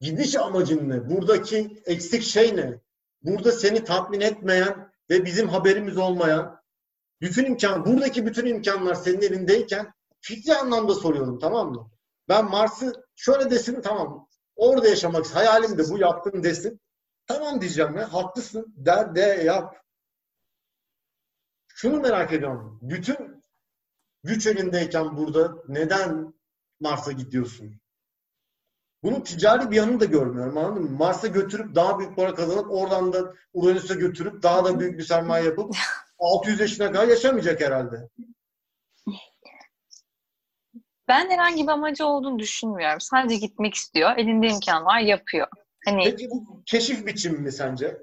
gidiş 0.00 0.36
amacın 0.36 0.90
ne? 0.90 1.10
Buradaki 1.10 1.82
eksik 1.86 2.22
şey 2.22 2.56
ne? 2.56 2.80
Burada 3.22 3.52
seni 3.52 3.84
tatmin 3.84 4.20
etmeyen 4.20 4.85
ve 5.10 5.24
bizim 5.24 5.48
haberimiz 5.48 5.96
olmayan 5.96 6.62
bütün 7.20 7.44
imkan, 7.44 7.84
buradaki 7.84 8.26
bütün 8.26 8.46
imkanlar 8.46 8.94
senin 8.94 9.22
elindeyken 9.22 9.92
fikri 10.20 10.54
anlamda 10.54 10.94
soruyorum 10.94 11.38
tamam 11.38 11.72
mı? 11.72 11.90
Ben 12.28 12.50
Mars'ı 12.50 12.92
şöyle 13.14 13.50
desin 13.50 13.80
tamam. 13.80 14.28
Orada 14.56 14.88
yaşamak 14.88 15.34
hayalim 15.34 15.78
de 15.78 15.90
bu 15.90 15.98
yaptım 15.98 16.42
desin. 16.42 16.80
Tamam 17.26 17.60
diyeceğim 17.60 17.96
ya 17.96 18.12
haklısın 18.12 18.74
der 18.76 19.14
de 19.14 19.20
yap. 19.20 19.76
Şunu 21.68 22.00
merak 22.00 22.32
ediyorum. 22.32 22.78
Bütün 22.82 23.44
güç 24.24 24.46
elindeyken 24.46 25.16
burada 25.16 25.54
neden 25.68 26.34
Mars'a 26.80 27.12
gidiyorsun? 27.12 27.80
Bunun 29.02 29.20
ticari 29.20 29.70
bir 29.70 29.76
yanını 29.76 30.00
da 30.00 30.04
görmüyorum 30.04 30.58
anladın 30.58 30.82
mı? 30.82 30.90
Mars'a 30.90 31.26
götürüp 31.26 31.74
daha 31.74 31.98
büyük 31.98 32.16
para 32.16 32.34
kazanıp 32.34 32.70
oradan 32.70 33.12
da 33.12 33.34
Uranüs'e 33.52 33.94
götürüp 33.94 34.42
daha 34.42 34.64
da 34.64 34.80
büyük 34.80 34.98
bir 34.98 35.04
sermaye 35.04 35.44
yapıp 35.44 35.76
600 36.18 36.60
yaşına 36.60 36.92
kadar 36.92 37.08
yaşamayacak 37.08 37.60
herhalde. 37.60 38.08
Ben 41.08 41.30
herhangi 41.30 41.62
bir 41.62 41.68
amacı 41.68 42.06
olduğunu 42.06 42.38
düşünmüyorum. 42.38 43.00
Sadece 43.00 43.36
gitmek 43.36 43.74
istiyor. 43.74 44.16
Elinde 44.16 44.46
imkan 44.48 44.84
var, 44.84 45.00
yapıyor. 45.00 45.46
Hani 45.84 46.04
Peki 46.04 46.30
bu 46.30 46.62
keşif 46.66 47.06
biçimi 47.06 47.38
mi 47.38 47.52
sence? 47.52 47.98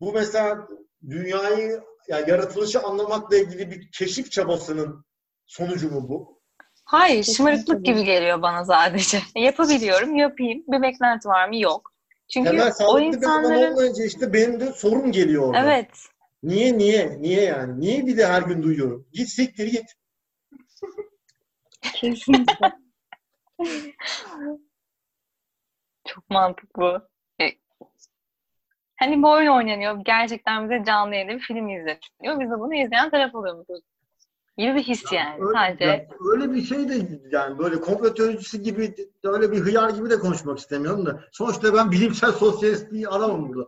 Bu 0.00 0.12
mesela 0.12 0.68
dünyayı 1.10 1.80
yani 2.08 2.30
yaratılışı 2.30 2.82
anlamakla 2.82 3.36
ilgili 3.36 3.70
bir 3.70 3.90
keşif 3.90 4.30
çabasının 4.30 5.04
sonucu 5.46 5.90
mu 5.90 6.08
bu? 6.08 6.33
Hayır, 6.84 7.16
Kesinlikle 7.16 7.36
şımarıklık 7.36 7.86
değil. 7.86 7.96
gibi 7.96 8.06
geliyor 8.06 8.42
bana 8.42 8.64
sadece. 8.64 9.18
Yapabiliyorum, 9.36 10.16
yapayım. 10.16 10.64
Bir 10.68 10.82
beklenti 10.82 11.28
var 11.28 11.48
mı? 11.48 11.56
Yok. 11.56 11.92
Çünkü 12.28 12.50
Temel, 12.50 12.72
o 12.88 13.00
insanların... 13.00 13.72
olmayınca 13.72 14.04
işte 14.04 14.32
benim 14.32 14.60
de 14.60 14.72
sorun 14.72 15.12
geliyor 15.12 15.48
orada. 15.48 15.58
Evet. 15.60 15.88
Niye 16.42 16.78
niye? 16.78 17.22
Niye 17.22 17.42
yani? 17.42 17.80
Niye 17.80 18.06
bir 18.06 18.16
de 18.16 18.26
her 18.26 18.42
gün 18.42 18.62
duyuyorum? 18.62 19.08
Git 19.12 19.28
siktir 19.28 19.66
git. 19.66 19.94
Kesinlikle. 21.94 22.72
Çok 26.06 26.30
mantıklı. 26.30 27.08
E, 27.40 27.44
hani 28.96 29.22
bu 29.22 29.30
oyun 29.30 29.52
oynanıyor. 29.52 30.00
Gerçekten 30.04 30.70
bize 30.70 30.84
canlı 30.84 31.14
yayında 31.14 31.32
bir 31.32 31.40
film 31.40 31.68
izletiyor. 31.68 32.40
Biz 32.40 32.50
de 32.50 32.58
bunu 32.58 32.74
izleyen 32.74 33.10
taraf 33.10 33.34
oluyoruz 33.34 33.66
gibi 34.58 34.74
bir 34.74 34.82
his 34.82 35.12
yani. 35.12 35.44
öyle, 35.44 35.58
Sadece. 35.58 35.84
Ya, 35.84 36.06
öyle 36.32 36.52
bir 36.52 36.62
şey 36.62 36.88
de 36.88 37.20
yani 37.30 37.58
böyle 37.58 37.80
komplo 37.80 38.14
teorisi 38.14 38.62
gibi 38.62 38.94
öyle 39.24 39.52
bir 39.52 39.58
hıyar 39.58 39.90
gibi 39.90 40.10
de 40.10 40.18
konuşmak 40.18 40.58
istemiyorum 40.58 41.06
da. 41.06 41.24
Sonuçta 41.32 41.74
ben 41.74 41.90
bilimsel 41.90 42.32
sosyalist 42.32 42.92
bir 42.92 43.16
adamım 43.16 43.48
burada. 43.48 43.66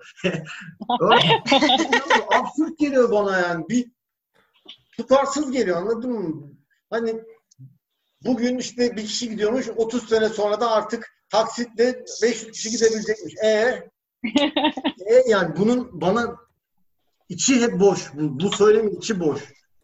absürt 2.39 2.79
geliyor 2.79 3.11
bana 3.11 3.39
yani. 3.39 3.69
Bir 3.69 3.91
tutarsız 4.97 5.51
geliyor 5.51 5.77
anladın 5.77 6.11
mı? 6.13 6.53
Hani 6.91 7.23
bugün 8.25 8.59
işte 8.59 8.97
bir 8.97 9.07
kişi 9.07 9.29
gidiyormuş 9.29 9.69
30 9.77 10.09
sene 10.09 10.29
sonra 10.29 10.61
da 10.61 10.71
artık 10.71 11.17
taksitle 11.29 12.05
500 12.23 12.53
kişi 12.53 12.71
gidebilecekmiş. 12.71 13.35
E, 13.45 13.49
e 15.07 15.23
yani 15.29 15.57
bunun 15.57 16.01
bana 16.01 16.37
içi 17.29 17.61
hep 17.61 17.81
boş. 17.81 18.15
Bu, 18.15 18.41
bu 18.41 18.51
söylemin 18.51 18.97
içi 18.97 19.21
boş. 19.21 19.41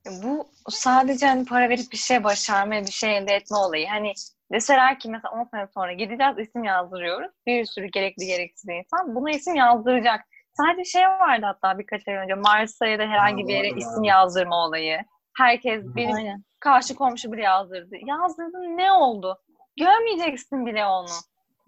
Bu 0.06 0.48
sadece 0.68 1.26
hani 1.26 1.44
para 1.44 1.68
verip 1.68 1.92
bir 1.92 1.96
şey 1.96 2.24
başarma, 2.24 2.72
bir 2.72 2.92
şey 2.92 3.16
elde 3.16 3.34
etme 3.34 3.56
olayı. 3.56 3.86
Hani 3.88 4.12
deseler 4.52 4.98
ki 4.98 5.10
mesela 5.10 5.32
10 5.32 5.44
sene 5.44 5.66
sonra 5.74 5.92
gideceğiz 5.92 6.38
isim 6.38 6.64
yazdırıyoruz. 6.64 7.32
Bir 7.46 7.64
sürü 7.64 7.86
gerekli 7.86 8.26
gereksiz 8.26 8.68
insan 8.68 9.14
buna 9.14 9.30
isim 9.30 9.54
yazdıracak. 9.54 10.20
Sadece 10.56 10.90
şey 10.90 11.06
vardı 11.06 11.46
hatta 11.46 11.78
birkaç 11.78 12.08
ay 12.08 12.14
önce 12.14 12.34
Mars'a 12.34 12.86
ya 12.86 12.98
da 12.98 13.02
herhangi 13.02 13.48
bir 13.48 13.54
yere 13.54 13.68
isim 13.68 14.04
yazdırma 14.04 14.66
olayı. 14.66 14.98
Herkes 15.36 15.84
benim 15.84 16.16
Aynen. 16.16 16.44
karşı 16.60 16.94
komşu 16.94 17.32
bile 17.32 17.42
yazdırdı. 17.42 17.96
Yazdırdın 18.06 18.76
ne 18.76 18.92
oldu? 18.92 19.38
Görmeyeceksin 19.78 20.66
bile 20.66 20.86
onu. 20.86 21.08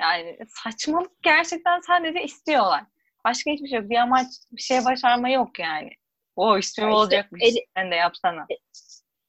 Yani 0.01 0.39
saçmalık 0.49 1.23
gerçekten 1.23 1.81
sadece 1.81 2.23
istiyorlar. 2.23 2.85
Başka 3.25 3.51
hiçbir 3.51 3.69
şey 3.69 3.79
yok. 3.79 3.91
Bir 3.91 3.97
amaç, 3.97 4.27
bir 4.53 4.63
şey 4.63 4.85
başarma 4.85 5.29
yok 5.29 5.59
yani. 5.59 5.91
O 6.37 6.59
istiyor 6.59 6.89
işte 6.89 6.97
olacakmış. 6.97 7.43
El, 7.45 7.55
Sen 7.77 7.91
de 7.91 7.95
yapsana. 7.95 8.47
E, 8.51 8.57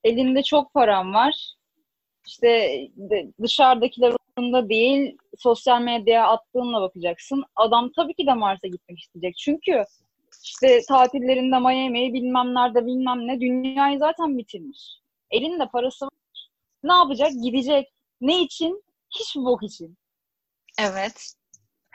elinde 0.09 0.43
çok 0.43 0.73
param 0.73 1.13
var. 1.13 1.53
İşte 2.27 2.79
dışarıdakiler 3.41 4.13
umurunda 4.37 4.69
değil, 4.69 5.17
sosyal 5.37 5.81
medyaya 5.81 6.27
attığınla 6.27 6.81
bakacaksın. 6.81 7.43
Adam 7.55 7.91
tabii 7.95 8.13
ki 8.13 8.27
de 8.27 8.33
Mars'a 8.33 8.67
gitmek 8.67 8.99
isteyecek. 8.99 9.37
Çünkü 9.37 9.83
işte 10.43 10.81
tatillerinde 10.87 11.59
Miami'yi 11.59 12.13
bilmem 12.13 12.55
nerede 12.55 12.85
bilmem 12.85 13.27
ne 13.27 13.39
dünyayı 13.39 13.99
zaten 13.99 14.37
bitirmiş. 14.37 14.79
Elinde 15.31 15.67
parası 15.67 16.05
var. 16.05 16.11
Ne 16.83 16.93
yapacak? 16.93 17.31
Gidecek. 17.43 17.93
Ne 18.21 18.41
için? 18.41 18.83
Hiçbir 19.19 19.41
bok 19.41 19.63
için. 19.63 19.97
Evet. 20.79 21.33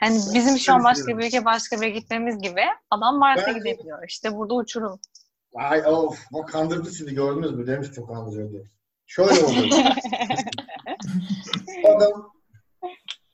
Hani 0.01 0.15
bizim 0.33 0.57
şu 0.57 0.73
an 0.73 0.83
başka 0.83 1.17
bir 1.17 1.27
ülke 1.27 1.45
başka 1.45 1.81
bir 1.81 1.87
gitmemiz 1.87 2.41
gibi 2.41 2.61
adam 2.89 3.17
Mars'a 3.17 3.51
gidebiliyor. 3.51 4.07
İşte 4.07 4.35
burada 4.35 4.53
uçurum. 4.53 4.99
Ay 5.55 5.85
of 5.85 6.19
bak 6.33 6.49
kandırdı 6.49 6.89
sizi 6.89 7.15
gördünüz 7.15 7.51
mü 7.51 7.67
demiştim 7.67 8.05
kandırıyor 8.05 8.51
diye. 8.51 8.63
Şöyle 9.05 9.43
oldu. 9.43 9.75
adam 11.95 12.31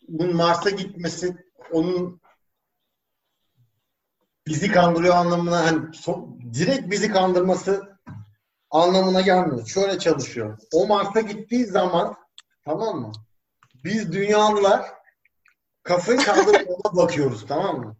bunun 0.08 0.36
Mars'a 0.36 0.70
gitmesi 0.70 1.38
onun 1.72 2.22
bizi 4.48 4.72
kandırıyor 4.72 5.16
anlamına 5.16 5.66
hani 5.66 5.94
son, 5.94 6.40
direkt 6.54 6.92
bizi 6.92 7.12
kandırması 7.12 7.98
anlamına 8.72 9.22
gelmiyor. 9.22 9.68
Şöyle 9.68 10.00
çalışıyor. 10.00 10.60
O 10.74 10.88
Mars'a 10.88 11.22
gittiği 11.22 11.66
zaman 11.66 12.16
tamam 12.66 13.00
mı? 13.00 13.12
Biz 13.84 14.12
dünyalılar 14.12 14.97
kafayı 15.88 16.18
kaldırıp 16.18 16.70
ona 16.70 16.96
bakıyoruz 16.96 17.46
tamam 17.48 17.80
mı? 17.80 17.98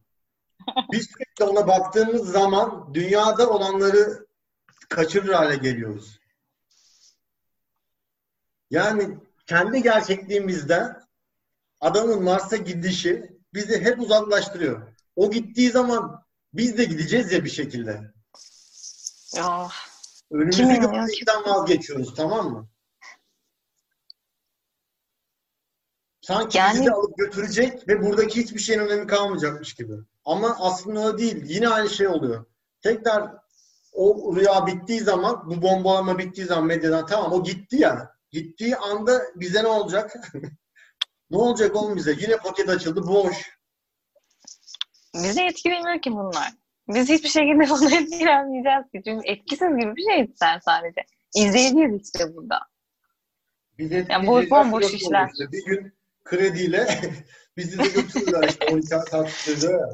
Biz 0.92 1.08
sürekli 1.10 1.44
ona 1.44 1.68
baktığımız 1.68 2.32
zaman 2.32 2.94
dünyada 2.94 3.50
olanları 3.50 4.28
kaçırır 4.90 5.34
hale 5.34 5.56
geliyoruz. 5.56 6.20
Yani 8.70 9.18
kendi 9.46 9.84
gerçekliğimizden 9.84 11.02
adamın 11.82 12.24
Mars'a 12.24 12.58
gidişi 12.58 13.38
bizi 13.54 13.82
hep 13.82 14.00
uzaklaştırıyor. 14.00 14.88
O 15.16 15.32
gittiği 15.32 15.72
zaman 15.72 16.24
biz 16.54 16.78
de 16.78 16.86
gideceğiz 16.86 17.32
ya 17.32 17.46
bir 17.46 17.50
şekilde. 17.50 18.12
Ya. 19.36 19.70
Önümüzü 20.32 20.64
görmekten 20.64 21.44
vazgeçiyoruz 21.46 22.16
tamam 22.16 22.52
mı? 22.52 22.70
Sanki 26.28 26.58
yani... 26.58 26.74
bizi 26.74 26.86
de 26.86 26.92
alıp 26.92 27.18
götürecek 27.18 27.88
ve 27.88 28.02
buradaki 28.02 28.42
hiçbir 28.42 28.60
şeyin 28.60 28.80
önemi 28.80 29.08
kalmayacakmış 29.08 29.74
gibi. 29.74 29.94
Ama 30.26 30.58
aslında 30.60 31.00
o 31.00 31.18
değil. 31.18 31.44
Yine 31.46 31.70
aynı 31.70 31.90
şey 31.90 32.08
oluyor. 32.08 32.46
Tekrar 32.82 33.32
o 33.94 34.36
rüya 34.36 34.68
bittiği 34.68 35.00
zaman, 35.00 35.50
bu 35.50 35.62
bombalama 35.62 36.18
bittiği 36.18 36.48
zaman 36.48 36.66
medyadan 36.66 37.06
tamam 37.06 37.34
o 37.34 37.44
gitti 37.44 37.76
ya. 37.76 38.12
Gittiği 38.32 38.76
anda 38.76 39.22
bize 39.36 39.64
ne 39.64 39.68
olacak? 39.68 40.16
ne 41.32 41.38
olacak 41.38 41.76
oğlum 41.76 41.96
bize? 41.96 42.12
Yine 42.20 42.38
paket 42.38 42.70
açıldı 42.70 43.08
boş. 43.08 43.60
Bize 45.14 45.46
etkilemiyor 45.46 46.02
ki 46.02 46.12
bunlar. 46.12 46.54
Biz 46.88 47.10
hiçbir 47.10 47.30
şekilde 47.30 47.74
onu 47.74 47.86
etkilenmeyeceğiz 47.86 48.92
ki. 48.92 49.02
Çünkü 49.06 49.28
etkisiz 49.28 49.78
gibi 49.80 49.96
bir 49.96 50.04
şey 50.12 50.34
sen 50.36 50.60
sadece. 50.60 51.02
İzleyiciyiz 51.36 52.02
işte 52.04 52.36
burada. 52.36 52.60
Biz 53.78 53.92
yani 53.92 54.28
bu 54.28 54.50
bomboş 54.50 54.94
işler. 54.94 55.30
Işte. 55.34 55.52
Bir 55.52 55.66
gün 55.66 55.97
krediyle 56.30 56.88
bizi 57.58 57.80
de 57.80 57.84
götürürler 57.88 58.50
işte 58.50 58.66
12 58.74 58.90
taksitle 59.12 59.72
ya. 59.72 59.90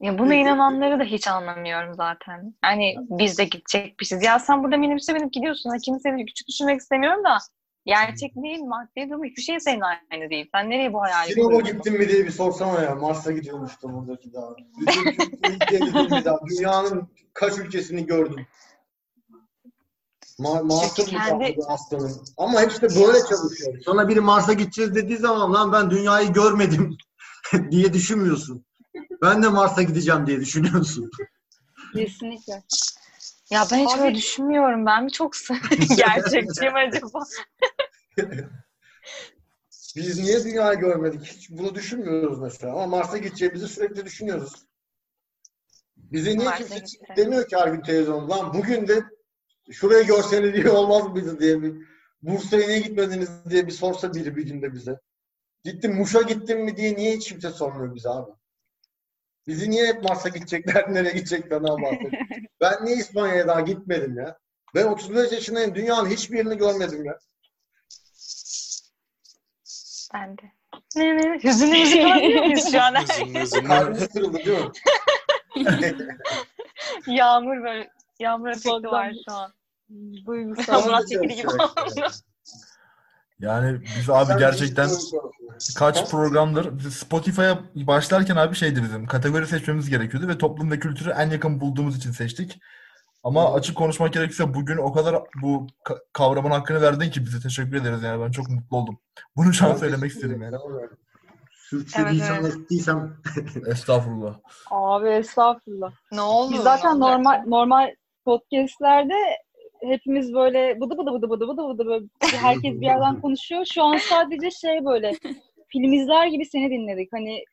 Ya 0.00 0.18
buna 0.18 0.34
inananları 0.34 1.00
da 1.00 1.04
hiç 1.04 1.28
anlamıyorum 1.28 1.94
zaten. 1.94 2.54
Yani 2.64 2.94
biz 2.98 3.38
de 3.38 3.44
gidecekmişiz. 3.44 4.22
Ya 4.22 4.38
sen 4.38 4.62
burada 4.62 4.76
minibüse 4.76 5.14
binip 5.14 5.32
gidiyorsun. 5.32 5.70
Ha, 5.70 5.76
kimseyi 5.84 6.26
küçük 6.26 6.48
düşünmek 6.48 6.80
istemiyorum 6.80 7.24
da 7.24 7.38
gerçek 7.86 8.36
değil, 8.36 8.60
maddi 8.60 9.10
durum 9.10 9.24
hiçbir 9.24 9.42
şey 9.42 9.60
senin 9.60 9.80
aynı 9.80 10.30
değil. 10.30 10.48
Sen 10.52 10.70
nereye 10.70 10.92
bu 10.92 11.02
hayali 11.02 11.32
Sinop'a 11.32 11.60
gittin 11.60 11.98
mi 11.98 12.08
diye 12.08 12.24
bir 12.24 12.30
sorsana 12.30 12.82
ya. 12.82 12.94
Mars'a 12.94 13.32
gidiyormuştu 13.32 13.92
buradaki 13.92 14.32
daha. 14.32 14.50
Bütün 14.56 15.04
Türkiye'ye 15.42 16.24
daha. 16.24 16.38
Dünyanın 16.46 17.08
kaç 17.32 17.58
ülkesini 17.58 18.06
gördüm. 18.06 18.46
Ma 20.38 20.62
Mars'ın 20.62 21.04
kendi... 21.04 21.56
aslanın. 21.68 22.12
Ama 22.36 22.60
hepsi 22.60 22.82
de 22.82 22.88
böyle 22.88 23.18
çalışıyor. 23.18 23.80
Sana 23.84 24.08
biri 24.08 24.20
Mars'a 24.20 24.52
gideceğiz 24.52 24.94
dediği 24.94 25.16
zaman 25.16 25.54
lan 25.54 25.72
ben 25.72 25.90
dünyayı 25.90 26.32
görmedim 26.32 26.96
diye 27.70 27.92
düşünmüyorsun. 27.92 28.64
Ben 29.22 29.42
de 29.42 29.48
Mars'a 29.48 29.82
gideceğim 29.82 30.26
diye 30.26 30.40
düşünüyorsun. 30.40 31.10
Kesinlikle. 31.94 32.62
Ya 33.50 33.66
ben 33.72 33.78
hiç 33.78 33.94
Abi... 33.94 34.02
öyle 34.02 34.14
düşünmüyorum. 34.14 34.86
Ben 34.86 35.04
mi 35.04 35.12
çok 35.12 35.32
gerçekçiyim 35.96 36.74
acaba? 36.74 37.24
Biz 39.96 40.18
niye 40.18 40.44
dünyayı 40.44 40.78
görmedik? 40.78 41.24
Hiç 41.24 41.50
bunu 41.50 41.74
düşünmüyoruz 41.74 42.38
mesela. 42.38 42.72
Ama 42.72 42.86
Mars'a 42.86 43.18
gideceğimizi 43.18 43.68
sürekli 43.68 44.04
düşünüyoruz. 44.04 44.52
Bize 45.96 46.38
niye 46.38 46.50
kimse 46.50 46.82
demiyor 47.16 47.48
ki 47.48 47.56
her 47.56 47.68
gün 47.68 47.80
televizyon? 47.80 48.30
Lan 48.30 48.54
bugün 48.54 48.88
de 48.88 49.04
şurayı 49.72 50.06
görseniz 50.06 50.54
diye 50.54 50.70
olmaz 50.70 51.06
mıydı 51.06 51.40
diye 51.40 51.62
bir 51.62 51.74
Bursa'ya 52.22 52.66
niye 52.66 52.80
gitmediniz 52.80 53.30
diye 53.50 53.66
bir 53.66 53.72
sorsa 53.72 54.14
biri 54.14 54.36
bir 54.36 54.46
günde 54.46 54.72
bize. 54.72 55.00
Gittim 55.64 55.94
Muş'a 55.94 56.22
gittim 56.22 56.64
mi 56.64 56.76
diye 56.76 56.96
niye 56.96 57.16
hiç 57.16 57.28
kimse 57.28 57.50
sormuyor 57.50 57.94
bize 57.94 58.08
abi. 58.08 58.30
Bizi 59.46 59.70
niye 59.70 59.86
hep 59.86 60.02
Mars'a 60.02 60.28
gidecekler, 60.28 60.94
nereye 60.94 61.12
gidecekler 61.12 61.62
ne 61.62 61.68
bahsediyor. 61.68 62.12
ben 62.60 62.84
niye 62.84 62.96
İspanya'ya 62.96 63.48
daha 63.48 63.60
gitmedim 63.60 64.18
ya? 64.18 64.38
Ben 64.74 64.84
35 64.84 65.32
yaşındayım. 65.32 65.74
Dünyanın 65.74 66.10
hiçbir 66.10 66.36
yerini 66.36 66.58
görmedim 66.58 67.04
ya. 67.04 67.18
Ben 70.14 70.38
de. 70.38 70.42
Ne 70.96 71.16
ne? 71.16 71.38
Hüzünlü 71.44 71.78
müzik 71.78 72.04
alabiliyor 72.04 72.44
muyuz 72.44 72.72
şu 72.72 72.82
an? 72.82 72.94
Hüzünlü 72.94 73.40
hüzünlü. 73.40 73.68
Kalbimiz 73.68 74.08
kırıldı 74.08 74.38
değil 74.38 74.58
mi? 74.58 76.18
Yağmur 77.16 77.62
böyle 77.62 77.90
Yağmur 78.18 78.48
efekti 78.48 78.86
var 78.86 79.14
şu 79.28 79.32
an. 79.32 79.52
Duygusal. 80.26 80.84
Murat 80.84 81.08
Çekili 81.08 81.34
gibi 81.34 81.46
Yani 83.38 83.80
biz 83.98 84.10
abi 84.10 84.38
gerçekten 84.38 84.90
kaç 85.78 86.10
programdır 86.10 86.90
Spotify'a 86.90 87.58
başlarken 87.74 88.36
abi 88.36 88.54
şeydi 88.54 88.82
bizim 88.82 89.06
kategori 89.06 89.46
seçmemiz 89.46 89.90
gerekiyordu 89.90 90.28
ve 90.28 90.38
toplum 90.38 90.70
ve 90.70 90.78
kültürü 90.78 91.10
en 91.10 91.30
yakın 91.30 91.60
bulduğumuz 91.60 91.96
için 91.96 92.10
seçtik. 92.10 92.60
Ama 93.22 93.54
açık 93.54 93.76
konuşmak 93.76 94.12
gerekirse 94.12 94.54
bugün 94.54 94.76
o 94.76 94.92
kadar 94.92 95.22
bu 95.42 95.66
kavramın 96.12 96.50
hakkını 96.50 96.82
verdin 96.82 97.10
ki 97.10 97.24
bize 97.24 97.40
teşekkür 97.40 97.76
ederiz 97.76 98.02
yani 98.02 98.24
ben 98.24 98.30
çok 98.30 98.48
mutlu 98.48 98.76
oldum. 98.76 98.98
Bunu 99.36 99.52
şu 99.52 99.66
an 99.66 99.76
söylemek 99.76 100.10
istedim 100.10 100.42
yani. 100.42 100.56
sürçürdüysem, 101.50 102.36
Evet, 102.40 102.56
ettiysem 102.56 103.16
Estağfurullah. 103.66 104.38
Abi 104.70 105.08
estağfurullah. 105.08 105.92
Ne 106.12 106.20
oldu? 106.20 106.52
Biz 106.54 106.62
zaten 106.62 107.00
normal 107.00 107.42
normal 107.46 107.94
podcastlerde 108.24 109.14
hepimiz 109.82 110.34
böyle 110.34 110.80
bıdı 110.80 110.98
bıdı 110.98 111.12
bıdı 111.12 111.30
bıdı 111.30 111.48
bıdı 111.48 111.68
bıdı 111.68 111.86
böyle 111.86 112.04
herkes 112.36 112.80
bir 112.80 112.86
yerden 112.86 113.20
konuşuyor. 113.20 113.64
Şu 113.64 113.82
an 113.82 113.96
sadece 113.96 114.50
şey 114.50 114.84
böyle 114.84 115.12
film 115.68 115.92
izler 115.92 116.26
gibi 116.26 116.44
seni 116.44 116.70
dinledik. 116.70 117.12
Hani 117.12 117.44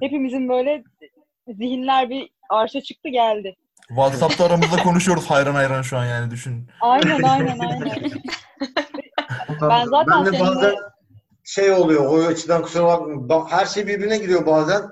hepimizin 0.00 0.48
böyle 0.48 0.82
zihinler 1.48 2.10
bir 2.10 2.30
arşa 2.48 2.80
çıktı 2.80 3.08
geldi. 3.08 3.56
WhatsApp'ta 3.88 4.44
aramızda 4.44 4.76
konuşuyoruz 4.82 5.30
hayran 5.30 5.54
hayran 5.54 5.82
şu 5.82 5.96
an 5.98 6.04
yani 6.04 6.30
düşün. 6.30 6.66
Aynen 6.80 7.22
aynen 7.22 7.58
aynen. 7.68 8.10
Ben 9.62 9.84
zaten 9.84 10.24
de 10.26 10.30
seninle- 10.30 10.40
bazen 10.40 10.74
şey 11.44 11.72
oluyor 11.72 12.06
o 12.06 12.26
açıdan 12.26 12.62
kusura 12.62 12.86
bakma. 12.86 13.28
Bak, 13.28 13.52
her 13.52 13.66
şey 13.66 13.86
birbirine 13.86 14.18
giriyor 14.18 14.46
bazen. 14.46 14.82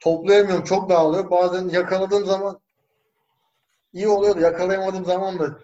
Toplayamıyorum 0.00 0.64
çok 0.64 0.90
dağılıyor. 0.90 1.30
Bazen 1.30 1.68
yakaladığım 1.68 2.26
zaman 2.26 2.58
iyi 3.92 4.08
oluyor 4.08 4.36
da 4.36 4.40
yakalayamadığım 4.40 5.04
zaman 5.04 5.38
da 5.38 5.58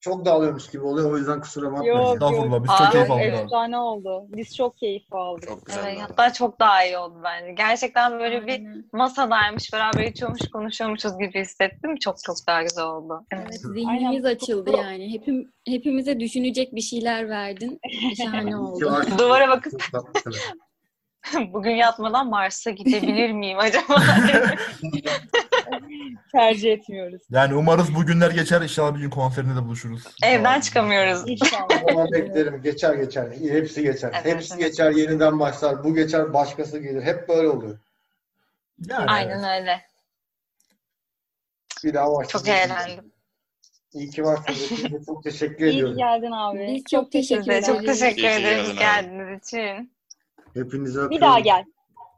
çok 0.00 0.24
dağılıyormuş 0.24 0.70
gibi 0.70 0.82
oluyor. 0.82 1.12
O 1.12 1.18
yüzden 1.18 1.40
kusura 1.40 1.72
bakmayın. 1.72 1.96
Yok 1.96 2.14
Estağfurullah 2.14 2.62
biz 2.62 2.70
Aa, 2.70 2.78
çok 2.78 2.92
keyif 2.92 3.10
evet. 3.10 3.34
aldık. 3.34 3.44
Efsane 3.44 3.78
oldu. 3.78 4.24
Biz 4.28 4.56
çok 4.56 4.78
keyif 4.78 5.12
aldık. 5.12 5.48
Çok 5.48 5.66
güzel. 5.66 5.84
Evet, 5.84 5.96
oldu. 5.96 6.04
hatta 6.08 6.32
çok 6.32 6.60
daha 6.60 6.84
iyi 6.84 6.98
oldu 6.98 7.20
bence. 7.24 7.52
Gerçekten 7.52 8.20
böyle 8.20 8.46
bir 8.46 8.52
Aynen. 8.52 8.84
masadaymış, 8.92 9.72
beraber 9.72 10.04
içiyormuş, 10.04 10.40
konuşuyormuşuz 10.52 11.18
gibi 11.18 11.40
hissettim. 11.40 11.96
Çok 11.96 12.16
çok 12.24 12.36
daha 12.46 12.62
güzel 12.62 12.84
oldu. 12.84 13.26
Evet. 13.32 13.46
Evet, 13.50 13.60
zihnimiz 13.60 14.24
açıldı 14.24 14.70
yani. 14.76 15.12
Hepim, 15.12 15.52
hepimize 15.68 16.20
düşünecek 16.20 16.74
bir 16.74 16.80
şeyler 16.80 17.28
verdin. 17.28 17.80
Şahane 18.16 18.56
oldu. 18.58 19.02
Duvara 19.18 19.48
bakıp 19.48 19.82
bugün 21.52 21.74
yatmadan 21.74 22.28
Mars'a 22.28 22.70
gidebilir 22.70 23.32
miyim 23.32 23.58
acaba? 23.58 23.94
Tercih 26.32 26.72
etmiyoruz. 26.72 27.22
Yani 27.30 27.54
umarız 27.54 27.94
bu 27.94 28.06
günler 28.06 28.30
geçer. 28.30 28.60
İnşallah 28.60 28.94
bir 28.94 29.00
gün 29.00 29.10
konserinde 29.10 29.56
de 29.56 29.64
buluşuruz. 29.64 30.02
Evden 30.22 30.60
çıkamıyoruz. 30.60 31.22
İnşallah. 31.26 31.68
Beklerim. 32.12 32.62
Geçer 32.62 32.94
geçer. 32.94 33.28
Hepsi 33.50 33.82
geçer. 33.82 34.10
Evet, 34.14 34.24
Hepsi 34.34 34.54
evet. 34.54 34.64
geçer. 34.64 34.90
Yeniden 34.90 35.40
başlar. 35.40 35.84
Bu 35.84 35.94
geçer. 35.94 36.34
Başkası 36.34 36.78
gelir. 36.78 37.02
Hep 37.02 37.28
böyle 37.28 37.48
oluyor. 37.48 37.78
Yani, 38.88 39.10
Aynen 39.10 39.60
öyle. 39.60 39.80
Bir 41.84 41.94
daha 41.94 42.06
başlayacağız. 42.12 42.32
Çok 42.32 42.48
eğlendim. 42.48 43.12
İyi 43.92 44.10
ki 44.10 44.24
varsınız. 44.24 44.70
Hepinize 44.70 45.04
çok 45.06 45.24
teşekkür 45.24 45.64
İyi 45.66 45.70
ki 45.70 45.76
ediyorum. 45.76 45.96
geldin 45.96 46.30
abi. 46.32 46.66
Biz 46.74 46.84
çok 46.90 47.12
teşekkür 47.12 47.42
Size 47.42 47.62
çok 47.62 47.84
ederiz. 47.84 48.00
teşekkür 48.00 48.22
İyi 48.22 48.26
ederiz 48.40 48.66
geldin 48.66 48.70
abi. 48.70 48.78
geldiğiniz 48.78 49.46
için. 49.46 49.92
Hepinizi 50.54 50.98
öpüyorum. 50.98 51.10
Bir 51.10 51.20
daha 51.20 51.40
gel. 51.40 51.64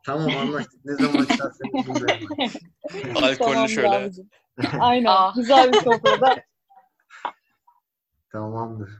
Tamam 0.06 0.36
anlaştık. 0.36 0.84
Ne 0.84 0.94
zaman 0.94 1.22
isterseniz 1.26 1.86
buradayım. 1.88 2.28
Alkollü 3.14 3.68
şöyle. 3.68 3.88
abicim. 3.88 4.30
Aynen. 4.80 5.08
Aa. 5.08 5.32
Güzel 5.36 5.72
bir 5.72 5.80
sofrada. 5.80 6.36
Tamamdır. 8.32 8.90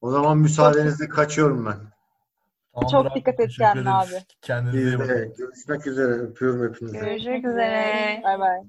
O 0.00 0.10
zaman 0.10 0.38
müsaadenizle 0.38 1.08
kaçıyorum 1.08 1.66
ben. 1.66 1.78
Tamamdır 2.74 2.92
Çok 2.92 3.06
abi, 3.06 3.14
dikkat 3.14 3.40
et 3.40 3.50
kendine 3.58 3.90
abi. 3.90 4.14
Kendinize 4.42 4.78
iyi 4.88 4.98
bakın. 4.98 5.34
görüşmek 5.38 5.86
üzere. 5.86 6.12
Öpüyorum 6.12 6.68
hepinizi. 6.68 6.98
Görüşmek 6.98 7.44
üzere. 7.44 8.20
Bay 8.24 8.38
bay. 8.38 8.60